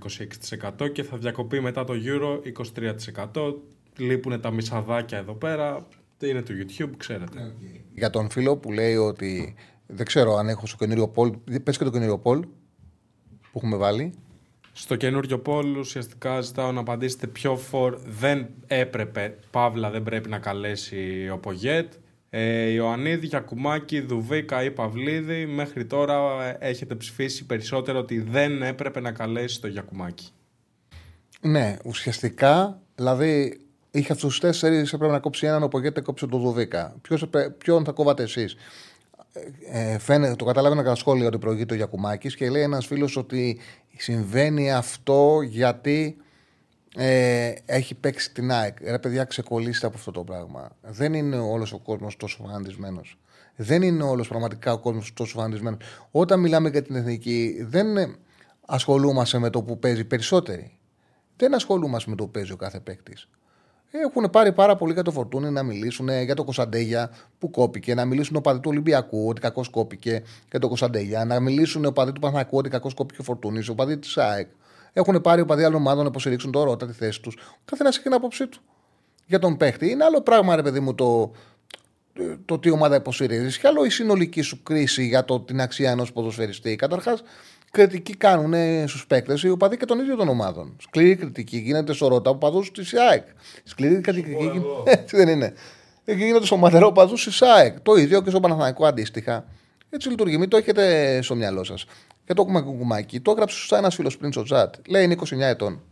26% 0.83 0.93
και 0.93 1.03
θα 1.03 1.17
διακοπεί 1.17 1.61
μετά 1.61 1.85
το 1.85 1.95
Euro 2.05 2.41
23%. 3.35 3.55
Λείπουν 3.97 4.41
τα 4.41 4.51
μισαδάκια 4.51 5.19
εδώ 5.19 5.33
πέρα, 5.33 5.87
είναι 6.27 6.43
του 6.43 6.53
YouTube, 6.53 6.91
ξέρετε. 6.97 7.55
Για 7.95 8.11
τον 8.11 8.31
φίλο 8.31 8.57
που 8.57 8.73
λέει 8.73 8.97
ότι 8.97 9.55
δεν 9.95 10.07
ξέρω 10.07 10.37
αν 10.37 10.49
έχω 10.49 10.67
στο 10.67 10.77
καινούριο 10.77 11.09
Πολ. 11.09 11.33
Πες 11.63 11.79
και 11.79 11.85
το 11.85 11.91
καινούριο 11.91 12.19
Πολ 12.19 12.41
που 13.41 13.59
έχουμε 13.59 13.77
βάλει. 13.77 14.15
Στο 14.73 14.97
καινούριο 14.97 15.39
Πολ 15.39 15.77
ουσιαστικά 15.77 16.41
ζητάω 16.41 16.73
να 16.73 16.81
απαντήσετε 16.81 17.27
ποιο 17.27 17.57
φορ 17.57 17.99
δεν 18.07 18.49
έπρεπε, 18.67 19.39
παύλα 19.51 19.91
δεν 19.91 20.03
πρέπει 20.03 20.29
να 20.29 20.39
καλέσει 20.39 21.29
ο 21.33 21.39
Πογέτ. 21.39 21.93
Ε, 22.31 22.69
Ιωαννίδη, 22.69 23.27
Γιακουμάκη, 23.27 24.01
Δουβίκα 24.01 24.63
ή 24.63 24.71
Παυλίδη, 24.71 25.47
μέχρι 25.47 25.85
τώρα 25.85 26.45
ε, 26.45 26.57
έχετε 26.61 26.95
ψηφίσει 26.95 27.47
περισσότερο 27.47 27.99
ότι 27.99 28.21
δεν 28.21 28.63
έπρεπε 28.63 29.01
να 29.01 29.13
καλέσει 29.13 29.61
το 29.61 29.67
Γιακουμάκη. 29.67 30.29
Ναι, 31.41 31.77
ουσιαστικά, 31.85 32.81
δηλαδή 32.95 33.61
είχε 33.91 34.13
αυτού 34.13 34.29
του 34.29 34.39
τέσσερις, 34.39 34.93
έπρεπε 34.93 35.13
να 35.13 35.21
κόψει 35.21 35.47
έναν, 35.47 35.63
ο 35.63 35.69
Πογέτ 35.69 36.01
κόψει 36.01 36.27
τον 36.27 36.41
Δουβίκα. 36.41 36.97
Ποιον 37.59 37.85
θα 37.85 37.93
κόβατε 37.93 38.23
εσείς; 38.23 38.57
Ε, 39.73 39.99
φαίνεται, 39.99 40.35
το 40.35 40.45
κατάλαβε 40.45 40.81
ένα 40.81 40.95
σχόλιο 40.95 41.27
ότι 41.27 41.39
προηγείται 41.39 41.75
ο 41.75 41.77
Γιακουμάκης 41.77 42.37
και 42.37 42.51
λέει 42.51 42.63
ένας 42.63 42.87
φίλος 42.87 43.17
ότι 43.17 43.59
συμβαίνει 43.97 44.73
αυτό 44.73 45.41
γιατί 45.43 46.17
ε, 46.97 47.53
έχει 47.65 47.95
παίξει 47.95 48.33
την 48.33 48.53
ΑΕΚ. 48.53 48.81
Ρε 48.81 48.99
παιδιά, 48.99 49.25
ξεκολλήστε 49.25 49.87
από 49.87 49.97
αυτό 49.97 50.11
το 50.11 50.25
πράγμα. 50.25 50.71
Δεν 50.81 51.15
είναι 51.15 51.37
όλος 51.37 51.73
ο 51.73 51.79
κόσμος 51.79 52.17
τόσο 52.17 52.43
φανατισμένος. 52.43 53.19
Δεν 53.57 53.83
είναι 53.83 54.03
όλος 54.03 54.29
πραγματικά 54.29 54.73
ο 54.73 54.79
κόσμος 54.79 55.13
τόσο 55.13 55.39
φανατισμένος. 55.39 55.81
Όταν 56.11 56.41
μιλάμε 56.41 56.69
για 56.69 56.83
την 56.83 56.95
εθνική, 56.95 57.57
δεν 57.61 58.17
ασχολούμαστε 58.67 59.39
με 59.39 59.51
το 59.51 59.63
που 59.63 59.79
παίζει 59.79 60.05
περισσότεροι. 60.05 60.79
Δεν 61.37 61.55
ασχολούμαστε 61.55 62.11
με 62.11 62.17
το 62.17 62.25
που 62.25 62.31
παίζει 62.31 62.53
ο 62.53 62.57
κάθε 62.57 62.81
παίκτης. 62.81 63.29
Έχουν 63.95 64.31
πάρει 64.31 64.53
πάρα 64.53 64.77
πολύ 64.77 64.93
για 64.93 65.03
το 65.03 65.11
φορτούνι 65.11 65.51
να 65.51 65.63
μιλήσουν 65.63 66.09
για 66.09 66.35
το 66.35 66.45
Κωνσταντέγια 66.45 67.11
που 67.39 67.51
κόπηκε, 67.51 67.95
να 67.95 68.05
μιλήσουν 68.05 68.37
ο 68.37 68.41
παδί 68.41 68.61
του 68.61 68.71
Ολυμπιακού 68.71 69.29
ότι 69.29 69.41
κακός 69.41 69.69
κόπηκε 69.69 70.23
και 70.49 70.59
το 70.59 70.69
Κωνσταντέγια, 70.69 71.25
να 71.25 71.41
μιλήσουν 71.41 71.85
ο 71.85 71.93
παδί 71.93 72.13
του 72.13 72.21
Παναθακού 72.21 72.57
ότι 72.57 72.69
κακός 72.69 72.95
κόπηκε 72.95 73.21
ο 73.21 73.25
Φορτούνης, 73.25 73.69
ο 73.69 73.75
παδί 73.75 73.99
της 73.99 74.19
ΑΕΚ. 74.19 74.49
Έχουν 74.93 75.21
πάρει 75.21 75.41
ο 75.41 75.45
παδί 75.45 75.65
άλλων 75.65 75.81
ομάδων 75.81 76.03
να 76.03 76.09
υποστηρίξουν 76.09 76.53
το 76.53 76.63
Ρότα 76.63 76.87
τη 76.87 76.93
θέση 76.93 77.21
τους. 77.21 77.35
Ο 77.35 77.63
καθένας 77.65 77.95
έχει 77.95 78.03
την 78.03 78.15
άποψή 78.15 78.47
του 78.47 78.61
για 79.27 79.39
τον 79.39 79.57
παίχτη. 79.57 79.91
Είναι 79.91 80.05
άλλο 80.05 80.21
πράγμα, 80.21 80.57
ρε 80.57 80.63
παιδί 80.63 80.81
μου, 80.81 80.95
το, 80.95 81.33
το 82.45 82.59
τι 82.59 82.71
ομάδα 82.71 82.97
υποστηρίζεις. 82.97 83.59
Και 83.59 83.67
άλλο 83.67 83.85
η 83.85 83.91
συνολική 83.91 84.41
σου 84.41 84.63
κρίση 84.63 85.07
για 85.07 85.25
το, 85.25 85.41
την 85.41 85.61
αξία 85.61 85.91
ενός 85.91 86.13
ποδοσφαιριστή. 86.13 86.77
Καταρχάς, 86.77 87.23
κριτική 87.73 88.17
κάνουν 88.17 88.55
στους 88.89 89.07
παίκτες 89.07 89.43
οι 89.43 89.49
οπαδοί 89.49 89.77
και 89.77 89.85
των 89.85 89.99
ίδιων 89.99 90.17
των 90.17 90.29
ομάδων. 90.29 90.77
Σκληρή 90.81 91.17
κριτική 91.17 91.57
γίνεται 91.57 91.93
στο 91.93 92.09
Ρότα 92.09 92.31
από 92.31 92.39
παδού 92.39 92.61
της 92.73 92.89
ΣΑΕΚ. 92.89 93.25
Σκληρή 93.65 94.01
κριτική 94.01 94.31
γίνεται. 94.31 94.67
Έτσι 94.85 95.17
δεν 95.17 95.29
είναι. 95.29 95.53
Εκεί 96.05 96.25
γίνεται 96.25 96.47
στο 96.47 96.57
μαδερό 96.57 96.93
παδού 96.93 97.15
της 97.15 97.37
ΣΑΕΚ. 97.37 97.81
Το 97.81 97.95
ίδιο 97.95 98.23
και 98.23 98.31
στο 98.31 98.41
Παναθανικό 98.41 98.87
αντίστοιχα. 98.87 99.45
Έτσι 99.91 100.09
λειτουργεί. 100.09 100.39
Μην 100.39 100.49
το 100.49 100.57
έχετε 100.57 101.19
στο 101.23 101.35
μυαλό 101.35 101.65
σας. 101.65 101.85
Και 102.25 102.35
το 102.35 102.45
κουκουμάκι. 102.45 103.21
Το 103.21 103.31
έγραψε 103.31 103.57
σωστά 103.57 103.79
ένας 103.79 103.95
φίλος 103.95 104.17
πριν 104.17 104.33
στο 104.33 104.45
chat. 104.51 104.69
Λέει 104.89 105.05
είναι 105.05 105.13
29 105.13 105.39
ετών. 105.39 105.83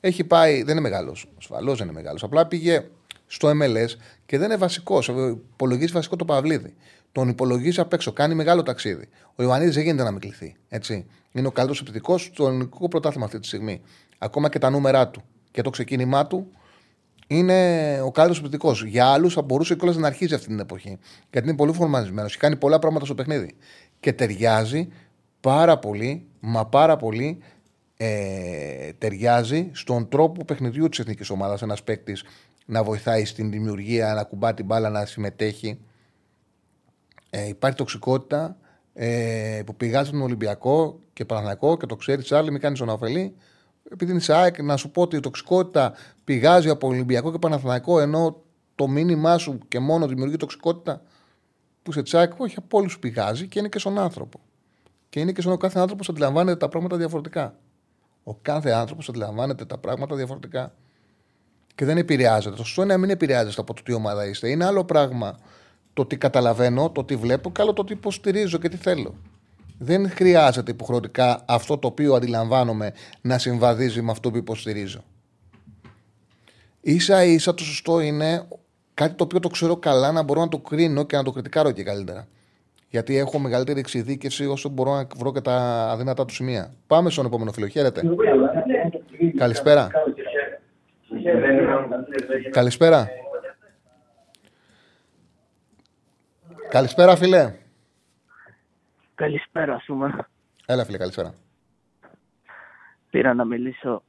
Έχει 0.00 0.24
πάει, 0.24 0.62
δεν 0.62 0.70
είναι 0.70 0.88
μεγάλος. 0.88 1.28
Ασφαλώς 1.38 1.78
δεν 1.78 1.86
είναι 1.86 1.96
μεγάλος. 1.96 2.22
Απλά 2.22 2.46
πήγε 2.46 2.84
στο 3.26 3.48
MLS 3.48 3.88
και 4.26 4.38
δεν 4.38 4.46
είναι 4.46 4.56
βασικός. 4.56 5.08
Υπολογίζει 5.52 5.92
βασικό 5.92 6.16
το 6.16 6.24
Παυλίδη. 6.24 6.74
Τον 7.16 7.28
υπολογίζει 7.28 7.80
απ' 7.80 7.92
έξω. 7.92 8.12
Κάνει 8.12 8.34
μεγάλο 8.34 8.62
ταξίδι. 8.62 9.08
Ο 9.34 9.42
Ιωαννίδης 9.42 9.74
δεν 9.74 9.84
γίνεται 9.84 10.02
να 10.02 10.10
μην 10.10 10.20
κληθεί. 10.20 10.56
Έτσι. 10.68 11.06
Είναι 11.32 11.46
ο 11.46 11.50
καλύτερος 11.50 11.80
επιθετικός 11.80 12.22
στο 12.22 12.46
ελληνικό 12.46 12.88
πρωτάθλημα 12.88 13.24
αυτή 13.24 13.38
τη 13.38 13.46
στιγμή. 13.46 13.80
Ακόμα 14.18 14.48
και 14.48 14.58
τα 14.58 14.70
νούμερά 14.70 15.08
του 15.08 15.22
και 15.50 15.62
το 15.62 15.70
ξεκίνημά 15.70 16.26
του 16.26 16.50
είναι 17.26 17.54
ο 18.00 18.10
καλύτερος 18.10 18.38
επιθετικός. 18.38 18.84
Για 18.84 19.06
άλλους 19.06 19.34
θα 19.34 19.42
μπορούσε 19.42 19.76
κιόλας 19.76 19.96
να 19.96 20.06
αρχίζει 20.06 20.34
αυτή 20.34 20.46
την 20.46 20.58
εποχή. 20.58 20.98
Γιατί 21.30 21.48
είναι 21.48 21.56
πολύ 21.56 21.72
φορμανισμένος 21.72 22.32
και 22.32 22.38
κάνει 22.38 22.56
πολλά 22.56 22.78
πράγματα 22.78 23.04
στο 23.04 23.14
παιχνίδι. 23.14 23.54
Και 24.00 24.12
ταιριάζει 24.12 24.88
πάρα 25.40 25.78
πολύ, 25.78 26.26
μα 26.40 26.66
πάρα 26.66 26.96
πολύ 26.96 27.38
ε, 27.96 28.92
ταιριάζει 28.98 29.70
στον 29.72 30.08
τρόπο 30.08 30.44
παιχνιδιού 30.44 30.88
της 30.88 30.98
εθνικής 30.98 31.30
ομάδας. 31.30 31.62
Ένας 31.62 31.82
παίκτης 31.82 32.24
να 32.66 32.82
βοηθάει 32.82 33.24
στην 33.24 33.50
δημιουργία, 33.50 34.14
να 34.14 34.22
κουμπά 34.22 34.54
την 34.54 34.64
μπάλα, 34.64 34.90
να 34.90 35.06
συμμετέχει. 35.06 35.78
Ε, 37.36 37.48
υπάρχει 37.48 37.76
τοξικότητα 37.76 38.56
ε, 38.94 39.62
που 39.66 39.76
πηγάζει 39.76 40.10
τον 40.10 40.20
Ολυμπιακό 40.20 41.00
και 41.12 41.24
Παναθηναϊκό 41.24 41.76
και 41.76 41.86
το 41.86 41.96
ξέρει 41.96 42.22
Τσάρλι, 42.22 42.50
μην 42.50 42.60
κάνεις 42.60 42.78
τον 42.78 42.90
αφελή. 42.90 43.34
Επειδή 43.90 44.10
είναι 44.10 44.20
σε 44.20 44.34
ΑΕΚ, 44.34 44.62
να 44.62 44.76
σου 44.76 44.90
πω 44.90 45.02
ότι 45.02 45.16
η 45.16 45.20
τοξικότητα 45.20 45.92
πηγάζει 46.24 46.68
από 46.68 46.86
Ολυμπιακό 46.86 47.32
και 47.32 47.38
Παναθηναϊκό, 47.38 48.00
ενώ 48.00 48.42
το 48.74 48.88
μήνυμά 48.88 49.38
σου 49.38 49.58
και 49.68 49.78
μόνο 49.78 50.06
δημιουργεί 50.06 50.36
τοξικότητα 50.36 51.02
που 51.82 51.92
σε 51.92 52.02
τσάκ, 52.02 52.40
όχι 52.40 52.54
από 52.58 52.78
όλους 52.78 52.98
πηγάζει 52.98 53.48
και 53.48 53.58
είναι 53.58 53.68
και 53.68 53.78
στον 53.78 53.98
άνθρωπο. 53.98 54.40
Και 55.08 55.20
είναι 55.20 55.32
και 55.32 55.40
στον 55.40 55.58
κάθε 55.58 55.78
άνθρωπο 55.78 56.04
αντιλαμβάνεται 56.10 56.56
τα 56.56 56.68
πράγματα 56.68 56.96
διαφορετικά. 56.96 57.58
Ο 58.24 58.34
κάθε 58.34 58.70
άνθρωπος 58.70 59.08
αντιλαμβάνεται 59.08 59.64
τα 59.64 59.78
πράγματα 59.78 60.16
διαφορετικά. 60.16 60.74
Και 61.74 61.84
δεν 61.84 61.98
επηρεάζεται. 61.98 62.56
Το 62.56 62.64
σωστό 62.64 62.82
είναι 62.82 62.92
να 62.92 62.98
μην 62.98 63.10
επηρεάζεται 63.10 63.60
από 63.60 63.74
το 63.74 63.82
τι 63.82 63.92
ομάδα 63.92 64.26
είστε. 64.26 64.50
Είναι 64.50 64.64
άλλο 64.64 64.84
πράγμα 64.84 65.38
το 65.96 66.06
τι 66.06 66.16
καταλαβαίνω, 66.16 66.90
το 66.90 67.04
τι 67.04 67.16
βλέπω 67.16 67.50
και 67.50 67.62
άλλο 67.62 67.72
το 67.72 67.84
τι 67.84 67.92
υποστηρίζω 67.92 68.58
και 68.58 68.68
τι 68.68 68.76
θέλω. 68.76 69.14
Δεν 69.78 70.10
χρειάζεται 70.10 70.70
υποχρεωτικά 70.70 71.44
αυτό 71.48 71.78
το 71.78 71.88
οποίο 71.88 72.14
αντιλαμβάνομαι 72.14 72.92
να 73.20 73.38
συμβαδίζει 73.38 74.02
με 74.02 74.10
αυτό 74.10 74.30
που 74.30 74.36
υποστηρίζω. 74.36 75.00
σα 76.96 77.24
ίσα 77.24 77.54
το 77.54 77.62
σωστό 77.62 78.00
είναι 78.00 78.48
κάτι 78.94 79.14
το 79.14 79.24
οποίο 79.24 79.40
το 79.40 79.48
ξέρω 79.48 79.76
καλά 79.76 80.12
να 80.12 80.22
μπορώ 80.22 80.40
να 80.40 80.48
το 80.48 80.58
κρίνω 80.58 81.04
και 81.04 81.16
να 81.16 81.22
το 81.22 81.30
κριτικάρω 81.30 81.70
και 81.70 81.82
καλύτερα. 81.82 82.26
Γιατί 82.88 83.16
έχω 83.16 83.38
μεγαλύτερη 83.38 83.78
εξειδίκευση 83.78 84.46
όσο 84.46 84.68
μπορώ 84.68 84.94
να 84.94 85.06
βρω 85.16 85.32
και 85.32 85.40
τα 85.40 85.56
αδύνατά 85.90 86.24
του 86.24 86.34
σημεία. 86.34 86.74
Πάμε 86.86 87.10
στον 87.10 87.26
επόμενο 87.26 87.52
φίλο. 87.52 87.66
Χαίρετε. 87.66 88.02
Καλησπέρα. 89.36 89.90
Καλησπέρα. 92.50 93.08
Καλησπέρα, 96.68 97.16
φίλε. 97.16 97.54
Καλησπέρα, 99.14 99.78
Σούμα. 99.78 100.28
Έλα, 100.66 100.84
φίλε, 100.84 100.98
καλησπέρα. 100.98 101.34
Πήρα 103.10 103.34
να 103.34 103.44
μιλήσω 103.44 104.02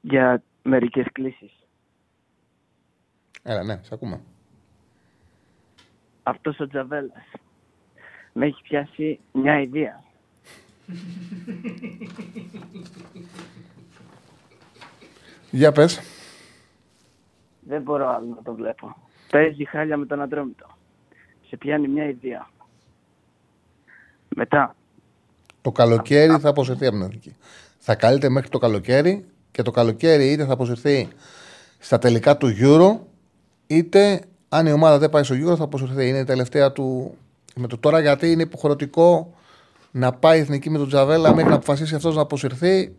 για 0.00 0.42
μερικές 0.62 1.06
κλήσεις. 1.12 1.52
Έλα, 3.42 3.64
ναι, 3.64 3.80
σε 3.82 3.94
ακούμε. 3.94 4.20
Αυτός 6.22 6.60
ο 6.60 6.68
Τζαβέλας 6.68 7.24
με 8.32 8.46
έχει 8.46 8.62
πιάσει 8.62 9.20
μια 9.32 9.60
ιδέα. 9.60 10.02
Για 15.50 15.72
πες. 15.72 16.00
Δεν 17.60 17.82
μπορώ 17.82 18.08
άλλο 18.08 18.26
να 18.26 18.42
το 18.42 18.54
βλέπω. 18.54 18.96
Παίζει 19.30 19.64
χάλια 19.64 19.96
με 19.96 20.06
τον 20.06 20.20
Αντρόμητο. 20.20 20.78
Σε 21.50 21.56
πιάνει 21.56 21.88
μια 21.88 22.08
ιδέα. 22.08 22.48
Μετά. 24.28 24.74
Το 25.62 25.72
καλοκαίρι 25.72 26.38
θα 26.38 26.48
αποσυρθεί 26.48 26.86
από 26.86 26.96
την 26.96 27.04
εθνική. 27.04 27.36
Θα 27.78 27.94
καλείται 27.94 28.28
μέχρι 28.28 28.48
το 28.48 28.58
καλοκαίρι 28.58 29.24
και 29.50 29.62
το 29.62 29.70
καλοκαίρι 29.70 30.32
είτε 30.32 30.44
θα 30.44 30.52
αποσυρθεί 30.52 31.08
στα 31.78 31.98
τελικά 31.98 32.36
του 32.36 32.48
Euro, 32.60 32.98
είτε 33.66 34.20
αν 34.48 34.66
η 34.66 34.72
ομάδα 34.72 34.98
δεν 34.98 35.10
πάει 35.10 35.22
στο 35.22 35.34
Euro 35.34 35.56
θα 35.56 35.64
αποσυρθεί. 35.64 36.08
Είναι 36.08 36.18
η 36.18 36.24
τελευταία 36.24 36.72
του. 36.72 37.14
Με 37.56 37.66
το 37.66 37.78
τώρα 37.78 38.00
γιατί 38.00 38.30
είναι 38.30 38.42
υποχρεωτικό 38.42 39.34
να 39.90 40.12
πάει 40.12 40.38
η 40.38 40.40
εθνική 40.40 40.70
με 40.70 40.78
τον 40.78 40.88
Τζαβέλα 40.88 41.34
μέχρι 41.34 41.50
να 41.50 41.56
αποφασίσει 41.56 41.94
αυτός 41.94 42.14
να 42.14 42.22
αποσυρθεί. 42.22 42.96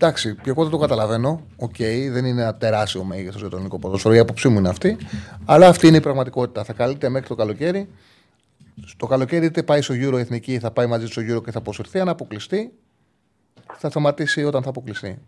Εντάξει, 0.00 0.36
και 0.36 0.50
εγώ 0.50 0.62
δεν 0.62 0.70
το 0.70 0.78
καταλαβαίνω. 0.78 1.46
OK, 1.56 1.74
okay, 1.78 2.08
δεν 2.10 2.24
είναι 2.24 2.42
ένα 2.42 2.54
τεράστιο 2.54 3.04
μέγεθος 3.04 3.40
για 3.40 3.48
το 3.48 3.56
ελληνικό 3.56 3.78
ποδόσφαιρο. 3.78 4.14
Η 4.14 4.18
άποψή 4.18 4.48
μου 4.48 4.58
είναι 4.58 4.68
αυτή. 4.68 4.96
Αλλά 5.44 5.68
αυτή 5.68 5.86
είναι 5.86 5.96
η 5.96 6.00
πραγματικότητα. 6.00 6.64
Θα 6.64 6.72
καλείται 6.72 7.08
μέχρι 7.08 7.28
το 7.28 7.34
καλοκαίρι. 7.34 7.88
Στο 8.84 9.06
καλοκαίρι 9.06 9.46
είτε 9.46 9.62
πάει 9.62 9.80
στο 9.80 9.94
Euro 9.94 10.18
εθνική, 10.18 10.58
θα 10.58 10.70
πάει 10.70 10.86
μαζί 10.86 11.06
στο 11.06 11.22
Euro 11.22 11.44
και 11.44 11.50
θα 11.50 11.58
αποσυρθεί. 11.58 12.00
Αν 12.00 12.08
αποκλειστεί, 12.08 12.72
θα 13.72 13.90
σταματήσει 13.90 14.44
όταν 14.44 14.62
θα 14.62 14.68
αποκλειστεί. 14.68 15.18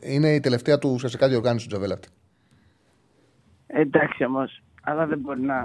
Είναι 0.00 0.34
η 0.34 0.40
τελευταία 0.40 0.78
του 0.78 0.90
ουσιαστικά 0.94 1.28
διοργάνωση 1.28 1.64
του 1.64 1.70
Τζαβέλα 1.70 1.94
αυτή. 1.94 2.08
Εντάξει 3.66 4.24
όμως, 4.24 4.62
αλλά 4.82 5.06
δεν 5.06 5.18
μπορεί 5.18 5.40
να. 5.40 5.56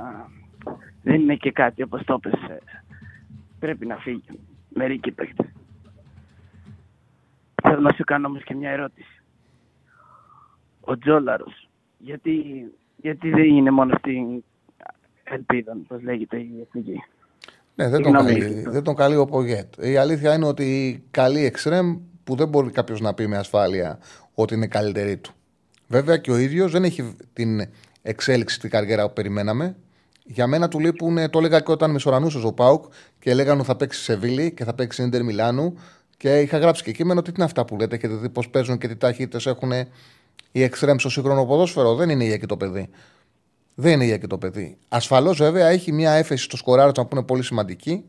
Δεν 1.03 1.21
είναι 1.21 1.35
και 1.35 1.51
κάτι 1.51 1.83
όπως 1.83 2.03
το 2.03 2.19
πες. 2.19 2.33
Πρέπει 3.59 3.85
να 3.85 3.95
φύγει. 3.95 4.39
Μερικοί 4.69 5.11
παίχτε. 5.11 5.53
Θέλω 7.61 7.79
να 7.79 7.93
σου 7.93 8.03
κάνω 8.03 8.27
όμως 8.27 8.43
και 8.43 8.55
μια 8.55 8.69
ερώτηση. 8.69 9.21
Ο 10.79 10.97
Τζόλαρος, 10.97 11.69
γιατί, 11.97 12.65
γιατί 12.95 13.29
δεν 13.29 13.43
είναι 13.43 13.71
μόνο 13.71 13.95
στην 13.97 14.43
ελπίδα, 15.23 15.77
πώς 15.87 16.01
λέγεται 16.03 16.37
η 16.37 16.51
εθνική; 16.61 17.03
Ναι, 17.75 17.89
δεν 17.89 18.01
τον, 18.01 18.11
καλεί, 18.11 18.63
δεν 18.67 18.83
τον 18.83 18.95
καλεί 18.95 19.15
ο 19.15 19.25
Πογέτ. 19.25 19.73
Η 19.85 19.97
αλήθεια 19.97 20.33
είναι 20.33 20.45
ότι 20.45 21.03
καλεί 21.11 21.45
εξτρέμ 21.45 21.97
που 22.23 22.35
δεν 22.35 22.47
μπορεί 22.47 22.71
κάποιος 22.71 23.01
να 23.01 23.13
πει 23.13 23.27
με 23.27 23.37
ασφάλεια 23.37 23.99
ότι 24.33 24.53
είναι 24.53 24.67
καλύτερη 24.67 25.17
του. 25.17 25.31
Βέβαια 25.87 26.17
και 26.17 26.31
ο 26.31 26.37
ίδιος 26.37 26.71
δεν 26.71 26.83
έχει 26.83 27.15
την 27.33 27.61
εξέλιξη 28.01 28.55
στην 28.55 28.69
καριέρα 28.69 29.07
που 29.07 29.13
περιμέναμε. 29.13 29.75
Για 30.23 30.47
μένα 30.47 30.67
του 30.67 30.79
λείπουν, 30.79 31.29
το 31.29 31.39
έλεγα 31.39 31.59
και 31.59 31.71
όταν 31.71 31.91
μεσορανούσε 31.91 32.47
ο 32.47 32.53
Πάουκ 32.53 32.85
και 33.19 33.33
λέγανε 33.33 33.59
ότι 33.59 33.67
θα 33.67 33.75
παίξει 33.75 34.01
σε 34.01 34.15
Βίλη 34.15 34.53
και 34.53 34.63
θα 34.63 34.73
παίξει 34.73 35.03
Ιντερ 35.03 35.23
Μιλάνου. 35.23 35.77
Και 36.21 36.39
είχα 36.39 36.57
γράψει 36.57 36.83
και 36.83 36.91
κείμενο 36.91 37.21
τι 37.21 37.31
είναι 37.35 37.43
αυτά 37.43 37.65
που 37.65 37.77
λέτε, 37.77 37.95
έχετε 37.95 38.13
δει 38.13 38.29
πώς 38.29 38.49
παίζουν 38.49 38.77
και 38.77 38.87
τι 38.87 38.95
ταχύτητες 38.95 39.45
έχουν 39.45 39.71
οι 40.51 40.63
εξτρέμ 40.63 40.97
στο 40.97 41.09
σύγχρονο 41.09 41.45
ποδόσφαιρο. 41.45 41.95
Δεν 41.95 42.09
είναι 42.09 42.23
για 42.23 42.47
το 42.47 42.57
παιδί. 42.57 42.89
Δεν 43.75 43.93
είναι 43.93 44.05
για 44.05 44.27
το 44.27 44.37
παιδί. 44.37 44.77
Ασφαλώς 44.89 45.37
βέβαια 45.37 45.67
έχει 45.67 45.91
μια 45.91 46.11
έφεση 46.11 46.43
στο 46.43 46.57
σκοράρισμα 46.57 47.05
που 47.05 47.15
είναι 47.15 47.25
πολύ 47.25 47.43
σημαντική 47.43 48.05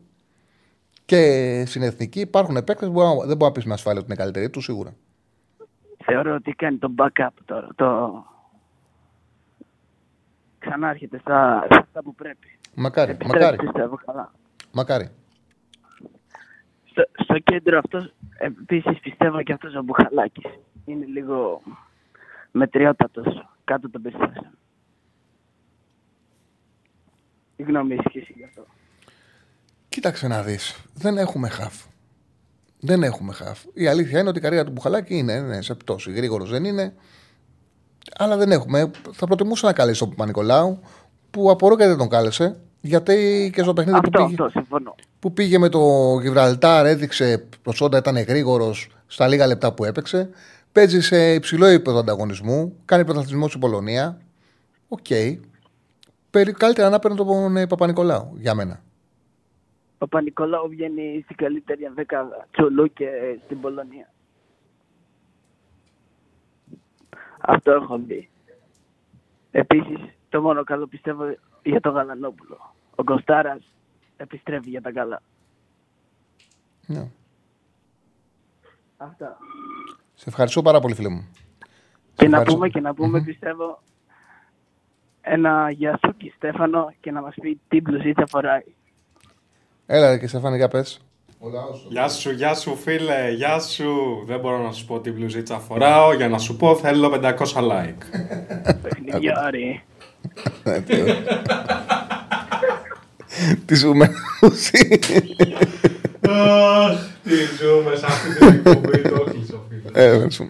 και 1.05 1.63
στην 1.67 1.81
εθνική 1.81 2.19
υπάρχουν 2.19 2.55
επέκταση 2.55 2.91
που 2.91 2.99
δεν 2.99 3.37
μπορεί 3.37 3.37
να 3.37 3.51
πεις 3.51 3.65
με 3.65 3.73
ασφάλεια 3.73 3.99
ότι 3.99 4.11
είναι 4.11 4.21
καλύτερη 4.21 4.49
τους 4.49 4.63
σίγουρα. 4.63 4.93
Θεωρώ 6.05 6.33
ότι 6.33 6.51
κάνει 6.51 6.77
το 6.77 6.93
backup 6.97 7.27
τώρα. 7.45 7.67
Το... 7.75 8.23
Ξανά 10.59 10.89
έρχεται 10.89 11.19
στα, 11.19 11.67
στα 11.89 12.03
που 12.03 12.15
πρέπει. 12.15 12.57
Μακάρι, 12.75 13.17
μακάρι. 13.25 13.57
Πιστεύω 13.57 13.99
καλά. 14.05 14.31
Μακάρι. 14.71 15.09
Στο, 16.93 17.03
στο 17.23 17.39
κέντρο 17.39 17.77
αυτός 17.77 18.13
επίσης 18.37 18.99
πιστεύω 18.99 19.43
και 19.43 19.53
αυτός 19.53 19.75
ο 19.75 19.83
Μπουχαλάκης. 19.83 20.45
Είναι 20.85 21.05
λίγο 21.05 21.61
μετριότατος 22.51 23.49
κάτω 23.63 23.89
των 23.89 24.01
περιστάσεων. 24.01 24.57
Τι 27.55 27.63
γνώμη 27.63 27.93
έχει 27.93 28.17
εσύ 28.17 28.33
γι' 28.37 28.43
αυτό. 28.43 28.65
Κοίταξε 29.89 30.27
να 30.27 30.43
δεις. 30.43 30.85
Δεν 30.93 31.17
έχουμε 31.17 31.49
χαφ. 31.49 31.85
Δεν 32.79 33.03
έχουμε 33.03 33.33
χαφ. 33.33 33.63
Η 33.73 33.87
αλήθεια 33.87 34.19
είναι 34.19 34.29
ότι 34.29 34.37
η 34.37 34.41
καριέρα 34.41 34.65
του 34.65 34.71
Μπουχαλάκη 34.71 35.17
είναι, 35.17 35.33
είναι 35.33 35.61
σε 35.61 35.75
πτώση. 35.75 36.11
Γρήγορος 36.11 36.49
δεν 36.49 36.65
είναι. 36.65 36.93
Αλλά 38.17 38.37
δεν 38.37 38.51
έχουμε. 38.51 38.91
Θα 39.11 39.25
προτιμούσα 39.25 39.65
να 39.65 39.73
κάλεσε 39.73 39.99
τον 39.99 40.09
Παπα-Νικολάου 40.09 40.79
που 41.31 41.51
απορώ 41.51 41.75
γιατί 41.75 41.89
δεν 41.89 41.99
τον 41.99 42.09
κάλεσε. 42.09 42.62
Γιατί 42.85 43.49
και 43.53 43.61
στο 43.63 43.73
παιχνίδι 43.73 43.99
που 43.99 44.05
Αυτό, 44.05 44.23
πήγε, 44.23 44.33
αυτό, 44.43 44.49
συμφωνώ. 44.59 44.95
που 45.19 45.33
πήγε 45.33 45.57
με 45.57 45.69
το 45.69 45.79
Γιβραλτάρ 46.21 46.85
έδειξε 46.85 47.47
προσόντα, 47.61 47.97
ήταν 47.97 48.17
γρήγορος 48.17 48.89
στα 49.07 49.27
λίγα 49.27 49.47
λεπτά 49.47 49.73
που 49.73 49.83
έπαιξε. 49.85 50.29
Παίζει 50.71 51.01
σε 51.01 51.33
υψηλό 51.33 51.65
επίπεδο 51.65 51.99
ανταγωνισμού. 51.99 52.75
Κάνει 52.85 53.03
πρωταθλητισμό 53.05 53.47
στην 53.47 53.59
Πολωνία. 53.59 54.17
Οκ. 54.87 55.05
Περι- 56.31 56.57
Καλύτερα 56.57 56.89
να 56.89 56.99
παίρνει 56.99 57.17
τον 57.17 57.57
ε, 57.57 57.67
Παπα-Νικολάου 57.67 58.33
για 58.39 58.55
μένα. 58.55 58.81
Ο 59.93 59.97
Παπα-Νικολάου 59.97 60.67
βγαίνει 60.69 61.21
στην 61.23 61.35
καλύτερη 61.35 61.91
δεκάδα 61.95 62.47
Τσολού 62.51 62.93
και 62.93 63.05
στην 63.45 63.61
Πολωνία. 63.61 64.11
Αυτό 67.39 67.71
έχω 67.71 67.97
δει. 68.07 68.29
Επίσης, 69.51 69.99
το 70.29 70.41
μόνο 70.41 70.63
καλό 70.63 70.87
πιστεύω 70.87 71.23
για 71.63 71.79
τον 71.79 71.93
Γαλανόπουλο. 71.93 72.72
Ο 72.95 73.03
Κωστάρας 73.03 73.61
επιστρέφει 74.17 74.69
για 74.69 74.81
τα 74.81 74.91
καλά. 74.91 75.21
Ναι. 76.85 77.07
Αυτά. 78.97 79.37
Σε 80.13 80.25
ευχαριστώ 80.27 80.61
πάρα 80.61 80.79
πολύ, 80.79 80.93
φίλε 80.95 81.09
μου. 81.09 81.27
Και 82.15 82.27
να 82.27 82.37
ευχαριστώ. 82.37 82.53
πούμε, 82.53 82.69
και 82.69 82.79
να 82.79 82.93
πούμε 82.93 83.21
πιστεύω, 83.21 83.81
ένα 85.21 85.71
Γιασούκι 85.71 86.33
Στέφανο 86.35 86.93
και 86.99 87.11
να 87.11 87.21
μας 87.21 87.35
πει 87.41 87.59
τι 87.67 87.81
μπλουζίτσα 87.81 88.25
φοράει. 88.27 88.63
Έλα 89.85 90.09
ρε 90.09 90.17
και 90.17 90.27
Στεφάνη, 90.27 90.57
για 90.57 90.67
πες. 90.67 91.01
Γεια 91.89 92.09
σου, 92.09 92.31
γεια 92.31 92.55
σου 92.55 92.75
φίλε, 92.75 93.31
γεια 93.31 93.59
σου. 93.59 94.23
Δεν 94.25 94.39
μπορώ 94.39 94.57
να 94.57 94.71
σου 94.71 94.85
πω 94.85 94.99
τι 94.99 95.11
μπλουζίτσα 95.11 95.59
φοράω. 95.59 96.13
Για 96.13 96.29
να 96.29 96.37
σου 96.37 96.55
πω 96.55 96.75
θέλω 96.75 97.11
500 97.13 97.35
like. 97.71 97.97
Παιχνιδιάρη. 98.81 99.83
Τις 103.65 103.79
ζούμε. 103.79 104.11
Τι 107.23 107.35
ζούμε 107.59 107.95
σε 107.95 108.05
αυτή 108.05 108.37
την 108.37 108.47
εκπομπή, 108.47 108.97
το 109.01 109.25
έκλεισε 109.27 109.55
φίλε. 109.69 110.03
Ε, 110.03 110.17
δεν 110.17 110.31
ζούμε. 110.31 110.49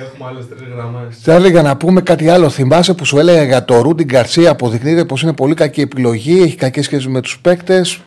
Έχουμε 0.00 0.28
άλλες 0.28 0.48
τρεις 0.48 0.68
γραμμές. 0.74 1.16
Θα 1.22 1.34
έλεγα 1.34 1.62
να 1.62 1.76
πούμε 1.76 2.00
κάτι 2.00 2.28
άλλο. 2.28 2.48
Θυμάσαι 2.48 2.94
που 2.94 3.04
σου 3.04 3.18
έλεγα 3.18 3.42
για 3.42 3.64
το 3.64 3.80
Ρούντιν 3.80 4.06
Γκαρσία. 4.06 4.50
Αποδεικνύεται 4.50 5.04
πως 5.04 5.22
είναι 5.22 5.32
πολύ 5.32 5.54
κακή 5.54 5.80
επιλογή. 5.80 6.42
Έχει 6.42 6.56
κακές 6.56 6.84
σχέσεις 6.84 7.06
με 7.06 7.20
τους 7.20 7.38
παίκτες. 7.40 8.00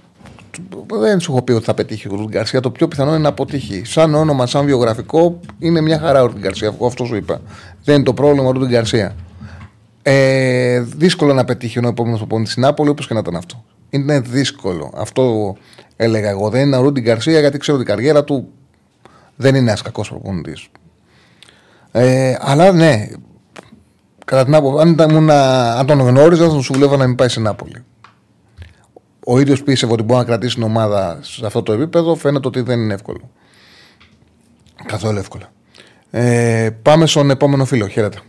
Δεν 0.99 1.19
σου 1.19 1.31
έχω 1.31 1.41
πει 1.41 1.52
ότι 1.52 1.65
θα 1.65 1.73
πετύχει 1.73 2.07
ο 2.07 2.11
Ρούντιν 2.11 2.30
Γκαρσία. 2.30 2.60
Το 2.60 2.72
πιο 2.72 2.88
πιθανό 2.88 3.10
είναι 3.10 3.19
να 3.19 3.30
αποτύχει. 3.30 3.81
Σαν 3.85 4.14
όνομα, 4.15 4.45
σαν 4.45 4.65
βιογραφικό, 4.65 5.40
είναι 5.60 5.81
μια 5.81 5.99
χαρά 5.99 6.22
ο 6.22 6.26
Ρούντιν 6.26 6.41
Γκαρσία. 6.41 6.68
Εγώ 6.68 6.85
αυτό 6.85 7.06
σου 7.06 7.15
είπα. 7.15 7.41
Δεν 7.84 7.95
είναι 7.95 8.03
το 8.03 8.14
πρόβλημα 8.14 8.48
ο 8.48 8.52
Ρούντιν 8.52 8.69
Γκαρσία. 8.69 9.15
Ε, 10.02 10.80
δύσκολο 10.80 11.34
να 11.34 11.45
πετύχει 11.45 11.80
ο 11.80 11.88
επόμενος 11.88 12.19
προπονητής 12.19 12.52
στην 12.52 12.64
Νάπολη, 12.64 12.90
όπως 12.90 13.07
και 13.07 13.14
να 13.14 13.19
ήταν 13.19 13.35
αυτό. 13.35 13.64
Είναι 13.94 14.20
δύσκολο. 14.20 14.91
Αυτό 14.95 15.56
έλεγα 15.95 16.30
εγώ. 16.30 16.49
Δεν 16.49 16.61
είναι 16.61 16.78
ο 16.78 16.82
Ρούντιν 16.82 17.03
Γκαρσία 17.03 17.40
γιατί 17.40 17.57
ξέρω 17.57 17.78
ότι 17.78 17.86
η 17.86 17.90
καριέρα 17.90 18.24
του 18.24 18.52
δεν 19.36 19.56
είναι 19.56 19.70
ένας 19.70 19.82
κακός 19.82 20.10
προπονητής. 20.10 20.68
Ε, 21.91 22.36
αλλά 22.40 22.72
ναι, 22.72 23.07
κατά 24.26 24.44
την 24.45 24.56
άποψη, 24.56 24.82
αν, 24.82 24.91
ήταν, 24.91 25.10
ήμουν- 25.10 25.30
αν 25.30 25.86
τον 25.86 25.99
γνώριζα, 25.99 26.44
θα 26.44 26.49
τον 26.49 26.64
συμβουλεύα 26.64 26.98
να 26.98 27.07
μην 27.07 27.15
πάει 27.15 27.28
στην 27.28 27.44
Νάπολη. 27.44 27.84
Ο 29.26 29.40
ίδιος 29.40 29.64
πίστευε 29.64 29.94
ότι 29.94 30.03
μπορεί 30.03 30.20
να 30.20 30.26
κρατήσει 30.26 30.53
την 30.56 30.64
ομάδα 30.64 31.20
σε 31.22 31.45
αυτό 31.45 31.64
το 31.64 31.74
επίπεδο. 31.74 32.15
Φαίνεται 32.15 32.48
ότι 32.48 32.61
δεν 32.61 32.80
είναι 32.80 32.94
εύκολο. 32.94 33.30
Καθόλου 34.86 35.18
εύκολα. 35.18 35.52
Ε, 36.11 36.70
πάμε 36.82 37.06
στον 37.06 37.30
επόμενο 37.30 37.65
φίλο. 37.65 37.88
Χαίρετε. 37.88 38.20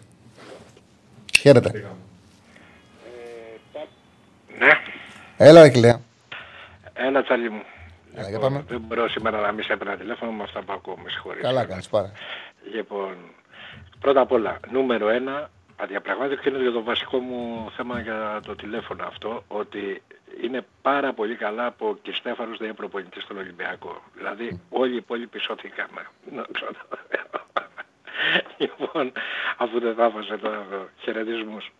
Χαίρετε. 1.40 1.70
Ναι, 4.58 4.70
Έλα, 5.36 5.62
ρε 5.62 5.68
Κιλέα. 5.70 6.00
έλα 6.92 7.22
τσάλι 7.22 7.50
μου. 7.50 7.62
Έλα, 8.14 8.28
για 8.28 8.38
πάμε. 8.38 8.64
Δεν 8.68 8.80
μπορώ 8.80 9.08
σήμερα 9.08 9.40
να 9.40 9.52
μην 9.52 9.64
σε 9.64 9.72
έπαιρνα 9.72 9.96
τηλέφωνο 9.96 10.32
με 10.32 10.42
αυτά 10.42 10.62
που 10.62 10.72
ακούω, 10.72 10.96
με 10.96 11.10
συγχωρείς. 11.10 11.42
Καλά 11.42 11.64
κάνεις, 11.64 11.88
πάρα. 11.88 12.12
Λοιπόν, 12.72 13.16
πρώτα 14.00 14.20
απ' 14.20 14.32
όλα, 14.32 14.60
νούμερο 14.70 15.08
ένα, 15.08 15.50
αδιαπραγμάτευτο 15.76 16.48
είναι 16.48 16.58
για 16.58 16.72
το 16.72 16.82
βασικό 16.82 17.18
μου 17.18 17.70
θέμα 17.76 18.00
για 18.00 18.40
το 18.46 18.54
τηλέφωνο 18.54 19.04
αυτό, 19.06 19.44
ότι 19.48 20.02
είναι 20.42 20.66
πάρα 20.82 21.12
πολύ 21.12 21.34
καλά 21.34 21.70
που 21.70 21.86
ο 21.86 21.98
Κριστέφανος 22.02 22.58
δεν 22.58 22.66
είναι 22.66 22.76
προπονητής 22.76 23.22
στον 23.22 23.38
Ολυμπιακό. 23.38 24.02
Δηλαδή, 24.16 24.60
όλοι 24.70 24.92
οι 24.92 24.96
υπόλοιποι 24.96 25.38
σώθηκαμε. 25.38 26.06
Να 26.32 26.44
ξέρω. 26.52 26.78
λοιπόν, 28.58 29.12
αφού 29.56 29.80
δεν 29.80 29.94
θα 29.94 30.04
έφασε 30.04 30.36
τώρα 30.36 30.66
εδώ 30.70 30.88
χαιρετισμούς. 30.98 31.72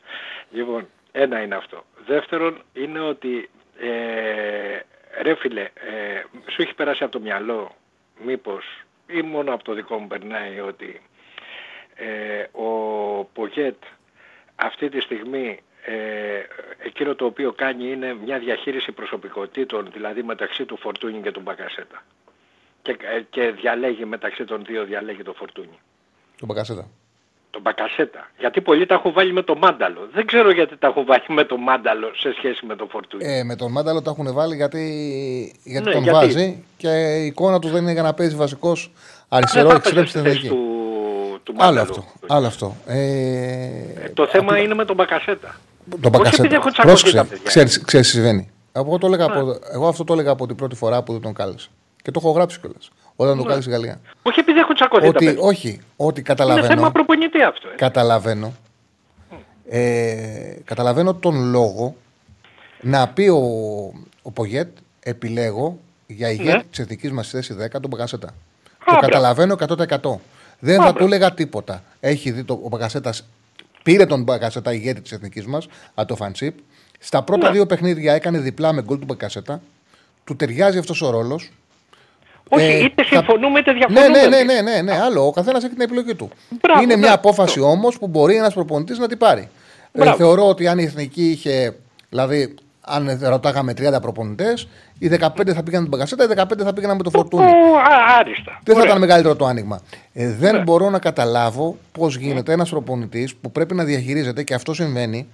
Λοιπόν, 0.51 0.89
ένα 1.17 1.43
είναι 1.43 1.55
αυτό. 1.55 1.85
Δεύτερον, 2.07 2.63
είναι 2.73 3.01
ότι, 3.01 3.51
ε, 3.79 4.79
ρε 5.23 5.35
φίλε, 5.35 5.63
ε, 5.63 6.23
σου 6.51 6.63
έχει 6.63 6.75
περάσει 6.75 7.03
από 7.03 7.13
το 7.13 7.21
μυαλό, 7.21 7.75
μήπως, 8.25 8.65
ή 9.07 9.23
μόνο 9.23 9.55
από 9.55 9.65
το 9.65 9.73
δικό 9.73 9.99
μου 9.99 10.07
περνάει, 10.07 10.61
ότι 10.61 11.01
ε, 11.95 12.47
ο 12.53 12.69
Πογέτ 13.25 13.83
αυτή 14.55 14.89
τη 14.89 15.01
στιγμή 15.01 15.61
ε, 15.85 15.95
εκείνο 16.79 17.15
το 17.15 17.25
οποίο 17.25 17.53
κάνει 17.53 17.91
είναι 17.91 18.15
μια 18.15 18.39
διαχείριση 18.39 18.93
προσωπικότητων, 18.93 19.91
δηλαδή 19.93 20.23
μεταξύ 20.23 20.65
του 20.65 20.77
Φορτούνη 20.77 21.21
και 21.21 21.31
του 21.31 21.41
Μπακασέτα. 21.41 22.03
Και, 22.83 22.97
ε, 23.01 23.21
και 23.31 23.51
διαλέγει 23.51 24.05
μεταξύ 24.05 24.45
των 24.45 24.65
δύο, 24.65 24.85
διαλέγει 24.85 25.23
το 25.23 25.33
Φορτούνη. 25.33 25.79
Τον 26.39 26.49
Μπακασέτα. 26.49 26.91
Τον 27.55 27.63
Μπακασέτα. 27.63 28.31
Γιατί 28.39 28.61
πολλοί 28.61 28.87
τα 28.87 28.95
έχουν 28.95 29.13
βάλει 29.13 29.33
με 29.33 29.43
το 29.43 29.55
Μάνταλο. 29.57 30.09
Δεν 30.15 30.27
ξέρω 30.27 30.51
γιατί 30.51 30.77
τα 30.77 30.87
έχουν 30.87 31.05
βάλει 31.05 31.23
με 31.29 31.45
το 31.45 31.57
Μάνταλο 31.57 32.07
σε 32.15 32.33
σχέση 32.37 32.67
με 32.67 32.77
το 32.77 32.87
Φορτούνη. 32.91 33.25
Ε, 33.39 33.45
με 33.45 33.57
τον 33.57 33.71
Μάνταλο 33.73 34.03
το 34.03 34.11
έχουν 34.11 34.33
βάλει 34.33 34.55
γιατί, 34.57 34.83
γιατί 35.65 35.87
Ναι, 35.87 35.93
τον 35.93 36.03
γιατί. 36.03 36.19
βάζει 36.19 36.65
και 36.77 36.89
η 37.23 37.27
εικόνα 37.27 37.59
τους 37.59 37.71
δεν 37.71 37.83
είναι 37.83 37.93
για 37.93 38.03
να 38.03 38.15
παίζει 38.15 38.37
βασικός 38.37 38.91
αριστερό 39.29 39.69
Δεν 39.69 39.81
θα 39.81 39.89
εξτρέμ 39.89 39.99
έπαιζε 40.05 40.19
στην 40.19 40.21
στη 40.21 40.31
θέση 40.31 40.47
εθνική. 40.47 40.55
του, 40.55 41.41
του 41.43 41.55
Άλλο 41.59 41.75
Μάνταλο. 41.79 41.81
αυτό. 41.91 42.05
Άλλο 42.35 42.47
αυτό. 42.47 42.75
Ε, 42.87 42.97
Ε, 44.05 44.09
το 44.15 44.27
θέμα 44.27 44.59
είναι 44.59 44.75
με 44.75 44.85
τον 44.85 44.97
Μπακασέτα. 44.97 45.55
τον 45.91 46.01
Όχι 46.01 46.11
Μπακασέτα. 46.11 46.43
επειδή 46.43 46.55
έχουν 46.55 46.73
τσακωθεί 46.73 47.03
τα 47.03 47.11
Πρόσεξε, 47.11 47.25
παιδιά. 47.31 47.45
ξέρεις, 47.49 47.81
ξέρεις 47.85 48.07
τι 48.07 48.13
συμβαίνει. 48.13 48.51
Εγώ, 48.73 48.99
το 48.99 49.07
έλεγα 49.07 49.25
από, 49.25 49.59
εγώ 49.73 49.89
αυτό 49.89 50.05
το 50.05 50.13
έλεγα 50.13 50.31
από 50.31 50.47
την 50.47 50.57
πρώτη 50.57 50.75
φορά 50.77 51.03
που 51.03 51.13
δεν 51.13 51.21
τον 51.21 51.33
κάλεσε. 51.35 51.69
Και 52.03 52.11
το 52.11 52.21
έχω 52.23 52.31
γράψει 52.31 52.61
κιόλας. 52.61 52.91
Όταν 53.17 53.37
τον 53.37 53.47
κάλεσε 53.47 53.69
η 53.71 53.73
Γαλλία. 53.73 54.01
Όχι 54.23 54.41
επειδή 54.41 54.59
έχουν 54.59 54.75
τσακωθεί 54.75 55.03
τα 55.03 55.09
Ότι, 55.09 55.25
παιδιά. 55.25 55.41
όχι, 55.43 55.81
ότι 55.97 56.21
Είναι 56.21 56.35
θέμα 56.37 56.45
καταλαβαίνω. 56.55 56.91
προπονητή 56.91 57.43
αυτό. 57.43 57.69
Ε. 57.69 57.75
Καταλαβαίνω. 57.77 58.53
Ε, 59.69 60.57
καταλαβαίνω 60.65 61.15
τον 61.15 61.51
λόγο 61.51 61.97
να 62.81 63.09
πει 63.09 63.29
ο, 63.29 63.39
ο 64.23 64.31
Πογέτ 64.31 64.69
επιλέγω 65.01 65.79
για 66.07 66.31
ηγέτη 66.31 66.49
Ναι. 66.57 66.63
της 66.71 66.79
εθνικής 66.79 67.11
μας 67.13 67.29
θέση 67.29 67.55
10 67.61 67.69
τον 67.81 67.89
Μπαγκασέτα. 67.91 68.27
Το 68.27 68.35
μπράβο. 68.87 69.01
καταλαβαίνω 69.01 69.55
100%. 69.55 70.21
Δεν 70.59 70.77
θα 70.77 70.83
μπράβο. 70.83 70.99
του 70.99 71.05
έλεγα 71.05 71.35
τίποτα. 71.35 71.83
Έχει 72.01 72.31
δει 72.31 72.45
το, 72.45 72.61
ο 72.65 72.69
Μπαγκασέτας 72.69 73.25
πήρε 73.83 74.07
τον 74.07 74.23
Μπαγκασέτα 74.23 74.73
ηγέτη 74.73 75.01
της 75.01 75.13
εθνικής 75.13 75.47
μας 75.47 75.67
από 75.95 76.09
το 76.09 76.17
Φαντσίπ. 76.17 76.59
Στα 76.99 77.23
πρώτα 77.23 77.47
Ναι. 77.47 77.53
δύο 77.53 77.67
παιχνίδια 77.67 78.13
έκανε 78.15 78.39
διπλά 78.39 78.73
με 78.73 78.83
γκολ 78.83 78.99
του 78.99 79.05
Μπαγκασέτα. 79.05 79.61
Του 80.25 80.37
ταιριάζει 80.37 80.79
αυτός 80.79 81.03
ο 81.03 81.11
ρόλος. 81.11 81.51
Όχι, 82.49 82.65
Ε, 82.65 82.85
είτε 82.85 83.03
θα- 83.05 83.17
συμφωνούμε 83.17 83.59
είτε 83.59 83.73
Ναι, 83.73 83.79
διαφωνούμε. 83.79 84.19
ναι, 84.19 84.37
ναι, 84.37 84.43
ναι, 84.53 84.61
ναι, 84.61 84.81
ναι. 84.83 84.99
Άλλο. 84.99 85.27
Ο 85.27 85.31
καθένας 85.31 85.65
έχει 85.65 85.73
την 85.73 85.83
επιλογή 85.83 86.15
του. 86.15 86.31
Μπράβο, 86.63 86.83
είναι 86.83 86.97
μια 86.97 87.09
μπράβο. 87.09 87.15
απόφαση 87.31 87.61
όμως 87.61 87.99
που 87.99 88.07
μπορεί 88.07 88.37
ένας 88.37 88.55
προπονητής 88.55 88.99
να 88.99 89.09
την 89.09 89.19
πάρει. 89.19 89.49
Ε, 89.93 89.99
Μπράβο. 89.99 90.17
θεωρώ 90.17 90.49
ότι 90.49 90.67
αν 90.69 90.79
η 90.79 90.83
εθνική 90.85 91.31
είχε. 91.31 91.77
Δηλαδή, 92.09 92.55
αν 92.81 93.19
ρωτάγαμε 93.23 93.73
30 93.73 94.01
προπονητές, 94.01 94.69
οι 94.99 95.09
15 95.09 95.53
θα 95.55 95.63
πήγαιναν 95.63 95.83
την 95.83 95.91
Παγκασέτα, 95.91 96.25
οι 96.25 96.27
15 96.27 96.65
θα 96.65 96.73
πήγαιναν 96.73 96.97
με 96.97 97.03
το 97.03 97.11
φορτούνι. 97.11 97.45
Ω, 97.45 97.77
α, 97.77 98.17
άριστα. 98.19 98.61
Δεν 98.63 98.75
θα 98.75 98.81
Ωραία. 98.81 98.85
ήταν 98.85 98.99
μεγαλύτερο 99.01 99.37
το 99.37 99.45
άνοιγμα. 99.47 99.81
Ε, 100.13 100.29
δεν 100.33 100.63
μπορώ 100.63 100.91
να 100.91 100.99
καταλάβω 100.99 101.77
πώς 101.93 102.17
γίνεται 102.17 102.53
ένας 102.53 102.71
προπονητής 102.71 103.35
που 103.35 103.51
πρέπει 103.53 103.75
να 103.75 103.85
διαχειρίζεται 103.85 104.43
και 104.43 104.55
αυτό 104.55 104.75
συμβαίνει 104.75 105.29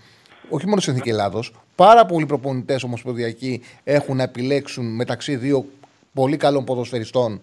όχι 0.49 0.67
μόνο 0.67 0.81
στην 0.81 0.93
Εθνική 0.93 1.11
Ελλάδος. 1.11 1.53
Πάρα 1.75 2.05
πολλοί 2.07 2.27
προπονητές 2.27 2.83
ομοσπονδιακοί 2.83 3.63
έχουν 3.85 4.17
να 4.17 4.23
επιλέξουν 4.23 4.95
μεταξύ 4.95 5.37
δύο 5.37 5.65
πολύ 6.15 6.37
καλών 6.37 6.65
ποδοσφαιριστών 6.65 7.41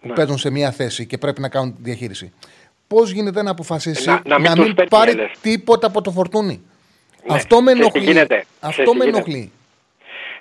που 0.00 0.08
Ναι. 0.08 0.14
παίζουν 0.14 0.38
σε 0.38 0.50
μία 0.50 0.70
θέση 0.70 1.06
και 1.06 1.18
πρέπει 1.18 1.40
να 1.40 1.48
κάνουν 1.48 1.74
τη 1.76 1.82
διαχείριση. 1.82 2.32
Πώς 2.88 3.10
γίνεται 3.10 3.42
να 3.42 3.50
αποφασίσει 3.50 4.08
Να- 4.08 4.22
να 4.24 4.38
μην 4.38 4.54
τους 4.54 4.74
παίρνει, 4.74 4.88
πάρει 4.90 5.14
λες. 5.14 5.30
τίποτα 5.40 5.86
από 5.86 6.00
το 6.02 6.10
φορτούνι; 6.10 6.62
Ναι. 7.26 7.34
Αυτό 7.34 7.62
με 7.62 7.72
Ξέρεις 7.72 7.92
τι 7.92 7.98
ενοχλεί. 7.98 8.12
γίνεται. 8.12 8.44
Αυτό 8.60 8.68
Ξέρεις 8.70 8.90
τι 8.90 8.96
με 8.96 9.04
γίνεται. 9.04 9.18
ενοχλεί. 9.30 9.52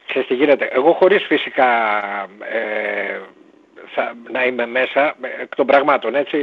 Ξέρεις 0.07 0.27
τι 0.27 0.33
γίνεται. 0.33 0.69
Εγώ 0.73 0.91
χωρίς 0.93 1.23
φυσικά 1.25 1.67
ε, 2.53 3.19
θα, 3.95 4.13
να 4.31 4.43
είμαι 4.45 4.65
μέσα 4.65 5.05
ε, 5.21 5.41
εκ 5.41 5.55
των 5.55 5.65
πραγμάτων, 5.65 6.15
έτσι, 6.15 6.37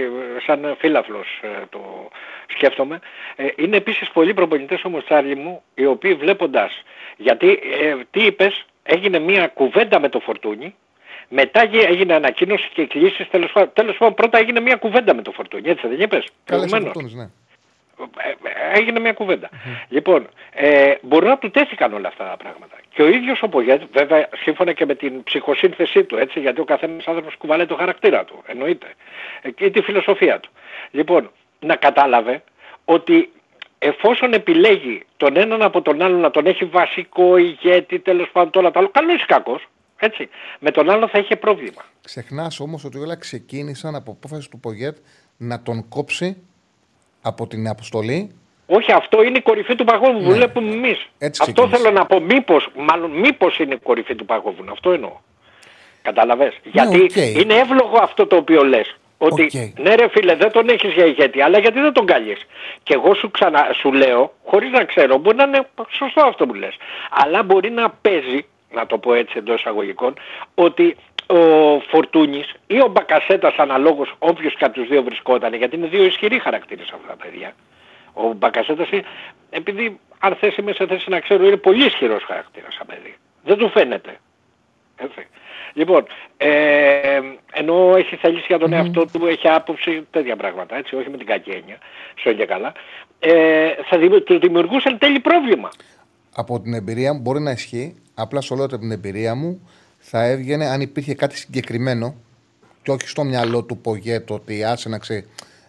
σαν 0.47 0.77
φίλαφλος 0.79 1.27
ε, 1.43 1.49
το 1.71 2.09
σκέφτομαι. 2.47 2.99
Ε, 3.37 3.47
είναι 3.57 3.77
επίσης 3.77 4.11
πολλοί 4.11 4.35
προπονητές 4.35 4.85
όμως, 4.85 5.05
Τσάρλι 5.05 5.37
μου, 5.37 5.63
οι 5.75 5.87
οποίοι 5.87 6.15
βλέποντας, 6.15 6.83
γιατί 7.17 7.49
ε, 7.81 7.95
τι 8.11 8.25
είπες, 8.25 8.65
έγινε 8.83 9.19
μια 9.19 9.47
κουβέντα 9.47 10.01
με 10.01 10.09
το 10.09 10.21
Φορτούνι 10.21 10.75
Μετά 11.28 11.65
γε- 11.65 11.89
έγινε 11.89 12.15
ανακοίνωση 12.15 12.69
και 12.74 12.86
κλήσεις. 12.86 13.28
Τέλος 13.31 13.53
πάντων, 13.53 13.70
τέλος 13.73 13.97
πάντων 13.97 14.15
πρώτα 14.15 14.39
έγινε 14.39 14.61
μια 14.61 14.77
κουβέντα 14.77 15.15
με 15.15 15.23
το 15.23 15.31
Φορτούνι. 15.32 15.69
Έτσι 15.69 15.86
δεν 15.86 16.01
είπες. 16.01 16.24
Καλέ 16.44 16.66
προηγουμένως. 16.66 17.12
ναι. 17.15 17.28
Ε, 18.16 18.28
ε, 18.28 18.78
έγινε 18.78 19.01
μια 19.01 19.12
κουβέντα. 19.12 19.49
Λοιπόν, 19.89 20.28
ε, 20.53 20.94
μπορεί 21.03 21.27
να 21.27 21.39
του 21.39 21.51
τέθηκαν 21.51 21.93
όλα 21.93 22.09
αυτά 22.09 22.24
τα 22.24 22.36
πράγματα. 22.36 22.77
Και 22.94 23.03
ο 23.03 23.09
ίδιος 23.09 23.43
ο 23.43 23.49
Πογέτ, 23.49 23.82
βέβαια 23.93 24.28
σύμφωνα 24.36 24.73
και 24.73 24.86
με 24.86 24.94
την 24.94 25.23
ψυχοσύνθεσή 25.23 26.05
του, 26.05 26.16
έτσι, 26.16 26.40
γιατί 26.40 26.61
ο 26.61 26.65
καθένας 26.65 27.07
άνθρωπος 27.07 27.36
κουβαλάει 27.36 27.66
το 27.66 27.74
χαρακτήρα 27.77 28.24
του, 28.24 28.43
εννοείται, 28.47 28.86
ε, 29.43 29.51
και 29.51 29.70
τη 29.70 29.82
φιλοσοφία 29.82 30.40
του. 30.40 30.51
Λοιπόν, 30.90 31.31
να 31.61 31.77
κατάλαβε 31.77 32.43
ότι 32.85 33.32
εφόσον 33.78 34.32
επιλέγει 34.32 35.03
τον 35.16 35.36
έναν 35.36 35.62
από 35.62 35.82
τον 35.82 36.03
άλλον 36.03 36.20
να 36.20 36.31
τον 36.31 36.47
έχει 36.47 36.65
βασικό 36.65 37.36
ηγέτη, 37.36 37.99
τέλος 37.99 38.28
πάντων 38.32 38.51
τώρα 38.51 38.70
το 38.70 38.78
άλλο, 38.78 38.89
καλός 38.89 39.23
ή 39.23 39.27
κακός, 39.27 39.62
έτσι, 40.05 40.29
με 40.59 40.70
τον 40.70 40.91
άλλο 40.91 41.09
θα 41.09 41.19
είχε 41.19 41.37
πρόβλημα. 41.37 41.83
Ξεχνάς 42.05 42.61
όμως 42.61 42.85
ότι 42.85 42.99
όλα 42.99 43.16
ξεκίνησαν 43.16 43.95
από 43.95 44.11
απόφαση 44.11 44.51
του 44.51 44.61
Πογέτ 44.61 44.97
να 45.37 45.62
τον 45.62 45.89
κόψει 45.89 46.37
από 47.23 47.47
την 47.47 47.69
αποστολή. 47.69 48.31
Όχι, 48.66 48.93
αυτό 48.93 49.23
είναι 49.23 49.39
η 49.39 49.43
κορυφή 49.43 49.74
του 49.74 49.85
παγόβουνου. 49.85 50.29
Ναι. 50.29 50.35
Βλέπουμε 50.35 50.73
εμείς. 50.74 51.07
Έτσι 51.19 51.41
Αυτό 51.43 51.53
ξεκίνησε. 51.53 51.83
θέλω 51.83 51.99
να 51.99 52.07
πω. 52.07 52.20
Μήπως, 52.20 52.69
μάλλον 52.77 53.11
μήπως 53.11 53.59
είναι 53.59 53.74
η 53.74 53.79
κορυφή 53.83 54.15
του 54.15 54.24
παγόβουνου. 54.24 54.73
Αυτό 54.73 54.93
εννοώ. 54.93 55.12
Καταλαβες. 56.03 56.55
Γιατί 56.62 57.01
οκ. 57.01 57.16
είναι 57.16 57.55
εύλογο 57.55 57.99
αυτό 58.03 58.27
το 58.27 58.37
οποίο 58.37 58.65
λες. 58.65 58.97
Ότι 59.19 59.43
Οκ. 59.43 59.79
ναι, 59.87 59.95
ρε 59.95 60.09
φίλε, 60.09 60.35
δεν 60.35 60.51
τον 60.53 60.69
έχεις 60.69 60.93
για 60.93 61.05
ηγέτη, 61.05 61.41
αλλά 61.41 61.59
γιατί 61.59 61.81
δεν 61.81 61.93
τον 61.93 62.07
καλείς. 62.07 62.41
Και 62.83 62.95
εγώ 62.95 63.15
σου, 63.15 63.31
ξανα, 63.31 63.66
σου 63.81 63.93
λέω, 63.93 64.33
χωρίς 64.45 64.70
να 64.70 64.85
ξέρω, 64.85 65.19
μπορεί 65.19 65.37
να 65.37 65.45
είναι 65.45 65.69
σωστό 65.91 66.20
αυτό 66.23 66.47
που 66.47 66.55
λες. 66.55 66.77
Αλλά 67.11 67.43
μπορεί 67.43 67.70
να 67.70 67.91
παίζει, 67.91 68.47
να 68.74 68.86
το 68.86 68.99
πω 68.99 69.15
έτσι 69.15 69.39
εντός 69.39 69.61
εισαγωγικών, 69.61 70.15
ότι 70.55 70.97
ο 71.27 71.81
Φορτούνης 71.81 72.55
ή 72.66 72.81
ο 72.81 72.86
Μπακασέτας 72.86 73.57
αναλόγως 73.57 74.15
όποιος 74.19 74.55
και 74.55 74.65
από 74.65 74.74
τους 74.74 74.89
δύο 74.89 75.03
βρισκόταν, 75.03 75.55
γιατί 75.55 75.77
είναι 75.77 75.86
δύο 75.86 76.05
ισχυροί 76.05 76.39
χαρακτήρες 76.39 76.90
αυτά 76.94 77.07
τα 77.09 77.16
παιδιά. 77.16 77.53
Ο 78.12 78.32
Μπακασέτας 78.32 78.90
είναι, 78.90 79.05
επειδή 79.51 80.01
αν 80.19 80.35
θέσει 80.35 80.61
είμαι 80.61 80.73
σε 80.73 80.86
θέση 80.86 81.11
να 81.11 81.20
ξέρω, 81.20 81.47
είναι 81.47 81.57
πολύ 81.57 81.85
ισχυρός 81.85 82.24
χαρακτήρας 82.24 82.74
σαν 82.74 82.86
παιδί. 82.86 83.15
Δεν 83.44 83.57
του 83.57 83.69
φαίνεται. 83.69 84.19
Έτσι. 84.97 85.27
Λοιπόν, 85.73 86.07
ε, 86.36 87.20
ενώ 87.53 87.94
έχει 87.97 88.16
θέληση 88.16 88.44
για 88.49 88.59
τον 88.59 88.73
εαυτό 88.73 89.07
του, 89.12 89.27
έχει 89.27 89.49
άποψη, 89.49 90.07
τέτοια 90.11 90.36
πράγματα, 90.36 90.77
έτσι, 90.77 90.97
όχι 90.97 91.11
με 91.11 91.16
την 91.16 91.27
κακή 91.27 91.51
έννοια, 91.51 91.78
σε 92.20 92.32
και 92.32 92.44
καλά, 92.44 92.73
ε, 93.19 93.69
θα 93.85 93.99
δημι, 93.99 94.20
του 94.20 94.39
δημιουργούσε 94.39 94.89
εν 94.89 94.99
τέλει 94.99 95.20
πρόβλημα. 95.20 95.69
Από 96.35 96.61
την 96.61 96.75
εμπειρία 96.75 97.13
μου 97.13 97.21
μπορεί 97.21 97.41
να 97.41 97.51
ισχύει. 97.51 97.95
Απλά 98.15 98.41
σε 98.41 98.53
όλο 98.53 98.65
από 98.65 98.79
την 98.79 98.91
εμπειρία 98.91 99.35
μου 99.35 99.61
θα 99.99 100.25
έβγαινε 100.25 100.67
αν 100.67 100.81
υπήρχε 100.81 101.15
κάτι 101.15 101.37
συγκεκριμένο 101.37 102.15
και 102.83 102.91
όχι 102.91 103.09
στο 103.09 103.25
μυαλό 103.25 103.63
του 103.63 103.77
Πογέτ 103.79 104.31
ότι 104.31 104.65
άσε 104.65 104.89
να, 104.89 104.99
ξε, 104.99 105.25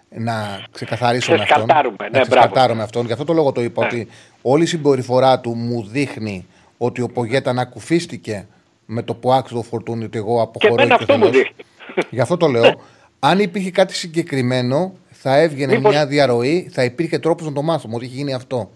να 0.09 0.65
ξεκαθαρίσω 0.71 1.31
με 1.31 1.41
αυτόν. 1.41 1.55
Ξεσκαρτάρουμε, 1.55 1.95
ναι, 1.99 2.05
να 2.05 2.09
μπράβο. 2.09 2.29
ξεσκαρτάρω 2.29 2.75
με 2.75 2.83
αυτόν. 2.83 3.05
Γι' 3.05 3.11
αυτό 3.11 3.23
το 3.23 3.33
λόγο 3.33 3.51
το 3.51 3.61
είπα 3.63 3.81
Ναι. 3.81 3.87
ότι 3.87 4.07
όλη 4.41 4.63
η 4.63 4.65
συμπεριφορά 4.65 5.39
του 5.39 5.53
μου 5.55 5.83
δείχνει 5.87 6.45
ότι 6.77 7.01
ο 7.01 7.07
Πογέτ 7.07 7.47
ανακουφίστηκε 7.47 8.47
με 8.85 9.01
το 9.01 9.15
που 9.15 9.33
άξιζε 9.33 9.55
το 9.59 9.61
φορτούνι 9.67 10.03
ότι 10.03 10.17
εγώ 10.17 10.35
Και 10.35 10.41
αποχωρώ 10.41 10.81
εμένα 10.81 10.95
αυτό 10.95 11.17
μου 11.17 11.25
εκδηλώς. 11.25 11.47
δείχνει. 11.47 12.05
Γι' 12.09 12.21
αυτό 12.21 12.37
το 12.37 12.47
λέω. 12.47 12.81
αν 13.19 13.39
υπήρχε 13.39 13.71
κάτι 13.71 13.93
συγκεκριμένο, 13.95 14.93
θα 15.09 15.37
έβγαινε 15.37 15.75
Μήπως- 15.75 15.91
μια 15.93 16.05
διαρροή, 16.07 16.69
θα 16.71 16.83
υπήρχε 16.83 17.19
τρόπος 17.19 17.45
να 17.47 17.53
το 17.53 17.61
μάθουμε 17.61 17.95
ότι 17.95 18.05
έχει 18.05 18.15
γίνει 18.15 18.33
αυτό. 18.33 18.71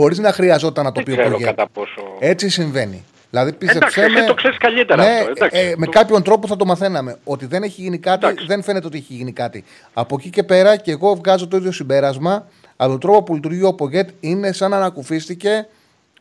Χωρίς 0.00 0.18
να 0.18 0.32
χρειαζόταν 0.32 0.84
να 0.84 0.92
το 0.92 1.02
Δεν 1.02 1.04
πει 1.04 1.12
ο 1.20 1.22
ξέρω 1.22 1.34
Πογέτ. 1.34 1.48
κατά 1.48 1.68
πόσο... 1.68 2.02
Έτσι 2.18 2.48
συμβαίνει. 2.48 3.04
Δηλαδή 3.30 3.52
πίστεψέ 3.52 4.00
Εντάξει, 4.00 4.00
εσύ 4.00 4.20
με. 4.22 4.26
το 4.26 4.34
ξέρεις 4.34 4.58
καλύτερα 4.58 5.02
ναι, 5.02 5.10
αυτό, 5.18 5.30
εντάξει. 5.30 5.60
ε, 5.60 5.74
με 5.76 5.84
Το- 5.84 5.90
κάποιον 5.90 6.22
τρόπο 6.22 6.46
θα 6.46 6.56
το 6.56 6.64
μαθαίναμε. 6.64 7.18
Ότι 7.24 7.46
δεν 7.46 7.62
έχει 7.62 7.80
γίνει 7.82 7.98
κάτι, 7.98 8.26
Εντάξει. 8.26 8.46
δεν 8.46 8.62
φαίνεται 8.62 8.86
ότι 8.86 8.96
έχει 8.96 9.12
γίνει 9.14 9.32
κάτι. 9.32 9.64
Από 9.94 10.16
εκεί 10.18 10.30
και 10.30 10.42
πέρα 10.42 10.76
και 10.76 10.90
εγώ 10.90 11.14
βγάζω 11.14 11.48
το 11.48 11.56
ίδιο 11.56 11.72
συμπέρασμα. 11.72 12.46
Από 12.76 12.90
τον 12.90 13.00
τρόπο 13.00 13.22
που 13.22 13.34
λειτουργεί 13.34 13.62
ο 13.64 13.74
Πογέτ 13.74 14.08
είναι 14.20 14.52
σαν 14.52 14.70
να 14.70 14.76
ανακουφίστηκε. 14.76 15.66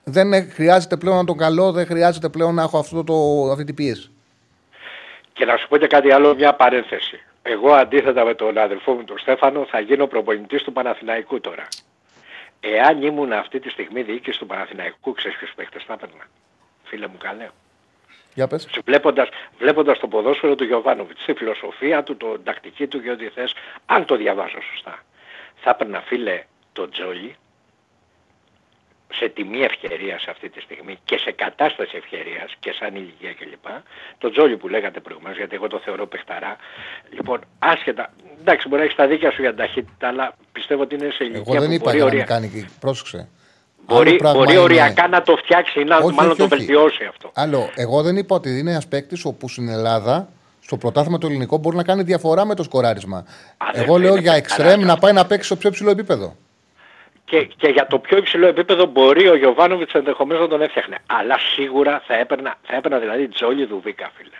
Δεν 0.03 0.33
ε, 0.33 0.41
χρειάζεται 0.41 0.97
πλέον 0.97 1.15
να 1.15 1.23
τον 1.25 1.37
καλώ, 1.37 1.71
δεν 1.71 1.85
χρειάζεται 1.85 2.29
πλέον 2.29 2.53
να 2.53 2.61
έχω 2.61 2.77
αυτό 2.77 3.03
το, 3.03 3.13
αυτή 3.51 3.63
την 3.63 3.75
πίεση. 3.75 4.09
Και 5.33 5.45
να 5.45 5.57
σου 5.57 5.67
πω 5.67 5.77
και 5.77 5.87
κάτι 5.87 6.11
άλλο, 6.11 6.35
μια 6.35 6.53
παρένθεση. 6.53 7.19
Εγώ 7.41 7.71
αντίθετα 7.73 8.25
με 8.25 8.33
τον 8.33 8.57
αδελφό 8.57 8.91
μου 8.91 9.03
τον 9.03 9.17
Στέφανο 9.17 9.65
θα 9.69 9.79
γίνω 9.79 10.07
προπονητής 10.07 10.63
του 10.63 10.73
Παναθηναϊκού 10.73 11.41
τώρα. 11.41 11.67
Εάν 12.59 13.01
ήμουν 13.01 13.34
αυτή 13.34 13.59
τη 13.59 13.69
στιγμή 13.69 14.01
διοίκηση 14.01 14.39
του 14.39 14.45
Παναθηναϊκού, 14.45 15.13
ξέρεις 15.13 15.38
ποιους 15.38 15.53
παίχτες 15.55 15.84
θα 15.84 15.93
έπαιρνα. 15.93 16.23
Φίλε 16.84 17.07
μου 17.07 17.17
καλέ. 17.17 17.49
Για 18.34 18.47
πες. 18.47 18.69
Βλέποντας, 18.85 19.29
βλέποντας 19.57 19.99
το 19.99 20.07
ποδόσφαιρο 20.07 20.55
του 20.55 20.63
Γιωβάνοβιτς, 20.63 21.25
τη 21.25 21.34
φιλοσοφία 21.34 22.03
του, 22.03 22.17
το 22.17 22.39
τακτική 22.39 22.88
του 22.88 23.01
και 23.01 23.11
ό,τι 23.11 23.29
θες, 23.29 23.53
αν 23.85 24.05
το 24.05 24.15
διαβάζω 24.15 24.61
σωστά, 24.71 25.03
θα 25.55 25.69
έπαιρνα 25.69 26.01
φίλε 26.01 26.43
το 26.73 26.89
Τζόλι 26.89 27.35
σε 29.13 29.27
τιμή 29.29 29.59
ευκαιρίας 29.61 30.25
αυτή 30.29 30.49
τη 30.49 30.61
στιγμή 30.61 30.97
και 31.05 31.17
σε 31.17 31.31
κατάσταση 31.31 31.93
ευκαιρίας 31.97 32.49
και 32.59 32.71
σαν 32.79 32.95
ηλικία 32.95 33.34
κλπ. 33.34 33.65
Το 34.17 34.29
Τζόλι 34.31 34.57
που 34.57 34.67
λέγατε 34.67 34.99
προηγουμένως, 34.99 35.38
γιατί 35.38 35.55
εγώ 35.55 35.67
το 35.67 35.79
θεωρώ 35.85 36.07
παιχταρά. 36.07 36.55
Λοιπόν, 37.17 37.39
άσχετα, 37.59 38.13
εντάξει 38.39 38.67
μπορεί 38.67 38.79
να 38.79 38.85
έχεις 38.85 38.97
τα 38.97 39.07
δίκια 39.07 39.31
σου 39.31 39.41
για 39.41 39.49
την 39.49 39.59
ταχύτητα, 39.59 40.07
αλλά 40.07 40.34
πιστεύω 40.51 40.81
ότι 40.81 40.95
είναι 40.95 41.09
σε 41.11 41.23
ηλικία 41.23 41.43
Εγώ 41.47 41.59
δεν 41.59 41.67
που 41.69 41.73
είπα 41.73 41.84
μπορεί, 41.84 41.95
για 41.95 42.03
να 42.05 42.09
ορια... 42.11 42.17
μην 42.17 42.25
κάνει. 42.34 42.47
και- 42.49 42.69
Πρόσεξε. 42.79 43.29
μπορεί, 43.85 44.09
Άλλο 44.09 44.17
πράγμα 44.17 44.39
μπορεί 44.39 44.51
είναι- 44.51 44.61
οριακά 44.61 45.07
να 45.07 45.21
το 45.21 45.35
φτιάξει 45.35 45.79
ή 45.79 45.84
να 45.84 45.97
Όχι, 45.97 46.15
μάλλον 46.15 46.31
όχι, 46.31 46.39
το 46.39 46.43
όχι. 46.45 46.55
βελτιώσει 46.55 47.03
αυτό. 47.05 47.31
Άλλο, 47.34 47.69
εγώ 47.75 48.01
δεν 48.01 48.17
είπα 48.17 48.35
ότι 48.35 48.59
είναι 48.59 48.71
ένας 48.71 48.88
παίκτης 48.88 49.25
όπου 49.25 49.49
στην 49.49 49.69
Ελλάδα, 49.69 50.29
στο 50.61 50.77
πρωτάθλημα 50.77 51.17
το 51.17 51.27
ελληνικό, 51.27 51.57
μπορεί 51.57 51.75
να 51.75 51.84
κάνει 51.84 52.03
διαφορά 52.03 52.45
με 52.45 52.55
το 52.55 52.63
σκοράρισμα. 52.63 53.25
δεν 53.73 53.81
εγώ 53.84 53.97
λέω 53.97 54.11
είναι 54.11 54.19
για 54.21 54.34
παικταράς 54.34 54.38
εξτρέμ 54.59 54.85
να 54.85 54.93
αυτό. 54.93 55.05
πάει 55.05 55.13
να 55.13 55.25
παίξει 55.25 55.45
στο 55.45 55.55
πιο 55.55 55.69
ψηλό 55.71 55.89
επίπεδο. 55.89 56.35
Και, 57.29 57.43
και 57.45 57.67
για 57.67 57.87
το 57.87 57.99
πιο 57.99 58.17
υψηλό 58.17 58.47
επίπεδο 58.47 58.85
μπορεί 58.85 59.27
ο 59.27 59.35
Γιωβάνοβιτς 59.35 59.93
ενδεχομένως 59.93 60.41
να 60.41 60.47
τον 60.47 60.61
έφτιαχνε. 60.61 60.97
Αλλά 61.05 61.37
σίγουρα 61.37 62.03
θα 62.07 62.13
έπαιρνα, 62.15 62.55
θα 62.61 62.75
έπαιρνα 62.75 62.99
δηλαδή 62.99 63.27
Τζόλι 63.27 63.65
Δουβίκα 63.65 64.11
φίλε. 64.15 64.37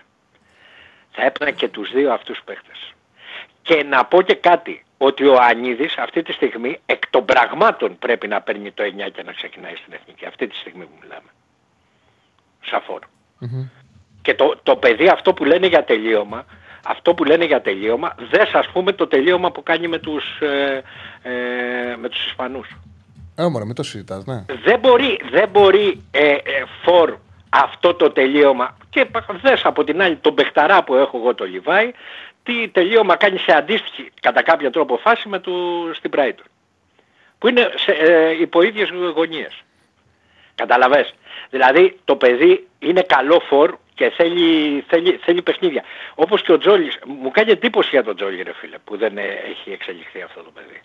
Θα 1.12 1.24
έπαιρνα 1.24 1.54
και 1.54 1.68
τους 1.68 1.92
δύο 1.92 2.14
αυτούς 2.14 2.42
παίχτες. 2.46 2.94
Και 3.62 3.84
να 3.84 4.06
πω 4.06 4.22
και 4.22 4.36
κάτι, 4.36 4.86
ότι 4.98 5.26
ο 5.26 5.38
Ανίδης 5.42 5.98
αυτή 5.98 6.22
τη 6.22 6.32
στιγμή 6.32 6.80
εκ 6.86 7.10
των 7.10 7.26
πραγμάτων 7.26 7.98
πρέπει 7.98 8.28
να 8.28 8.42
παίρνει 8.42 8.72
το 8.72 8.84
9 8.84 9.12
και 9.12 9.24
να 9.24 9.32
ξεκινάει 9.32 9.76
στην 9.76 9.94
Εθνική. 9.94 10.26
Αυτή 10.26 10.48
τη 10.48 10.56
στιγμή 10.56 10.84
που 10.84 10.98
μιλάμε. 11.02 11.30
Σαφόρ. 12.62 13.00
Και 14.22 14.34
το, 14.34 14.60
το 14.64 14.76
παιδί 14.76 15.08
αυτό 15.08 15.34
που 15.34 15.46
λένε 15.46 15.68
για 15.68 15.84
τελείωμα, 15.84 16.46
αυτό 16.88 17.14
που 17.14 17.24
λένε 17.24 17.46
για 17.46 17.62
τελείωμα, 17.62 18.16
δες 18.30 18.54
ας 18.54 18.68
πούμε 18.74 18.92
το 18.92 19.08
τελείωμα 19.08 19.52
που 19.52 19.64
κάνει 19.64 19.88
με 19.88 19.98
τους, 19.98 20.40
ε, 20.40 20.84
ε, 21.22 21.96
με 21.96 22.10
τους 22.10 22.26
Ισπανούς. 22.26 22.68
Ε, 23.36 23.48
μωρέ, 23.48 23.66
μην 23.66 23.76
το 23.76 23.84
συζητάς, 23.84 24.26
ναι. 24.26 24.46
Δεν 24.64 24.80
μπορεί, 24.80 25.20
δεν 25.32 25.50
μπορεί 25.50 26.04
ε, 26.12 26.32
ε, 26.32 26.40
for 26.86 27.14
αυτό 27.50 27.94
το 27.94 28.12
τελείωμα 28.12 28.78
και 28.90 29.08
δες 29.42 29.62
από 29.64 29.84
την 29.84 30.02
άλλη 30.02 30.16
τον 30.16 30.34
παιχταρά 30.34 30.84
που 30.84 30.96
έχω 30.96 31.18
εγώ 31.18 31.36
το 31.36 31.46
Λιβάη 31.46 31.92
τι 32.44 32.68
τελείωμα 32.68 33.16
κάνει 33.16 33.38
σε 33.38 33.52
αντίστοιχη 33.52 34.12
κατά 34.22 34.44
κάποιο 34.44 34.70
τρόπο 34.70 34.98
φάση 34.98 35.30
με 35.30 35.40
του 35.40 35.54
στην 35.94 36.12
Brighton 36.16 36.46
που 37.38 37.48
είναι 37.48 37.70
σε, 37.76 37.92
ε, 37.92 38.42
υπό 38.42 38.62
ίδιες 38.62 38.90
γωνίες. 39.16 39.64
Καταλαβες. 40.56 41.14
Δηλαδή 41.50 42.00
το 42.06 42.16
παιδί 42.16 42.68
είναι 42.80 43.02
καλό 43.02 43.40
φορ 43.40 43.78
και 43.98 44.12
θέλει, 44.18 44.84
θέλει, 44.88 45.20
θέλει 45.26 45.42
παιχνίδια. 45.42 45.84
Όπως 46.16 46.42
και 46.42 46.52
ο 46.52 46.58
Τζόλης. 46.58 47.00
Μου 47.22 47.32
κάνει 47.32 47.52
εντύπωση 47.52 47.90
για 47.92 48.04
τον 48.04 48.16
Τζόλη 48.16 48.42
ρε 48.44 48.54
φίλε 48.60 48.78
που 48.86 48.98
δεν 48.98 49.18
ε, 49.18 49.22
έχει 49.52 49.72
εξελιχθεί 49.72 50.22
αυτό 50.22 50.40
το 50.42 50.52
παιδί. 50.56 50.80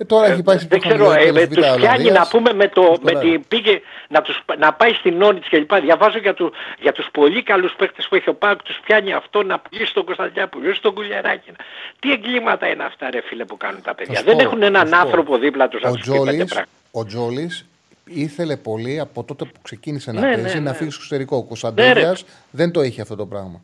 Ε, 0.00 0.04
τώρα 0.04 0.26
έχει 0.26 0.42
πάει 0.42 0.56
στην 0.56 0.68
Δεν 0.68 0.80
ξέρω, 0.80 1.12
ε, 1.12 1.32
με, 1.32 1.46
τους 1.46 1.66
πιάνει 1.76 2.10
να 2.10 2.26
πούμε 2.28 2.52
με, 2.52 2.68
το, 2.68 2.82
με 3.00 3.12
Τώρα. 3.12 3.24
την 3.24 3.44
πήγε 3.48 3.80
να, 4.08 4.22
τους, 4.22 4.44
να 4.58 4.72
πάει 4.72 4.92
στην 4.92 5.22
Όνιτς 5.22 5.48
και 5.48 5.58
λοιπά. 5.58 5.80
Διαβάζω 5.80 6.18
για, 6.18 6.34
του, 6.34 6.52
για 6.80 6.92
τους 6.92 7.08
πολύ 7.12 7.42
καλούς 7.42 7.74
παίκτες 7.78 8.08
που 8.08 8.14
έχει 8.14 8.28
ο 8.28 8.34
Πάουκ, 8.34 8.62
τους 8.62 8.78
πιάνει 8.84 9.12
αυτό 9.12 9.42
να 9.42 9.58
πουλήσει 9.58 9.94
τον 9.94 10.04
Κωνσταντιάπουλο, 10.04 10.74
στον 10.74 10.94
Κουλιαράκη. 10.94 11.50
Τι 11.98 12.12
εγκλήματα 12.12 12.66
είναι 12.68 12.84
αυτά 12.84 13.10
ρε 13.10 13.20
φίλε 13.20 13.44
που 13.44 13.56
κάνουν 13.56 13.82
τα 13.82 13.94
παιδιά; 13.94 14.18
σου 14.18 14.24
Δεν 14.24 14.36
πω, 14.36 14.42
έχουν 14.42 14.58
θα 14.58 14.66
έναν 14.66 14.86
σου 14.86 14.92
πω. 14.92 14.98
άνθρωπο 14.98 15.38
δίπλα 15.38 15.68
τους 15.68 15.82
να 15.82 15.90
Ο 15.90 15.92
τους 15.92 16.04
πει 16.04 16.10
πέντε 16.10 16.22
Τζόλης, 16.24 16.44
πράγματα. 16.44 16.70
ο 16.90 17.04
Τζόλης 17.04 17.66
ήθελε 18.08 18.56
πολύ 18.56 19.00
από 19.00 19.24
τότε 19.24 19.44
που 19.44 19.60
ξεκίνησε 19.62 20.12
να 20.12 20.20
Ναι, 20.20 20.34
παίζει 20.34 20.54
ναι, 20.58 20.64
να 20.64 20.70
ναι. 20.70 20.76
φύγει 20.76 20.90
στο 20.90 20.98
εξωτερικό. 21.00 21.36
Ο 21.36 21.40
Ναι, 21.40 21.46
Κωνσταντέλιας 21.46 22.24
δεν 22.50 22.70
το 22.72 22.82
είχε 22.82 23.00
αυτό 23.00 23.16
το 23.16 23.26
πράγμα. 23.26 23.62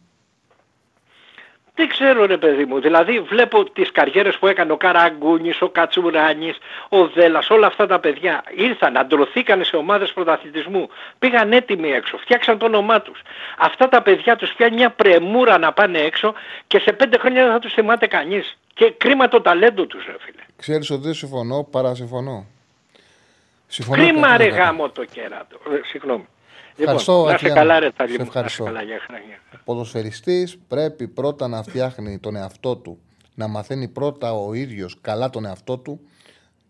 Δεν 1.76 1.88
ξέρω 1.88 2.26
ρε 2.26 2.36
παιδί 2.36 2.64
μου, 2.64 2.80
δηλαδή 2.80 3.20
βλέπω 3.20 3.70
τις 3.70 3.92
καριέρες 3.92 4.38
που 4.38 4.46
έκανε 4.46 4.72
ο 4.72 4.76
Καραγκούνης, 4.76 5.60
ο 5.62 5.68
Κατσουράνης, 5.68 6.56
ο 6.88 7.06
Δέλας, 7.08 7.50
όλα 7.50 7.66
αυτά 7.66 7.86
τα 7.86 8.00
παιδιά 8.00 8.44
ήρθαν, 8.56 8.96
αντρωθήκαν 8.96 9.64
σε 9.64 9.76
ομάδες 9.76 10.12
πρωταθλητισμού, 10.12 10.88
πήγαν 11.18 11.52
έτοιμοι 11.52 11.90
έξω, 11.90 12.16
φτιάξαν 12.18 12.58
το 12.58 12.64
όνομά 12.66 13.00
τους. 13.02 13.20
Αυτά 13.58 13.88
τα 13.88 14.02
παιδιά 14.02 14.36
τους 14.36 14.52
πιάνει 14.56 14.74
μια 14.74 14.90
πρεμούρα 14.90 15.58
να 15.58 15.72
πάνε 15.72 15.98
έξω 15.98 16.34
και 16.66 16.78
σε 16.78 16.92
πέντε 16.92 17.18
χρόνια 17.18 17.42
δεν 17.44 17.52
θα 17.52 17.58
τους 17.58 17.72
θυμάται 17.72 18.06
κανείς. 18.06 18.58
Και 18.74 18.90
κρίμα 18.96 19.28
το 19.28 19.40
ταλέντο 19.40 19.86
τους 19.86 20.04
ρε 20.06 20.16
φίλε. 20.18 20.42
Ξέρεις 20.56 20.90
ότι 20.90 21.02
δεν 21.02 21.14
συμφωνώ, 21.14 21.68
παρά 21.70 21.94
συμφωνώ. 23.74 24.02
Συμφωνώ 24.02 24.20
Κρίμα 24.20 24.36
ρε 24.36 24.48
100%. 24.52 24.56
γάμο 24.56 24.90
το 24.90 25.04
κέρατο. 25.04 25.56
Ε, 25.56 25.86
συγγνώμη. 25.88 26.26
Ευχαριστώ, 26.76 27.12
να 27.24 27.24
είσαι 27.24 27.34
Αττιάνα. 27.34 27.54
καλά, 27.54 27.78
ρε 27.78 27.86
Σε 27.86 27.92
Τάλι 27.96 28.10
μου. 28.10 28.16
Να 28.18 28.22
είσαι 28.24 28.28
ευχαριστώ. 28.28 28.64
καλά, 28.64 28.82
για 28.82 28.98
χρόνια. 29.06 29.38
Ο 29.54 29.58
ποδοσφαιριστής 29.64 30.58
πρέπει 30.68 31.08
πρώτα 31.08 31.48
να 31.48 31.62
φτιάχνει 31.62 32.18
τον 32.18 32.36
εαυτό 32.36 32.76
του, 32.76 32.98
να 33.34 33.48
μαθαίνει 33.48 33.88
πρώτα 33.88 34.32
ο 34.32 34.52
ίδιος 34.54 34.98
καλά 35.00 35.30
τον 35.30 35.44
εαυτό 35.44 35.78
του, 35.78 36.00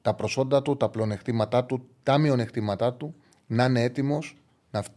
τα 0.02 0.14
προσόντα 0.14 0.62
του, 0.62 0.76
τα 0.76 0.88
πλεονεκτήματά 0.88 1.64
του, 1.64 1.88
τα 2.02 2.18
μειονεκτήματά 2.18 2.94
του, 2.94 3.14
να 3.46 3.64
είναι 3.64 3.82
έτοιμος 3.82 4.36
να, 4.70 4.82
φ- 4.82 4.90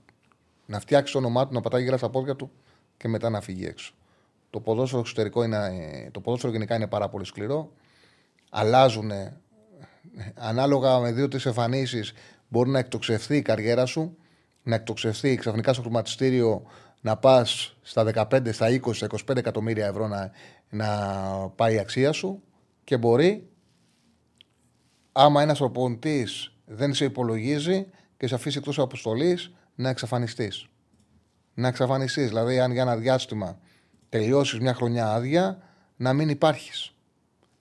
να 0.65 0.79
φτιάξει 0.79 1.13
το 1.13 1.19
όνομά 1.19 1.47
του, 1.47 1.53
να 1.53 1.61
πατάει 1.61 1.83
γύρω 1.83 1.97
στα 1.97 2.09
πόδια 2.09 2.35
του 2.35 2.51
και 2.97 3.07
μετά 3.07 3.29
να 3.29 3.41
φύγει 3.41 3.65
έξω. 3.65 3.93
Το 4.49 4.59
ποδόσφαιρο 4.59 4.99
εξωτερικό 5.01 5.43
είναι, 5.43 5.57
ε, 6.05 6.09
το 6.11 6.19
ποδόσφαιρο 6.19 6.51
γενικά 6.51 6.75
είναι 6.75 6.87
πάρα 6.87 7.09
πολύ 7.09 7.25
σκληρό. 7.25 7.71
Αλλάζουν 8.49 9.11
ε, 9.11 9.37
ανάλογα 10.35 10.99
με 10.99 11.11
δύο-τρεις 11.11 11.45
εμφανίσεις 11.45 12.13
μπορεί 12.47 12.69
να 12.69 12.79
εκτοξευθεί 12.79 13.35
η 13.35 13.41
καριέρα 13.41 13.85
σου, 13.85 14.17
να 14.63 14.75
εκτοξευθεί 14.75 15.35
ξαφνικά 15.35 15.73
στο 15.73 15.81
χρηματιστήριο 15.81 16.63
να 17.01 17.17
πας 17.17 17.77
στα 17.81 18.27
15, 18.31 18.53
στα 18.53 18.67
20, 18.67 18.93
στα 18.93 19.07
25 19.27 19.35
εκατομμύρια 19.37 19.87
ευρώ 19.87 20.07
να, 20.07 20.31
να 20.69 20.87
πάει 21.55 21.75
η 21.75 21.79
αξία 21.79 22.11
σου 22.11 22.43
και 22.83 22.97
μπορεί 22.97 23.49
άμα 25.11 25.41
ένας 25.41 25.57
προπονητής 25.57 26.51
δεν 26.65 26.93
σε 26.93 27.05
υπολογίζει 27.05 27.87
και 28.17 28.27
σε 28.27 28.35
αφήσει 28.35 28.57
εκτός 28.57 28.79
αποστολής 28.79 29.51
να 29.75 29.89
εξαφανιστείς. 29.89 30.67
Να 31.53 31.67
εξαφανιστείς. 31.67 32.27
Δηλαδή, 32.27 32.59
αν 32.59 32.71
για 32.71 32.81
ένα 32.81 32.95
διάστημα 32.95 33.59
τελειώσεις 34.09 34.59
μια 34.59 34.73
χρονιά 34.73 35.11
άδεια, 35.11 35.61
να 35.95 36.13
μην 36.13 36.29
υπάρχεις. 36.29 36.95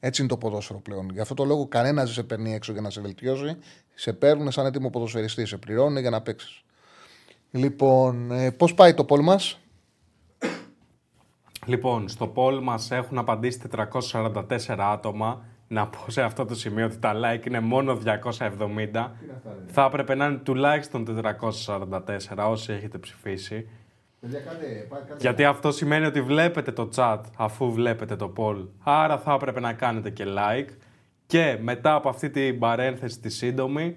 Έτσι 0.00 0.20
είναι 0.20 0.30
το 0.30 0.36
ποδόσφαιρο 0.36 0.78
πλέον. 0.78 1.10
Γι' 1.12 1.20
αυτό 1.20 1.34
το 1.34 1.44
λόγο 1.44 1.66
κανένας 1.66 2.04
δεν 2.04 2.14
σε 2.14 2.22
παίρνει 2.22 2.54
έξω 2.54 2.72
για 2.72 2.80
να 2.80 2.90
σε 2.90 3.00
βελτιώσει. 3.00 3.56
Σε 3.94 4.12
παίρνουν 4.12 4.50
σαν 4.50 4.66
έτοιμο 4.66 4.90
ποδοσφαιριστή. 4.90 5.46
Σε 5.46 5.56
πληρώνουν 5.56 5.98
για 5.98 6.10
να 6.10 6.20
παίξεις. 6.20 6.64
Λοιπόν, 7.50 8.30
ε, 8.30 8.50
πώς 8.50 8.74
πάει 8.74 8.94
το 8.94 9.04
πόλ 9.04 9.22
μας; 9.22 9.60
Λοιπόν, 11.66 12.08
στο 12.08 12.32
poll 12.34 12.60
μας 12.62 12.90
έχουν 12.90 13.18
απαντήσει 13.18 13.60
444 13.68 14.78
άτομα. 14.78 15.44
Να 15.68 15.86
πω 15.86 16.10
σε 16.10 16.22
αυτό 16.22 16.44
το 16.44 16.54
σημείο 16.54 16.84
ότι 16.84 16.98
τα 16.98 17.12
like 17.14 17.46
είναι 17.46 17.60
μόνο 17.60 17.98
270. 18.04 19.12
Θα 19.66 19.84
έπρεπε 19.84 20.14
να 20.14 20.26
είναι 20.26 20.36
τουλάχιστον 20.36 21.04
444 21.04 22.48
όσοι 22.48 22.72
έχετε 22.72 22.98
ψηφίσει. 22.98 23.68
Γιατί 25.18 25.44
αυτό 25.44 25.72
σημαίνει 25.72 26.06
ότι 26.06 26.22
βλέπετε 26.22 26.72
το 26.72 26.88
chat 26.94 27.20
αφού 27.36 27.72
βλέπετε 27.72 28.16
το 28.16 28.32
poll. 28.36 28.66
Άρα 28.82 29.18
θα 29.18 29.32
έπρεπε 29.32 29.60
να 29.60 29.72
κάνετε 29.72 30.10
και 30.10 30.24
like. 30.26 30.68
Και 31.26 31.58
μετά 31.60 31.94
από 31.94 32.08
αυτή 32.08 32.30
την 32.30 32.58
παρένθεση 32.58 33.20
τη 33.20 33.28
σύντομη, 33.28 33.96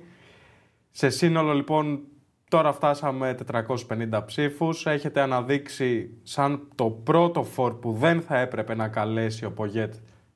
σε 0.91 1.09
σύνολο 1.09 1.53
λοιπόν 1.53 2.01
τώρα 2.49 2.73
φτάσαμε 2.73 3.37
450 3.51 4.21
ψήφους. 4.25 4.85
Έχετε 4.85 5.21
αναδείξει 5.21 6.17
σαν 6.23 6.67
το 6.75 6.89
πρώτο 6.89 7.43
φορ 7.43 7.73
που 7.73 7.91
δεν 7.91 8.21
θα 8.21 8.37
έπρεπε 8.37 8.75
να 8.75 8.87
καλέσει 8.87 9.45
ο 9.45 9.51
Πογέτ 9.51 9.93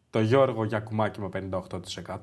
το 0.10 0.20
Γιώργο 0.22 0.64
Γιακουμάκη 0.64 1.22
με 1.22 1.30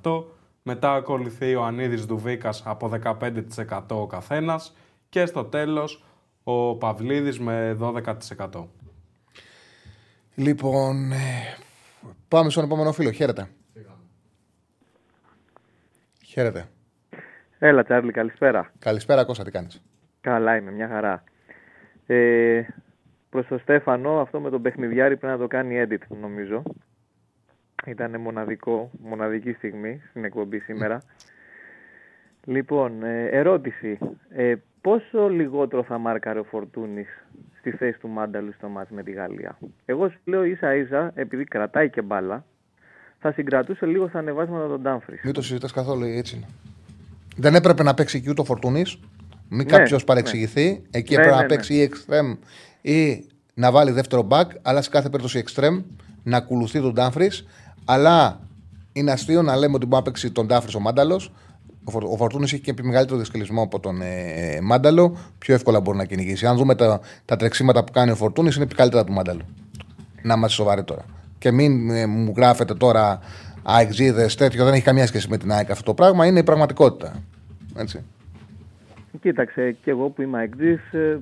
58%. 0.03 0.25
Μετά 0.63 0.95
ακολουθεί 0.95 1.55
ο 1.55 1.65
Ανίδης 1.65 2.05
Δουβίκας 2.05 2.63
από 2.67 2.91
15% 3.03 3.81
ο 3.89 4.07
καθένας. 4.07 4.77
Και 5.09 5.27
στο 5.27 5.45
τέλος 5.45 6.05
ο 6.45 6.77
Παυλίδης 6.77 7.41
με 7.41 7.77
12%. 7.81 8.69
Λοιπόν, 10.35 11.13
ε, 11.13 11.57
πάμε 12.29 12.51
στον 12.51 12.65
επόμενο 12.65 12.93
φίλο. 12.93 13.11
Χαίρετε. 13.11 13.49
Χαίρετε. 16.25 16.69
Έλα, 17.59 17.85
Τσάρλι, 17.85 18.13
καλησπέρα. 18.13 18.73
Καλησπέρα, 18.79 19.25
Κώστα, 19.25 19.45
τι 19.45 19.51
κάνεις; 19.51 19.83
Καλά 20.21 20.57
είμαι, 20.57 20.71
μια 20.71 20.89
χαρά. 20.89 21.25
Ε, 22.07 22.63
προς 23.31 23.47
τον 23.47 23.59
Στέφανο, 23.59 24.21
αυτό 24.21 24.41
με 24.41 24.51
τον 24.51 24.63
παιχνιδιάρη 24.63 25.17
πρέπει 25.17 25.33
να 25.33 25.39
το 25.39 25.47
κάνει 25.47 25.85
edit, 25.87 26.17
νομίζω. 26.21 26.63
Ήταν 27.87 28.21
μοναδικό, 28.21 28.91
μοναδική 29.03 29.53
στιγμή 29.53 30.03
στην 30.11 30.25
εκπομπή 30.25 30.59
σήμερα. 30.59 31.03
Λοιπόν, 32.45 33.03
ε, 33.03 33.27
ερώτηση. 33.27 33.99
Ε, 34.29 34.55
πόσο 34.81 35.29
λιγότερο 35.29 35.83
θα 35.83 35.99
μάρκαρε 35.99 36.39
ο 36.39 36.45
Φορτούνης 36.45 37.09
στη 37.59 37.71
θέση 37.71 37.99
του 37.99 38.09
Μάνταλου 38.09 38.53
στο 38.53 38.69
μάτς 38.69 38.91
με 38.91 39.03
τη 39.03 39.11
Γαλλία; 39.11 39.59
Εγώ 39.85 40.09
σου 40.09 40.19
λέω 40.25 40.45
ίσα 40.45 40.75
ίσα, 40.75 41.11
επειδή 41.15 41.45
κρατάει 41.45 41.91
και 41.91 42.03
μπάλα, 42.03 42.45
θα 43.19 43.33
συγκρατούσε 43.33 43.87
λίγο 43.87 44.09
στα 44.09 44.19
ανεβάσματα 44.19 44.67
των 44.69 44.81
Ντάμφρις. 44.81 45.21
Μην 45.25 45.33
το 45.33 45.43
συζητάς 45.43 45.73
καθόλου, 45.73 46.05
έτσι 46.05 46.37
είναι. 46.37 46.47
Δεν 47.37 47.55
έπρεπε 47.55 47.83
να 47.83 47.95
παίξει 47.95 48.17
εκεί 48.17 48.31
ούτε 48.31 48.41
ο 48.41 48.45
Φορτούνης. 48.45 48.99
Μην 49.49 49.59
Ναι, 49.59 49.65
κάποιος 49.65 50.01
ναι. 50.01 50.07
παρεξηγηθεί. 50.07 50.83
Εκεί 50.91 51.15
Ναι, 51.15 51.21
έπρεπε 51.21 51.37
ναι, 51.37 51.43
να 51.43 51.49
παίξει 51.49 51.75
ή 51.75 51.91
extreme 51.93 52.37
ή 52.81 53.25
να 53.55 53.71
βάλει 53.71 53.91
δεύτερο 53.91 54.27
back. 54.31 54.45
Αλλά 54.63 54.83
σε 54.83 54.91
κάθε 54.91 55.09
περίπτωση 55.09 55.45
extreme 55.47 55.83
να 56.23 56.37
ακολουθεί 56.37 56.81
τον 56.81 56.93
Ντάμφρι. 56.93 57.31
Αλλά 57.85 58.41
είναι 58.93 59.11
αστείο 59.11 59.43
να 59.43 59.57
λέμε 59.57 59.75
ότι 59.75 59.87
μπορεί 59.87 60.03
να 60.05 60.11
παίξει 60.11 60.31
τον 60.31 60.47
Ντάμφρι 60.47 60.77
ο 60.77 60.81
Μάνταλος. 60.81 61.33
Ο, 61.85 61.91
Φορ, 61.91 62.05
ο 62.05 62.17
Φορτούνης 62.17 62.53
έχει 62.53 62.63
και 62.63 62.75
μεγαλύτερο 62.83 63.19
δυσκολισμό 63.19 63.63
από 63.63 63.81
τον 63.81 64.01
ε, 64.03 64.59
Μάνταλο. 64.63 65.17
Πιο 65.39 65.55
εύκολα 65.55 65.81
μπορεί 65.81 65.97
να 65.97 66.05
κυνηγήσει. 66.05 66.47
Αν 66.47 66.57
δούμε 66.57 66.75
τα, 66.75 67.01
τα 67.25 67.37
τρεξίματα 67.37 67.85
που 67.85 67.93
κάνει 67.93 68.11
ο 68.11 68.15
Φορτούνης, 68.15 68.57
είναι 68.57 68.67
καλύτερα 68.77 69.05
του 69.05 69.13
Μάνταλου. 69.13 69.45
Να 70.23 70.35
είμαστε 70.35 70.57
σοβαροί 70.57 70.85
τώρα. 70.85 71.05
Και 71.39 71.51
μην 71.51 71.91
ε, 71.91 72.07
μου 72.07 72.33
γράφετε 72.37 72.75
τώρα 72.75 73.21
αεξίδε 73.63 74.27
τέτοιο, 74.37 74.65
δεν 74.65 74.75
έχει 74.75 74.83
καμία 74.83 75.07
σχέση 75.07 75.29
με 75.29 75.37
την 75.37 75.53
ΑΕΚ 75.53 75.71
αυτό 75.71 75.85
το 75.85 75.95
πράγμα. 75.95 76.27
Είναι 76.27 76.39
η 76.39 76.43
πραγματικότητα. 76.45 77.23
Έτσι. 77.77 78.05
Κοίταξε, 79.21 79.77
και 79.83 79.91
εγώ 79.91 80.09
που 80.09 80.23
είμαι 80.23 80.39
αεκτζής, 80.39 80.93
ε, 80.93 81.19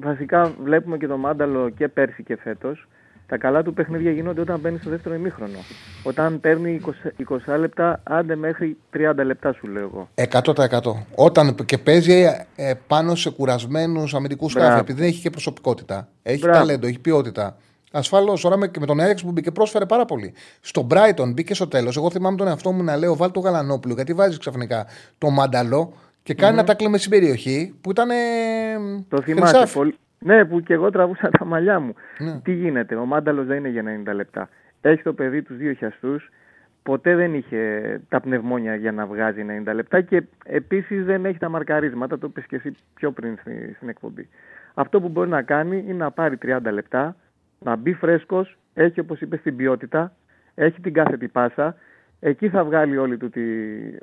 βασικά 0.00 0.52
βλέπουμε 0.62 0.96
και 0.96 1.06
το 1.06 1.16
Μάνταλο 1.16 1.70
και 1.70 1.88
πέρσι 1.88 2.22
και 2.22 2.36
φέτος. 2.36 2.88
Τα 3.32 3.38
καλά 3.38 3.62
του 3.62 3.72
παιχνίδια 3.74 4.10
γίνονται 4.10 4.40
όταν 4.40 4.58
μπαίνεις 4.60 4.80
στο 4.80 4.90
δεύτερο 4.90 5.14
ημίχρονο. 5.14 5.58
Όταν 6.02 6.40
παίρνει 6.40 6.80
20, 6.84 7.52
20 7.54 7.58
λεπτά, 7.58 8.00
άντε 8.02 8.36
μέχρι 8.36 8.76
30 8.96 9.12
λεπτά 9.24 9.52
σου 9.52 9.66
λέω 9.66 9.82
εγώ. 9.82 10.08
100%. 10.14 10.78
Όταν 11.14 11.54
και 11.64 11.78
παίζει 11.78 12.24
ε, 12.56 12.72
πάνω 12.86 13.14
σε 13.14 13.30
κουρασμένους 13.30 14.14
αμυντικούς 14.14 14.52
Μπράβο. 14.52 14.68
σκάφη, 14.68 14.82
επειδή 14.82 15.00
δεν 15.00 15.08
έχει 15.08 15.20
και 15.20 15.30
προσωπικότητα. 15.30 16.08
Έχει 16.22 16.38
Μπράβο. 16.38 16.58
ταλέντο, 16.58 16.86
έχει 16.86 16.98
ποιότητα. 16.98 17.56
Ασφαλώς, 17.92 18.40
τώρα 18.40 18.56
με, 18.56 18.68
και 18.68 18.80
με 18.80 18.86
τον 18.86 19.00
Έρεξ 19.00 19.22
που 19.22 19.30
μπήκε 19.32 19.50
πρόσφερε 19.50 19.86
πάρα 19.86 20.04
πολύ. 20.04 20.34
Στον 20.60 20.86
Brighton 20.90 21.32
μπήκε 21.34 21.54
στο 21.54 21.68
τέλος. 21.68 21.96
Εγώ 21.96 22.10
θυμάμαι 22.10 22.36
τον 22.36 22.46
εαυτό 22.48 22.72
μου 22.72 22.82
να 22.82 22.96
λέω: 22.96 23.16
Βάλει 23.16 23.32
το 23.32 23.40
Γαλανόπουλο, 23.40 23.94
γιατί 23.94 24.12
βάζεις 24.14 24.38
ξαφνικά 24.38 24.86
το 25.18 25.30
μάνταλο 25.30 25.92
και 26.22 26.34
κάνει 26.34 26.52
Μμμ. 26.52 26.58
ένα 26.58 26.66
τάκλι 26.66 26.88
με 26.88 26.98
στην 26.98 27.10
περιοχή 27.10 27.74
που 27.80 27.90
ήταν. 27.90 28.10
Ε, 28.10 28.14
Το 29.08 29.22
θυμάσαι 29.22 29.46
χρυσάφι. 29.52 29.74
πολύ. 29.74 29.96
Ναι, 30.24 30.44
που 30.44 30.60
και 30.60 30.72
εγώ 30.72 30.90
τραβούσα 30.90 31.28
τα 31.30 31.44
μαλλιά 31.44 31.80
μου. 31.80 31.94
Ναι. 32.18 32.40
Τι 32.40 32.52
γίνεται, 32.52 32.94
ο 32.94 33.04
Μάνταλος 33.06 33.46
δεν 33.46 33.56
είναι 33.64 33.68
για 33.68 33.82
90 34.10 34.14
λεπτά. 34.14 34.48
Έχει 34.80 35.02
το 35.02 35.12
παιδί 35.12 35.42
τους 35.42 35.56
δύο 35.56 35.72
χιαστούς, 35.72 36.30
ποτέ 36.82 37.14
δεν 37.16 37.34
είχε 37.34 37.80
τα 38.08 38.20
πνευμόνια 38.20 38.74
για 38.74 38.92
να 38.92 39.06
βγάζει 39.06 39.44
90 39.66 39.72
λεπτά 39.74 40.00
και 40.00 40.22
επίσης 40.44 41.04
δεν 41.04 41.24
έχει 41.24 41.38
τα 41.38 41.48
μαρκαρίσματα, 41.48 42.18
το 42.18 42.26
είπες 42.30 42.46
και 42.46 42.56
εσύ 42.56 42.74
πιο 42.94 43.10
πριν 43.10 43.36
στη- 43.40 43.72
στην 43.76 43.88
εκπομπή. 43.88 44.28
Αυτό 44.74 45.00
που 45.00 45.08
μπορεί 45.08 45.28
να 45.28 45.42
κάνει 45.42 45.84
είναι 45.88 46.04
να 46.04 46.10
πάρει 46.10 46.36
30 46.36 46.70
λεπτά, 46.72 47.16
να 47.58 47.76
μπει 47.76 47.92
φρέσκος, 47.92 48.58
έχει 48.74 49.00
όπως 49.00 49.20
είπες 49.20 49.40
την 49.42 49.56
ποιότητα, 49.56 50.12
έχει 50.54 50.80
την 50.80 50.92
κάθετη 50.92 51.28
πάσα, 51.28 51.76
εκεί 52.20 52.48
θα 52.48 52.64
βγάλει 52.64 52.96
όλη 52.96 53.16
του 53.16 53.30
τη... 53.30 53.40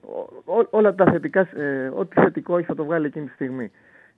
ό- 0.02 0.54
ό- 0.60 0.68
όλα 0.70 0.96
τα 0.96 1.06
θετικά, 1.12 1.40
ε, 1.56 1.92
ό,τι 1.94 2.22
θετικό 2.22 2.58
έχει 2.58 2.66
θα 2.66 2.76
το 2.76 2.86
βγάλει 2.86 3.06
εκείνη 3.06 3.26
τη 3.26 3.32
στιγμή. 3.34 3.72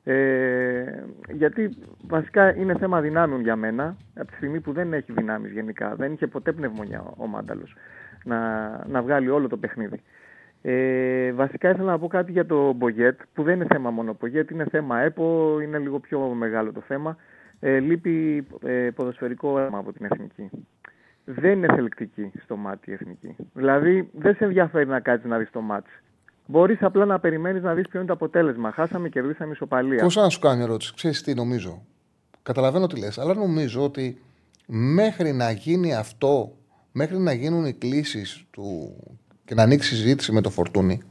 Ε, 0.03 1.03
γιατί 1.31 1.69
βασικά 2.07 2.55
είναι 2.55 2.77
θέμα 2.77 3.01
δυνάμεων 3.01 3.41
για 3.41 3.55
μένα, 3.55 3.95
από 4.15 4.27
τη 4.27 4.35
στιγμή 4.35 4.59
που 4.59 4.71
δεν 4.71 4.93
έχει 4.93 5.11
δυνάμεις 5.11 5.51
γενικά, 5.51 5.95
δεν 5.95 6.13
είχε 6.13 6.27
ποτέ 6.27 6.51
πνευμονιά 6.51 7.01
ο, 7.01 7.13
ο 7.17 7.27
Μάνταλος 7.27 7.75
να, 8.23 8.69
να 8.87 9.01
βγάλει 9.01 9.29
όλο 9.29 9.47
το 9.47 9.57
παιχνίδι. 9.57 10.01
Ε, 10.61 11.31
βασικά 11.31 11.69
ήθελα 11.69 11.91
να 11.91 11.99
πω 11.99 12.07
κάτι 12.07 12.31
για 12.31 12.45
το 12.45 12.73
Μπογιέτ, 12.73 13.19
που 13.33 13.43
δεν 13.43 13.55
είναι 13.55 13.65
θέμα 13.69 13.89
μόνο 13.89 14.15
Μπογιέτ, 14.19 14.49
είναι 14.51 14.65
θέμα 14.65 14.99
ΕΠΟ, 14.99 15.59
είναι 15.61 15.77
λίγο 15.77 15.99
πιο 15.99 16.19
μεγάλο 16.19 16.71
το 16.71 16.81
θέμα. 16.81 17.17
Ε, 17.59 17.79
λείπει 17.79 18.47
ε, 18.63 18.89
ποδοσφαιρικό 18.95 19.59
αίμα 19.59 19.77
από 19.77 19.93
την 19.93 20.05
Εθνική. 20.05 20.49
Δεν 21.25 21.51
είναι 21.51 21.73
θελκτική 21.75 22.31
στο 22.43 22.55
μάτι 22.55 22.89
η 22.89 22.93
Εθνική. 22.93 23.35
Δηλαδή 23.53 24.09
δεν 24.13 24.35
σε 24.35 24.43
ενδιαφέρει 24.43 24.87
να 24.87 24.99
κάτσεις 24.99 25.29
να 25.29 25.37
δεις 25.37 25.49
το 25.51 25.61
μάτι. 25.61 25.89
Μπορείς 26.51 26.81
απλά 26.81 27.05
να 27.05 27.19
περιμένεις 27.19 27.63
να 27.63 27.73
δεις 27.73 27.87
ποιο 27.87 27.99
είναι 27.99 28.07
το 28.07 28.13
αποτέλεσμα. 28.13 28.71
Χάσαμε, 28.71 29.09
κερδίσαμε 29.09 29.51
ισοπαλία. 29.51 30.03
Πώς 30.03 30.15
να 30.15 30.29
σου 30.29 30.39
κάνω 30.39 30.63
ερώτηση, 30.63 30.93
ξέρεις 30.95 31.21
τι 31.21 31.33
νομίζω. 31.33 31.81
Καταλαβαίνω 32.43 32.87
τι 32.87 32.99
λες, 32.99 33.17
αλλά 33.17 33.33
νομίζω 33.33 33.83
ότι 33.83 34.21
μέχρι 34.65 35.33
να 35.33 35.51
γίνει 35.51 35.95
αυτό, 35.95 36.51
μέχρι 36.91 37.17
να 37.17 37.33
γίνουν 37.33 37.65
οι 37.65 37.73
κλήσεις 37.73 38.45
του 38.51 38.95
και 39.45 39.55
να 39.55 39.63
ανοίξει 39.63 39.93
η 39.93 39.97
συζήτηση 39.97 40.31
με 40.31 40.41
το 40.41 40.49
φορτούνι 40.49 41.01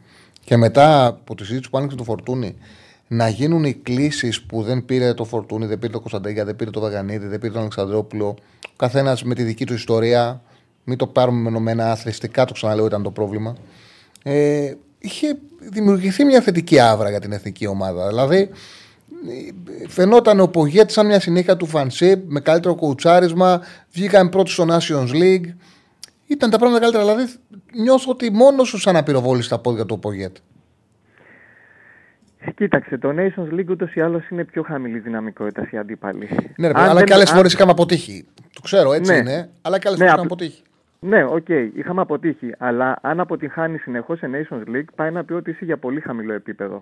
και 0.45 0.57
μετά 0.57 1.07
από 1.07 1.35
τη 1.35 1.45
συζήτηση 1.45 1.71
που 1.71 1.79
άνοιξε 1.79 1.97
το 1.97 2.05
φορτούνι 2.05 2.57
να 3.09 3.29
γίνουν 3.29 3.65
οι 3.65 3.75
κλήσεις 3.75 4.43
που 4.43 4.63
δεν 4.63 4.85
πήρε 4.85 5.15
το 5.15 5.25
φορτούνι, 5.25 5.67
δεν 5.67 5.79
πήρε 5.79 5.93
το 5.93 6.01
Κωνσταντέγια, 6.01 6.45
δεν 6.45 6.57
πήρε 6.57 6.71
το 6.71 6.81
Βαγανίδη, 6.81 7.27
δεν 7.27 7.39
πήρε 7.39 7.53
τον 7.53 7.61
Αλεξανδρόπουλο. 7.61 8.27
Ο 8.67 8.77
καθένας 8.77 9.23
με 9.23 9.35
τη 9.35 9.43
δική 9.43 9.67
του 9.67 9.75
ιστορία. 9.75 10.43
Μην 10.85 10.99
το 10.99 11.07
πάρουμε 11.07 11.41
μενομένα 11.41 11.91
αθρηστικά, 11.91 12.45
το 12.45 12.53
ξαναλέω, 12.53 12.87
ήταν 12.87 13.03
το 13.03 13.11
πρόβλημα. 13.11 13.57
Ε, 14.23 14.75
είχε 15.01 15.39
δημιουργηθεί 15.59 16.25
μια 16.25 16.41
θετική 16.41 16.81
άβρα 16.81 17.11
για 17.11 17.21
την 17.21 17.33
εθνική 17.33 17.67
ομάδα. 17.67 18.09
Δηλαδή, 18.09 18.51
φαινόταν 19.89 20.41
ο 20.41 20.47
Πογέτη 20.49 20.93
σαν 20.93 21.07
μια 21.07 21.21
συνέχεια 21.21 21.57
του 21.57 21.67
Φανσίπ 21.67 22.31
με 22.31 22.41
καλύτερο 22.41 22.75
κουτσάρισμα. 22.75 23.61
Βγήκαν 23.93 24.29
πρώτοι 24.29 24.51
στο 24.51 24.67
Nations 24.69 25.11
League. 25.13 25.55
Ήταν 26.27 26.51
τα 26.51 26.59
πράγματα 26.59 26.81
καλύτερα. 26.81 27.05
Δηλαδή 27.05 27.33
νιώθω 27.75 28.11
ότι 28.11 28.31
μόνος 28.31 28.69
σου 28.69 28.79
σαν 28.79 28.95
να 28.95 29.03
πυροβόλει 29.03 29.43
στα 29.43 29.59
πόδια 29.59 29.85
του 29.87 29.99
Πογέτ. 29.99 30.37
Κοίταξε, 32.57 32.99
το 32.99 33.09
Nations 33.17 33.55
League 33.61 33.69
ούτως 33.71 33.95
ή 33.95 34.01
άλλως 34.01 34.29
είναι 34.29 34.45
πιο 34.45 34.63
χαμηλή 34.63 34.99
δυναμικότητα 34.99 35.69
οι 35.71 35.77
αντίπαλοι. 35.79 36.29
Ναι, 36.57 36.67
ρε, 36.67 36.73
αλλά 36.77 36.95
δεν- 36.95 37.05
και 37.05 37.15
άλλες 37.15 37.31
αν- 37.31 37.37
φορές 37.37 37.53
είχαμε 37.53 37.71
αποτύχει. 37.71 38.27
Το 38.53 38.61
ξέρω, 38.61 38.93
έτσι 38.93 39.13
Ναι. 39.13 39.19
είναι. 39.19 39.49
Αλλά 39.63 39.79
και 39.79 39.89
άλλες 39.89 39.99
Ναι, 40.01 40.07
φορές 40.09 40.21
απλ- 40.23 40.31
είχαμε 40.31 40.53
αποτύχει. 40.53 40.63
Ναι, 41.01 41.25
οκ, 41.25 41.49
είχαμε 41.49 42.01
αποτύχει. 42.01 42.53
Αλλά 42.59 42.99
αν 43.03 43.21
αποτυγχάνει 43.21 43.79
συνεχώς 43.79 44.19
σε 44.19 44.31
Nations 44.33 44.69
League, 44.69 44.93
πάει 44.95 45.11
να 45.11 45.25
πει 45.25 45.33
ότι 45.33 45.51
είσαι 45.51 45.65
για 45.65 45.77
πολύ 45.77 46.01
χαμηλό 46.01 46.33
επίπεδο. 46.33 46.81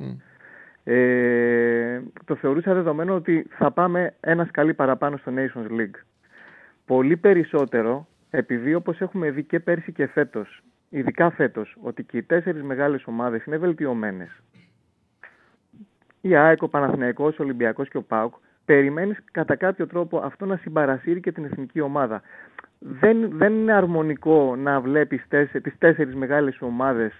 Ε, 0.85 2.01
το 2.25 2.37
θεωρούσα 2.37 2.75
δεδομένο 2.75 3.15
ότι 3.15 3.47
θα 3.51 3.71
πάμε 3.71 4.15
ένα 4.21 4.45
σκαλί 4.45 4.75
παραπάνω 4.75 5.17
στο 5.17 5.33
Nations 5.37 5.81
League. 5.81 6.01
Πολύ 6.87 7.17
περισσότερο, 7.17 8.07
επειδή 8.31 8.75
όπως 8.75 9.01
έχουμε 9.01 9.31
δει 9.31 9.45
και 9.45 9.61
πέρσι 9.61 9.93
και 9.93 10.07
φέτος, 10.07 10.63
ειδικά 10.89 11.31
φέτος, 11.31 11.77
ότι 11.81 12.05
και 12.05 12.17
οι 12.17 12.23
τέσσερις 12.23 12.63
μεγάλες 12.63 13.07
ομάδες 13.07 13.45
είναι 13.45 13.57
βελτιωμένες. 13.57 14.43
Η 16.21 16.37
ΑΕΚ, 16.37 16.63
ο 16.63 16.69
Παναθηναϊκός, 16.69 17.39
ο 17.39 17.43
Ολυμπιακός 17.43 17.89
και 17.89 17.97
ο 17.97 18.03
ΠΑΟΚ, 18.03 18.35
περιμένεις 18.69 19.19
κατά 19.33 19.57
κάποιο 19.57 19.87
τρόπο 19.87 20.19
αυτό 20.19 20.47
να 20.47 20.57
συμπαρασύρει 20.57 21.21
και 21.21 21.33
την 21.33 21.45
εθνική 21.45 21.81
ομάδα. 21.81 22.23
Δεν, 22.79 23.31
δεν 23.33 23.53
είναι 23.53 23.73
αρμονικό 23.73 24.57
να 24.57 24.81
βλέπεις 24.81 25.25
τέσσε, 25.29 25.61
τις 25.61 25.79
τέσσερις 25.79 26.15
μεγάλες 26.15 26.61
ομάδες 26.61 27.13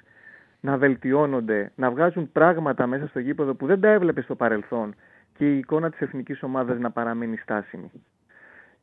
να 0.61 0.77
βελτιώνονται, 0.77 1.71
να 1.75 1.91
βγάζουν 1.91 2.33
πράγματα 2.33 2.87
μέσα 2.87 3.07
στο 3.07 3.19
γήπεδο 3.19 3.55
που 3.55 3.67
δεν 3.67 3.81
τα 3.81 3.89
έβλεπες 3.89 4.25
στο 4.25 4.35
παρελθόν 4.35 4.95
και 5.37 5.55
η 5.55 5.59
εικόνα 5.59 5.91
της 5.91 6.01
εθνικής 6.01 6.43
ομάδας 6.43 6.79
να 6.79 6.91
παραμείνει 6.91 7.37
στάσιμη. 7.37 7.91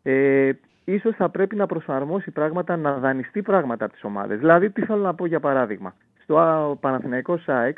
Ε, 0.03 0.51
ίσως 0.85 1.15
θα 1.15 1.29
πρέπει 1.29 1.55
να 1.55 1.65
προσαρμόσει 1.65 2.31
πράγματα, 2.31 2.77
να 2.77 2.97
δανειστεί 2.97 3.41
πράγματα 3.41 3.85
από 3.85 3.93
τις 3.93 4.03
ομάδες. 4.03 4.39
Δηλαδή, 4.39 4.69
τι 4.69 4.85
θέλω 4.85 5.01
να 5.01 5.15
πω 5.15 5.25
για 5.25 5.39
παράδειγμα. 5.39 5.95
Στο 6.23 6.39
α, 6.39 6.75
Παναθηναϊκός 6.75 7.43
ΣΑΕΚ, 7.43 7.77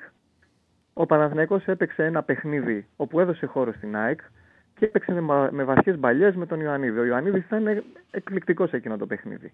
ο 0.94 1.06
Παναθηναϊκός 1.06 1.66
έπαιξε 1.66 2.04
ένα 2.04 2.24
παιχνίδι 2.24 2.88
όπου 2.96 3.20
έδωσε 3.20 3.46
χώρο 3.46 3.74
στην 3.74 3.96
ΑΕΚ 3.96 4.20
και 4.80 4.86
έπαιξε 4.86 5.12
με, 5.12 5.22
μα- 5.22 5.50
με 5.52 5.64
βαθιές 5.64 6.00
μπαλιές 6.00 6.36
με 6.36 6.46
τον 6.46 6.60
Ιωαννίδη. 6.60 7.00
Ο 7.00 7.06
Ιωαννίδης 7.06 7.46
ήταν 7.46 7.84
εκπληκτικός 8.12 8.70
σε 8.70 8.76
εκείνο 8.76 8.98
το 8.98 9.06
παιχνίδι. 9.06 9.52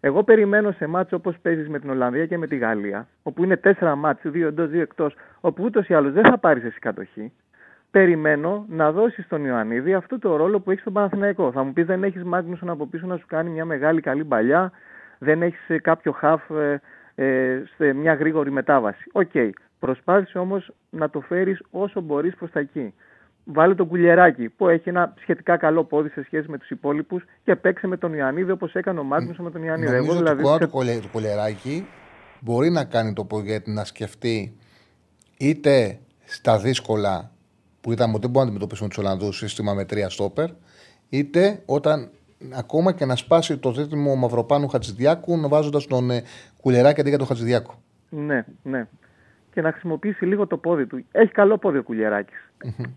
Εγώ 0.00 0.22
περιμένω 0.22 0.72
σε 0.72 0.86
μάτς 0.86 1.12
όπως 1.12 1.38
παίζεις 1.42 1.68
με 1.68 1.78
την 1.78 1.90
Ολλανδία 1.90 2.26
και 2.26 2.38
με 2.38 2.46
τη 2.46 2.56
Γαλλία, 2.56 3.08
όπου 3.22 3.44
είναι 3.44 3.56
τέσσερα 3.56 3.94
μάτς, 3.96 4.20
δύο 4.24 4.46
εντός, 4.48 4.68
δύο 4.70 4.80
εκτός, 4.80 5.16
όπου 5.40 5.64
ούτως 5.64 5.88
ή 5.88 5.94
άλλως 5.94 6.12
δεν 6.12 6.24
θα 6.24 6.38
πάρεις 6.38 6.64
εσύ 6.64 6.78
κατοχή, 6.78 7.32
περιμένω 7.90 8.66
να 8.68 8.92
δώσεις 8.92 9.24
στον 9.24 9.44
Ιωαννίδη 9.44 9.94
αυτό 9.94 10.18
το 10.18 10.36
ρόλο 10.36 10.60
που 10.60 10.70
έχεις 10.70 10.82
στον 10.82 10.92
Παναθηναϊκό. 10.92 11.52
Θα 11.52 11.62
μου 11.62 11.72
πεις 11.72 11.86
δεν 11.86 12.04
έχεις 12.04 12.22
Μάγνουσον 12.22 12.70
από 12.70 12.86
πίσω 12.86 13.06
να 13.06 13.16
σου 13.16 13.26
κάνει 13.26 13.50
μια 13.50 13.64
μεγάλη 13.64 14.00
καλή 14.00 14.24
μπαλιά, 14.24 14.72
δεν 15.18 15.42
έχεις 15.42 15.80
κάποιο 15.82 16.12
χαφ 16.12 16.50
ε, 16.50 16.80
ε, 17.14 17.62
σε 17.76 17.92
μια 17.92 18.14
γρήγορη 18.14 18.50
μετάβαση. 18.50 19.10
Οκ. 19.12 19.32
Προσπάθησε 19.78 20.38
όμως 20.38 20.72
να 20.90 21.10
το 21.10 21.20
φέρεις 21.20 21.62
όσο 21.70 22.00
μπορείς 22.00 22.34
προς 22.34 22.50
τα 22.50 22.60
εκεί. 22.60 22.94
Βάλε 23.44 23.74
τον 23.74 23.86
Κουλιεράκη 23.88 24.48
που 24.48 24.68
έχει 24.68 24.88
ένα 24.88 25.14
σχετικά 25.20 25.56
καλό 25.56 25.84
πόδι 25.84 26.08
σε 26.08 26.22
σχέση 26.24 26.50
με 26.50 26.58
τους 26.58 26.70
υπόλοιπους 26.70 27.24
και 27.44 27.56
παίξε 27.56 27.86
με 27.86 27.96
τον 27.96 28.12
Ιωαννίδη 28.14 28.50
όπως 28.50 28.74
έκανε 28.74 29.00
ο 29.00 29.02
Μάγνουσον 29.02 29.44
με 29.44 29.50
τον 29.50 29.62
Ιωαννίδη. 29.62 29.92
Νομίζω 29.92 30.10
Εγώ 30.12 30.12
ότι 30.20 30.22
δηλαδή. 30.22 30.42
το 30.42 30.48
κομμάτι 30.48 30.62
σε- 30.64 30.70
του, 30.70 30.76
κολε, 30.76 30.98
του 30.98 31.08
Κουλιεράκη 31.12 31.86
μπορεί 32.40 32.70
να 32.70 32.84
κάνει 32.84 33.12
το 33.12 33.24
Πογέτ 33.24 33.70
να 33.70 33.84
σκεφτεί 33.84 34.56
είτε 35.38 35.98
στα 36.24 36.58
δύσκολα 36.58 37.30
που 37.80 37.92
είδαμε 37.92 38.12
ότι 38.12 38.20
δεν 38.20 38.30
μπορούν 38.30 38.48
να 38.48 38.54
αντιμετωπίσουν 38.54 38.88
τους 38.88 38.98
Ολλανδούς 38.98 39.36
σύστημα 39.36 39.74
με 39.74 39.84
τρία 39.84 40.08
στόπερ, 40.08 40.48
είτε 41.08 41.62
όταν 41.66 42.10
ακόμα 42.54 42.92
και 42.92 43.04
να 43.04 43.16
σπάσει 43.16 43.58
το 43.58 43.72
δίδυμο 43.72 44.14
Μαυροπάνου 44.16 44.68
Χατζηδιάκου 44.68 45.48
βάζοντας 45.48 45.86
τον 45.86 46.10
ε, 46.10 46.22
κουλεράκι 46.60 47.00
αντί 47.00 47.08
για 47.08 47.18
τον 47.18 47.26
Χατζηδιάκου. 47.26 47.74
Ναι, 48.08 48.44
ναι. 48.62 48.86
Και 49.54 49.60
να 49.60 49.70
χρησιμοποιήσει 49.70 50.24
λίγο 50.24 50.46
το 50.46 50.56
πόδι 50.56 50.86
του. 50.86 51.04
Έχει 51.12 51.32
καλό 51.32 51.58
πόδι 51.58 51.78
ο 51.78 51.82
κουλιερακης 51.82 52.50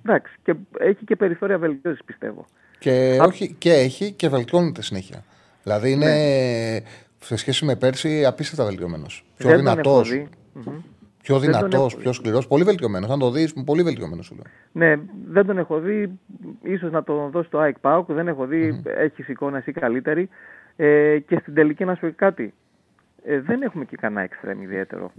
Εντάξει. 0.05 0.35
Και 0.43 0.53
έχει 0.79 1.05
και 1.05 1.15
περιθώρια 1.15 1.57
βελτίωσης 1.57 2.03
πιστεύω. 2.05 2.45
Και, 2.79 3.17
Α- 3.21 3.25
όχι, 3.25 3.53
και 3.53 3.73
έχει 3.73 4.11
και 4.11 4.29
βελτιώνεται 4.29 4.81
συνέχεια. 4.81 5.23
Δηλαδή 5.63 5.91
είναι 5.91 6.13
σε 7.19 7.35
σχέση 7.35 7.65
με 7.65 7.75
πέρσι 7.75 8.25
απίστευτα 8.25 8.65
βελτιωμένος. 8.65 9.25
Πιο 9.38 9.49
Δεν 9.49 9.57
τον 9.57 9.65
δυνατός. 9.67 10.11
έχω 10.11 10.19
δει. 10.19 10.29
Μμμ. 10.53 10.75
Πιο 11.21 11.39
Δεν 11.39 11.51
τον 11.51 11.59
δυνατός, 11.59 11.91
έχω 11.93 12.01
πιο 12.01 12.11
σκληρός. 12.13 12.47
Πολύ 12.47 12.63
βελτιωμένος. 12.63 13.09
Αν 13.09 13.19
το 13.19 13.31
δεις, 13.31 13.53
πολύ 13.65 13.84
βελτιωμένος 13.84 14.25
σου 14.25 14.35
λέω. 14.35 14.43
Ναι, 14.71 15.01
δεν 15.27 15.45
τον 15.45 15.57
έχω 15.57 15.79
δει. 15.79 16.19
Ίσως 16.63 16.91
να 16.91 17.03
τον 17.03 17.29
δω 17.31 17.43
στο 17.43 17.57
ΑΕΚ 17.57 17.79
ΠΑΟΚ. 17.79 18.11
Δεν 18.11 18.27
έχω 18.27 18.45
δει. 18.45 18.81
Έχει 18.97 19.31
εικόνα 19.31 19.57
εσύ 19.57 19.71
καλύτερη. 19.71 20.29
Ε, 20.75 21.19
και 21.19 21.38
στην 21.41 21.53
τελική 21.53 21.85
να 21.85 21.95
σου 21.95 22.01
πω 22.01 22.13
κάτι. 22.15 22.53
Ε, 23.25 23.39
δεν 23.41 23.61
έχουμε 23.61 23.85
και 23.85 23.95
κανένα 23.95 24.21
εξτρέμ 24.21 24.61
ιδιαίτερο. 24.61 25.11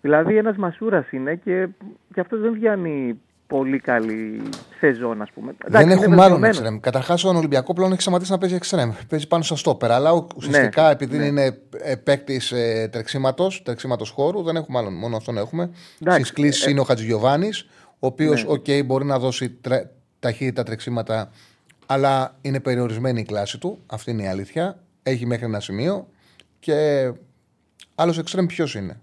Δηλαδή 0.00 0.36
ένας 0.36 0.56
Μασούρας 0.56 1.10
είναι 1.10 1.34
και, 1.34 1.68
και 2.14 2.20
αυτός 2.20 2.40
δεν 2.40 2.52
βγαίνει 2.52 3.20
πολύ 3.46 3.78
καλή 3.78 4.42
σεζόν 4.78 5.22
ας 5.22 5.30
πούμε. 5.30 5.54
δεν 5.66 5.80
είναι 5.82 5.92
έχουμε 5.92 6.06
άλλον 6.06 6.18
βελτιωμένος. 6.18 6.56
εξτρέμ. 6.56 6.78
Καταρχάς, 6.80 7.24
ο 7.24 7.28
Ολυμπιακό 7.28 7.72
πλέον 7.72 7.92
έχει 7.92 8.00
σταματήσει 8.00 8.30
να 8.30 8.38
παίζει 8.38 8.54
εξτρέμ. 8.54 8.90
Παίζει 9.08 9.26
πάνω 9.28 9.42
στα 9.42 9.56
στόπερ. 9.56 9.90
Αλλά 9.90 10.12
ο- 10.12 10.26
ουσιαστικά 10.36 10.90
επειδή 10.90 11.16
ναι. 11.16 11.24
είναι 11.24 11.58
ε, 11.78 11.94
παίκτης 11.96 12.52
ε, 12.52 12.88
τρεξίματος 12.92 13.62
τρεξίματος 13.62 14.10
χώρου, 14.10 14.42
δεν 14.42 14.56
έχουμε 14.56 14.78
άλλον. 14.78 14.94
Μόνο 14.94 15.16
αυτόν 15.16 15.38
έχουμε. 15.38 15.70
Εντάξει, 16.00 16.20
Στις 16.20 16.32
κλήσεις 16.32 16.66
ε, 16.66 16.70
είναι 16.70 16.80
ο 16.80 16.84
Χατζηγιοβάνης, 16.84 17.68
ο 17.98 18.06
οποίος 18.06 18.44
Ναι. 18.44 18.52
οκ, 18.52 18.84
μπορεί 18.84 19.04
να 19.04 19.18
δώσει 19.18 19.50
τρε, 19.50 19.90
ταχύτητα 20.20 20.62
τρεξίματα, 20.62 21.30
αλλά 21.86 22.36
είναι 22.40 22.60
περιορισμένη 22.60 23.20
η 23.20 23.24
κλάση 23.24 23.58
του. 23.58 23.78
Αυτή 23.86 24.10
είναι 24.10 24.22
η 24.22 24.26
αλήθεια. 24.28 24.78
Έχει 25.02 25.26
μέχρι 25.26 25.44
ένα 25.44 25.60
σημείο. 25.60 26.08
Και 26.60 27.10
άλλος 27.94 28.18
εξτρέμ 28.18 28.46
ποιος 28.46 28.74
είναι; 28.74 29.00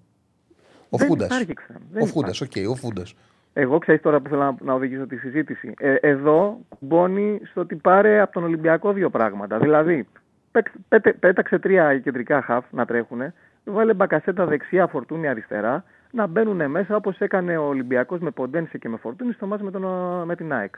Ο 0.96 0.98
Δεν 0.98 1.08
Φούντας. 1.08 1.28
υπάρχει 1.28 1.52
εξτρέμ, 1.52 1.82
δεν 1.92 2.02
Ο 2.04 2.06
Φούντας, 2.06 2.42
οκ, 2.42 2.52
ο 2.70 2.76
Φούντας. 2.76 3.16
Εγώ 3.54 3.78
ξέρει 3.78 4.00
τώρα 4.00 4.20
που 4.20 4.30
θέλω 4.30 4.42
να, 4.42 4.56
να 4.62 4.74
οδηγήσω 4.74 5.08
τη 5.08 5.18
συζήτηση. 5.18 5.74
Ε, 5.80 5.94
εδώ 5.94 6.60
κουμπώνει 6.80 7.40
στο 7.44 7.62
ότι 7.62 7.76
πάρε 7.76 8.20
από 8.22 8.34
τον 8.34 8.44
Ολυμπιακό 8.44 8.92
δύο 8.94 9.10
πράγματα. 9.10 9.58
Δηλαδή, 9.60 10.08
παίξ- 10.52 10.74
πέτε- 10.88 11.18
πέταξε 11.20 11.60
τρία 11.60 12.00
κεντρικά 12.00 12.42
χαφ 12.42 12.66
να 12.72 12.86
τρέχουν, 12.86 13.22
βάλε 13.64 13.94
μπακασέτα 13.94 14.46
δεξιά, 14.46 14.88
φορτούνη 14.88 15.28
αριστερά, 15.28 15.84
να 16.12 16.28
μπαίνουν 16.28 16.70
μέσα 16.70 16.96
όπως 16.96 17.20
έκανε 17.20 17.58
ο 17.58 17.64
Ολυμπιακός 17.68 18.20
με 18.20 18.30
Ποντένσε 18.32 18.78
και 18.78 18.90
με 18.90 18.98
φορτούνη 18.98 19.34
στο 19.34 19.46
μάτς 19.48 19.62
με, 19.62 19.72
τον, 19.72 19.84
με 20.26 20.36
την 20.36 20.54
ΑΕΚ. 20.54 20.76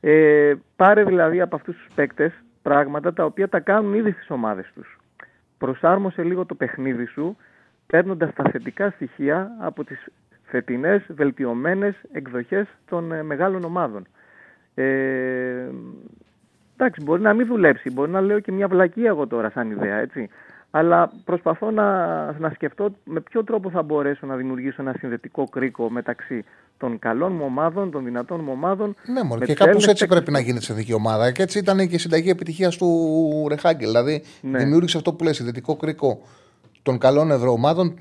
Ε, 0.00 0.54
πάρε 0.76 1.04
δηλαδή 1.04 1.40
από 1.40 1.56
αυτούς 1.56 1.76
τους 1.76 1.86
παίκτες 1.94 2.32
πράγματα 2.62 3.12
τα 3.12 3.24
οποία 3.24 3.48
τα 3.48 3.60
κάνουν 3.60 3.94
ήδη 3.94 4.10
στις 4.10 4.30
ομάδες 4.30 4.70
τους. 4.74 4.98
Προσάρμοσε 5.58 6.22
λίγο 6.22 6.46
το 6.46 6.54
παιχνίδι 6.54 7.04
σου, 7.06 7.36
παίρνοντας 7.92 8.34
τα 8.34 8.44
θετικά 8.50 8.90
στοιχεία 8.90 9.50
από 9.60 9.84
τις 9.84 10.06
φετινές 10.42 11.02
βελτιωμένες 11.08 11.94
εκδοχές 12.12 12.66
των 12.88 13.12
ε, 13.12 13.22
μεγάλων 13.22 13.64
ομάδων. 13.64 14.06
Ε, 14.74 14.84
εντάξει, 16.76 17.02
μπορεί 17.04 17.22
να 17.22 17.34
μην 17.34 17.46
δουλέψει, 17.46 17.90
μπορεί 17.90 18.10
να 18.10 18.20
λέω 18.20 18.40
και 18.40 18.52
μια 18.52 18.68
βλακία 18.68 19.08
εγώ 19.08 19.26
τώρα 19.26 19.50
σαν 19.50 19.70
ιδέα, 19.70 19.96
έτσι. 19.96 20.28
Αλλά 20.70 21.10
προσπαθώ 21.24 21.70
να, 21.70 21.86
να 22.38 22.50
σκεφτώ 22.54 22.94
με 23.04 23.20
ποιο 23.20 23.44
τρόπο 23.44 23.70
θα 23.70 23.82
μπορέσω 23.82 24.26
να 24.26 24.36
δημιουργήσω 24.36 24.82
ένα 24.82 24.94
συνδετικό 24.98 25.44
κρίκο 25.44 25.90
μεταξύ 25.90 26.44
των 26.78 26.98
καλών 26.98 27.32
μου 27.32 27.44
ομάδων, 27.44 27.90
των 27.90 28.04
δυνατών 28.04 28.40
μου 28.44 28.52
ομάδων. 28.52 28.94
Ναι, 29.06 29.22
μόνο 29.22 29.40
με 29.40 29.46
και 29.46 29.46
τους 29.46 29.54
κάπως 29.54 29.74
Έλληνες 29.74 29.86
έτσι 29.86 30.06
παίκτες 30.06 30.18
πρέπει 30.18 30.30
να 30.32 30.38
γίνεται 30.40 30.64
σε 30.64 30.74
δική 30.74 30.92
ομάδα. 30.92 31.32
Και 31.32 31.42
έτσι 31.42 31.58
ήταν 31.58 31.88
και 31.88 31.94
η 31.94 31.98
συνταγή 31.98 32.30
επιτυχίας 32.30 32.76
του 32.76 33.46
Ρεχάγκελ. 33.48 33.88
Δηλαδή 33.88 34.22
Ναι. 34.40 34.58
δημιούργησε 34.58 34.96
αυτό 34.96 35.12
που 35.12 35.24
λέει 35.24 35.32
συνδετικό 35.32 35.76
κρίκο 35.76 36.22
των 36.82 36.98
καλών 36.98 37.30
ευρωομάδων 37.30 37.98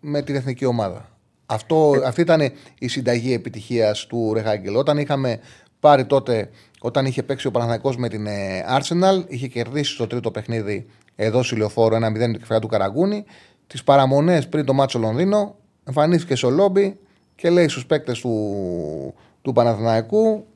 με 0.00 0.22
την 0.22 0.34
εθνική 0.34 0.64
ομάδα. 0.64 1.08
Αυτό, 1.46 1.94
αυτή 2.04 2.20
ήταν 2.20 2.52
η 2.78 2.88
συνταγή 2.88 3.32
επιτυχίας 3.32 4.06
του 4.06 4.32
Ρεχάγκελ. 4.34 4.76
Όταν 4.76 4.98
είχαμε 4.98 5.40
πάρει 5.80 6.06
τότε, 6.06 6.50
όταν 6.80 7.06
είχε 7.06 7.22
παίξει 7.22 7.46
ο 7.46 7.50
Παναθηναϊκός 7.50 7.96
με 7.96 8.08
την 8.08 8.26
ε, 8.26 8.64
Arsenal, 8.78 9.24
είχε 9.26 9.46
κερδίσει 9.46 9.96
το 9.96 10.06
τρίτο 10.06 10.30
παιχνίδι 10.30 10.86
εδώ 11.16 11.42
στη 11.42 11.56
λεωφόρο 11.56 11.96
1-0 11.96 12.00
με 12.00 12.18
την 12.18 12.32
κεφαλιά 12.32 12.60
του 12.60 12.68
Καραγκούνη. 12.68 13.24
Τις 13.66 13.84
παραμονές 13.84 14.48
πριν 14.48 14.64
το 14.64 14.72
μάτσο 14.72 14.98
Λονδίνο, 14.98 15.56
εμφανίστηκε 15.84 16.34
στο 16.34 16.50
λόμπι 16.50 16.98
και 17.34 17.50
λέει 17.50 17.68
στους 17.68 17.86
παίκτες 17.86 18.20
του, 18.20 19.14
του 19.42 19.52
Παναθηναϊκού 19.52 20.46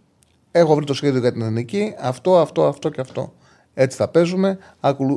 Έχω 0.54 0.74
βρει 0.74 0.84
το 0.84 0.94
σχέδιο 0.94 1.20
για 1.20 1.32
την 1.32 1.42
εθνική. 1.42 1.94
Αυτό, 1.98 2.38
αυτό, 2.38 2.66
αυτό 2.66 2.88
και 2.88 3.00
αυτό. 3.00 3.32
Έτσι 3.74 3.96
θα 3.96 4.08
παίζουμε, 4.08 4.58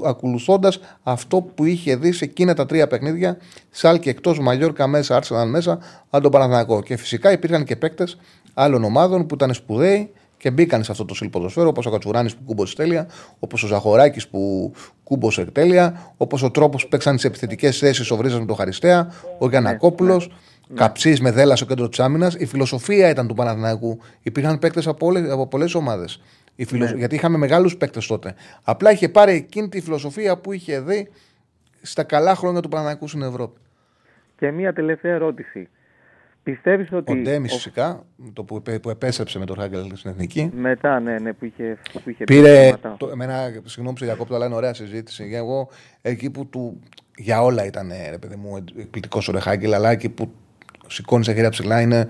ακολουθώντας 0.06 0.80
αυτό 1.04 1.42
που 1.42 1.66
είχε 1.66 1.96
δει 1.96 2.12
σε 2.12 2.26
εκείνα 2.26 2.54
τα 2.54 2.66
τρία 2.66 2.88
παιχνίδια. 2.88 3.38
Σάλκη 3.70 4.10
εκτός, 4.10 4.40
Μαλλιόρκα 4.40 4.88
μέσα, 4.88 5.16
Άρσεναλ 5.16 5.50
μέσα, 5.50 5.80
αν 6.10 6.22
τον 6.22 6.32
Παναθηναϊκό. 6.32 6.82
Και 6.82 6.98
φυσικά 6.98 7.32
υπήρχαν 7.32 7.64
και 7.64 7.76
παίκτες 7.76 8.18
άλλων 8.54 8.84
ομάδων 8.84 9.26
που 9.26 9.36
ήταν 9.36 9.54
σπουδαίοι 9.54 10.12
και 10.38 10.52
μπήκαν 10.52 10.84
σε 10.84 10.92
αυτό 10.92 11.06
το 11.06 11.16
στυλ 11.16 11.30
ποδοσφαίρο, 11.30 11.68
όπως 11.68 11.86
ο 11.86 11.90
Κατσουράνης 11.90 12.36
που 12.36 12.42
κούμπωσε 12.46 12.76
τέλεια, 12.76 13.08
όπως 13.40 13.64
ο 13.64 13.68
Ζαχοράκη 13.68 14.30
που 14.30 14.72
κούμπωσε 15.04 15.46
τέλεια, 15.46 16.14
όπως 16.18 16.44
ο 16.44 16.52
τρόπος 16.52 16.84
που 16.84 16.90
παίξαν 16.90 17.16
τις 17.16 17.26
επιθετικές 17.26 17.78
θέσεις 17.78 18.12
ο 18.12 18.16
Βρίζας 18.16 18.40
με 18.40 18.46
τον 18.46 18.56
Χαριστέα, 18.56 19.08
ο 19.40 19.50
Γιανακόπουλο. 19.50 20.22
Ναι. 20.68 20.76
Καψής 20.78 21.22
με 21.22 21.32
δέλα 21.32 21.56
στο 21.56 21.66
κέντρο 21.66 21.90
της 21.90 22.00
άμυνας. 22.00 22.34
Η 22.34 22.46
φιλοσοφία 22.46 23.10
ήταν 23.10 23.28
του 23.28 23.34
Παναθηναϊκού. 23.34 23.98
Υπήρχαν 24.22 24.60
παίκτες 24.60 24.88
από, 24.88 25.06
όλες- 25.06 25.32
από 25.32 25.48
πολλές 25.48 25.76
ομάδες. 25.76 26.22
Ναι. 26.70 26.92
Γιατί 26.96 27.16
είχαμε 27.16 27.38
μεγάλους 27.38 27.78
παίκτες 27.78 28.08
τότε. 28.08 28.34
Απλά 28.64 28.92
είχε 28.92 29.10
πάρει 29.10 29.34
εκείνη 29.34 29.70
τη 29.70 29.82
φιλοσοφία 29.82 30.38
που 30.38 30.52
είχε 30.52 30.80
δει 30.80 31.10
στα 31.82 32.04
καλά 32.04 32.36
χρόνια 32.36 32.62
του 32.62 32.70
Παναθηναϊκού 32.70 33.08
στην 33.08 33.22
Ευρώπη. 33.22 33.60
Και 34.40 34.52
μία 34.52 34.74
τελευταία 34.74 35.14
ερώτηση. 35.14 35.70
Πιστεύεις 36.44 36.92
ότι... 36.92 37.12
Ο 37.12 37.16
Ντέμι 37.16 37.50
φυσικά, 37.50 38.06
το 38.34 38.44
που, 38.44 38.56
επέ- 38.56 38.80
που 38.80 38.90
επέστρεψε 38.90 39.40
με 39.40 39.46
τον 39.46 39.56
Ράγκελ 39.60 39.96
στην 39.96 40.10
εθνική. 40.10 40.52
Μετά, 40.56 41.00
ναι, 41.00 41.20
ναι, 41.20 41.34
που 41.34 41.46
είχε, 41.46 41.78
που 42.04 42.10
είχε 42.10 42.24
Πήρε. 42.24 42.42
προβλήματα. 42.42 42.96
Το, 43.00 43.08
εμένα, 43.08 43.52
συγγνώμη 43.64 43.92
που 43.92 43.98
σε 43.98 44.06
διακόπτω, 44.06 44.36
αλλά 44.36 44.46
είναι 44.46 44.56
ωραία 44.56 44.74
συζήτηση. 44.74 45.28
Για 45.28 45.38
Εγώ 45.38 45.70
εκεί 46.02 46.30
που 46.30 46.46
του. 46.46 46.80
Για 47.18 47.42
όλα 47.42 47.66
ήταν 47.66 47.92
ρε 48.10 48.18
παιδί 48.18 48.36
μου 48.36 48.58
εκπληκτικός 48.58 49.28
ο 49.28 49.32
Ρεχάγκελ, 49.32 49.74
αλλά 49.74 49.90
εκεί 49.90 50.10
που 50.10 50.32
σηκώνει 50.88 51.26
τα 51.26 51.34
χέρια 51.34 51.50
ψηλά 51.50 51.82
είναι 51.82 52.08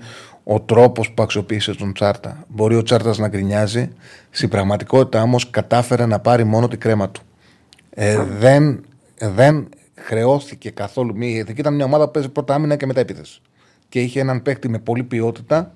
ο 0.48 0.60
τρόπος 0.60 1.10
που 1.12 1.22
αξιοποίησε 1.22 1.74
τον 1.74 1.92
Τσάρτα. 1.92 2.44
Μπορεί 2.48 2.76
ο 2.76 2.82
Τσάρτας 2.82 3.18
να 3.18 3.28
γκρινιάζει. 3.28 3.90
Στην 4.30 4.48
πραγματικότητα 4.48 5.22
όμως 5.22 5.50
κατάφερε 5.50 6.06
να 6.06 6.18
πάρει 6.18 6.44
μόνο 6.44 6.68
την 6.68 6.78
κρέμα 6.78 7.10
του. 7.10 7.22
Ε, 7.90 8.22
δεν, 8.24 8.84
δεν 9.18 9.68
χρεώθηκε 9.94 10.70
καθόλου. 10.70 11.16
Μη, 11.16 11.30
γιατί 11.30 11.52
ήταν 11.58 11.74
μια 11.74 11.84
ομάδα 11.84 12.04
που 12.04 12.10
παίζει 12.10 12.28
πρώτα 12.28 12.54
άμυνα 12.54 12.76
και 12.76 12.86
μετά 12.86 13.00
επίθεση. 13.00 13.40
Και 13.88 14.00
είχε 14.00 14.20
έναν 14.20 14.42
παίκτη 14.42 14.68
με 14.68 14.78
πολλή 14.78 15.02
ποιότητα, 15.02 15.72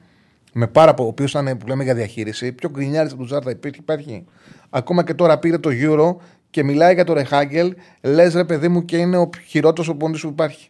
με 0.52 0.66
πάρα 0.66 0.94
πο- 0.94 1.05
ο 1.05 1.06
οποίος 1.06 1.30
ήταν 1.30 1.56
που 1.56 1.66
λέμε 1.66 1.84
για 1.84 1.94
διαχείριση. 1.94 2.52
Πιο 2.52 2.70
γκρινιάρης 2.70 3.10
από 3.10 3.18
τον 3.18 3.26
Τζάρτα 3.26 3.51
υπήρχε, 3.51 3.80
υπάρχει. 3.80 4.24
Ακόμα 4.70 5.05
και 5.05 5.14
τώρα 5.14 5.38
πήρε 5.38 5.59
το 5.59 5.70
Euro 5.72 6.16
και 6.51 6.64
μιλάει 6.64 6.94
για 6.94 7.05
το 7.05 7.12
Ρεχάγκελ. 7.12 7.74
Λες 8.01 8.34
ρε 8.34 8.44
παιδί 8.44 8.68
μου 8.68 8.84
και 8.84 8.97
είναι 8.97 9.16
ο 9.16 9.30
χειρότερος 9.47 9.88
οπονητή 9.88 10.20
που 10.20 10.28
υπάρχει. 10.28 10.68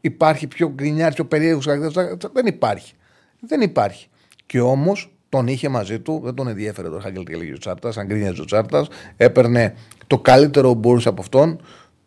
Υπάρχει 0.00 0.46
πιο 0.46 0.72
γκρινιάρης, 0.74 1.14
πιο 1.14 1.24
περίεργος 1.24 1.64
χαρακτήρας. 1.64 2.16
Δεν 2.32 2.46
υπάρχει. 2.46 2.94
Δεν 3.40 3.60
υπάρχει. 3.60 4.08
Και 4.46 4.60
όμως 4.60 5.14
τον 5.28 5.46
είχε 5.46 5.68
μαζί 5.68 6.00
του, 6.00 6.20
δεν 6.24 6.34
τον 6.34 6.48
ενδιέφερε 6.48 6.88
το 6.88 6.94
Ρεχάγκελ 6.94 7.24
τι 7.24 7.32
έλεγε 7.32 7.52
ο 7.52 7.58
Τσάρτας. 7.58 7.96
Αν 7.96 8.06
γκρίνιαζε 8.06 8.40
ο 8.40 8.44
Τσάρτας, 8.44 8.88
έπαιρνε 9.16 9.74
το 10.06 10.18
καλύτερο 10.18 10.72
που 10.72 10.78
μπορούσε 10.78 11.08
από 11.08 11.20
αυτόν. 11.20 11.60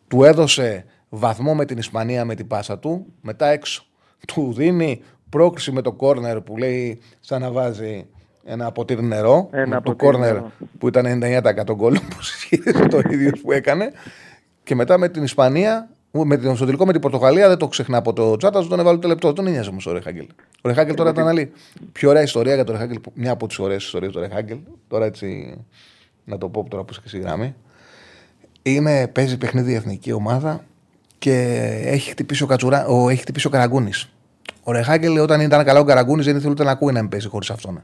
Του 0.08 0.24
έδωσε 0.24 0.84
βαθμό 1.08 1.54
με 1.54 1.64
την 1.64 1.78
Ισπανία 1.78 2.24
με 2.24 2.34
την 2.34 2.46
πάσα 2.46 2.78
του. 2.78 3.06
Μετά 3.20 3.46
έξω 3.46 3.84
του 4.26 4.52
δίνει 4.56 5.02
πρόκριση 5.28 5.72
με 5.72 5.82
το 5.82 5.92
κόρνερ 5.92 6.40
που 6.40 6.56
λέει 6.56 7.00
σαν 7.20 7.40
να 7.40 7.50
βάζει 7.50 8.06
ένα 8.44 8.72
ποτήρι 8.72 9.02
νερό. 9.02 9.48
Ένα 9.52 9.66
με 9.66 9.74
το 9.74 9.80
ποτήρι 9.80 9.96
κόρνερ 9.96 10.32
νερό. 10.32 10.52
που 10.78 10.88
ήταν 10.88 11.06
99% 11.22 11.74
γκολ 11.74 11.94
που 11.94 12.16
ισχύριζε 12.20 12.86
το 12.86 13.00
ίδιο 13.10 13.30
που 13.42 13.52
έκανε. 13.52 13.92
Και 14.62 14.74
μετά 14.74 14.98
με 14.98 15.08
την 15.08 15.22
Ισπανία, 15.22 15.88
με 16.22 16.36
την, 16.36 16.56
στο 16.56 16.64
τελικό 16.64 16.86
με 16.86 16.92
την 16.92 17.00
Πορτογαλία, 17.00 17.48
δεν 17.48 17.58
το 17.58 17.68
ξεχνά 17.68 17.96
από 17.96 18.12
το 18.12 18.36
Τσάτα, 18.36 18.66
τον 18.66 18.80
έβαλε 18.80 18.98
το 18.98 19.08
λεπτό. 19.08 19.26
Δεν 19.26 19.44
τον 19.44 19.52
νοιάζει 19.52 19.68
όμως 19.68 19.86
ο 19.86 19.92
Ρεχάγκελ. 19.92 20.26
Ο 20.62 20.68
Ρεχάγκελ 20.68 20.94
τώρα 20.94 21.10
ήταν 21.10 21.28
άλλη. 21.28 21.52
Πιο 21.92 22.08
ωραία 22.10 22.22
ιστορία 22.22 22.54
για 22.54 22.64
τον 22.64 22.74
Ρεχάγκελ, 22.74 23.00
που- 23.00 23.12
μια 23.14 23.32
από 23.32 23.46
τις 23.46 23.58
ωραίες 23.58 23.84
ιστορίες 23.84 24.12
του 24.12 24.20
Ρεχάγκελ. 24.20 24.58
Τώρα 24.88 25.04
έτσι 25.04 25.56
να 26.24 26.38
το 26.38 26.48
πω 26.48 26.66
τώρα 26.70 26.82
που 26.82 26.88
είσαι 26.92 27.00
και 27.02 27.08
στη 27.08 27.18
γράμμη. 27.18 27.54
Είναι, 28.62 29.08
παίζει 29.08 29.38
παιχνίδι 29.38 29.72
η 29.72 29.74
εθνική 29.74 30.12
ομάδα 30.12 30.64
και 31.18 31.32
έχει 31.84 32.10
χτυπήσει 32.10 32.42
ο, 32.42 32.46
Κατσουρά, 32.46 32.86
ο, 32.86 33.08
έχει 33.08 33.20
χτυπήσει 33.20 33.46
ο 33.46 33.50
Καραγκούνης. 33.50 34.08
Ο 34.62 34.72
Ρεχάγκελ 34.72 35.18
όταν 35.18 35.40
ήταν 35.40 35.64
καλά 35.64 35.80
ο 35.80 35.84
Καραγκούνης 35.84 36.24
δεν 36.26 36.36
ήθελε 36.36 36.50
ούτε 36.50 36.64
να 36.64 36.70
ακούει 36.70 36.92
να 36.92 37.00
μην 37.00 37.10
παίζει 37.10 37.28
χωρίς 37.28 37.50
αυτόν. 37.50 37.82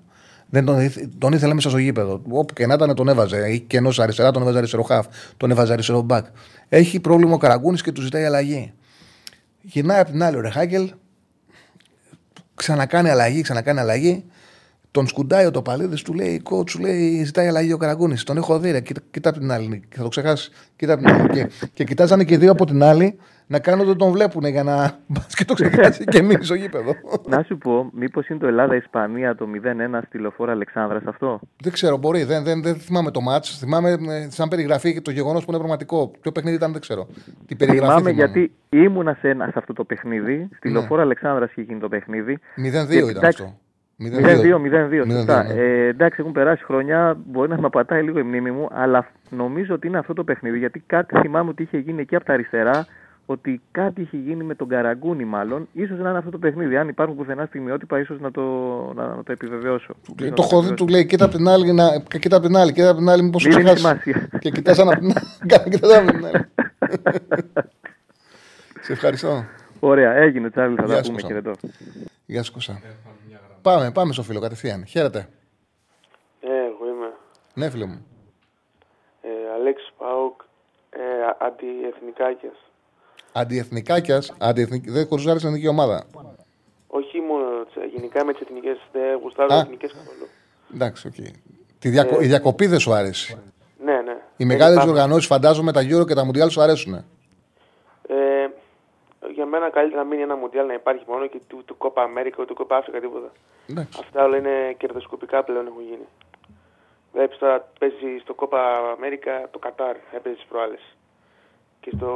Δεν 0.50 0.64
τον, 0.64 0.80
ήθε- 0.80 1.08
τον 1.18 1.32
ήθελε 1.32 1.54
μέσα 1.54 1.68
στο 1.68 1.78
γήπεδο. 1.78 2.22
Όπου 2.30 2.54
και 2.54 2.66
να 2.66 2.74
ήταν 2.74 2.94
τον 2.94 3.08
έβαζε. 3.08 3.50
Ή 3.52 3.60
και 3.60 3.76
ενώ 3.76 3.90
αριστερά 3.96 4.30
τον 4.30 4.42
έβαζε 4.42 4.58
αριστερό 4.58 4.82
χαφ, 4.82 5.06
τον 5.36 5.50
έβαζε 5.50 5.72
αριστερό 5.72 6.00
μπακ. 6.02 6.26
Έχει 6.68 7.00
πρόβλημα 7.00 7.34
ο 7.34 7.38
Καραγκούνης 7.38 7.82
και 7.82 7.92
του 7.92 8.02
ζητάει 8.02 8.24
αλλαγή. 8.24 8.72
Γυρνάει 9.62 10.00
απ' 10.00 10.10
την 10.10 10.22
άλλη 10.22 10.36
ο 10.36 10.40
Ρεχάγκελ, 10.40 10.90
ξανακάνει 12.54 13.08
αλλαγή, 13.08 13.42
ξανακάνει 13.42 13.78
αλλαγή. 13.80 14.24
Τον 14.90 15.06
σκουντάει 15.06 15.46
ο 15.46 15.50
Τοπαλίδης, 15.50 16.02
του 16.02 16.14
λέει: 16.14 16.42
Coach, 16.50 16.66
του 16.70 16.78
λέει: 16.78 17.24
Ζητάει 17.24 17.46
αλλαγή 17.46 17.72
ο 17.72 17.76
Καραγκούνης. 17.76 18.24
Τον 18.24 18.36
έχω 18.36 18.58
δει, 18.58 18.70
ρε, 18.70 18.80
κοίτα, 18.80 19.00
κοίτα 19.10 19.28
απ' 19.28 19.38
την 19.38 19.52
άλλη. 19.52 19.82
Θα 19.96 20.02
το 20.02 20.08
ξεχάσει. 20.08 20.50
Κοίτα 20.76 20.92
απ' 20.92 20.98
την 21.00 21.08
άλλη. 21.10 21.28
και, 21.28 21.50
και 21.74 21.84
κοιτάζανε 21.84 22.24
και 22.24 22.34
οι 22.34 22.36
δύο 22.36 22.50
από 22.50 22.66
την 22.66 22.82
άλλη 22.82 23.16
να 23.50 23.58
κάνουν 23.58 23.88
ότι 23.88 23.98
τον 23.98 24.10
βλέπουν 24.12 24.44
για 24.44 24.62
να 24.62 24.74
μπα 25.12 25.20
και 25.28 25.44
το 25.44 25.54
ξεχάσει 25.54 26.04
και 26.04 26.22
μείνει 26.22 26.44
στο 26.44 26.54
γήπεδο. 26.54 26.92
Να 27.28 27.42
σου 27.42 27.58
πω, 27.58 27.90
μήπως 27.94 28.28
είναι 28.28 28.38
το 28.38 28.46
Ελλάδα-Ισπανία 28.46 29.34
το 29.34 29.46
0-1 29.96 30.00
στη 30.06 30.18
λεωφόρα 30.18 30.52
Αλεξάνδρας 30.52 31.02
αυτό; 31.06 31.40
Δεν 31.62 31.72
ξέρω, 31.72 31.96
μπορεί. 31.96 32.22
Δεν, 32.24 32.44
δεν, 32.44 32.62
δεν 32.62 32.74
θυμάμαι 32.74 33.10
το 33.10 33.20
μάτς. 33.20 33.58
Θυμάμαι 33.58 33.90
ε, 33.90 33.96
σαν 34.30 34.48
περιγραφή 34.48 34.92
και 34.92 35.00
το 35.00 35.10
γεγονός 35.10 35.40
που 35.44 35.50
είναι 35.50 35.58
πραγματικό. 35.58 36.10
Ποιο 36.20 36.32
παιχνίδι 36.32 36.56
ήταν, 36.56 36.72
δεν 36.72 36.80
ξέρω. 36.80 37.06
Τι 37.46 37.54
περιγραφή 37.54 37.86
Θυμάμαι 37.92 38.10
γιατί 38.10 38.52
ήμουνα 38.68 39.16
σε, 39.20 39.28
ένα, 39.28 39.44
σε 39.44 39.52
αυτό 39.56 39.72
το 39.72 39.84
παιχνίδι. 39.84 40.48
Στη 40.56 40.68
Ναι. 40.68 40.78
λεωφόρα 40.78 41.02
Αλεξάνδρας 41.02 41.50
είχε 41.50 41.62
γίνει 41.62 41.80
το 41.80 41.88
παιχνίδι. 41.88 42.38
0-2 42.56 42.60
Και 42.60 42.66
ήταν 42.66 43.08
εντάξει, 43.08 43.42
αυτό. 43.42 43.54
0-2, 44.02 45.02
0-2, 45.04 45.10
σωστά. 45.12 45.42
ναι. 45.42 45.54
Ε, 45.54 45.86
εντάξει, 45.86 46.16
έχουν 46.20 46.32
περάσει 46.32 46.64
χρόνια, 46.64 47.16
μπορεί 47.26 47.48
να 47.48 47.60
με 47.60 47.68
πατάει 47.68 48.02
λίγο 48.02 48.18
η 48.18 48.22
μνήμη 48.22 48.50
μου, 48.50 48.68
αλλά 48.72 49.06
νομίζω 49.30 49.74
ότι 49.74 49.86
είναι 49.86 49.98
αυτό 49.98 50.12
το 50.12 50.24
παιχνίδι. 50.24 50.58
Γιατί 50.58 50.82
κάτι 50.86 51.18
θυμάμαι 51.20 51.50
ότι 51.50 51.62
είχε 51.62 51.78
γίνει 51.78 52.00
εκεί 52.00 52.16
από 52.16 52.24
τα 52.24 52.32
αριστερά, 52.32 52.86
ότι 53.30 53.60
κάτι 53.70 54.00
είχε 54.00 54.16
γίνει 54.16 54.44
με 54.44 54.54
τον 54.54 54.68
Καραγκούνη, 54.68 55.24
μάλλον. 55.24 55.68
ίσως 55.72 55.98
να 55.98 56.08
είναι 56.08 56.18
αυτό 56.18 56.30
το 56.30 56.38
παιχνίδι. 56.38 56.76
Αν 56.76 56.88
υπάρχουν 56.88 57.16
πουθενά 57.16 57.46
στιγμιότυπα, 57.46 57.98
ίσως 57.98 58.20
να 58.20 58.30
το, 58.30 58.42
να, 58.94 59.06
να 59.16 59.22
το 59.22 59.32
επιβεβαιώσω. 59.32 59.94
Ε, 60.22 60.30
Το 60.30 60.42
έχω 60.42 60.62
δει, 60.62 60.74
του 60.74 60.86
λέει: 60.88 61.06
Κοίτα 61.06 61.24
απ' 61.24 61.30
την 61.30 61.48
άλλη, 61.48 61.72
να... 61.72 62.00
και 62.00 62.18
κοίτα 62.18 62.36
απ' 62.36 62.42
την 62.42 62.56
άλλη, 62.56 62.72
κοίτα 62.72 62.90
απ' 62.90 62.96
την 62.96 63.08
άλλη, 63.08 63.22
μήπως 63.22 63.44
Μην 63.46 63.56
δίνει 63.56 63.64
ξεχάσει. 63.74 64.02
σημασία. 64.02 64.38
Και 64.38 64.50
κοιτάς 64.50 64.78
απ' 64.78 64.88
την 64.98 65.12
άλλη. 65.16 65.70
κοιτάς 65.70 65.96
απ' 65.96 66.10
την 66.10 66.24
άλλη. 66.26 66.44
Σε 68.80 68.92
ευχαριστώ. 68.92 69.44
Ωραία, 69.80 70.12
έγινε 70.14 70.50
Τσάρλι, 70.50 70.76
θα 70.76 70.84
Γεια 70.84 70.94
τα 70.96 71.02
σου, 71.02 71.10
πούμε 71.10 71.20
Κώστα. 71.22 71.28
χαιρετώ. 71.40 71.68
Γεια 72.26 72.42
σου, 72.42 72.52
Κώστα. 72.52 72.80
Πάμε, 73.62 73.90
πάμε 73.90 74.12
στο 74.12 74.22
φίλο 74.22 74.40
κατευθείαν. 74.40 74.84
Χαίρετε. 74.86 75.18
Ε, 76.40 76.46
εγώ 76.48 76.94
είμαι. 76.94 77.12
Ναι, 77.54 77.70
φίλο 77.70 77.86
μου. 77.86 78.06
Ε, 79.22 79.28
Αλέξης 79.54 79.90
ΠΑΟΚ, 79.98 80.40
ε, 80.90 81.00
αντιεθνικάκιας. 81.46 82.69
Αντιεθνικάκια, 83.32 84.22
αντιεθνικ... 84.38 84.90
δεν 84.90 85.08
γουστάρει 85.08 85.38
στην 85.38 85.50
εθνική 85.50 85.68
ομάδα. 85.68 86.04
Όχι 86.86 87.20
μόνο, 87.20 87.64
τσε- 87.64 87.90
γενικά 87.94 88.24
με 88.24 88.32
τις 88.32 88.40
εθνικές, 88.40 88.78
δεν 88.92 89.18
γουστάρω 89.22 89.54
Α. 89.54 89.58
εθνικές 89.58 89.92
καθόλου. 89.92 90.26
Εντάξει, 90.74 91.06
οκ. 91.06 91.14
Τη 91.78 91.88
διακο... 91.88 92.18
Ε, 92.20 92.24
Η 92.24 92.26
διακοπή 92.26 92.66
δεν 92.66 92.78
σου 92.78 92.92
άρεσε. 92.92 93.42
Ναι, 93.84 93.92
ναι. 94.00 94.10
Οι 94.12 94.16
Δεν 94.36 94.46
μεγάλες 94.46 94.74
υπάρχουν. 94.74 94.94
οργανώσει, 94.94 95.26
φαντάζομαι, 95.26 95.72
τα 95.72 95.80
Euro 95.80 96.06
και 96.06 96.14
τα 96.14 96.26
Μουντιάλ 96.28 96.50
σου 96.50 96.60
αρέσουν. 96.60 96.94
Ε, 96.94 98.48
για 99.34 99.46
μένα 99.46 99.70
καλύτερα 99.70 100.02
να 100.02 100.08
μείνει 100.08 100.22
ένα 100.22 100.36
μουντιάλ 100.36 100.66
να 100.66 100.72
υπάρχει 100.72 101.04
μόνο 101.06 101.26
και 101.26 101.40
του, 101.46 101.62
του 101.64 101.76
Κόπα 101.76 102.02
Αμέρικα, 102.02 102.44
του 102.44 102.54
Κόπα 102.54 102.76
Άφρικα, 102.76 103.00
τίποτα. 103.00 103.32
Εντάξει. 103.70 103.98
Αυτά 104.02 104.24
όλα 104.24 104.36
είναι 104.36 104.74
κερδοσκοπικά 104.78 105.44
πλέον 105.44 105.66
έχουν 105.66 105.82
γίνει. 105.82 106.06
Βλέπεις 107.12 107.38
τώρα 107.38 107.68
παίζει 107.78 108.18
στο 108.22 108.34
Κόπα 108.34 108.60
Αμέρικα 108.96 109.48
το 109.50 109.58
Κατάρ, 109.58 109.96
έπαιζε 110.12 110.34
τις 110.34 110.44
προάλλες. 110.48 110.80
Και 111.80 111.90
στο 111.96 112.12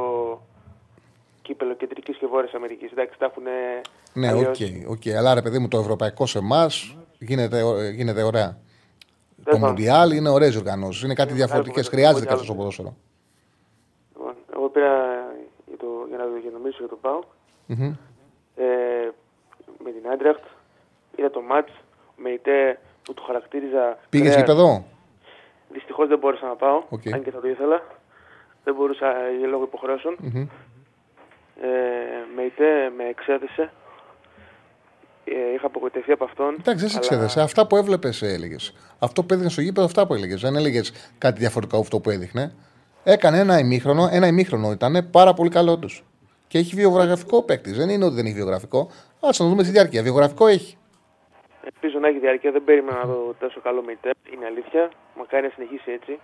κύπελο 1.45 1.73
κεντρικής 1.73 2.17
και 2.17 2.25
βόρειας 2.27 2.53
Αμερικής. 2.53 2.91
Εντάξει, 2.91 3.19
τα 3.19 3.25
έχουν 3.25 3.43
Ναι, 4.13 4.33
οκ, 4.33 4.55
οκ. 4.89 5.15
Αλλά 5.17 5.33
ρε 5.33 5.41
παιδί 5.41 5.59
μου, 5.59 5.67
το 5.67 5.77
ευρωπαϊκό 5.77 6.25
σε 6.25 6.37
εμάς 6.37 6.97
γίνεται, 7.19 7.61
ω- 7.63 7.89
γίνεται 7.89 8.23
ωραία. 8.23 8.57
Το 9.43 9.51
Τέλος 9.51 9.59
πάντων. 9.59 9.75
Μουντιάλ 9.77 10.13
είναι 10.15 10.29
ωραίες 10.29 10.55
οργανώσεις. 10.55 11.03
Είναι 11.03 11.13
κάτι 11.13 11.33
διαφορετικές. 11.33 11.89
μεγάλο 11.89 11.95
Χρειάζεται 11.95 12.25
Μουντιάλ. 12.25 12.33
κάτι 12.33 12.43
στο 12.45 12.53
ποδόσφαιρο. 12.55 12.95
Λοιπόν, 14.15 14.33
εγώ 14.55 14.69
πήρα 14.69 14.93
για, 15.67 15.77
το, 15.77 15.85
για 16.09 16.17
να 16.17 16.23
το 16.23 16.35
για 16.41 16.51
να 16.51 16.57
μιλήσω 16.57 16.77
για 16.79 16.87
τον 16.87 16.97
ΠΑΟΚ. 17.01 17.23
Μμμ. 17.65 17.93
Ε, 18.55 18.65
με 19.83 19.91
την 19.91 20.09
Άιντραχτ. 20.11 20.43
Είδα 21.15 21.29
το 21.29 21.41
μάτς 21.41 21.71
με 22.17 22.29
ητέ 22.29 22.79
που 23.03 23.13
του 23.13 23.23
χαρακτήριζα. 23.23 23.97
Πήγες 24.09 24.27
κρέας. 24.33 24.39
γήπεδο; 24.47 24.85
Δυστυχώς 25.69 26.07
δεν 26.07 26.17
μπόρεσα 26.19 26.45
να 26.47 26.55
πάω, 26.55 26.83
Οκ. 26.89 27.01
αν 27.13 27.23
και 27.23 27.31
θα 27.31 27.39
το 27.39 27.47
ήθελα. 27.47 27.81
Δεν 28.63 28.75
μπορούσα 28.75 29.07
ε, 29.25 29.37
για 29.37 29.47
λόγω 29.47 29.63
υποχρεώσεων. 29.63 30.15
Μμμ. 30.19 30.47
Ε, 31.61 31.67
με 32.35 32.41
ητέ 32.41 32.89
με 32.97 33.03
εξέδεσε. 33.03 33.71
Ε, 35.25 35.53
είχα 35.55 35.65
απογοητευτεί 35.67 36.11
από 36.11 36.23
αυτόν. 36.23 36.55
Εντάξει, 36.59 36.79
δεν 36.79 36.89
σε 36.89 36.97
αλλά- 36.97 37.07
ξέρεσαι. 37.07 37.41
Αυτά 37.41 37.67
που 37.67 37.75
έβλεπες 37.75 38.21
έλεγες. 38.21 38.73
Αυτό 38.99 39.23
που 39.23 39.33
έδινε 39.33 39.49
στο 39.49 39.61
γήπεδο, 39.61 39.85
αυτά 39.85 40.07
που 40.07 40.13
έλεγες. 40.13 40.41
Δεν 40.41 40.55
έλεγες 40.55 41.13
κάτι 41.17 41.39
διαφορετικό 41.39 41.77
από 41.77 41.85
αυτό 41.85 41.99
που 41.99 42.09
έδειχνε. 42.09 42.53
Έκανε 43.03 43.39
ένα 43.39 43.59
ημίχρονο, 43.59 44.09
ένα 44.11 44.27
ημίχρονο 44.27 44.71
ήταν 44.71 45.07
πάρα 45.11 45.33
πολύ 45.33 45.49
καλό 45.49 45.77
του. 45.79 45.89
Και 46.47 46.57
έχει 46.57 46.75
βιογραφικό 46.75 47.43
παίκτη. 47.43 47.71
Δεν 47.71 47.89
είναι 47.89 48.05
ότι 48.05 48.15
δεν 48.15 48.25
έχει 48.25 48.35
βιογραφικό. 48.35 48.79
Α 49.19 49.29
να 49.39 49.45
δούμε 49.47 49.63
στη 49.63 49.71
διάρκεια. 49.71 50.03
Βιογραφικό 50.03 50.47
έχει. 50.47 50.77
Ελπίζω 51.63 51.99
να 51.99 52.07
έχει 52.07 52.19
διάρκεια. 52.19 52.51
Δεν 52.51 52.63
περίμενα 52.63 52.97
να 52.97 53.05
δω 53.05 53.35
τόσο 53.39 53.59
καλό 53.61 53.81
με 53.81 53.91
ητέ. 53.91 54.11
Είναι 54.33 54.45
αλήθεια. 54.45 54.89
Μακάρι 55.17 55.43
να 55.43 55.51
συνεχίσει 55.55 55.91
έτσι. 55.91 56.19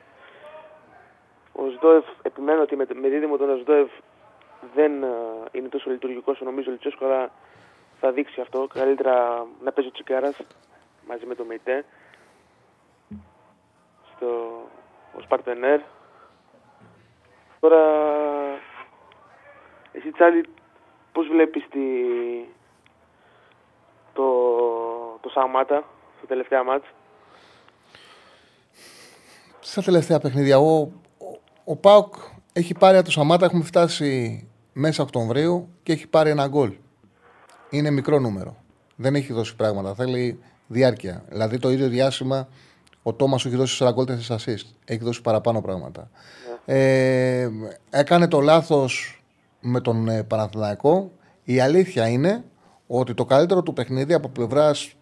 Ο 1.52 1.62
Σδόεφ, 1.78 2.06
επιμένω 2.22 2.62
ότι 2.62 2.76
με, 2.76 2.86
με 3.02 3.08
δίδυμο 3.10 3.38
τον 3.38 3.58
Σδόεφ 3.64 3.90
δεν 4.76 5.04
ε, 5.04 5.08
είναι 5.52 5.68
τόσο 5.68 5.90
λειτουργικός 5.90 6.36
όσο 6.36 6.46
νομίζω 6.46 6.70
ο 6.70 6.72
Λιτσέσκο, 6.72 7.06
αλλά 7.06 7.32
θα 8.00 8.12
δείξει 8.12 8.42
αυτό. 8.42 8.68
Καλύτερα 8.74 9.46
να 9.64 9.72
παίζει 9.72 9.90
ο 9.90 9.94
Τσικάρα 9.94 10.34
μαζί 11.08 11.26
με 11.26 11.36
το 11.36 11.44
Μεϊτέ 11.44 11.86
στο 14.16 14.62
ο 15.18 15.22
Σπαρτενέρ. 15.22 15.80
Τώρα, 17.60 17.82
εσύ 19.92 20.12
Τσάλι, 20.12 20.46
πώς 21.12 21.28
βλέπεις 21.28 21.68
τη, 21.70 21.80
το 25.22 25.30
Σαμάτα 25.34 25.84
στα 26.18 26.28
τελευταία 26.28 26.64
μάτς; 26.64 26.86
Στα 29.60 29.82
τελευταία 29.82 30.20
παιχνίδια, 30.20 30.60
ο, 30.60 30.80
ο, 30.82 30.92
ο 31.64 31.76
Πάουκ 31.76 32.14
έχει 32.54 32.74
πάρει 32.74 32.98
από 32.98 33.06
το 33.06 33.12
Σαμάτα, 33.12 33.46
έχουμε 33.46 33.64
φτάσει 33.64 34.51
μέσα 34.74 35.04
Οκτωβρίου 35.04 35.68
και 35.84 35.92
έχει 35.92 36.08
πάρει 36.08 36.30
ένα 36.30 36.48
γκολ. 36.48 36.74
Είναι 37.70 37.90
μικρό 37.90 38.20
νούμερο. 38.20 38.56
Δεν 38.96 39.16
έχει 39.16 39.34
δώσει 39.34 39.56
πράγματα. 39.56 39.94
Θέλει 39.94 40.40
διάρκεια. 40.68 41.24
Δηλαδή 41.30 41.58
το 41.58 41.72
ίδιο 41.72 41.88
διάστημα 41.88 42.48
ο 43.04 43.14
Τόμας 43.14 43.42
σου 43.42 43.48
έχει 43.48 43.58
δώσει 43.58 43.84
4 43.86 43.92
γκολ 43.94 44.06
4 44.08 44.36
assist. 44.36 44.66
Έχει 44.86 45.04
δώσει 45.04 45.22
παραπάνω 45.22 45.62
πράγματα. 45.62 46.10
Ε, 46.66 47.50
έκανε 47.90 48.28
το 48.28 48.40
λάθος 48.40 49.24
με 49.60 49.82
τον 49.82 50.08
ε, 50.08 50.24
Παναθηναϊκό. 50.24 51.12
Η 51.44 51.60
αλήθεια 51.60 52.08
είναι 52.08 52.44
ότι 52.88 53.14
το 53.14 53.26
καλύτερο 53.26 53.62
του 53.64 53.74
παιχνίδι 53.74 54.14
από 54.14 54.30
πλευράς 54.30 54.96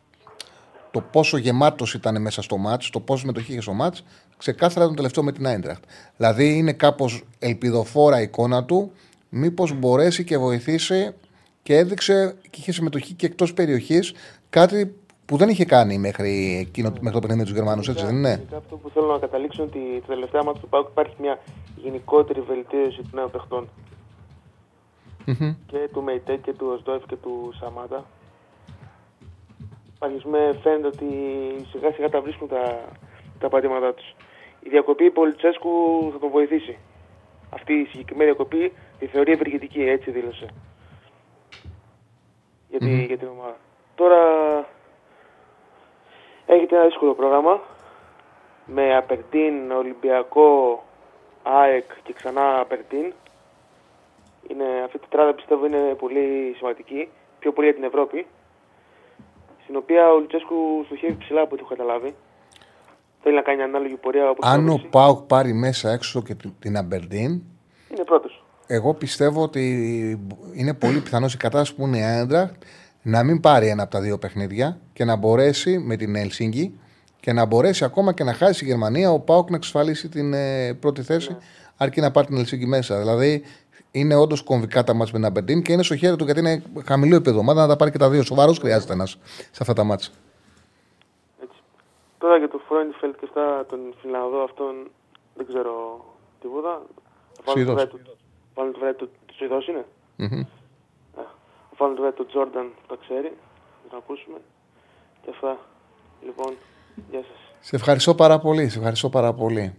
το 0.92 1.02
πόσο 1.02 1.38
γεμάτος 1.38 1.94
ήταν 1.94 2.22
μέσα 2.22 2.42
στο 2.42 2.58
μάτς, 2.58 2.90
το 2.90 3.00
πόσο 3.00 3.20
συμμετοχή 3.20 3.52
είχε 3.52 3.62
στο 3.62 3.74
μάτς, 3.74 4.04
ξεκάθαρα 4.38 4.86
τον 4.86 4.96
τελευταίο 4.96 5.24
με 5.24 5.32
την 5.32 5.48
Άιντραχτ. 5.48 5.84
Δηλαδή 6.18 6.58
είναι 6.58 6.74
κάπως 6.74 7.24
ελπιδοφόρα 7.40 8.20
η 8.20 8.24
εικόνα 8.24 8.64
του, 8.64 8.92
μήπως 9.30 9.74
μπορέσει 9.74 10.24
και 10.24 10.38
βοηθήσει 10.38 11.14
και 11.64 11.78
έδειξε 11.78 12.36
και 12.50 12.60
είχε 12.60 12.72
συμμετοχή 12.72 13.14
και 13.14 13.26
εκτός 13.26 13.54
περιοχής, 13.54 14.14
κάτι 14.50 14.96
που 15.26 15.38
δεν 15.38 15.50
είχε 15.50 15.66
κάνει 15.66 15.98
μέχρι, 15.98 16.58
εκείνο, 16.60 16.90
μέχρι 16.90 17.12
το 17.12 17.20
παιχνίδι 17.20 17.38
με 17.38 17.44
τους 17.44 17.54
Γερμανούς, 17.54 17.88
έτσι 17.88 18.06
δεν 18.06 18.16
είναι; 18.16 18.46
Αυτό 18.56 18.76
που 18.76 18.90
θέλω 18.90 19.12
να 19.12 19.18
καταλήξω 19.18 19.64
είναι 19.64 19.72
ότι 19.72 20.02
τα 20.02 20.14
τελευταία 20.14 20.44
μάτια 20.44 20.62
του 20.62 20.70
ΠΑΟΚ 20.70 20.88
υπάρχει 20.90 21.16
μια 21.20 21.40
γενικότερη 21.76 22.42
βελτίωση 22.42 22.98
των 22.98 23.12
νέων 23.14 23.32
παιχτών. 23.32 23.70
Μμμ. 25.26 25.56
Και 25.68 25.90
του 25.94 26.04
Μεϊτέ 26.04 26.36
και 26.36 26.54
του 26.54 26.68
Οσδόεφ 26.76 27.06
και 27.06 27.16
του 27.16 27.54
Σαμάτα. 27.60 28.06
Υπάρχει, 29.96 30.28
με 30.28 30.60
φαίνεται 30.64 30.88
ότι 30.88 31.06
σιγά 31.72 31.92
σιγά 31.92 32.10
τα 32.10 32.22
βρίσκουν 32.22 32.48
τα, 32.48 32.86
τα 33.40 33.50
πατήματά 33.50 33.94
τους. 33.94 34.16
Η 34.60 34.70
διακοπή 34.70 35.12
Πολυτσέσκου 35.12 35.70
θα 36.14 36.20
τον 36.20 36.30
βοηθήσει. 36.30 36.78
Αυτή 37.50 37.74
η 37.74 37.86
συγκεκριμένη 37.86 38.30
διακοπή 38.30 38.72
τη 39.00 39.06
θεωρεί 39.08 39.32
ευεργετική, 39.32 39.82
έτσι 39.82 40.12
δήλωσε. 40.12 40.46
Για, 42.70 42.80
τη- 42.80 42.86
Μμμ. 42.86 43.00
για 43.06 43.18
την 43.18 43.28
ομάδα. 43.28 43.58
Τώρα 43.96 44.18
έχετε 46.46 46.76
ένα 46.76 46.86
δύσκολο 46.86 47.14
πρόγραμμα 47.14 47.60
με 48.66 48.96
Απερτίν, 48.96 49.72
Ολυμπιακό, 49.72 50.84
ΑΕΚ 51.44 51.86
και 52.04 52.14
ξανά 52.14 52.60
Απερτίν. 52.60 53.14
Είναι, 54.48 54.66
αυτή 54.86 54.98
η 54.98 55.00
τετράδα 55.00 55.34
πιστεύω 55.34 55.66
είναι 55.66 55.96
πολύ 55.98 56.54
σημαντική, 56.58 57.10
πιο 57.40 57.52
πολύ 57.54 57.68
για 57.68 57.76
την 57.76 57.84
Ευρώπη. 57.86 58.26
Στην 59.64 59.76
οποία 59.76 60.12
ο 60.12 60.20
Λουτσέσκου 60.20 60.56
στοχεύει 60.86 61.18
ψηλά 61.18 61.42
από 61.42 61.50
ό,τι 61.54 61.62
έχω 61.64 61.76
καταλάβει. 61.76 62.16
Θέλει 63.24 63.36
να 63.36 63.42
κάνει 63.42 63.62
ανάλογη 63.62 63.96
πορεία 63.96 64.30
όπως 64.30 64.50
Αν 64.50 64.64
ο 64.64 64.66
πέρυσι. 64.72 64.88
Πάουκ 64.88 65.20
πάρει 65.28 65.54
μέσα 65.54 65.92
έξω 65.92 66.22
και 66.22 66.36
την- 66.36 66.54
την 66.60 66.78
Αμπερντίν, 66.78 67.22
Είναι 67.22 67.42
πρώτος. 67.42 67.59
Εγώ 68.72 68.94
πιστεύω 68.94 69.44
ότι 69.44 69.64
είναι 70.54 70.74
πολύ 70.74 71.00
πιθανός 71.00 71.34
η 71.34 71.38
κατάσταση 71.38 71.76
που 71.76 71.88
είναι 71.88 71.98
η 71.98 72.02
Άιντραχτ 72.02 72.54
να 73.02 73.24
μην 73.24 73.40
πάρει 73.40 73.68
ένα 73.68 73.84
από 73.84 73.92
τα 73.92 74.02
δύο 74.02 74.18
παιχνίδια 74.18 74.80
και 74.94 75.06
να 75.06 75.16
μπορέσει 75.16 75.78
με 75.78 75.96
την 75.96 76.16
Ελσίνκη 76.16 76.80
και 77.20 77.34
να 77.34 77.46
μπορέσει 77.46 77.84
ακόμα 77.84 78.14
και 78.14 78.24
να 78.24 78.34
χάσει 78.34 78.66
η 78.66 78.68
Γερμανία 78.68 79.12
ο 79.12 79.20
Πάουκ 79.20 79.50
να 79.50 79.56
εξασφαλίσει 79.56 80.10
την 80.10 80.34
ε, 80.34 80.74
πρώτη 80.74 81.02
θέση, 81.02 81.38
αρκεί 81.78 82.02
να 82.02 82.12
πάρει 82.12 82.28
την 82.28 82.38
Ελσίνκη 82.38 82.66
μέσα. 82.66 83.00
Δηλαδή 83.00 83.44
είναι 83.92 84.16
όντως 84.16 84.44
κομβικά 84.44 84.84
τα 84.84 84.94
μάτια 84.94 85.14
με 85.14 85.20
την 85.20 85.28
Αμπερντίν 85.28 85.62
και 85.62 85.74
είναι 85.74 85.84
στο 85.84 85.96
χέρι 85.96 86.16
του 86.16 86.24
γιατί 86.24 86.40
είναι 86.40 86.64
χαμηλό 86.86 87.16
επίπεδο 87.16 87.40
ομάδα 87.40 87.62
να 87.62 87.68
τα 87.68 87.76
πάρει 87.76 87.92
και 87.92 87.98
τα 87.98 88.10
δύο. 88.10 88.24
Σοβαρός 88.24 88.58
χρειάζεται 88.58 88.94
ένας 88.94 89.18
σε 89.52 89.60
αυτά 89.60 89.74
τα 89.74 89.84
μάτια. 89.84 90.10
Τώρα 92.18 92.38
για 92.38 92.50
τον 92.50 92.62
Φρόινφελτ 92.68 93.16
και 93.16 93.26
αυτά 93.26 93.66
τον 93.70 93.80
Φιλανδό 94.02 94.44
αυτόν 94.44 94.92
δεν 95.36 95.46
ξέρω 95.48 96.06
τίποτα. 96.42 96.82
Ο 97.46 97.52
Σουηδός. 97.52 97.88
Βάλουν 98.60 98.74
το 98.74 98.74
Βάλουν 98.74 98.74
το 98.74 98.80
βράδυ 98.80 98.98
του 98.98 99.10
του 99.26 99.36
Σουηδός 99.36 99.68
είναι; 99.68 99.86
Μμμ. 100.16 100.44
Ο 101.72 101.76
Βάλουν 101.78 101.96
το 101.96 102.02
βράδυ 102.02 102.16
του 102.16 102.26
Τζόρνταν 102.26 102.72
το 102.88 102.98
ξέρει. 102.98 103.34
Θα 103.84 103.90
το 103.90 103.98
ακούσουμε. 103.98 104.38
Και 105.22 105.30
αυτά. 105.30 105.58
Λοιπόν, 106.26 106.54
γεια 107.12 107.20
σας. 107.20 107.68
Σε 107.68 107.76
ευχαριστώ 107.76 108.16
πάρα 108.16 108.40
πολύ. 108.40 108.70
Σε 108.70 108.78
ευχαριστώ 108.78 109.10
πάρα 109.10 109.34
πολύ. 109.34 109.76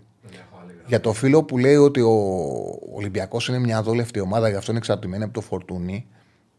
Για 0.86 1.00
το 1.00 1.12
φίλο 1.12 1.44
που 1.44 1.58
λέει 1.58 1.76
ότι 1.76 2.00
ο 2.00 2.14
Ολυμπιακός 2.94 3.48
είναι 3.48 3.58
μια 3.58 3.78
αδόλευτη 3.78 4.20
ομάδα, 4.20 4.48
γι' 4.48 4.56
αυτό 4.56 4.70
είναι 4.70 4.80
εξαρτημένη 4.80 5.24
από 5.24 5.32
το 5.32 5.40
φορτούνι. 5.40 6.08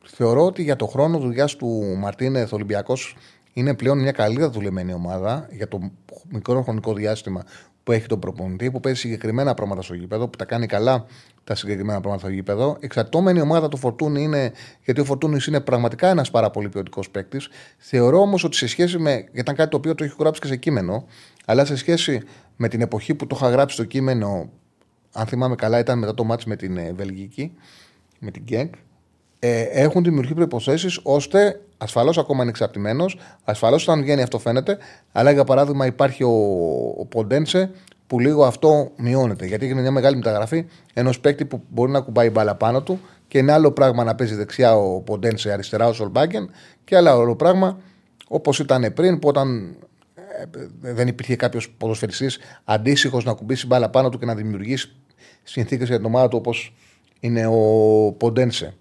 Θεωρώ 0.04 0.46
ότι 0.46 0.64
για 0.64 0.76
το 0.76 0.86
χρόνο 0.86 1.18
δουλειάς 1.18 1.56
του 1.56 1.96
Μαρτίνεθ 1.98 2.52
ο 2.52 2.56
Ολυμπιακός 2.56 3.16
είναι 3.54 3.76
πλέον 3.76 4.00
μια 4.00 4.12
καλύτερα 4.12 4.50
δουλεμένη 4.50 4.94
ομάδα 4.94 5.48
για 5.52 5.68
το 5.68 5.92
μικρό 6.30 6.62
χρονικό 6.62 6.94
διάστημα 6.94 7.44
που 7.84 7.92
έχει 7.92 8.08
τον 8.08 8.20
προπονητή, 8.20 8.72
που 8.72 8.80
παίζει 8.80 9.00
συγκεκριμένα 9.00 9.54
πράγματα 9.54 9.82
στο 9.82 9.94
γήπεδο, 9.94 10.28
που 10.28 10.38
τα 10.38 10.46
κάνει 10.46 10.66
καλά 10.66 11.06
τα 11.44 11.56
συγκεκριμένα 11.56 12.00
πράγματα 12.00 12.26
στο 12.26 12.34
γήπεδο. 12.34 12.78
Εξαρτώμενη 12.80 13.42
ομάδα 13.42 13.68
του 13.68 13.78
Φορτούνη 13.78 14.24
είναι, 14.24 14.52
γιατί 14.84 15.02
ο 15.02 15.06
Φορτούνης 15.06 15.46
είναι 15.46 15.60
πραγματικά 15.60 16.08
ένας 16.10 16.32
πάρα 16.32 16.50
πολύ 16.50 16.70
ποιοτικός 16.70 17.10
παίκτης. 17.10 17.50
Θεωρώ 17.78 18.20
όμως 18.20 18.44
ότι 18.44 18.56
σε 18.56 18.68
σχέση 18.68 18.98
με. 18.98 19.12
γιατί 19.12 19.40
ήταν 19.40 19.56
κάτι 19.56 19.70
το 19.70 19.78
οποίο 19.78 19.96
το 19.96 20.04
έχει 20.04 20.16
γράψει 20.20 20.42
και 20.42 20.48
σε 20.48 20.56
κείμενο, 20.56 21.06
αλλά 21.46 21.66
σε 21.66 21.76
σχέση 21.76 22.22
με 22.56 22.68
την 22.68 22.82
εποχή 22.82 23.16
που 23.16 23.28
το 23.28 23.36
είχα 23.40 23.50
γράψει 23.50 23.76
στο 23.76 23.86
κείμενο, 23.86 24.50
αν 25.14 25.26
θυμάμαι 25.26 25.56
καλά, 25.56 25.80
ήταν 25.80 26.00
μετά 26.00 26.14
το 26.14 26.24
μάτς 26.24 26.46
με 26.46 26.56
την 26.56 26.78
ε, 26.78 26.94
Βελγική, 26.94 27.54
με 28.20 28.32
την 28.32 28.44
Γκέγκ, 28.44 28.70
ε, 29.44 29.62
έχουν 29.62 30.04
δημιουργεί 30.04 30.34
προποθέσει 30.34 31.00
ώστε 31.04 31.62
ασφαλώς 31.78 32.18
ακόμα 32.18 32.42
είναι 32.42 32.50
εξαρτημένος, 32.50 33.18
ασφαλώς 33.44 33.88
όταν 33.88 34.02
βγαίνει 34.02 34.22
αυτό 34.22 34.40
φαίνεται, 34.40 34.78
αλλά 35.12 35.32
για 35.32 35.44
παράδειγμα 35.44 35.86
υπάρχει 35.86 36.24
ο, 36.24 36.32
ο 36.98 37.06
Ποντένσε 37.06 37.72
που 38.08 38.20
λίγο 38.20 38.46
αυτό 38.46 38.92
μειώνεται. 38.98 39.46
Γιατί 39.46 39.66
έγινε 39.66 39.82
μια 39.82 39.92
μεγάλη 39.92 40.16
μεταγραφή 40.16 40.66
ενός 40.94 41.20
παίκτη 41.20 41.46
που 41.46 41.62
μπορεί 41.70 41.92
να 41.92 42.00
κουμπάει 42.00 42.30
μπάλα 42.30 42.56
πάνω 42.56 42.82
του 42.82 43.00
και 43.28 43.38
είναι 43.38 43.52
άλλο 43.52 43.72
πράγμα 43.72 44.04
να 44.04 44.16
παίζει 44.16 44.36
δεξιά 44.36 44.76
ο 44.76 45.02
Ποντένσε, 45.02 45.52
αριστερά 45.52 45.88
ο 45.88 45.94
Σολμπάγκεν 45.94 46.50
και 46.84 46.96
άλλο 46.96 47.36
πράγμα 47.36 47.78
όπως 48.28 48.60
ήταν 48.60 48.94
πριν 48.94 49.20
που 49.20 49.28
όταν 49.28 49.76
ε, 50.82 50.94
δεν 50.94 51.08
υπήρχε 51.08 51.36
κάποιος 51.36 51.70
ποδοσφαιριστής 51.70 52.40
αντίστοιχος 52.64 53.24
να 53.24 53.34
κουμπίσει 53.34 53.66
μπάλα 53.66 53.90
πάνω 53.90 54.10
του 54.10 54.20
και 54.20 54.26
να 54.26 54.36
δημιουργήσει 54.36 54.96
συνθήκες 55.44 55.88
για 55.88 55.98
την 55.98 56.06
ομάδα 56.06 56.28
του 56.28 56.38
όπως 56.38 56.74
είναι 57.20 57.48
ο 57.48 58.12
Ποντένσε. 58.18 58.76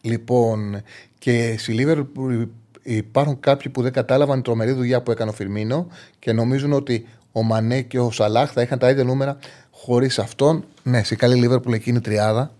Λοιπόν, 0.00 0.82
και 1.18 1.54
στη 1.58 1.72
Λίβερπουλ 1.72 2.42
υπάρχουν 2.82 3.40
κάποιοι 3.40 3.72
που 3.72 3.82
δεν 3.82 3.92
κατάλαβαν 3.92 4.34
την 4.34 4.44
τρομερή 4.44 4.72
δουλειά 4.72 5.02
που 5.02 5.10
έκανε 5.10 5.30
ο 5.30 5.32
Φιρμίνο 5.32 5.86
και 6.18 6.32
νομίζουν 6.32 6.72
ότι 6.72 7.06
ο 7.32 7.42
Μανέ 7.42 7.80
και 7.80 7.98
ο 7.98 8.10
Σαλάχ 8.10 8.52
θα 8.52 8.62
είχαν 8.62 8.78
τα 8.78 8.90
ίδια 8.90 9.04
νούμερα 9.04 9.38
χωρίς 9.70 10.18
αυτόν. 10.18 10.64
Ναι, 10.82 11.02
σε 11.02 11.14
καλή 11.14 11.34
Λίβερπουλ 11.34 11.72
εκείνη 11.72 11.96
η 11.96 12.00
τριάδα 12.00 12.52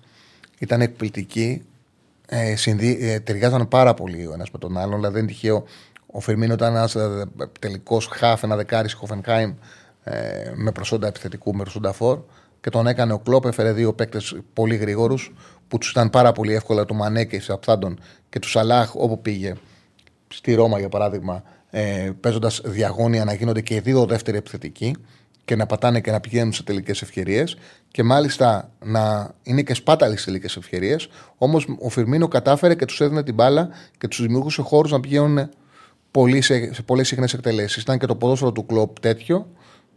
ήταν 0.59 0.81
εκπληκτική. 0.81 1.63
Ε, 2.27 2.57
συνδυ... 2.57 2.99
ε, 3.01 3.21
ταιριάζαν 3.21 3.69
πάρα 3.69 3.95
πολύ 3.95 4.27
ο 4.27 4.33
ένας 4.33 4.51
με 4.51 4.59
τον 4.59 4.79
άλλον. 4.79 4.97
Δηλαδή 4.97 5.15
δεν 5.15 5.23
είναι 5.23 5.33
τυχαίο. 5.33 5.65
Ο 6.07 6.21
Φιρμίνο 6.21 6.53
ήταν 6.53 6.75
ένας 6.75 6.97
τελικός 7.61 8.07
χάφ, 8.07 8.43
ένα 8.43 8.57
δεκάρι 8.57 8.89
στη 8.89 8.99
Χοφενχάιμ 8.99 9.55
ε, 10.05 10.53
με 10.55 10.73
προσόντα 10.73 11.07
επιθετικού, 11.07 11.55
με 11.55 11.63
προσόντα 11.63 11.93
φόρ. 11.93 12.19
Και 12.61 12.71
τον 12.71 12.87
έκανε 12.87 13.13
ο 13.13 13.19
Κλόπ, 13.19 13.45
έφερε 13.45 13.73
δύο 13.73 13.93
παίκτες 13.93 14.37
πολύ 14.53 14.77
γρήγορους 14.77 15.33
που 15.71 15.79
τους 15.79 15.91
ήταν 15.91 16.11
πάρα 16.11 16.33
πολύ 16.33 16.55
εύκολα 16.55 16.85
του 16.85 16.95
Μανέ 16.95 17.25
και 17.25 17.41
Σαπθάντον 17.41 17.99
και 18.29 18.39
τους 18.39 18.51
Σαλάχ 18.51 18.95
όπου 18.95 19.21
πήγε. 19.21 19.55
Στη 20.29 20.55
Ρώμα, 20.55 20.79
για 20.79 20.89
παράδειγμα, 20.89 21.43
ε, 21.71 22.11
παίζοντας 22.21 22.61
διαγώνια 22.65 23.25
να 23.25 23.33
γίνονται 23.33 23.61
και 23.61 23.75
οι 23.75 23.81
δύο 23.81 24.05
δεύτεροι 24.05 24.37
επιθετικοί 24.37 24.95
και 25.45 25.57
να 25.57 25.67
πατάνε 25.67 26.01
και 26.01 26.11
να 26.11 26.21
πηγαίνουν 26.21 26.53
σε 26.53 26.63
τελικές 26.63 27.03
ευκαιρίες. 27.03 27.57
Και 27.91 28.03
μάλιστα 28.03 28.71
να 28.85 29.35
είναι 29.43 29.63
και 29.63 29.75
σπάταλοι 29.75 30.17
στι 30.17 30.25
τελικές 30.25 30.57
ευκαιρίες. 30.57 31.09
Όμως 31.37 31.67
ο 31.79 31.89
Φιρμίνο 31.89 32.29
κατάφερε 32.29 32.75
και 32.75 32.85
τους 32.85 33.01
έδινε 33.01 33.23
την 33.23 33.35
μπάλα 33.35 33.69
και 33.99 34.09
τους 34.09 34.23
δημιουργούσε 34.23 34.63
χώρους 34.63 34.91
να 34.91 35.01
πηγαίνουν 35.01 35.49
πολύ 36.11 36.41
σε, 36.41 36.75
σε 36.75 36.83
πολλές 36.83 37.09
συχνές 37.09 37.35
εκτελέσεις. 37.35 37.83
Ήταν 37.83 37.99
και 37.99 38.07
το 38.07 38.17
ποδόσφαιρο 38.17 38.53
του 38.53 38.67
κλοπ 38.67 38.99
τέτοιο 38.99 39.53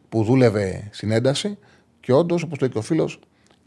που 0.10 0.24
δούλευε 0.24 0.88
στην 0.92 1.12
ένταση 1.12 1.58
και 2.00 2.14
όντως, 2.14 2.44
όπως 2.44 2.60
λέει 2.60 2.70
και 2.70 2.78
ο 2.78 2.82
φίλος, 2.82 3.20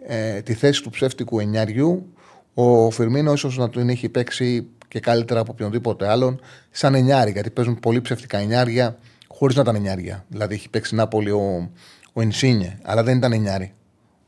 ε, 0.02 0.40
τη 0.40 0.54
θέση 0.54 0.82
του 0.82 0.90
ψεύτικου 0.90 1.40
εννιαριού 1.40 2.12
ο 2.54 2.90
Φιρμίνο 2.90 3.32
ίσως 3.32 3.56
να 3.56 3.68
τον 3.68 3.88
έχει 3.88 4.08
παίξει 4.08 4.66
και 4.88 5.00
καλύτερα 5.00 5.40
από 5.40 5.52
οποιονδήποτε 5.52 6.08
άλλον 6.08 6.40
σαν 6.70 6.94
εννιάρι, 6.94 7.30
γιατί 7.30 7.50
παίζουν 7.50 7.80
πολύ 7.80 8.00
ψεύτικα 8.00 8.38
εννιάρια 8.38 8.98
χωρίς 9.28 9.56
να 9.56 9.62
ήταν 9.62 9.74
εννιάρια. 9.74 10.24
Δηλαδή 10.28 10.54
έχει 10.54 10.70
παίξει 10.70 10.94
Νάπολη 10.94 11.30
ο, 11.30 11.70
ο 12.12 12.20
Ινσίνιε, 12.20 12.78
αλλά 12.82 13.02
δεν 13.02 13.16
ήταν 13.16 13.32
εννιάρι. 13.32 13.74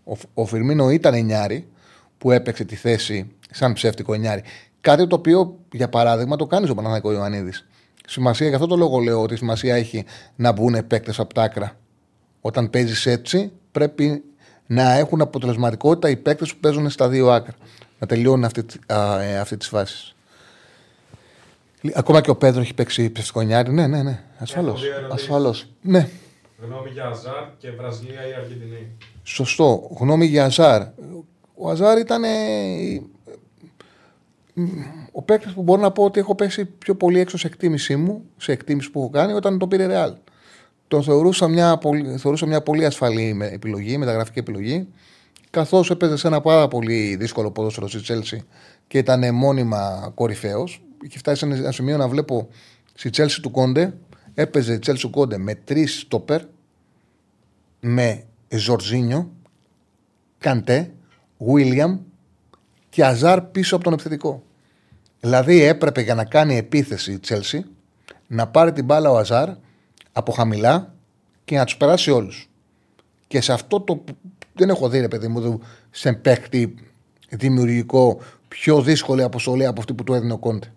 Ο, 0.04 0.12
ο 0.34 0.46
Φιρμίνο 0.46 0.90
ήταν 0.90 1.14
εννιάρι 1.14 1.68
που 2.18 2.30
έπαιξε 2.30 2.64
τη 2.64 2.76
θέση 2.76 3.30
σαν 3.50 3.72
ψεύτικο 3.72 4.14
εννιάρι. 4.14 4.42
Κάτι 4.80 5.06
το 5.06 5.16
οποίο, 5.16 5.58
για 5.72 5.88
παράδειγμα, 5.88 6.36
το 6.36 6.46
κάνει 6.46 6.70
ο 6.70 6.74
Παναθηναϊκό 6.74 7.12
Ιωαννίδης. 7.12 7.66
Σημασία, 8.06 8.48
γι' 8.48 8.54
αυτό 8.54 8.66
το 8.66 8.76
λόγο 8.76 8.98
λέω 8.98 9.22
ότι 9.22 9.36
σημασία 9.36 9.74
έχει 9.74 10.04
να 10.36 10.52
μπουν 10.52 10.86
παίκτες 10.86 11.18
από 11.18 11.34
τα 11.34 11.42
άκρα. 11.42 11.76
Όταν 12.40 12.70
παίζεις 12.70 13.06
έτσι, 13.06 13.52
πρέπει 13.72 14.22
να 14.70 14.92
έχουν 14.92 15.20
αποτελεσματικότητα 15.20 16.10
οι 16.10 16.16
παίκτες 16.16 16.52
που 16.54 16.60
παίζουν 16.60 16.90
στα 16.90 17.08
δύο 17.08 17.30
άκρα. 17.30 17.54
Να 17.98 18.06
τελειώνουν 18.06 18.44
αυτή, 18.44 18.64
α, 18.86 19.20
ε, 19.20 19.38
αυτή 19.38 19.56
τη 19.56 19.66
φάση. 19.66 20.14
Ακόμα 21.94 22.20
και 22.20 22.30
ο 22.30 22.36
Πέδρο 22.36 22.60
έχει 22.60 22.74
παίξει 22.74 23.10
ψευκονιάρι. 23.10 23.72
Ναι, 23.72 23.86
ναι, 23.86 24.02
ναι. 24.02 24.22
Ασφαλώς. 24.38 24.82
Έχω 24.82 24.82
δύο 24.82 24.98
ερωτήσεις. 24.98 25.22
Ασφαλώς. 25.22 25.66
Ναι. 25.80 26.08
Γνώμη 26.62 26.90
για 26.90 27.06
Αζάρ 27.06 27.44
και 27.58 27.70
Βραζιλία 27.70 28.28
ή 28.28 28.32
Αργεντινή. 28.32 28.96
Σωστό. 29.22 29.96
Γνώμη 29.98 30.26
για 30.26 30.44
Αζάρ. 30.44 30.82
Ο 31.54 31.70
Αζάρ 31.70 31.98
ήταν 31.98 32.24
ε, 32.24 32.28
ο 35.12 35.22
παίκτης 35.22 35.52
που 35.52 35.62
μπορώ 35.62 35.80
να 35.80 35.90
πω 35.90 36.04
ότι 36.04 36.20
έχω 36.20 36.34
πέσει 36.34 36.64
πιο 36.64 36.94
πολύ 36.94 37.18
έξω 37.18 37.38
σε 37.38 37.46
εκτίμησή 37.46 37.96
μου, 37.96 38.24
σε 38.36 38.52
εκτίμηση 38.52 38.90
που 38.90 39.00
έχω 39.00 39.10
κάνει, 39.10 39.32
όταν 39.32 39.58
το 39.58 39.66
πήρε 39.66 39.86
Ρεάλ. 39.86 40.14
Τον 40.88 41.02
θεωρούσα 41.02 41.48
μια, 41.48 41.76
πολύ, 41.78 42.16
θεωρούσα 42.18 42.46
μια 42.46 42.62
πολύ 42.62 42.84
ασφαλή 42.84 43.34
με- 43.34 43.46
επιλογή, 43.46 43.98
μεταγραφική 43.98 44.38
επιλογή, 44.38 44.88
καθώς 45.50 45.90
έπαιζε 45.90 46.16
σε 46.16 46.26
ένα 46.26 46.40
πάρα 46.40 46.68
πολύ 46.68 47.16
δύσκολο 47.16 47.50
ποδόσφαιρο 47.50 47.88
στη 47.88 48.00
Τσέλση 48.00 48.42
και 48.86 48.98
ήταν 48.98 49.34
μόνιμα 49.34 50.12
κορυφαίος. 50.14 50.82
Είχε 51.02 51.18
φτάσει 51.18 51.38
σε 51.38 51.60
ένα 51.60 51.72
σημείο 51.72 51.96
να 51.96 52.08
βλέπω 52.08 52.48
στη 52.94 53.10
Τσέλση 53.10 53.40
του 53.42 53.50
Κόντε, 53.50 53.94
έπαιζε 54.34 54.72
η 54.72 54.78
Τσέλση 54.78 55.02
του 55.02 55.10
Κόντε 55.10 55.38
με 55.38 55.54
τρεις 55.54 55.98
στόπερ, 55.98 56.40
με 57.80 58.24
Ζορζίνιο, 58.48 59.30
Καντέ, 60.38 60.90
Βίλιαμ 61.38 61.98
και 62.88 63.04
Αζάρ 63.04 63.40
πίσω 63.42 63.74
από 63.74 63.84
τον 63.84 63.92
επιθετικό. 63.92 64.42
Δηλαδή 65.20 65.62
έπρεπε 65.62 66.00
για 66.00 66.14
να 66.14 66.24
κάνει 66.24 66.56
επίθεση 66.56 67.12
η 67.12 67.18
Τσέλσι 67.18 67.64
να 68.26 68.46
πάρει 68.46 68.72
την 68.72 68.84
μπάλα 68.84 69.10
ο 69.10 69.16
Αζάρ 69.16 69.48
από 70.18 70.32
χαμηλά 70.32 70.94
και 71.44 71.56
να 71.56 71.64
τους 71.64 71.76
περάσει 71.76 72.10
όλους. 72.10 72.50
Και 73.26 73.40
σε 73.40 73.52
αυτό 73.52 73.80
το. 73.80 74.04
Δεν 74.52 74.68
έχω 74.68 74.88
δει, 74.88 75.00
ρε 75.00 75.08
παιδί 75.08 75.28
μου, 75.28 75.60
σε 75.90 76.12
παίκτη 76.12 76.74
δημιουργικό 77.28 78.20
πιο 78.48 78.82
δύσκολη 78.82 79.22
αποστολή 79.22 79.66
από 79.66 79.80
αυτή 79.80 79.94
που 79.94 80.04
του 80.04 80.14
έδινε 80.14 80.32
ο 80.32 80.38
Κόντε. 80.38 80.72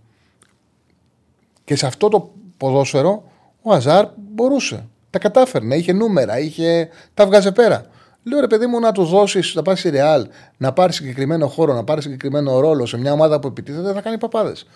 Και 1.63 1.75
σε 1.75 1.85
αυτό 1.85 2.07
το 2.07 2.31
ποδόσφαιρο 2.57 3.23
ο 3.61 3.73
Αζάρ 3.73 4.07
μπορούσε. 4.15 4.87
Τα 5.09 5.19
κατάφερνε, 5.19 5.75
είχε 5.75 5.93
νούμερα, 5.93 6.39
είχε... 6.39 6.89
τα 7.13 7.25
βγάζε 7.25 7.51
πέρα. 7.51 7.85
Λέω 8.23 8.39
ρε 8.39 8.47
παιδί 8.47 8.65
μου 8.65 8.79
να 8.79 8.91
του 8.91 9.03
δώσεις, 9.05 9.55
να 9.55 9.61
πάει 9.61 9.75
στη 9.75 9.89
Ρεάλ, 9.89 10.27
να 10.57 10.73
πάρεις 10.73 10.95
συγκεκριμένο 10.95 11.47
χώρο, 11.47 11.73
να 11.73 11.83
πάρεις 11.83 12.03
συγκεκριμένο 12.03 12.59
ρόλο 12.59 12.85
σε 12.85 12.97
μια 12.97 13.11
ομάδα 13.11 13.39
που 13.39 13.47
επιτίθεται, 13.47 13.93
θα 13.93 14.01
κάνει 14.01 14.17
παπάδες. 14.17 14.67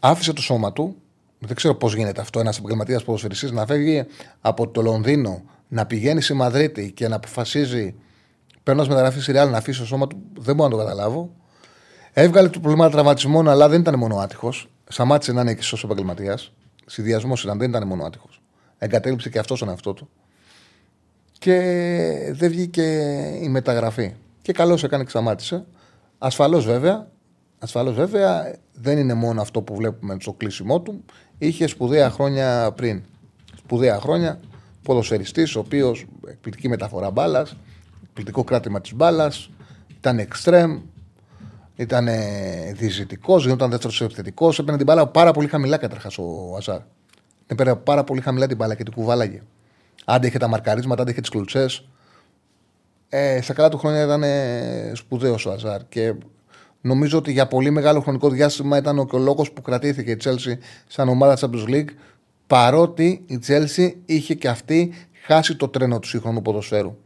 Άφησε 0.00 0.32
το 0.32 0.42
σώμα 0.42 0.72
του, 0.72 0.96
δεν 1.46 1.56
ξέρω 1.56 1.74
πώς 1.74 1.94
γίνεται 1.94 2.20
αυτό, 2.20 2.40
ένας 2.40 2.58
επαγγελματίας 2.58 3.04
ποδοσφαιριστής 3.04 3.50
να 3.50 3.66
φεύγει 3.66 4.04
από 4.40 4.68
το 4.68 4.82
Λονδίνο, 4.82 5.42
να 5.68 5.86
πηγαίνει 5.86 6.20
στη 6.20 6.34
Μαδρίτη 6.34 6.92
και 6.92 7.08
να 7.08 7.16
αποφασίζει, 7.16 7.94
παίρνοντας 8.62 8.88
μεταγραφή 8.88 9.20
στη 9.20 9.32
Ρεάλ, 9.32 9.50
να 9.50 9.56
αφήσει 9.56 9.80
το 9.80 9.86
σώμα 9.86 10.06
του, 10.06 10.22
δεν 10.38 10.54
μπορώ 10.54 10.68
να 10.68 10.76
το 10.76 10.82
καταλάβω. 10.82 11.30
Έβγαλε 12.12 12.48
το 12.48 12.60
προβλήμα 12.60 12.90
τραυματισμών, 12.90 13.48
αλλά 13.48 13.68
δεν 13.68 13.80
ήταν 13.80 13.98
μόνο 13.98 14.16
άτυχος. 14.16 14.68
Σταμάτησε 14.88 15.32
να 15.32 15.40
είναι 15.40 15.54
και 15.54 15.62
σωστός 15.62 15.84
επαγγελματίας. 15.84 16.52
Συνδυασμός 16.86 17.42
ήταν, 17.42 17.58
δεν 17.58 17.68
ήταν 17.68 17.86
μόνο 17.86 18.04
άτυχος. 18.04 18.42
Εγκατέλειψε 18.78 19.30
και 19.30 19.38
αυτός 19.38 19.58
τον 19.58 19.68
εαυτό 19.68 19.92
του. 19.92 20.08
Και 21.38 21.58
δεν 22.32 22.50
βγήκε 22.50 22.82
η 23.42 23.48
μεταγραφή. 23.48 24.14
Και 24.42 24.52
καλώς 24.52 24.84
έκανε 24.84 25.02
και 25.04 25.10
σταμάτησε. 25.10 25.64
Ασφαλώς 26.18 26.64
βέβαια, 26.64 27.08
ασφαλώς 27.58 27.94
βέβαια 27.94 28.54
δεν 28.72 28.98
είναι 28.98 29.14
μόνο 29.14 29.40
αυτό 29.40 29.62
που 29.62 29.74
βλέπουμε 29.74 30.16
στο 30.20 30.32
κλείσιμό 30.32 30.80
του. 30.80 31.04
Είχε 31.38 31.66
σπουδαία 31.66 32.10
χρόνια 32.10 32.72
πριν. 32.72 33.02
Σπουδαία 33.56 34.00
χρόνια. 34.00 34.40
Ποδοσφαιριστής, 34.82 35.56
ο 35.56 35.58
οποίος 35.58 36.06
εκπληκτική 36.26 36.68
μεταφορά 36.68 37.10
μπάλας, 37.10 37.56
εκπληκτικό 38.02 38.44
κράτημα 38.44 38.80
της 38.80 38.94
μπάλας, 38.94 39.50
ήταν 39.96 40.18
εξτρέμ, 40.18 40.80
ήταν 41.76 42.08
διζητικός, 42.72 43.44
γινόταν 43.44 43.70
δεύτερος 43.70 44.00
επιθετικός. 44.00 44.58
Έπαιρνε 44.58 44.76
την 44.76 44.86
μπάλα 44.86 45.06
πάρα 45.06 45.32
πολύ 45.32 45.48
χαμηλά 45.48 45.76
καταρχάς 45.76 46.18
ο 46.18 46.54
Αζάρ. 46.56 46.80
Έπαιρνε 47.46 47.74
πάρα 47.74 48.04
πολύ 48.04 48.20
χαμηλά 48.20 48.46
την 48.46 48.56
μπάλα 48.56 48.74
και 48.74 48.82
την 48.82 48.92
κουβάλαγε. 48.92 49.42
Άντε 50.04 50.26
είχε 50.26 50.38
τα 50.38 50.48
μαρκαρίσματα, 50.48 51.02
άντε 51.02 51.10
είχε 51.10 51.20
τις 51.20 51.30
κλουτσές. 51.30 51.88
Ε, 53.08 53.40
στα 53.40 53.52
καλά 53.52 53.68
του 53.68 53.78
χρόνια 53.78 54.04
ήταν 54.04 54.22
ε, 54.22 54.92
σπουδαίος 54.94 55.46
ο 55.46 55.50
Αζάρ. 55.50 55.88
Και 55.88 56.14
νομίζω 56.80 57.18
ότι 57.18 57.32
για 57.32 57.46
πολύ 57.46 57.70
μεγάλο 57.70 58.00
χρονικό 58.00 58.28
διάστημα 58.28 58.76
ήταν 58.76 58.98
ο, 58.98 59.06
και 59.06 59.16
ο 59.16 59.18
λόγος 59.18 59.52
που 59.52 59.62
κρατήθηκε 59.62 60.10
η 60.10 60.18
Chelsea 60.24 60.58
σαν 60.86 61.08
ομάδα 61.08 61.38
Champions 61.40 61.68
League. 61.68 61.88
Παρότι 62.46 63.22
η 63.26 63.40
Chelsea 63.46 63.92
είχε 64.04 64.34
και 64.34 64.48
αυτή 64.48 64.92
χάσει 65.22 65.56
το 65.56 65.68
τρένο 65.68 65.98
του 65.98 66.08
σύγχρονου 66.08 66.42
ποδοσφαίρου. 66.42 66.96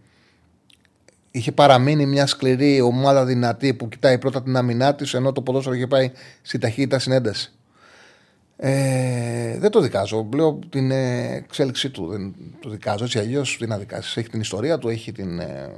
Είχε 1.30 1.52
παραμείνει 1.52 2.06
μια 2.06 2.26
σκληρή 2.26 2.80
ομάδα 2.80 3.24
δυνατή 3.24 3.74
που 3.74 3.88
κοιτάει 3.88 4.18
πρώτα 4.18 4.42
την 4.42 4.56
αμυνά 4.56 4.94
της, 4.94 5.14
ενώ 5.14 5.32
το 5.32 5.42
ποδόσφαιρο 5.42 5.74
είχε 5.74 5.86
πάει 5.86 6.10
στη 6.42 6.58
ταχύτητα 6.58 6.98
συνένταση. 6.98 7.52
Ε, 8.62 9.58
δεν 9.58 9.70
το 9.70 9.80
δικάζω. 9.80 10.28
Λέω 10.34 10.58
την 10.68 10.90
ε, 10.90 11.34
εξέλιξή 11.34 11.90
του. 11.90 12.06
Δεν 12.06 12.34
το 12.60 12.70
δικάζω. 12.70 13.04
Έτσι 13.04 13.18
αλλιώς 13.18 13.56
τι 13.56 13.66
να 13.66 13.78
δικάσεις. 13.78 14.16
Έχει 14.16 14.28
την 14.28 14.40
ιστορία 14.40 14.78
του, 14.78 14.88
έχει 14.88 15.12
την, 15.12 15.38
ε, 15.38 15.70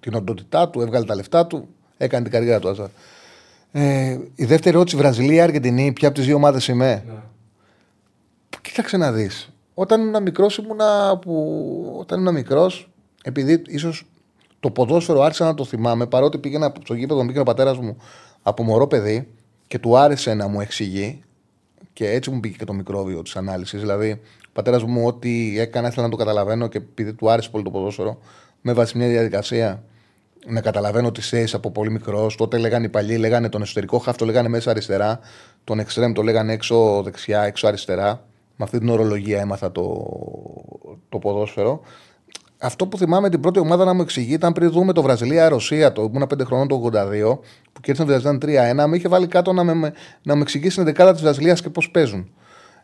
την 0.00 0.14
οντότητά 0.14 0.68
του, 0.68 0.80
έβγαλε 0.80 1.04
τα 1.04 1.14
λεφτά 1.14 1.46
του, 1.46 1.68
έκανε 2.04 2.22
την 2.22 2.32
καριέρα 2.32 2.58
του. 2.58 2.68
Αζάρ. 2.68 2.88
Ε, 3.72 4.18
η 4.34 4.44
δεύτερη 4.44 4.76
ερώτηση, 4.76 4.96
Βραζιλία, 4.96 5.42
Αργεντινή, 5.42 5.92
ποια 5.92 6.08
από 6.08 6.16
τις 6.16 6.26
δύο 6.26 6.36
ομάδες 6.36 6.68
είμαι; 6.68 7.04
Ναι. 7.06 7.14
Κοίταξε 8.60 8.96
να 8.96 9.12
δεις. 9.12 9.52
Όταν 9.74 10.00
ήμουν 10.00 10.22
μικρός, 10.22 10.56
ήμουνα 10.56 11.18
που. 11.18 11.96
Όταν 11.98 12.20
ήμουν 12.20 12.34
μικρός, 12.34 12.88
επειδή 13.22 13.62
ίσως 13.66 14.06
το 14.60 14.70
ποδόσφαιρο 14.70 15.22
άρχισα 15.22 15.44
να 15.44 15.54
το 15.54 15.64
θυμάμαι, 15.64 16.06
παρότι 16.06 16.38
πήγαινα 16.38 16.72
στο 16.84 16.94
γήπεδο, 16.94 17.20
μου 17.20 17.26
πήγαινε 17.26 17.42
ο 17.42 17.44
πατέρας 17.44 17.78
μου 17.78 17.96
από 18.42 18.62
μωρό 18.62 18.86
παιδί 18.86 19.28
και 19.66 19.78
του 19.78 19.98
άρεσε 19.98 20.34
να 20.34 20.48
μου 20.48 20.60
εξηγεί 20.60 21.22
και 21.92 22.10
έτσι 22.10 22.30
μου 22.30 22.40
πήγε 22.40 22.56
και 22.56 22.64
το 22.64 22.72
μικρόβιο 22.72 23.22
της 23.22 23.36
ανάλυσης. 23.36 23.80
Δηλαδή, 23.80 24.20
ο 24.46 24.50
πατέρας 24.52 24.82
μου, 24.84 25.06
ό,τι 25.06 25.58
έκανα, 25.58 25.88
ήθελα 25.88 26.02
να 26.02 26.10
το 26.10 26.16
καταλαβαίνω 26.16 26.68
και 26.68 26.78
επειδή 26.78 27.12
του 27.14 27.30
άρεσε 27.30 27.50
πολύ 27.50 27.64
το 27.64 27.70
ποδόσφαιρο, 27.70 28.18
με 28.60 28.72
βάση 28.72 28.98
μια 28.98 29.08
διαδικασία 29.08 29.82
να 30.46 30.60
καταλαβαίνω 30.60 31.12
τι 31.12 31.20
θέση 31.20 31.56
από 31.56 31.70
πολύ 31.70 31.90
μικρός. 31.90 32.36
Τότε 32.36 32.58
λέγανε 32.58 32.86
οι 32.86 32.88
παλιοί, 32.88 33.16
λέγανε 33.20 33.48
τον 33.48 33.62
εσωτερικό 33.62 33.98
χαφ, 33.98 34.16
το 34.16 34.24
λέγανε 34.24 34.48
μέσα 34.48 34.70
αριστερά. 34.70 35.18
Τον 35.64 35.78
εξτρέμ 35.78 36.12
το 36.12 36.22
λέγανε 36.22 36.52
έξω 36.52 37.02
δεξιά, 37.02 37.42
έξω 37.42 37.66
αριστερά. 37.66 38.24
Με 38.56 38.64
αυτή 38.64 38.78
την 38.78 38.88
ορολογία 38.88 39.40
έμαθα 39.40 39.72
το, 39.72 40.06
το 41.08 41.18
ποδόσφαιρο. 41.18 41.80
Αυτό 42.58 42.86
που 42.86 42.98
θυμάμαι 42.98 43.28
την 43.28 43.40
πρώτη 43.40 43.58
ομάδα 43.58 43.84
να 43.84 43.94
μου 43.94 44.00
εξηγεί 44.00 44.32
ήταν 44.32 44.52
πριν 44.52 44.70
δούμε 44.70 44.92
το 44.92 45.02
Βραζιλία-Ρωσία, 45.02 45.92
το 45.92 46.02
ήμουν 46.02 46.22
5 46.22 46.44
χρονών 46.44 46.68
το 46.68 46.90
82, 46.92 47.38
που 47.72 47.80
κέρδισαν 47.80 48.40
Βραζιλία 48.40 48.84
3-1, 48.84 48.88
με 48.88 48.96
είχε 48.96 49.08
βάλει 49.08 49.26
κάτω 49.26 49.52
να 49.52 49.64
με, 49.64 49.92
να 50.22 50.34
μου 50.34 50.42
εξηγήσει 50.42 50.76
την 50.76 50.84
δεκάδα 50.84 51.12
της 51.12 51.22
Βραζιλίας 51.22 51.62
και 51.62 51.68
πώς 51.68 51.90
παίζουν. 51.90 52.30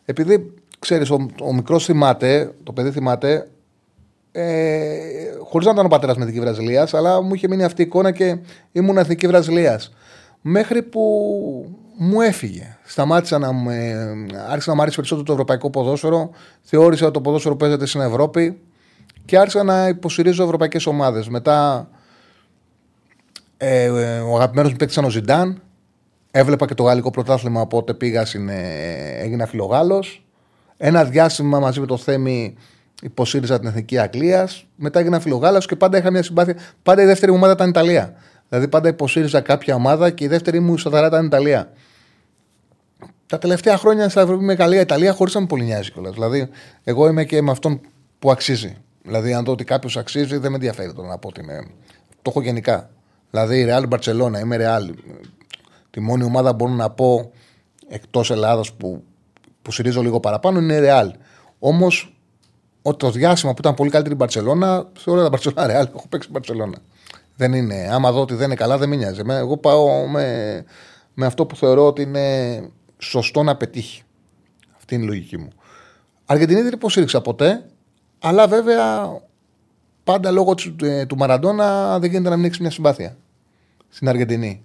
Επειδή 0.05 0.53
ξέρεις, 0.79 1.09
ο, 1.09 1.25
ο 1.43 1.53
μικρός 1.53 1.85
θυμάται, 1.85 2.53
το 2.63 2.73
παιδί 2.73 2.91
θυμάται, 2.91 3.47
ε, 4.31 4.91
χωρίς 5.43 5.65
να 5.65 5.71
ήταν 5.71 5.85
ο 5.85 5.87
πατέρας 5.87 6.15
με 6.15 6.23
εθνική 6.23 6.39
Βραζιλίας, 6.39 6.93
αλλά 6.93 7.21
μου 7.21 7.33
είχε 7.33 7.47
μείνει 7.47 7.63
αυτή 7.63 7.81
η 7.81 7.85
εικόνα 7.85 8.11
και 8.11 8.37
ήμουν 8.71 8.97
εθνική 8.97 9.27
Βραζιλίας. 9.27 9.93
Μέχρι 10.41 10.83
που 10.83 11.01
μου 11.97 12.21
έφυγε. 12.21 12.77
Σταμάτησα 12.83 13.37
να 13.37 13.53
με. 13.53 13.95
άρχισα 14.49 14.69
να 14.69 14.75
μου 14.75 14.81
άρεσε 14.81 14.95
περισσότερο 14.95 15.25
το 15.25 15.31
ευρωπαϊκό 15.31 15.69
ποδόσφαιρο. 15.69 16.29
Θεώρησα 16.61 17.03
ότι 17.03 17.13
το 17.13 17.21
ποδόσφαιρο 17.21 17.55
παίζεται 17.55 17.85
στην 17.85 18.01
Ευρώπη 18.01 18.59
και 19.25 19.37
άρχισα 19.37 19.63
να 19.63 19.87
υποστηρίζω 19.87 20.43
ευρωπαϊκές 20.43 20.85
ομάδες. 20.85 21.27
Μετά 21.27 21.89
ε, 23.57 23.83
ε, 23.83 24.19
ο 24.19 24.35
αγαπημένος 24.35 24.71
μου 24.71 24.77
παίκτης 24.77 24.95
ήταν 24.95 25.07
ο 25.07 25.09
Ζιντάν. 25.09 25.61
Έβλεπα 26.31 26.65
και 26.65 26.73
το 26.73 26.83
γαλλικό 26.83 27.11
πρωτάθλημα, 27.11 27.61
οπότε 27.61 27.93
πήγα 27.93 28.25
στην, 28.25 28.49
ε, 28.49 29.17
έγινα 29.19 29.45
φιλογάλος. 29.45 30.25
Ένα 30.77 31.03
διάστημα 31.03 31.59
μαζί 31.59 31.79
με 31.79 31.85
το 31.85 31.97
Θέμη 31.97 32.55
υποστήριζα 33.01 33.59
την 33.59 33.67
εθνική 33.67 33.97
Αγγλίας. 33.97 34.65
Μετά 34.75 34.99
έγινα 34.99 35.19
φιλογάλο 35.19 35.59
και 35.59 35.75
πάντα 35.75 35.97
είχα 35.97 36.11
μια 36.11 36.23
συμπάθεια. 36.23 36.55
Πάντα 36.83 37.01
η 37.01 37.05
δεύτερη 37.05 37.31
μου 37.31 37.37
ομάδα 37.37 37.53
ήταν 37.53 37.67
η 37.67 37.69
Ιταλία. 37.69 38.13
Δηλαδή 38.49 38.67
πάντα 38.67 38.89
υποστήριζα 38.89 39.41
κάποια 39.41 39.75
ομάδα 39.75 40.09
και 40.09 40.23
η 40.23 40.27
δεύτερη 40.27 40.59
μου 40.59 40.77
σταθερά 40.77 41.07
ήταν 41.07 41.23
η 41.23 41.25
Ιταλία. 41.25 41.71
Τα 43.25 43.37
τελευταία 43.37 43.77
χρόνια 43.77 44.09
στα 44.09 44.19
Ευρωπαϊκή 44.21 44.45
Μεγαλεία 44.45 44.81
Ιταλία 44.81 45.13
χωρίς 45.13 45.33
να 45.33 45.39
με 45.39 45.47
πολύ 45.47 45.63
νοιάζει 45.63 45.91
κιόλας. 45.91 46.13
Δηλαδή, 46.13 46.49
εγώ 46.83 47.07
είμαι 47.07 47.23
και 47.25 47.41
με 47.41 47.51
αυτόν 47.51 47.81
που 48.19 48.31
αξίζει. 48.31 48.77
Δηλαδή, 49.03 49.33
αν 49.33 49.43
δω 49.43 49.51
ότι 49.51 49.63
κάποιος 49.63 49.97
αξίζει, 49.97 50.37
δεν 50.37 50.49
με 50.51 50.55
ενδιαφέρει 50.55 50.93
τώρα 50.93 51.07
να 51.07 51.17
πω 51.17 51.27
ότι 51.27 51.41
είναι. 51.41 51.67
Το 52.21 52.29
έχω 52.29 52.41
γενικά. 52.41 52.89
Δηλαδή, 53.31 53.67
Real 53.69 53.83
Barcelona, 53.89 54.39
είμαι 54.39 54.57
Real. 54.59 54.93
Τη 55.89 55.99
μόνη 55.99 56.23
ομάδα 56.23 56.53
μπορώ 56.53 56.71
να 56.71 56.89
πω 56.89 57.31
εκτός 57.87 58.31
Ελλάδα 58.31 58.63
που, 58.77 59.03
που 59.61 59.71
συρίζω 59.71 60.01
λίγο 60.01 60.19
παραπάνω 60.19 60.59
είναι 60.59 60.73
η 60.73 60.81
Real. 60.83 61.09
Όμως, 61.59 62.18
το 62.97 63.11
διάστημα 63.11 63.51
που 63.51 63.57
ήταν 63.61 63.73
πολύ 63.73 63.89
καλύτερη 63.89 64.15
η 64.15 64.17
Barcelona, 64.21 64.83
θεωρώ 64.97 65.29
τα 65.29 65.37
Barcelona 65.37 65.63
Real. 65.65 65.87
Έχω 65.95 66.05
παίξει 66.09 66.29
Barcelona. 66.33 66.77
Δεν 67.35 67.53
είναι. 67.53 67.89
Άμα 67.91 68.11
δω 68.11 68.21
ότι 68.21 68.33
δεν 68.33 68.45
είναι 68.45 68.55
καλά, 68.55 68.77
δεν 68.77 68.89
με 68.89 68.95
νοιάζει. 68.95 69.19
Εμένα- 69.19 69.39
Εγώ 69.39 69.57
πάω 69.57 70.07
με, 70.07 70.63
με 71.13 71.25
αυτό 71.25 71.45
που 71.45 71.55
θεωρώ 71.55 71.85
ότι 71.87 72.01
είναι 72.01 72.61
σωστό 72.97 73.43
να 73.43 73.55
πετύχει. 73.55 74.03
Αυτή 74.77 74.95
είναι 74.95 75.03
η 75.03 75.07
λογική 75.07 75.37
μου. 75.37 75.49
Αργεντινή 76.25 76.61
δεν 76.61 76.73
υποστήριξα 76.73 77.21
ποτέ, 77.21 77.65
αλλά 78.19 78.47
βέβαια 78.47 79.11
πάντα 80.03 80.31
λόγω 80.31 80.55
του, 80.55 80.75
ε, 80.85 81.05
του 81.05 81.17
Μαραντόνα 81.17 81.99
δεν 81.99 82.09
γίνεται 82.09 82.29
να 82.29 82.35
μην 82.35 82.45
έχεις 82.45 82.59
μια 82.59 82.71
συμπάθεια 82.71 83.17
στην 83.89 84.09
Αργεντινή. 84.09 84.63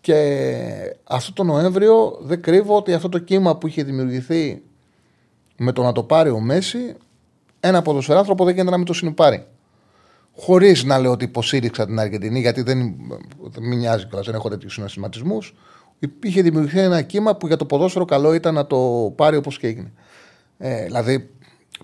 Και 0.00 0.96
αυτό 1.04 1.32
το 1.32 1.42
Νοέμβριο 1.44 2.18
δεν 2.22 2.42
κρύβω 2.42 2.76
ότι 2.76 2.92
αυτό 2.94 3.08
το 3.08 3.18
κύμα 3.18 3.56
που 3.56 3.66
είχε 3.66 3.82
δημιουργηθεί 3.82 4.62
με 5.56 5.72
το 5.72 5.82
να 5.82 5.92
το 5.92 6.02
πάρει 6.02 6.30
ο 6.30 6.40
Μέση, 6.40 6.96
ένα 7.64 7.82
ποδοσφαιράνθρωπο 7.82 8.44
δεν 8.44 8.52
γίνεται 8.52 8.70
να 8.70 8.76
μην 8.76 8.86
το 8.86 8.92
συνεπάρει. 8.92 9.46
Χωρίς 10.36 10.84
να 10.84 10.98
λέω 10.98 11.10
ότι 11.10 11.24
υποστήριξα 11.24 11.86
την 11.86 11.98
Αργεντινή, 11.98 12.40
γιατί 12.40 12.62
δεν, 12.62 12.94
δεν 13.42 13.64
με 13.68 13.74
νοιάζει 13.74 14.06
κιόλας, 14.06 14.26
δεν 14.26 14.34
έχω 14.34 14.48
τέτοιους 14.48 14.72
συναισθηματισμούς. 14.72 15.54
Είχε 16.22 16.42
δημιουργηθεί 16.42 16.78
ένα 16.78 17.02
κύμα 17.02 17.36
που 17.36 17.46
για 17.46 17.56
το 17.56 17.64
ποδόσφαιρο 17.64 18.04
καλό 18.04 18.34
ήταν 18.34 18.54
να 18.54 18.66
το 18.66 19.12
πάρει 19.16 19.36
όπως 19.36 19.58
και 19.58 19.66
έγινε. 19.66 19.92
Ε, 20.58 20.84
δηλαδή, 20.84 21.30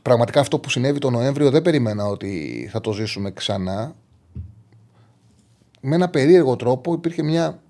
πραγματικά 0.02 0.40
αυτό 0.40 0.58
που 0.58 0.70
συνέβη 0.70 0.98
το 0.98 1.10
Νοέμβριο 1.10 1.50
δεν 1.50 1.62
περίμενα 1.62 2.04
ότι 2.06 2.68
θα 2.72 2.80
το 2.80 2.92
ζήσουμε 2.92 3.30
ξανά. 3.30 3.94
Με 5.80 5.94
ένα 5.94 6.08
περίεργο 6.08 6.56
τρόπο 6.56 6.92
υπήρχε 6.92 7.22
μια 7.22 7.62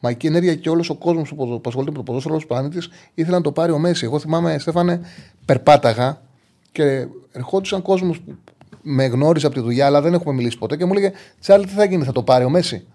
μαϊκή 0.00 0.26
ενέργεια 0.26 0.54
και 0.54 0.70
όλος 0.70 0.90
ο 0.90 0.94
κόσμος 0.94 1.34
που 1.34 1.60
ασχολείται 1.66 1.90
με 1.90 1.96
το 1.96 2.02
ποδόσφαιρο, 2.02 2.34
όλος 2.34 2.44
ο 2.44 2.46
πλανήτης 2.46 2.88
ήθελε 3.14 3.36
να 3.36 3.42
το 3.42 3.52
πάρει 3.52 3.72
ο 3.72 3.78
Μέση. 3.78 4.04
Εγώ 4.04 4.18
θυμάμαι, 4.18 4.58
Στέφανε, 4.58 5.00
περπάταγα 5.44 6.20
και 6.76 7.06
ερχόντουσαν 7.32 7.82
κόσμος 7.82 8.20
που 8.20 8.34
με 8.82 9.04
γνώριζε 9.06 9.46
από 9.46 9.54
τη 9.54 9.60
δουλειά, 9.60 9.86
αλλά 9.86 10.00
δεν 10.00 10.14
έχουμε 10.14 10.34
μιλήσει 10.34 10.58
ποτέ 10.58 10.76
και 10.76 10.84
μου 10.84 10.92
έλεγε 10.92 11.12
Τσάρλι, 11.40 11.66
τι 11.66 11.72
θα 11.72 11.84
γίνει, 11.84 12.04
θα 12.04 12.12
το 12.12 12.22
πάρει 12.22 12.44
ο 12.44 12.48
Μέση. 12.48 12.86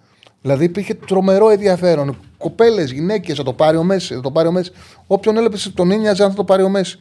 Δηλαδή 0.42 0.64
υπήρχε 0.64 0.94
τρομερό 0.94 1.50
ενδιαφέρον. 1.50 2.18
Κοπέλες, 2.38 2.92
γυναίκες, 2.92 3.38
θα 3.38 3.44
το 3.44 3.54
πάρει 3.54 3.78
ο 3.78 3.84
Μέση. 3.84 4.14
Θα 4.14 4.22
το 4.22 4.32
πάρει 4.32 4.48
ο 4.48 4.52
Μέση. 4.52 4.72
Όποιον 5.08 5.38
έλεπε 5.38 5.58
τον 5.74 5.92
ένοιαζε 5.92 6.24
αν 6.24 6.30
θα 6.30 6.36
το 6.36 6.44
πάρει 6.44 6.64
ο 6.64 6.70
Μέση. 6.70 7.00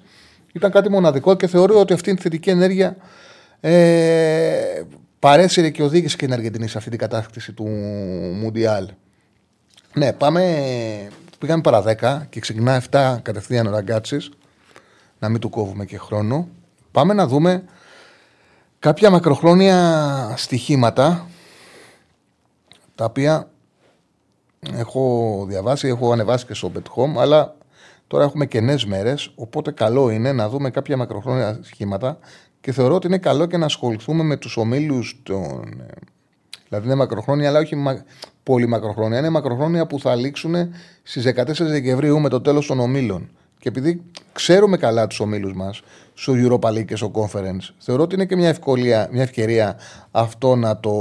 Ήταν 0.53 0.71
κάτι 0.71 0.91
μοναδικό 0.91 1.35
και 1.37 1.47
θεωρώ 1.47 1.81
ότι 1.81 1.93
αυτή 1.93 2.11
η 2.11 2.17
θετική 2.17 2.51
ενέργεια 2.51 2.97
ε, 3.61 4.83
παρέσυρε 5.19 5.71
και 5.71 5.83
οδήγησε 5.83 6.17
και 6.17 6.25
την 6.25 6.35
Αργεντινή 6.35 6.69
σε 6.69 6.79
αυτή 6.79 6.91
την 6.91 6.99
κατάκτηση 6.99 7.53
του 7.53 7.67
Μουντιάλ. 8.43 8.89
Ναι, 9.95 10.13
πάμε. 10.13 10.43
Πήγαμε 11.39 11.61
παρά 11.61 11.83
10 12.01 12.27
και 12.29 12.41
ξεκινά 12.41 12.83
7 12.91 13.17
κατευθείαν 13.23 13.67
ο 13.67 13.71
Ραγκάτσης. 13.71 14.31
Να 15.19 15.29
μην 15.29 15.41
του 15.41 15.51
κόβουμε 15.51 15.85
και 15.85 15.99
χρόνο. 15.99 16.49
Πάμε 16.93 17.15
να 17.15 17.27
δούμε 17.27 17.65
κάποια 18.79 19.11
μακροχρόνια 19.11 20.35
στοιχήματα 20.37 21.27
τα 22.95 23.05
οποία 23.05 23.51
έχω 24.73 25.45
διαβάσει, 25.49 25.89
έχω 25.89 26.13
ανεβάσει 26.13 26.47
και 26.47 26.55
στο 26.55 26.73
Bet 26.75 26.97
Home, 26.97 27.17
αλλά 27.17 27.57
τώρα 28.07 28.25
έχουμε 28.25 28.47
και 28.47 28.61
νέες 28.61 28.85
μέρες. 28.85 29.33
Οπότε 29.35 29.71
καλό 29.71 30.11
είναι 30.11 30.33
να 30.33 30.49
δούμε 30.49 30.71
κάποια 30.71 30.97
μακροχρόνια 30.97 31.59
στοιχήματα 31.63 32.19
και 32.61 32.73
θεωρώ 32.73 32.95
ότι 32.95 33.07
είναι 33.07 33.19
καλό 33.19 33.47
και 33.47 33.57
να 33.57 33.65
ασχοληθούμε 33.65 34.23
με 34.23 34.37
τους 34.37 34.57
ομίλους 34.57 35.21
των. 35.23 35.83
Δηλαδή 36.69 36.87
είναι 36.87 36.95
μακροχρόνια, 36.95 37.49
αλλά 37.49 37.59
όχι 37.59 37.77
πολύ 38.43 38.67
μακροχρόνια. 38.67 39.19
Είναι 39.19 39.29
μακροχρόνια 39.29 39.87
που 39.87 40.01
θα 40.01 40.15
λήξουν 40.15 40.55
στις 41.03 41.25
14 41.25 41.45
Δεκεμβρίου 41.59 42.21
με 42.21 42.29
το 42.29 42.41
τέλος 42.41 42.67
των 42.67 42.81
ομίλων. 42.81 43.31
Και 43.59 43.69
επειδή 43.69 44.03
ξέρουμε 44.33 44.77
καλά 44.77 45.07
τους 45.07 45.21
ομίλους 45.21 45.55
μας, 45.55 45.83
στο 46.21 46.33
Europa 46.37 46.69
League 46.69 46.85
και 46.85 46.97
στο 46.97 47.11
Conference, 47.15 47.75
θεωρώ 47.79 48.03
ότι 48.03 48.15
είναι 48.15 48.25
και 48.25 48.37
μια, 48.37 48.49
ευκολία, 48.49 49.09
μια 49.13 49.23
ευκαιρία 49.23 49.77
αυτό 50.11 50.57
να 50.57 50.81
το 50.81 50.93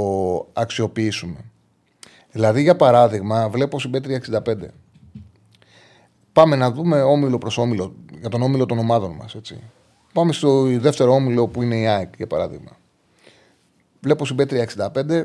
αξιοποιήσουμε. 0.52 1.36
Δηλαδή, 2.32 2.62
για 2.62 2.76
παράδειγμα, 2.76 3.48
βλέπω 3.48 3.80
συμπέτρια 3.80 4.22
65. 4.46 4.54
Πάμε 6.32 6.56
να 6.56 6.70
δούμε 6.70 7.02
όμιλο 7.02 7.38
προς 7.38 7.58
όμιλο, 7.58 7.94
για 8.20 8.28
τον 8.28 8.42
όμιλο 8.42 8.66
των 8.66 8.78
ομάδων 8.78 9.10
μας. 9.10 9.36
Πάμε 10.12 10.32
στο 10.32 10.62
δεύτερο 10.62 11.12
όμιλο 11.12 11.48
που 11.48 11.62
είναι 11.62 11.76
η 11.76 11.86
ΑΕΚ, 11.86 12.12
για 12.16 12.26
παράδειγμα. 12.26 12.70
Βλέπω 14.00 14.24
συμπέτρια 14.24 14.62
65. 14.62 15.22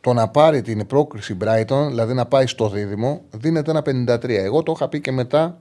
Το 0.00 0.12
να 0.12 0.28
πάρει 0.28 0.62
την 0.62 0.86
πρόκριση 0.86 1.36
Brighton, 1.44 1.86
δηλαδή 1.88 2.14
να 2.14 2.26
πάει 2.26 2.46
στο 2.46 2.68
δίδυμο, 2.68 3.22
δίνεται 3.30 3.70
ένα 3.70 3.82
53. 3.82 4.28
Εγώ 4.28 4.62
το 4.62 4.72
είχα 4.76 4.88
πει 4.88 5.00
και 5.00 5.12
μετά 5.12 5.60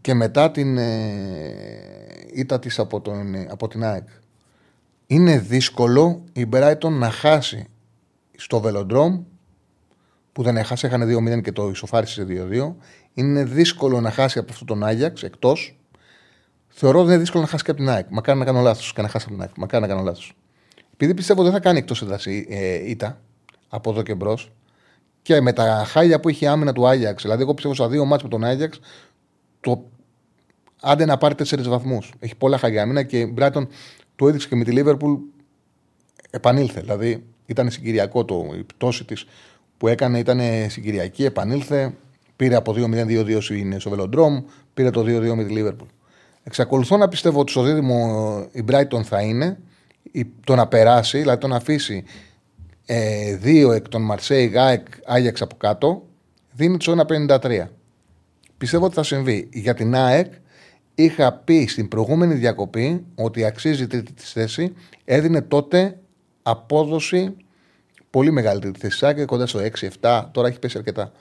και 0.00 0.14
μετά 0.14 0.50
την 0.50 0.78
ε, 0.78 1.10
ήττα 2.32 2.58
της 2.58 2.78
από, 2.78 3.00
τον, 3.00 3.34
από 3.50 3.68
την 3.68 3.84
ΑΕΚ. 3.84 4.08
Είναι 5.06 5.38
δύσκολο 5.38 6.24
η 6.32 6.46
Brighton 6.52 6.90
να 6.90 7.10
χάσει 7.10 7.68
στο 8.36 8.62
Velodrome 8.64 9.20
που 10.32 10.42
δεν 10.42 10.56
έχασε, 10.56 10.86
είχαν 10.86 11.28
2-0 11.36 11.42
και 11.42 11.52
το 11.52 11.68
ισοφάρισε 11.68 12.26
2-2. 12.28 12.74
Είναι 13.14 13.44
δύσκολο 13.44 14.00
να 14.00 14.10
χάσει 14.10 14.38
από 14.38 14.52
αυτόν 14.52 14.66
τον 14.66 14.84
Άγιαξ 14.84 15.22
εκτός. 15.22 15.78
Θεωρώ 16.68 16.98
ότι 16.98 17.08
είναι 17.08 17.18
δύσκολο 17.18 17.42
να 17.42 17.48
χάσει 17.48 17.64
και 17.64 17.70
από 17.70 17.80
την 17.80 17.88
ΑΕΚ. 17.88 18.06
Μακάρι 18.10 18.38
να 18.38 18.44
κάνω 18.44 18.60
λάθος 18.60 18.92
και 18.92 19.02
να 19.02 19.08
χάσει 19.08 19.24
από 19.28 19.34
την 19.34 19.44
ΑΕΚ. 19.44 19.56
Μακάρι 19.56 19.82
να 19.82 19.88
κάνω 19.88 20.02
λάθος. 20.02 20.34
Επειδή 20.92 21.14
πιστεύω 21.14 21.42
δεν 21.42 21.52
θα 21.52 21.60
κάνει 21.60 21.78
εκτός 21.78 22.02
έδραση 22.02 22.46
ε, 22.50 22.90
ήττα 22.90 23.20
από 23.68 23.90
εδώ 23.90 24.02
και 24.02 24.14
μπρος 24.14 24.52
και 25.22 25.40
με 25.40 25.52
τα 25.52 25.84
χάλια 25.86 26.20
που 26.20 26.28
είχε 26.28 26.48
άμυνα 26.48 26.72
του 26.72 26.86
Άγιαξ, 26.88 27.22
δηλαδή 27.22 27.42
εγώ 27.42 27.54
πιστεύω 27.54 27.74
στα 27.74 27.88
δύο 27.88 28.04
μάτια 28.04 28.24
με 28.24 28.30
τον 28.30 28.44
Άγιαξ, 28.44 28.80
το 29.60 29.90
άντε 30.80 31.04
να 31.04 31.18
πάρει 31.18 31.34
τέσσερις 31.34 31.68
βαθμούς. 31.68 32.12
Έχει 32.18 32.36
πολλά 32.36 32.58
χάλια 32.58 32.82
άμυνα 32.82 33.02
και 33.02 33.20
η 33.20 33.34
Brighton 33.38 33.66
το 34.16 34.28
έδειξε 34.28 34.48
και 34.48 34.56
με 34.56 34.64
τη 34.64 34.70
Λίβερπουλ 34.70 35.12
επανήλθε. 36.30 36.80
Δηλαδή 36.80 37.24
ήταν 37.46 37.70
συγκυριακό 37.70 38.24
το, 38.24 38.50
η 38.58 38.62
πτώση 38.64 39.04
της 39.04 39.26
που 39.76 39.88
έκανε, 39.88 40.18
ήταν 40.18 40.40
συγκυριακή, 40.68 41.24
επανήλθε. 41.24 41.94
Πήρε 42.36 42.54
από 42.54 42.74
2-0-2-2 42.76 43.38
στο 43.78 43.90
Βελοντρόμ, 43.90 44.44
πήρε 44.74 44.90
το 44.90 45.00
2-2 45.00 45.34
με 45.34 45.44
τη 45.44 45.52
Λίβερπουλ. 45.52 45.88
Εξακολουθώ 46.42 46.96
να 46.96 47.08
πιστεύω 47.08 47.40
ότι 47.40 47.50
στο 47.50 47.62
δίδυμο 47.62 48.48
η 48.52 48.64
Brighton 48.70 49.02
θα 49.02 49.20
είναι 49.20 49.58
το 50.44 50.54
να 50.54 50.66
περάσει, 50.66 51.18
δηλαδή 51.18 51.40
το 51.40 51.46
να 51.46 51.56
αφήσει 51.56 52.04
ε, 52.86 53.36
δύο 53.36 53.72
εκ 53.72 53.88
των 53.88 54.02
Μαρσέη, 54.02 54.46
Γάεκ, 54.46 54.86
Άγιαξ 55.04 55.42
από 55.42 55.56
κάτω, 55.56 56.02
δίνει 56.52 56.76
το 56.76 57.04
1,53. 57.08 57.66
Πιστεύω 58.60 58.84
ότι 58.84 58.94
θα 58.94 59.02
συμβεί. 59.02 59.48
Για 59.52 59.74
την 59.74 59.94
ΑΕΚ 59.94 60.32
είχα 60.94 61.32
πει 61.32 61.66
στην 61.66 61.88
προηγούμενη 61.88 62.34
διακοπή 62.34 63.04
ότι 63.14 63.44
αξίζει 63.44 63.86
τρίτη 63.86 64.12
της 64.12 64.32
θέση. 64.32 64.72
Έδινε 65.04 65.40
τότε 65.40 65.98
απόδοση 66.42 67.36
πολύ 68.10 68.30
μεγαλύτερη 68.30 68.72
τη 68.72 68.78
θέση 68.80 69.06
ΑΕΚ, 69.06 69.24
κοντά 69.24 69.46
στο 69.46 69.60
6-7. 70.00 70.24
Τώρα 70.32 70.48
έχει 70.48 70.58
πέσει 70.58 70.78
αρκετά. 70.78 71.12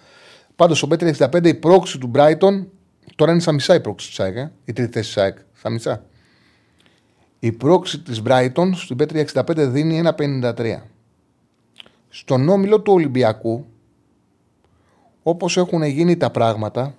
Πάντως 0.56 0.78
στο 0.78 0.88
Πέτρι 0.88 1.14
65 1.18 1.46
η 1.46 1.54
πρόξη 1.54 1.98
του 1.98 2.12
Brighton 2.16 2.66
τώρα 3.16 3.32
είναι 3.32 3.42
στα 3.42 3.52
μισά 3.52 3.76
η 3.76 3.80
πρόξη 3.80 4.08
της 4.08 4.20
ΑΕΚ. 4.20 4.36
Ε, 4.36 4.52
η 4.66 4.74
τρίτη 4.74 4.92
θέση 4.92 5.14
της 5.14 5.18
ΑΕΚ. 5.18 5.38
Στα 5.54 5.70
μισά. 5.70 6.06
Η 7.40 7.52
πρόξη 7.52 8.00
της 8.00 8.22
Brighton 8.26 8.70
στην 8.74 8.96
Πέτρι 8.96 9.28
65 9.34 9.44
δίνει 9.58 10.02
1,53. 10.18 10.76
Στον 12.10 12.50
όμιλο 12.50 12.82
του 12.82 12.94
Ολυμπιακού, 12.94 13.66
όπως 15.24 15.58
έχουν 15.58 15.84
γίνει 15.84 16.18
τα 16.18 16.30
πράγματα, 16.30 16.99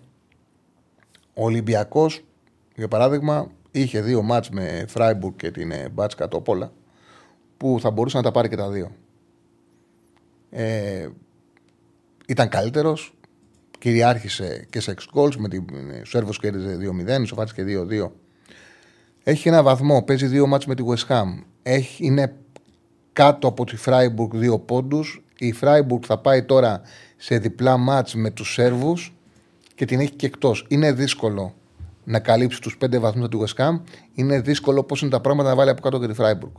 ο 1.35 1.45
Ολυμπιακός, 1.45 2.25
για 2.77 2.89
παράδειγμα, 2.89 3.51
είχε 3.71 4.01
δύο 4.01 4.23
μάτς 4.23 4.51
με 4.51 4.85
Φράιμπουργκ 4.89 5.35
και 5.37 5.51
την 5.51 5.71
ε, 5.71 5.89
Μπάτσκα 5.89 6.29
Τόπολα, 6.29 6.73
που 7.57 7.79
θα 7.81 7.91
μπορούσε 7.91 8.17
να 8.17 8.23
τα 8.23 8.31
πάρει 8.31 8.49
και 8.49 8.57
τα 8.57 8.71
δύο. 8.71 8.93
Ε, 10.51 11.09
ήταν 12.27 12.49
καλύτερος, 12.49 13.15
κυριάρχησε 13.79 14.67
και 14.71 14.81
σε 14.81 14.95
ex 14.97 15.19
goals, 15.19 15.37
με 15.37 15.49
την 15.49 15.65
ε, 15.91 16.03
Σέρβος 16.05 16.39
κέρδιζε 16.39 16.79
2-0, 17.21 17.27
σοφάτησε 17.27 17.55
και 17.55 17.79
2-2. 18.07 18.11
Έχει 19.23 19.49
ένα 19.49 19.63
βαθμό, 19.63 20.03
παίζει 20.03 20.27
δύο 20.27 20.47
μάτς 20.47 20.67
με 20.67 20.75
τη 20.75 20.83
West 20.87 21.07
Ham. 21.15 21.45
Έχει, 21.63 22.07
είναι 22.07 22.37
κάτω 23.13 23.49
από 23.49 23.65
τη 23.65 23.77
Φράιμπουργκ 23.77 24.37
δύο 24.37 24.59
πόντους. 24.59 25.25
Η 25.39 25.53
Φράιμπουργκ 25.53 26.03
θα 26.07 26.19
πάει 26.19 26.43
τώρα 26.43 26.81
σε 27.17 27.39
διπλά 27.39 27.77
μάτς 27.77 28.15
με 28.15 28.31
τους 28.31 28.53
Σέρβους 28.53 29.15
και 29.81 29.87
την 29.87 30.01
έχει 30.01 30.11
και 30.11 30.27
εκτός. 30.27 30.65
Είναι 30.69 30.93
δύσκολο 30.93 31.55
να 32.05 32.19
καλύψεις 32.19 32.61
τους 32.61 32.77
πέντε 32.77 32.99
βαθμούς 32.99 33.29
του 33.29 33.45
West 33.45 33.65
Ham. 33.65 33.81
Είναι 34.15 34.41
δύσκολο 34.41 34.85
πώς 34.85 35.01
είναι 35.01 35.11
τα 35.11 35.21
πράγματα 35.21 35.49
να 35.49 35.55
βάλει 35.55 35.71
από 35.71 35.81
κάτω 35.81 36.01
και 36.01 36.07
τη 36.07 36.15
Φράιμπουργκ. 36.15 36.53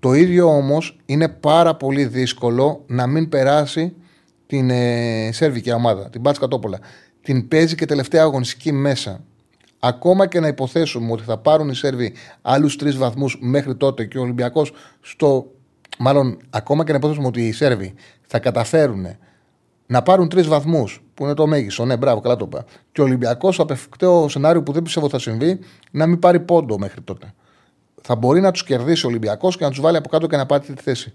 Το 0.00 0.12
ίδιο 0.12 0.56
όμως 0.56 0.98
είναι 1.06 1.28
πάρα 1.28 1.76
πολύ 1.76 2.04
δύσκολο 2.04 2.84
να 2.86 3.06
μην 3.06 3.28
περάσει 3.28 3.94
την 4.46 4.70
ε, 4.70 5.30
Σέρβικη 5.32 5.72
ομάδα, 5.72 6.10
την 6.10 6.20
Μπάτσκα 6.20 6.48
Τόπολα. 6.48 6.78
Την 7.22 7.48
παίζει 7.48 7.74
και 7.74 7.86
τελευταία 7.86 8.22
αγωνιστική 8.22 8.72
μέσα. 8.72 9.24
Ακόμα 9.78 10.26
και 10.26 10.40
να 10.40 10.46
υποθέσουμε 10.46 11.12
ότι 11.12 11.22
θα 11.22 11.38
πάρουν 11.38 11.68
οι 11.68 11.74
Σέρβοι 11.74 12.12
άλλους 12.42 12.76
τρεις 12.76 12.96
βαθμούς 12.96 13.38
μέχρι 13.40 13.76
τότε 13.76 14.04
και 14.04 14.18
ο 14.18 14.22
Ολυμπιακός 14.22 14.72
στο. 15.00 15.52
Μάλλον, 15.98 16.38
ακόμα 16.50 16.84
και 16.84 16.90
να 16.92 16.98
υποθέσουμε 16.98 17.26
ότι 17.26 17.46
οι 17.46 17.52
Σέρβοι 17.52 17.94
θα 18.26 18.38
καταφέρουν 18.38 19.06
να 19.86 20.02
πάρουν 20.02 20.28
τρεις 20.28 20.46
βαθμούς, 20.46 21.02
που 21.22 21.28
είναι 21.28 21.36
το 21.36 21.46
μέγιστο. 21.46 21.84
Ναι, 21.84 21.96
μπράβο, 21.96 22.20
καλά 22.20 22.36
το 22.36 22.44
είπα. 22.48 22.64
Και 22.92 23.00
ο 23.00 23.04
Ολυμπιακός, 23.04 23.54
στο 23.54 23.62
απευκταίο 23.62 24.28
σενάριο 24.28 24.62
που 24.62 24.72
δεν 24.72 24.82
πιστεύω 24.82 25.08
θα 25.08 25.18
συμβεί, 25.18 25.58
να 25.90 26.06
μην 26.06 26.18
πάρει 26.18 26.40
πόντο 26.40 26.78
μέχρι 26.78 27.00
τότε. 27.00 27.34
Θα 28.02 28.16
μπορεί 28.16 28.40
να 28.40 28.50
τους 28.50 28.64
κερδίσει 28.64 29.06
ο 29.06 29.08
Ολυμπιακός 29.08 29.56
και 29.56 29.64
να 29.64 29.70
τους 29.70 29.80
βάλει 29.80 29.96
από 29.96 30.08
κάτω 30.08 30.26
και 30.26 30.36
να 30.36 30.46
πάρει 30.46 30.64
τη 30.64 30.82
θέση. 30.82 31.12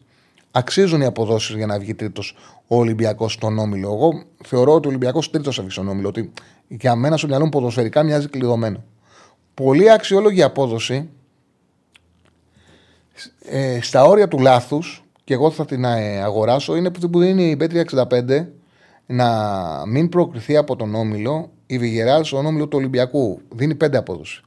Αξίζουν 0.52 1.02
οι 1.02 1.06
αποδόσεις 1.06 1.56
για 1.56 1.66
να 1.66 1.80
βγει 1.80 1.94
τρίτος 1.94 2.36
ο 2.68 2.78
Ολυμπιακός 2.78 3.34
στον 3.34 3.58
όμιλο. 3.58 3.88
Εγώ 3.94 4.24
θεωρώ 4.44 4.74
ότι 4.74 4.88
ο 4.88 4.90
Ολυμπιακός 4.90 5.30
τρίτος 5.30 5.56
θα 5.56 5.62
βγει 5.62 5.72
στον 5.72 5.88
όμιλο. 5.88 6.08
Ότι 6.08 6.32
για 6.68 6.96
μένα 6.96 7.18
στο 7.18 7.28
μυαλό 7.28 7.44
μου 7.44 7.50
ποδοσφαιρικά 7.50 8.04
μοιάζει 8.04 8.28
κλειδωμένο. 8.28 8.84
Πολύ 9.54 9.92
αξιόλογη 9.92 10.44
απόδοση 10.44 11.10
ε, 13.46 13.82
στα 13.82 14.04
όρια 14.04 14.28
του 14.28 14.40
λάθους 14.40 15.04
και 15.24 15.34
εγώ 15.34 15.52
θα 15.52 15.66
την 15.66 15.84
ε, 15.84 16.22
αγοράσω 16.22 16.76
είναι 16.76 16.92
που 16.92 17.10
που 17.10 17.20
δίνει 17.20 17.50
η 17.50 17.58
B365 17.60 18.46
να 19.08 19.30
μην 19.88 20.10
προκριθεί 20.10 20.58
από 20.58 20.76
τον 20.76 20.96
Όμιλο 20.96 21.52
η 21.66 21.78
Βιγεράλ 21.78 22.24
στον 22.24 22.46
Όμιλο 22.46 22.68
του 22.68 22.78
Ολυμπιακού. 22.78 23.42
Δίνει 23.50 23.76
πέντε 23.76 23.98
απόδοση. 23.98 24.42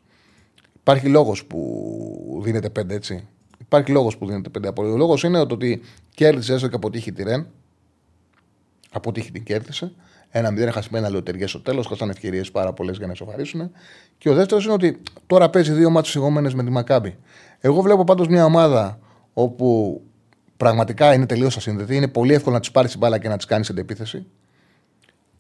Υπάρχει 0.81 1.09
λόγος 1.09 1.45
που 1.45 2.41
δίνεται 2.45 2.71
πέντε 2.71 2.95
έτσι. 2.95 3.29
Υπάρχει 3.59 3.91
λόγος 3.91 4.17
που 4.17 4.27
δίνεται 4.27 4.49
πέντε 4.49 4.69
απόδοση. 4.69 4.95
Ο 4.95 4.97
λόγος 4.97 5.23
είναι 5.23 5.39
ότι 5.39 5.81
κέρδισε 6.15 6.55
έστω 6.55 6.69
και 6.69 6.75
αποτύχει 6.75 7.13
τη 7.13 7.23
Ρεν. 7.23 7.47
Αποτύχει 8.93 9.31
την 9.31 9.45
κέρδισε. 9.45 9.93
Ένα 10.31 10.51
μηδέν 10.51 10.69
έχασε 10.69 10.89
με 10.93 10.99
ένα 10.99 11.11
λεωτεριέ 11.11 11.47
στο 11.47 11.61
τέλος. 11.61 11.87
Χάσαν 11.87 12.11
ευκαιρίες 12.11 12.51
πάρα 12.51 12.73
πολλές 12.73 12.97
για 12.97 13.07
να 13.07 13.13
ισοφαρίσουν. 13.13 13.71
Και 14.19 14.31
ο 14.31 14.35
δεύτερος 14.35 14.65
είναι 14.65 14.73
ότι 14.73 15.01
τώρα 15.27 15.51
παίζει 15.51 15.73
δύο 15.73 15.91
μάτσε 15.91 16.19
ηγόμενε 16.19 16.51
με 16.55 16.65
τη 16.65 16.71
Μακάμπη. 16.71 17.17
Εγώ 17.61 17.81
βλέπω 17.81 18.05
πάντως 18.05 18.29
μια 18.29 18.45
ομάδα 18.45 18.99
όπου 19.33 20.01
πραγματικά 20.57 21.15
είναι 21.15 21.27
τελείως 21.27 21.57
ασύνδετη. 21.57 21.97
Είναι 21.97 22.09
πολύ 22.09 22.35
εύκολο 22.35 22.55
να 22.55 22.61
της 22.61 22.71
πάρεις 22.71 22.91
την 22.91 22.99
μπάλα 23.01 23.19
και 23.19 23.29
να 23.29 23.37
της 23.37 23.47
κάνεις 23.47 23.71
αντεπίθεση. 23.71 24.27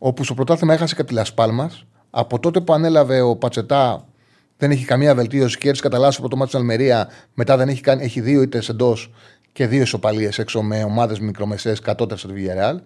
Όπου 0.02 0.24
στο 0.24 0.34
πρωτάθλημα 0.34 0.72
έχασε 0.72 0.94
και 0.94 1.04
τη 1.04 1.12
Λασπάλμα. 1.14 1.70
Από 2.10 2.38
τότε 2.38 2.60
που 2.60 2.72
ανέλαβε 2.72 3.20
ο 3.20 3.36
Πατσετά 3.36 4.08
δεν 4.56 4.70
έχει 4.70 4.84
καμία 4.84 5.14
βελτίωση 5.14 5.58
και 5.58 5.68
έτσι 5.68 5.82
καταλάβει 5.82 6.16
από 6.18 6.28
το 6.28 6.36
μάτι 6.36 6.48
στην 6.48 6.60
Αλμερία. 6.60 7.08
Μετά 7.34 7.56
δεν 7.56 7.68
έχει, 7.68 7.80
κάνει, 7.80 8.04
έχει 8.04 8.20
δύο 8.20 8.42
ήττες 8.42 8.68
εντός 8.68 9.12
και 9.52 9.66
δύο 9.66 9.82
ισοπαλίες 9.82 10.38
έξω 10.38 10.62
με 10.62 10.84
ομάδες 10.84 11.20
μικρομεσαίες 11.20 11.80
κατώτερα 11.80 12.20
στη 12.20 12.28
Villarreal. 12.34 12.76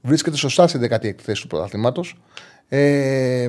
Βρίσκεται 0.00 0.36
σωστά 0.36 0.66
στην 0.66 0.80
16η 0.90 1.14
θέση 1.22 1.42
του 1.42 1.46
πρωταθλήματος. 1.46 2.20
Ε, 2.68 3.46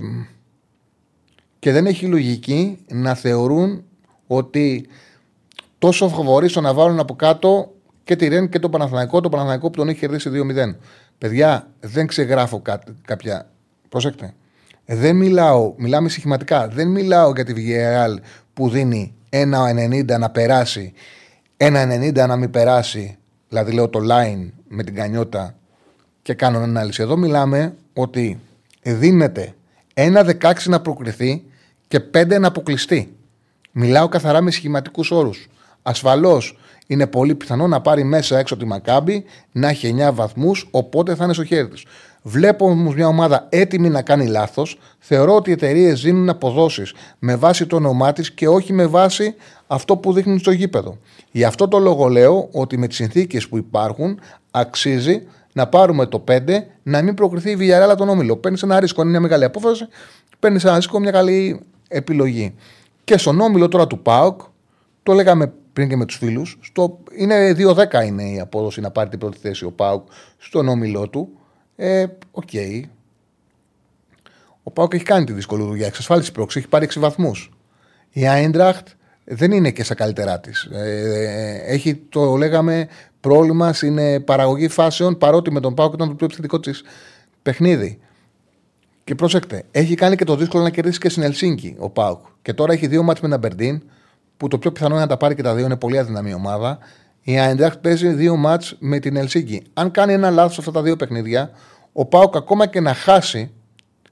και 1.59 1.71
δεν 1.71 1.85
έχει 1.85 2.05
λογική 2.05 2.85
να 2.87 3.13
θεωρούν 3.13 3.83
ότι 4.27 4.87
τόσο 5.77 6.09
φοβορείς 6.09 6.51
στο 6.51 6.61
να 6.61 6.73
βάλουν 6.73 6.99
από 6.99 7.15
κάτω 7.15 7.73
και 8.03 8.15
τη 8.15 8.27
Ρεν 8.27 8.49
και 8.49 8.59
το 8.59 8.69
Παναθηναϊκό, 8.69 9.21
το 9.21 9.29
Παναθηναϊκό 9.29 9.69
που 9.69 9.77
τον 9.77 9.89
έχει 9.89 9.99
κερδίσει 9.99 10.29
2-0. 10.33 10.75
Παιδιά, 11.17 11.67
δεν 11.79 12.07
ξεγράφω 12.07 12.61
κά, 12.61 12.83
κάποια. 13.05 13.49
Προσέξτε. 13.89 14.33
Δεν 14.85 15.15
μιλάω, 15.15 15.73
μιλάμε 15.77 16.09
συχηματικά. 16.09 16.67
Δεν 16.67 16.87
μιλάω 16.87 17.31
για 17.31 17.45
τη 17.45 17.53
Villarreal 17.57 18.21
που 18.53 18.69
δίνει 18.69 19.13
1,90 19.29 20.19
να 20.19 20.29
περάσει, 20.29 20.93
1,90 21.57 22.27
να 22.27 22.35
μην 22.35 22.51
περάσει. 22.51 23.17
Δηλαδή 23.49 23.71
λέω 23.71 23.89
το 23.89 23.99
line 23.99 24.49
με 24.67 24.83
την 24.83 24.95
κανιότα 24.95 25.55
και 26.21 26.33
κάνω 26.33 26.59
ανάλυση. 26.59 27.01
Εδώ 27.01 27.17
μιλάμε 27.17 27.75
ότι 27.93 28.39
δίνεται 28.81 29.53
1,16 29.93 30.53
να 30.65 30.81
προκριθεί 30.81 31.43
και 31.87 31.99
5 32.13 32.39
να 32.39 32.47
αποκλειστεί. 32.47 33.15
Μιλάω 33.71 34.07
καθαρά 34.07 34.41
με 34.41 34.51
σχηματικούς 34.51 35.11
όρους. 35.11 35.47
Ασφαλώς 35.81 36.57
είναι 36.87 37.07
πολύ 37.07 37.35
πιθανό 37.35 37.67
να 37.67 37.81
πάρει 37.81 38.03
μέσα 38.03 38.37
έξω 38.37 38.57
τη 38.57 38.65
Μακάμπη, 38.65 39.23
να 39.51 39.69
έχει 39.69 39.95
9 39.99 40.13
βαθμούς, 40.13 40.67
οπότε 40.71 41.15
θα 41.15 41.23
είναι 41.23 41.33
στο 41.33 41.43
χέρι 41.43 41.67
της. 41.67 41.85
Βλέπω 42.21 42.65
όμως 42.65 42.95
μια 42.95 43.07
ομάδα 43.07 43.47
έτοιμη 43.49 43.89
να 43.89 44.01
κάνει 44.01 44.27
λάθος. 44.27 44.79
Θεωρώ 44.99 45.35
ότι 45.35 45.49
οι 45.49 45.53
εταιρείες 45.53 46.01
δίνουν 46.01 46.29
αποδόσεις 46.29 46.93
με 47.19 47.35
βάση 47.35 47.65
το 47.65 47.75
όνομά 47.75 48.13
της 48.13 48.31
και 48.31 48.47
όχι 48.47 48.73
με 48.73 48.85
βάση 48.85 49.35
αυτό 49.67 49.97
που 49.97 50.13
δείχνουν 50.13 50.39
στο 50.39 50.51
γήπεδο. 50.51 50.97
Γι' 51.31 51.43
αυτό 51.43 51.67
το 51.67 51.79
λόγο 51.79 52.07
λέω 52.07 52.49
ότι 52.51 52.77
με 52.77 52.87
τις 52.87 52.95
συνθήκες 52.95 53.47
που 53.47 53.57
υπάρχουν 53.57 54.19
αξίζει 54.51 55.21
να 55.53 55.67
πάρουμε 55.67 56.05
το 56.05 56.23
5, 56.27 56.39
να 56.83 57.01
μην 57.01 57.13
προκριθεί 57.13 57.51
η 57.51 57.57
Villarreal 57.59 57.97
τον 57.97 58.09
όμιλο. 58.09 58.37
Παίρνεις 58.37 58.63
ένα 58.63 58.79
ρίσκο, 58.79 59.01
είναι 59.01 59.11
μια 59.11 59.19
μεγάλη 59.19 59.43
απόφαση, 59.43 59.87
παίρνεις 60.39 60.63
ένα 60.63 60.75
ρίσκο, 60.75 60.99
μια 60.99 61.11
καλή 61.11 61.59
επιλογή. 61.87 62.55
Και 63.03 63.17
στον 63.17 63.39
όμιλο 63.39 63.67
τώρα 63.67 63.87
του 63.87 63.99
ΠΑΟΚ, 63.99 64.41
το 65.03 65.13
λέγαμε 65.13 65.53
πριν 65.75 65.89
και 65.89 65.95
με 65.95 66.05
τους 66.05 66.17
φίλους, 66.17 66.59
είναι 67.17 67.55
2-10 67.57 68.05
είναι 68.05 68.23
η 68.23 68.39
απόδοση 68.39 68.81
να 68.81 68.91
πάρει 68.91 69.09
την 69.09 69.19
πρώτη 69.19 69.37
θέση 69.37 69.65
ο 69.65 69.71
ΠΑΟΚ 69.71 70.07
στον 70.37 70.67
όμιλό 70.67 71.09
του. 71.09 71.29
Ε, 71.75 72.05
OK. 72.31 72.43
Okay. 72.51 72.81
Ο 74.63 74.71
ΠΑΟΚ 74.71 74.93
έχει 74.93 75.03
κάνει 75.03 75.25
τη 75.25 75.33
δύσκολη 75.33 75.63
δουλειά. 75.63 75.87
Εξασφάλισε 75.87 76.31
πρόκριση, 76.31 76.59
έχει 76.59 76.67
πάρει 76.67 76.87
6 76.93 76.99
βαθμούς. 76.99 77.51
Η 78.11 78.27
Άιντραχτ 78.27 78.87
δεν 79.23 79.51
είναι 79.51 79.71
και 79.71 79.83
στα 79.83 79.95
καλύτερά 79.95 80.39
της. 80.39 80.63
Ε, 80.63 81.61
έχει, 81.65 81.95
το 81.95 82.35
λέγαμε, 82.35 82.87
πρόβλημα 83.19 83.73
στην 83.73 84.23
παραγωγή 84.23 84.67
φάσεων, 84.67 85.17
παρότι 85.17 85.51
με 85.51 85.59
τον 85.59 85.73
Πάοκ 85.73 85.93
ήταν 85.93 86.07
το 86.07 86.15
πιο 86.15 86.25
επιθετικό 86.25 86.59
της 86.59 86.83
παιχνίδι. 87.41 87.99
Και 89.03 89.15
προσέξτε, 89.15 89.63
έχει 89.71 89.95
κάνει 89.95 90.15
και 90.15 90.23
το 90.25 90.35
δύσκολο 90.35 90.63
να 90.63 90.69
κερδίσει 90.69 90.99
και 90.99 91.09
στην 91.09 91.23
Ελσίνκη 91.23 91.75
ο 91.77 91.89
Πάοκ. 91.89 92.25
Και 92.41 92.53
τώρα 92.53 92.73
έχει 92.73 92.87
δύο 92.87 93.03
μάτς 93.03 93.21
με 93.21 93.27
ένα 93.27 93.37
Μπερντίν, 93.37 93.81
που 94.37 94.47
το 94.47 94.57
πιο 94.57 94.71
πιθανό 94.71 94.93
είναι 94.93 95.03
να 95.03 95.09
τα 95.09 95.17
πάρει 95.17 95.35
και 95.35 95.41
τα 95.41 95.55
δύο, 95.55 95.65
είναι 95.65 95.77
πολύ 95.77 95.97
αδυναμή 95.97 96.33
ομάδα. 96.33 96.77
Η 97.21 97.39
Άιντραχτ 97.39 97.77
παίζει 97.77 98.07
δύο 98.07 98.35
μάτς 98.35 98.75
με 98.79 98.99
την 98.99 99.15
Ελσίνκη. 99.15 99.63
Αν 99.73 99.91
κάνει 99.91 100.13
ένα 100.13 100.29
λάθος 100.29 100.53
σε 100.53 100.59
αυτά 100.59 100.71
τα 100.71 100.81
δύο 100.81 100.95
παιχνίδια, 100.95 101.51
ο 101.91 102.05
Πάοκ 102.05 102.35
ακόμα 102.35 102.65
και 102.65 102.79
να 102.79 102.93
χάσει, 102.93 103.51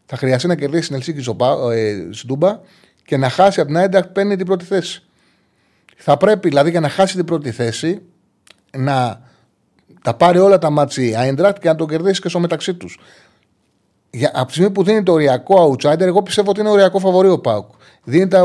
θα 0.05 0.17
χρειαστεί 0.17 0.47
να 0.47 0.55
κερδίσει 0.55 0.87
την 0.87 0.95
Ελσίνκη 0.95 1.35
ε, 1.73 2.07
στην 2.11 2.27
Τούμπα 2.27 2.59
και 3.05 3.17
να 3.17 3.29
χάσει 3.29 3.59
από 3.59 3.69
την 3.69 3.77
Άιντραχτ 3.77 4.07
παίρνει 4.09 4.35
την 4.35 4.45
πρώτη 4.45 4.65
θέση. 4.65 5.03
Θα 5.95 6.17
πρέπει 6.17 6.47
δηλαδή 6.47 6.69
για 6.69 6.79
να 6.79 6.89
χάσει 6.89 7.15
την 7.15 7.25
πρώτη 7.25 7.51
θέση 7.51 8.01
να 8.77 9.21
τα 10.01 10.13
πάρει 10.13 10.37
όλα 10.37 10.57
τα 10.57 10.69
μάτια 10.69 11.03
η 11.03 11.15
Άιντραχτ 11.15 11.59
και 11.59 11.67
να 11.67 11.75
το 11.75 11.85
κερδίσει 11.85 12.21
και 12.21 12.29
στο 12.29 12.39
μεταξύ 12.39 12.73
τους. 12.73 12.99
Από 14.33 14.45
τη 14.45 14.51
στιγμή 14.51 14.71
που 14.71 14.83
δίνει 14.83 15.03
το 15.03 15.11
οριακό 15.11 15.71
outsider, 15.71 15.99
εγώ 15.99 16.23
πιστεύω 16.23 16.49
ότι 16.49 16.59
είναι 16.59 16.69
οριακό 16.69 16.99
φαβορή 16.99 17.29
ο 17.29 17.39
Πάουκ. 17.39 17.69
Δίνει 18.03 18.27
το 18.27 18.37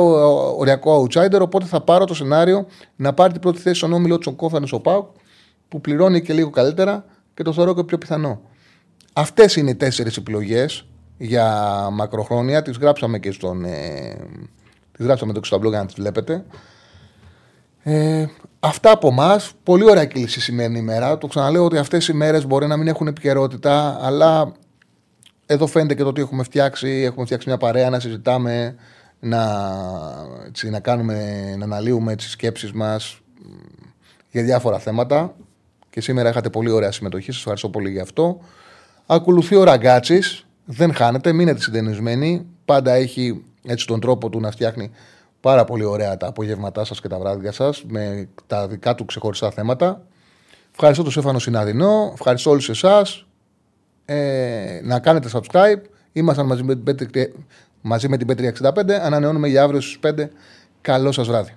οριακό 0.59 1.03
outsider, 1.03 1.41
οπότε 1.41 1.65
θα 1.65 1.81
πάρω 1.81 2.05
το 2.05 2.15
σενάριο 2.15 2.67
να 2.97 3.15
πάρει 3.15 3.33
την 3.33 3.41
πρώτη 3.41 3.61
θέση 3.61 3.75
στον 3.75 3.93
όμιλο 3.93 4.19
του 4.19 4.37
Κόφανος 4.37 4.73
ο 4.73 4.81
Πάουκ, 4.81 5.07
που 5.69 5.81
πληρώνει 5.81 6.23
και 6.23 6.33
λίγο 6.33 6.51
καλύτερα 6.51 7.05
και 7.35 7.43
το 7.43 7.53
θεωρώ 7.53 7.75
και 7.75 7.85
πιο 7.85 7.99
πιθανό. 7.99 8.41
Αυτές 9.13 9.57
είναι 9.57 9.71
οι 9.71 9.75
τέσσερις 9.75 10.17
επιλογές 10.17 10.87
για 11.19 11.89
μακροχρόνια. 11.93 12.63
Τις 12.63 12.77
γράψαμε 12.77 13.19
και 13.19 13.33
στον. 13.33 13.65
Ε, 13.65 14.17
τις 14.93 15.07
γράψαμε 15.07 15.33
το 15.33 15.41
στο 15.45 15.61
για 15.63 15.79
να 15.79 15.87
τις 15.87 15.95
βλέπετε. 15.95 16.45
Ε, 17.83 18.27
αυτά 18.61 18.91
από 18.91 19.09
εμάς. 19.09 19.53
Πολύ 19.63 19.91
ωραία 19.91 20.05
κύληση 20.05 20.41
σημαίνει 20.41 20.79
ημέρα. 20.79 21.19
Το 21.19 21.27
ξαναλέω 21.27 21.65
ότι 21.65 21.79
αυτές 21.79 22.09
οι 22.09 22.13
μέρες 22.13 22.47
μπορεί 22.47 22.67
να 22.67 22.77
μην 22.77 22.89
έχουν 22.89 23.07
επικαιρότητα, 23.07 23.99
αλλά 24.01 24.53
εδώ 25.51 25.67
φαίνεται 25.67 25.95
και 25.95 26.03
το 26.03 26.09
ότι 26.09 26.21
έχουμε 26.21 26.43
φτιάξει. 26.43 26.89
Έχουμε 26.89 27.25
φτιάξει 27.25 27.49
μια 27.49 27.59
παρέα 27.59 27.91
να 27.91 28.01
συζητάμε, 28.01 28.75
να, 29.21 29.43
έτσι, 30.47 30.71
να, 30.71 30.81
κάνουμε, 30.81 31.55
να 31.59 31.65
αναλύουμε 31.65 32.17
τις 32.17 32.31
σκέψεις 32.31 32.73
μας 32.73 33.21
για 34.31 34.43
διάφορα 34.43 34.79
θέματα. 34.79 35.35
Και 35.91 36.01
σήμερα 36.01 36.29
είχατε 36.29 36.51
πολύ 36.51 36.71
ωραία 36.71 36.93
συμμετοχή. 36.93 37.31
Σας 37.31 37.39
ευχαριστώ 37.39 37.69
πολύ 37.69 37.91
για 37.91 38.03
αυτό. 38.03 38.41
Ακολουθεί 39.07 39.55
ο 39.55 39.65
Ραγκάτσης. 39.65 40.47
Δεν 40.65 40.95
χάνετε, 40.95 41.33
μείνετε 41.33 41.61
συντενισμένοι. 41.61 42.47
Πάντα 42.65 42.93
έχει 42.93 43.45
έτσι 43.65 43.87
τον 43.87 44.01
τρόπο 44.01 44.29
του 44.29 44.41
να 44.41 44.51
φτιάχνει 44.51 44.91
πάρα 45.41 45.65
πολύ 45.65 45.85
ωραία 45.85 46.17
τα 46.17 46.27
απογεύματά 46.27 46.85
σας 46.85 47.01
και 47.01 47.09
τα 47.09 47.19
βράδια 47.19 47.53
σας 47.53 47.85
με 47.87 48.29
τα 48.47 48.69
δικά 48.69 48.95
του 48.95 49.05
ξεχωριστά 49.05 49.51
θέματα. 49.51 50.03
Ευχαριστώ 50.73 51.03
τον 51.03 51.13
Σέφανο 51.13 51.39
Συναδεινό. 51.39 52.11
Ευχαριστώ 52.13 52.51
όλους 52.51 52.69
εσάς. 52.69 53.28
Ε, 54.11 54.81
να 54.83 55.01
κάνετε 55.01 55.29
subscribe. 55.33 55.81
Ήμασταν 56.13 56.47
μαζί 56.47 56.63
με, 56.63 56.75
την 56.75 57.33
μαζί 57.81 58.09
με 58.09 58.17
την 58.17 58.27
Πέτρια 58.27 58.53
65. 58.63 58.91
Ανανεώνουμε 59.03 59.49
για 59.49 59.63
αύριο 59.63 59.81
στις 59.81 59.99
5. 60.03 60.29
Καλό 60.81 61.13
σας 61.13 61.27
βράδυ. 61.27 61.55